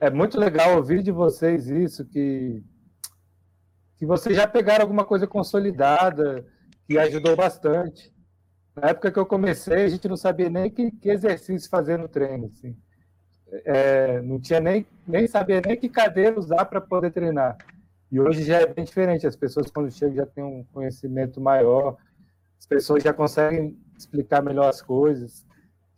É 0.00 0.10
muito 0.10 0.38
legal 0.38 0.76
ouvir 0.76 1.02
de 1.02 1.10
vocês 1.10 1.68
isso, 1.68 2.04
que, 2.04 2.62
que 3.96 4.06
vocês 4.06 4.36
já 4.36 4.46
pegaram 4.46 4.82
alguma 4.82 5.04
coisa 5.04 5.26
consolidada, 5.26 6.44
que 6.86 6.98
ajudou 6.98 7.36
bastante. 7.36 8.12
Na 8.76 8.88
época 8.90 9.12
que 9.12 9.18
eu 9.18 9.26
comecei, 9.26 9.84
a 9.84 9.88
gente 9.88 10.08
não 10.08 10.16
sabia 10.16 10.50
nem 10.50 10.70
que, 10.70 10.90
que 10.90 11.08
exercício 11.08 11.70
fazer 11.70 11.98
no 11.98 12.08
treino. 12.08 12.46
Assim. 12.46 12.76
É, 13.64 14.20
não 14.20 14.40
tinha 14.40 14.60
nem, 14.60 14.86
nem 15.06 15.26
sabia 15.26 15.62
nem 15.64 15.76
que 15.76 15.88
cadeira 15.88 16.38
usar 16.38 16.64
para 16.64 16.80
poder 16.80 17.12
treinar. 17.12 17.56
E 18.10 18.20
hoje 18.20 18.42
já 18.42 18.60
é 18.60 18.66
bem 18.66 18.84
diferente. 18.84 19.26
As 19.26 19.36
pessoas, 19.36 19.70
quando 19.70 19.90
chegam, 19.90 20.16
já 20.16 20.26
têm 20.26 20.42
um 20.42 20.64
conhecimento 20.72 21.40
maior. 21.40 21.96
As 22.64 22.66
pessoas 22.66 23.02
já 23.02 23.12
conseguem 23.12 23.78
explicar 23.94 24.42
melhor 24.42 24.70
as 24.70 24.80
coisas. 24.80 25.44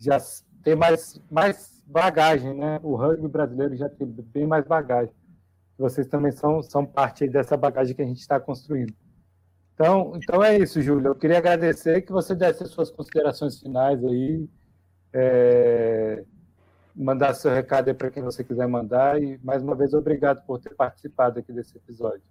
Já 0.00 0.18
tem 0.64 0.74
mais, 0.74 1.22
mais 1.30 1.80
bagagem, 1.86 2.52
né? 2.54 2.80
O 2.82 2.96
rugby 2.96 3.28
brasileiro 3.28 3.76
já 3.76 3.88
tem 3.88 4.04
bem 4.04 4.48
mais 4.48 4.66
bagagem. 4.66 5.14
Vocês 5.78 6.08
também 6.08 6.32
são, 6.32 6.60
são 6.64 6.84
parte 6.84 7.28
dessa 7.28 7.56
bagagem 7.56 7.94
que 7.94 8.02
a 8.02 8.04
gente 8.04 8.18
está 8.18 8.40
construindo. 8.40 8.92
Então, 9.74 10.14
então 10.16 10.42
é 10.42 10.58
isso, 10.58 10.82
Júlio. 10.82 11.06
Eu 11.06 11.14
queria 11.14 11.38
agradecer 11.38 12.02
que 12.02 12.10
você 12.10 12.34
desse 12.34 12.64
as 12.64 12.70
suas 12.70 12.90
considerações 12.90 13.60
finais 13.60 14.04
aí, 14.04 14.48
é, 15.12 16.24
mandar 16.96 17.32
seu 17.34 17.54
recado 17.54 17.94
para 17.94 18.10
quem 18.10 18.24
você 18.24 18.42
quiser 18.42 18.66
mandar 18.66 19.22
e 19.22 19.38
mais 19.44 19.62
uma 19.62 19.76
vez 19.76 19.94
obrigado 19.94 20.44
por 20.44 20.58
ter 20.58 20.74
participado 20.74 21.38
aqui 21.38 21.52
desse 21.52 21.76
episódio. 21.76 22.22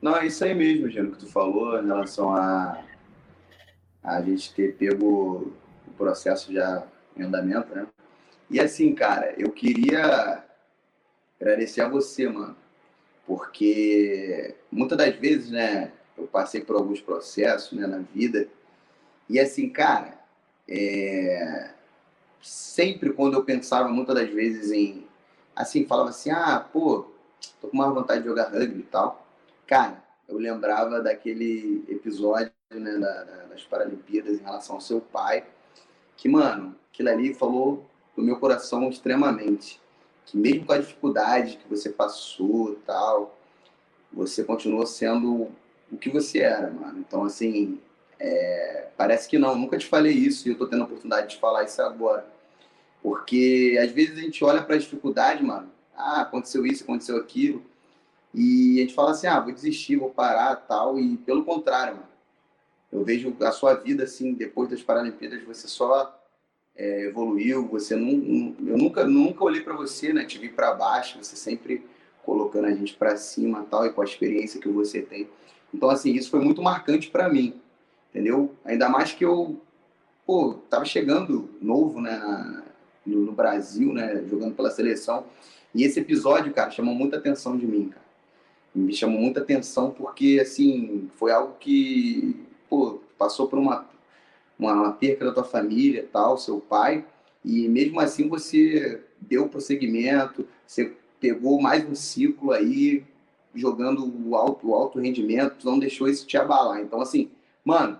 Não, 0.00 0.16
é 0.16 0.26
isso 0.26 0.42
aí 0.44 0.54
mesmo, 0.54 0.88
Gino, 0.88 1.12
que 1.12 1.18
tu 1.18 1.26
falou 1.26 1.80
em 1.80 1.86
relação 1.86 2.34
a 2.34 2.82
a 4.02 4.22
gente 4.22 4.54
ter 4.54 4.74
pego 4.76 5.52
o 5.86 5.92
processo 5.96 6.52
já 6.52 6.86
em 7.16 7.22
andamento, 7.22 7.74
né? 7.74 7.86
E 8.48 8.58
assim, 8.58 8.94
cara, 8.94 9.34
eu 9.36 9.52
queria 9.52 10.42
agradecer 11.38 11.82
a 11.82 11.88
você, 11.88 12.28
mano, 12.28 12.56
porque 13.26 14.56
muitas 14.72 14.96
das 14.96 15.14
vezes, 15.16 15.50
né, 15.50 15.92
eu 16.16 16.26
passei 16.26 16.62
por 16.62 16.76
alguns 16.76 17.00
processos 17.00 17.78
né, 17.78 17.86
na 17.86 17.98
vida, 17.98 18.48
e 19.28 19.38
assim, 19.38 19.68
cara, 19.68 20.18
é... 20.68 21.70
sempre 22.42 23.12
quando 23.12 23.34
eu 23.34 23.44
pensava, 23.44 23.88
muitas 23.88 24.14
das 24.16 24.28
vezes, 24.30 24.72
em. 24.72 25.06
Assim, 25.54 25.86
falava 25.86 26.10
assim: 26.10 26.30
ah, 26.30 26.66
pô, 26.72 27.06
tô 27.60 27.68
com 27.68 27.76
uma 27.76 27.92
vontade 27.92 28.22
de 28.22 28.28
jogar 28.28 28.50
rugby 28.50 28.80
e 28.80 28.84
tal. 28.84 29.26
Cara, 29.70 30.02
eu 30.28 30.36
lembrava 30.36 31.00
daquele 31.00 31.84
episódio 31.88 32.50
né, 32.72 32.98
das 33.48 33.62
Paralimpíadas 33.62 34.40
em 34.40 34.42
relação 34.42 34.74
ao 34.74 34.80
seu 34.80 35.00
pai, 35.00 35.46
que, 36.16 36.28
mano, 36.28 36.74
aquilo 36.92 37.08
ali 37.08 37.32
falou 37.32 37.86
do 38.16 38.20
meu 38.20 38.40
coração 38.40 38.90
extremamente. 38.90 39.80
Que 40.26 40.36
mesmo 40.36 40.66
com 40.66 40.72
a 40.72 40.78
dificuldade 40.78 41.56
que 41.56 41.68
você 41.68 41.88
passou 41.88 42.80
tal, 42.84 43.38
você 44.12 44.42
continuou 44.42 44.84
sendo 44.86 45.52
o 45.88 45.96
que 45.96 46.10
você 46.10 46.40
era, 46.40 46.68
mano. 46.68 46.98
Então, 46.98 47.22
assim, 47.22 47.78
é, 48.18 48.88
parece 48.96 49.28
que 49.28 49.38
não, 49.38 49.54
nunca 49.54 49.78
te 49.78 49.86
falei 49.86 50.14
isso 50.14 50.48
e 50.48 50.50
eu 50.50 50.58
tô 50.58 50.66
tendo 50.66 50.82
a 50.82 50.86
oportunidade 50.86 51.28
de 51.28 51.40
falar 51.40 51.62
isso 51.62 51.80
agora. 51.80 52.26
Porque 53.00 53.78
às 53.80 53.92
vezes 53.92 54.18
a 54.18 54.20
gente 54.20 54.42
olha 54.42 54.64
para 54.64 54.74
a 54.74 54.78
dificuldade, 54.78 55.44
mano. 55.44 55.70
Ah, 55.94 56.22
aconteceu 56.22 56.66
isso, 56.66 56.82
aconteceu 56.82 57.16
aquilo. 57.16 57.69
E 58.34 58.78
a 58.78 58.82
gente 58.82 58.94
fala 58.94 59.10
assim: 59.12 59.26
ah, 59.26 59.40
vou 59.40 59.52
desistir, 59.52 59.96
vou 59.96 60.10
parar 60.10 60.56
tal. 60.56 60.98
E 60.98 61.16
pelo 61.18 61.44
contrário, 61.44 61.94
mano. 61.94 62.10
Eu 62.92 63.04
vejo 63.04 63.34
a 63.40 63.52
sua 63.52 63.74
vida, 63.74 64.02
assim, 64.02 64.34
depois 64.34 64.68
das 64.68 64.82
Paralimpíadas, 64.82 65.44
você 65.44 65.68
só 65.68 66.12
é, 66.74 67.06
evoluiu, 67.06 67.68
você 67.68 67.94
não, 67.94 68.54
eu 68.66 68.76
nunca 68.76 69.04
nunca 69.04 69.44
olhei 69.44 69.60
para 69.60 69.74
você, 69.74 70.12
né? 70.12 70.24
Te 70.24 70.38
vi 70.38 70.48
para 70.48 70.74
baixo, 70.74 71.22
você 71.22 71.36
sempre 71.36 71.84
colocando 72.24 72.66
a 72.66 72.72
gente 72.72 72.94
para 72.94 73.16
cima, 73.16 73.66
tal, 73.70 73.86
e 73.86 73.92
com 73.92 74.02
a 74.02 74.04
experiência 74.04 74.60
que 74.60 74.68
você 74.68 75.02
tem. 75.02 75.28
Então 75.72 75.88
assim, 75.88 76.12
isso 76.12 76.30
foi 76.30 76.40
muito 76.40 76.62
marcante 76.62 77.10
para 77.10 77.28
mim, 77.28 77.60
entendeu? 78.10 78.54
Ainda 78.64 78.88
mais 78.88 79.12
que 79.12 79.24
eu, 79.24 79.60
pô, 80.26 80.54
tava 80.68 80.84
chegando 80.84 81.48
novo, 81.60 82.00
né, 82.00 82.18
na, 82.18 82.62
no, 83.06 83.20
no, 83.26 83.32
Brasil, 83.32 83.92
né, 83.92 84.24
jogando 84.28 84.54
pela 84.54 84.70
seleção. 84.70 85.24
E 85.74 85.84
esse 85.84 86.00
episódio, 86.00 86.52
cara, 86.52 86.70
chamou 86.70 86.94
muita 86.94 87.16
atenção 87.16 87.56
de 87.56 87.66
mim, 87.66 87.88
cara. 87.88 88.09
Me 88.74 88.92
chamou 88.92 89.20
muita 89.20 89.40
atenção 89.40 89.90
porque 89.90 90.38
assim, 90.40 91.10
foi 91.16 91.32
algo 91.32 91.56
que, 91.58 92.36
pô, 92.68 93.00
passou 93.18 93.48
por 93.48 93.58
uma 93.58 93.88
uma, 94.60 94.92
perca 94.92 95.24
da 95.24 95.32
tua 95.32 95.44
família, 95.44 96.06
tal, 96.12 96.36
seu 96.36 96.60
pai, 96.60 97.04
e 97.44 97.66
mesmo 97.68 97.98
assim 97.98 98.28
você 98.28 99.02
deu 99.20 99.48
prosseguimento, 99.48 100.46
você 100.66 100.92
pegou 101.18 101.60
mais 101.60 101.88
um 101.88 101.94
ciclo 101.94 102.52
aí, 102.52 103.04
jogando 103.54 104.04
o 104.26 104.36
alto, 104.36 104.74
alto 104.74 105.00
rendimento, 105.00 105.64
não 105.64 105.78
deixou 105.78 106.08
isso 106.08 106.26
te 106.26 106.36
abalar. 106.36 106.80
Então, 106.80 107.00
assim, 107.00 107.30
mano, 107.64 107.98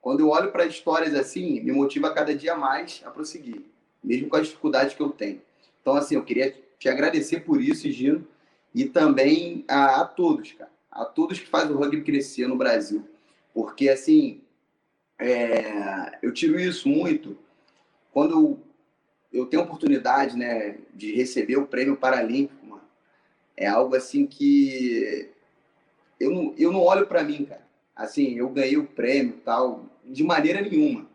quando 0.00 0.20
eu 0.20 0.28
olho 0.28 0.50
para 0.50 0.66
histórias 0.66 1.14
assim, 1.14 1.60
me 1.60 1.72
motiva 1.72 2.12
cada 2.12 2.34
dia 2.34 2.56
mais 2.56 3.02
a 3.04 3.10
prosseguir, 3.10 3.62
mesmo 4.02 4.28
com 4.28 4.36
as 4.36 4.46
dificuldades 4.46 4.94
que 4.94 5.02
eu 5.02 5.10
tenho. 5.10 5.40
Então, 5.80 5.94
assim, 5.94 6.14
eu 6.14 6.24
queria 6.24 6.54
te 6.78 6.88
agradecer 6.88 7.40
por 7.40 7.60
isso, 7.60 7.90
Gino, 7.90 8.26
e 8.74 8.86
também 8.86 9.64
a, 9.68 10.00
a 10.00 10.04
todos, 10.04 10.52
cara, 10.52 10.70
a 10.90 11.04
todos 11.04 11.38
que 11.38 11.46
fazem 11.46 11.74
o 11.74 11.78
rugby 11.78 12.02
crescer 12.02 12.48
no 12.48 12.56
Brasil. 12.56 13.08
Porque, 13.52 13.88
assim, 13.88 14.42
é, 15.18 16.18
eu 16.22 16.32
tiro 16.32 16.58
isso 16.58 16.88
muito 16.88 17.38
quando 18.12 18.58
eu 19.32 19.46
tenho 19.46 19.62
a 19.62 19.66
oportunidade 19.66 20.36
né, 20.36 20.78
de 20.92 21.14
receber 21.14 21.56
o 21.56 21.66
prêmio 21.66 21.96
paralímpico, 21.96 22.66
mano. 22.66 22.82
É 23.56 23.66
algo 23.66 23.94
assim 23.94 24.26
que 24.26 25.30
eu 26.18 26.30
não, 26.30 26.54
eu 26.56 26.72
não 26.72 26.80
olho 26.80 27.06
para 27.06 27.22
mim, 27.22 27.44
cara. 27.44 27.64
Assim, 27.94 28.34
eu 28.34 28.48
ganhei 28.48 28.76
o 28.76 28.86
prêmio 28.86 29.40
tal, 29.44 29.86
de 30.04 30.24
maneira 30.24 30.60
nenhuma. 30.60 31.08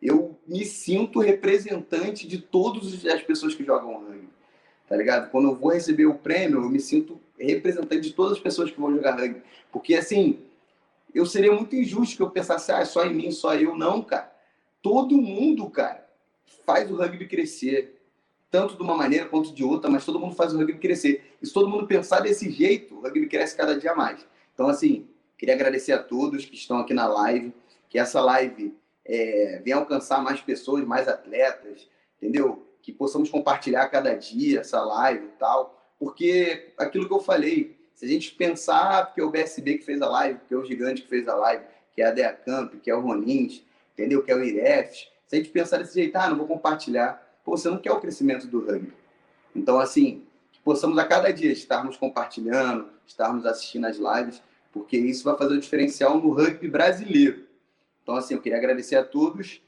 Eu 0.00 0.38
me 0.46 0.64
sinto 0.64 1.20
representante 1.20 2.26
de 2.26 2.38
todas 2.38 3.04
as 3.06 3.22
pessoas 3.22 3.54
que 3.54 3.64
jogam 3.64 4.04
rugby, 4.04 4.28
tá 4.88 4.96
ligado? 4.96 5.30
Quando 5.30 5.48
eu 5.48 5.54
vou 5.54 5.72
receber 5.72 6.06
o 6.06 6.14
prêmio, 6.14 6.62
eu 6.62 6.68
me 6.68 6.80
sinto 6.80 7.20
representante 7.38 8.02
de 8.02 8.12
todas 8.12 8.32
as 8.32 8.40
pessoas 8.40 8.70
que 8.70 8.80
vão 8.80 8.94
jogar 8.94 9.16
rugby. 9.16 9.42
Porque, 9.70 9.94
assim, 9.94 10.40
eu 11.14 11.26
seria 11.26 11.52
muito 11.52 11.76
injusto 11.76 12.16
que 12.16 12.22
eu 12.22 12.30
pensasse, 12.30 12.72
ah, 12.72 12.80
é 12.80 12.84
só 12.84 13.04
em 13.04 13.14
mim, 13.14 13.30
só 13.30 13.54
eu. 13.54 13.76
Não, 13.76 14.02
cara. 14.02 14.32
Todo 14.82 15.16
mundo, 15.16 15.68
cara, 15.70 16.06
faz 16.64 16.90
o 16.90 16.96
rugby 16.96 17.26
crescer. 17.26 18.00
Tanto 18.50 18.76
de 18.76 18.82
uma 18.82 18.96
maneira 18.96 19.26
quanto 19.26 19.52
de 19.52 19.62
outra, 19.62 19.90
mas 19.90 20.06
todo 20.06 20.18
mundo 20.18 20.34
faz 20.34 20.54
o 20.54 20.58
rugby 20.58 20.78
crescer. 20.78 21.36
E 21.42 21.46
se 21.46 21.52
todo 21.52 21.68
mundo 21.68 21.86
pensar 21.86 22.20
desse 22.20 22.50
jeito, 22.50 22.96
o 22.96 23.00
rugby 23.02 23.26
cresce 23.26 23.54
cada 23.56 23.78
dia 23.78 23.94
mais. 23.94 24.26
Então, 24.54 24.68
assim, 24.68 25.06
Queria 25.38 25.54
agradecer 25.54 25.92
a 25.92 26.02
todos 26.02 26.44
que 26.44 26.56
estão 26.56 26.78
aqui 26.78 26.92
na 26.92 27.06
live, 27.06 27.54
que 27.88 27.96
essa 27.96 28.20
live 28.20 28.76
é, 29.04 29.62
venha 29.64 29.76
alcançar 29.76 30.20
mais 30.20 30.40
pessoas, 30.40 30.84
mais 30.84 31.06
atletas, 31.06 31.88
entendeu? 32.16 32.66
Que 32.82 32.92
possamos 32.92 33.30
compartilhar 33.30 33.88
cada 33.88 34.14
dia 34.14 34.60
essa 34.60 34.80
live 34.82 35.26
e 35.26 35.38
tal, 35.38 35.78
porque 35.98 36.72
aquilo 36.78 37.06
que 37.06 37.12
eu 37.12 37.20
falei, 37.20 37.76
se 37.94 38.04
a 38.04 38.08
gente 38.08 38.32
pensar, 38.32 39.06
porque 39.06 39.20
é 39.20 39.24
o 39.24 39.30
BSB 39.30 39.78
que 39.78 39.84
fez 39.84 40.00
a 40.00 40.08
live, 40.08 40.38
porque 40.38 40.54
é 40.54 40.56
o 40.56 40.64
Gigante 40.64 41.02
que 41.02 41.08
fez 41.08 41.26
a 41.28 41.34
live, 41.34 41.64
que 41.92 42.00
é 42.00 42.06
a 42.06 42.12
Dea 42.12 42.32
Camp, 42.32 42.74
que 42.80 42.90
é 42.90 42.94
o 42.94 43.00
Ronins, 43.00 43.62
entendeu? 43.92 44.22
Que 44.22 44.30
é 44.30 44.36
o 44.36 44.42
IREF. 44.42 45.08
Se 45.26 45.36
a 45.36 45.38
gente 45.38 45.50
pensar 45.50 45.78
desse 45.78 45.94
jeito, 45.94 46.16
ah, 46.16 46.28
não 46.28 46.36
vou 46.36 46.46
compartilhar, 46.46 47.40
pô, 47.44 47.56
você 47.56 47.68
não 47.68 47.78
quer 47.78 47.92
o 47.92 48.00
crescimento 48.00 48.46
do 48.46 48.64
rugby. 48.64 48.92
Então, 49.54 49.80
assim, 49.80 50.22
que 50.52 50.60
possamos 50.60 50.96
a 50.98 51.04
cada 51.04 51.32
dia 51.32 51.50
estarmos 51.50 51.96
compartilhando, 51.96 52.88
estarmos 53.06 53.44
assistindo 53.44 53.86
as 53.86 53.96
lives, 53.96 54.40
porque 54.72 54.96
isso 54.96 55.24
vai 55.24 55.36
fazer 55.36 55.54
o 55.54 55.60
diferencial 55.60 56.18
no 56.18 56.30
rugby 56.30 56.68
brasileiro. 56.68 57.46
Então, 58.02 58.14
assim, 58.14 58.34
eu 58.34 58.40
queria 58.40 58.58
agradecer 58.58 58.96
a 58.96 59.04
todos 59.04 59.60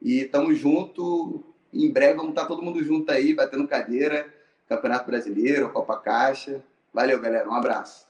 e 0.00 0.20
estamos 0.20 0.58
junto. 0.58 1.44
Em 1.72 1.92
breve 1.92 2.14
vamos 2.14 2.30
estar 2.30 2.46
todo 2.46 2.62
mundo 2.62 2.82
junto 2.82 3.10
aí, 3.10 3.34
batendo 3.34 3.66
cadeira, 3.66 4.28
Campeonato 4.68 5.06
Brasileiro, 5.06 5.72
Copa 5.72 5.96
Caixa. 5.98 6.62
Valeu, 6.92 7.20
galera. 7.20 7.48
Um 7.48 7.54
abraço. 7.54 8.06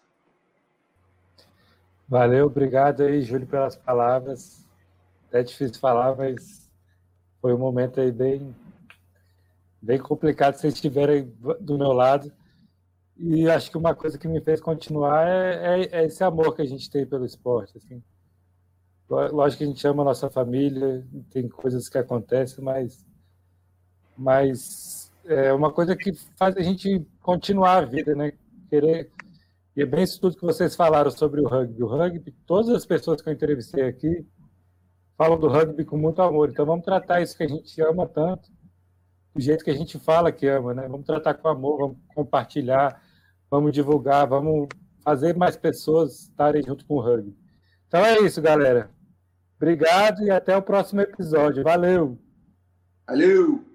Valeu, 2.09 2.47
obrigado 2.47 3.03
aí, 3.03 3.23
Júlio, 3.23 3.47
pelas 3.47 3.77
palavras. 3.77 4.67
É 5.31 5.43
difícil 5.43 5.79
falar, 5.79 6.17
mas 6.17 6.69
foi 7.41 7.55
um 7.55 7.59
momento 7.59 8.01
aí 8.01 8.11
bem, 8.11 8.55
bem 9.81 9.99
complicado 9.99 10.57
vocês 10.57 10.75
estiverem 10.75 11.33
do 11.61 11.79
meu 11.79 11.93
lado. 11.93 12.33
E 13.17 13.49
acho 13.49 13.71
que 13.71 13.79
uma 13.79 13.95
coisa 13.95 14.19
que 14.19 14.27
me 14.27 14.41
fez 14.41 14.61
continuar 14.61 15.29
é, 15.29 15.83
é, 15.83 16.01
é, 16.01 16.05
esse 16.07 16.25
amor 16.25 16.57
que 16.57 16.63
a 16.63 16.67
gente 16.67 16.91
tem 16.91 17.07
pelo 17.07 17.25
esporte. 17.25 17.77
Assim. 17.77 18.03
Lógico 19.09 19.59
que 19.59 19.65
a 19.65 19.67
gente 19.67 19.87
ama 19.87 20.03
a 20.03 20.07
nossa 20.07 20.31
família, 20.31 21.07
tem 21.31 21.49
coisas 21.49 21.89
que 21.89 21.99
acontecem, 21.99 22.65
mas, 22.65 23.05
mas 24.21 25.11
é 25.25 25.53
uma 25.53 25.73
coisa 25.73 25.97
que 25.97 26.13
faz 26.37 26.57
a 26.57 26.63
gente 26.63 27.05
continuar 27.23 27.79
a 27.79 27.85
vida, 27.87 28.15
né? 28.15 28.33
Querer 28.69 29.11
e 29.77 29.83
é 29.83 29.87
bem 29.87 30.03
isso 30.03 30.21
tudo 30.21 30.37
que 30.37 30.45
vocês 30.45 30.75
falaram 30.75 31.11
sobre 31.11 31.41
o 31.41 31.49
rugby. 31.49 31.83
O 31.83 31.87
rugby, 31.87 32.33
todas 32.47 32.69
as 32.69 32.85
pessoas 32.85 33.23
que 33.23 33.29
eu 33.29 33.33
entrevistei 33.33 33.85
aqui 33.85 34.27
falam 35.17 35.39
do 35.39 35.49
rugby 35.49 35.85
com 35.85 35.97
muito 35.97 36.21
amor. 36.21 36.51
Então 36.51 36.67
vamos 36.67 36.85
tratar 36.85 37.23
isso 37.23 37.37
que 37.37 37.45
a 37.45 37.49
gente 37.49 37.81
ama 37.81 38.07
tanto, 38.07 38.51
do 39.35 39.41
jeito 39.41 39.65
que 39.65 39.71
a 39.71 39.75
gente 39.75 39.99
fala 39.99 40.33
que 40.33 40.47
ama, 40.47 40.75
né? 40.75 40.89
Vamos 40.89 41.07
tratar 41.07 41.35
com 41.35 41.49
amor, 41.49 41.79
vamos 41.79 41.97
compartilhar, 42.15 43.01
vamos 43.51 43.73
divulgar, 43.73 44.27
vamos 44.27 44.69
fazer 45.05 45.37
mais 45.37 45.57
pessoas 45.57 46.25
estarem 46.25 46.63
junto 46.63 46.85
com 46.85 46.95
o 46.97 47.01
rugby. 47.01 47.37
Então 47.87 48.05
é 48.05 48.21
isso, 48.21 48.43
galera. 48.43 48.91
Obrigado 49.57 50.23
e 50.23 50.31
até 50.31 50.57
o 50.57 50.63
próximo 50.63 51.01
episódio. 51.01 51.63
Valeu! 51.63 52.19
Valeu! 53.07 53.70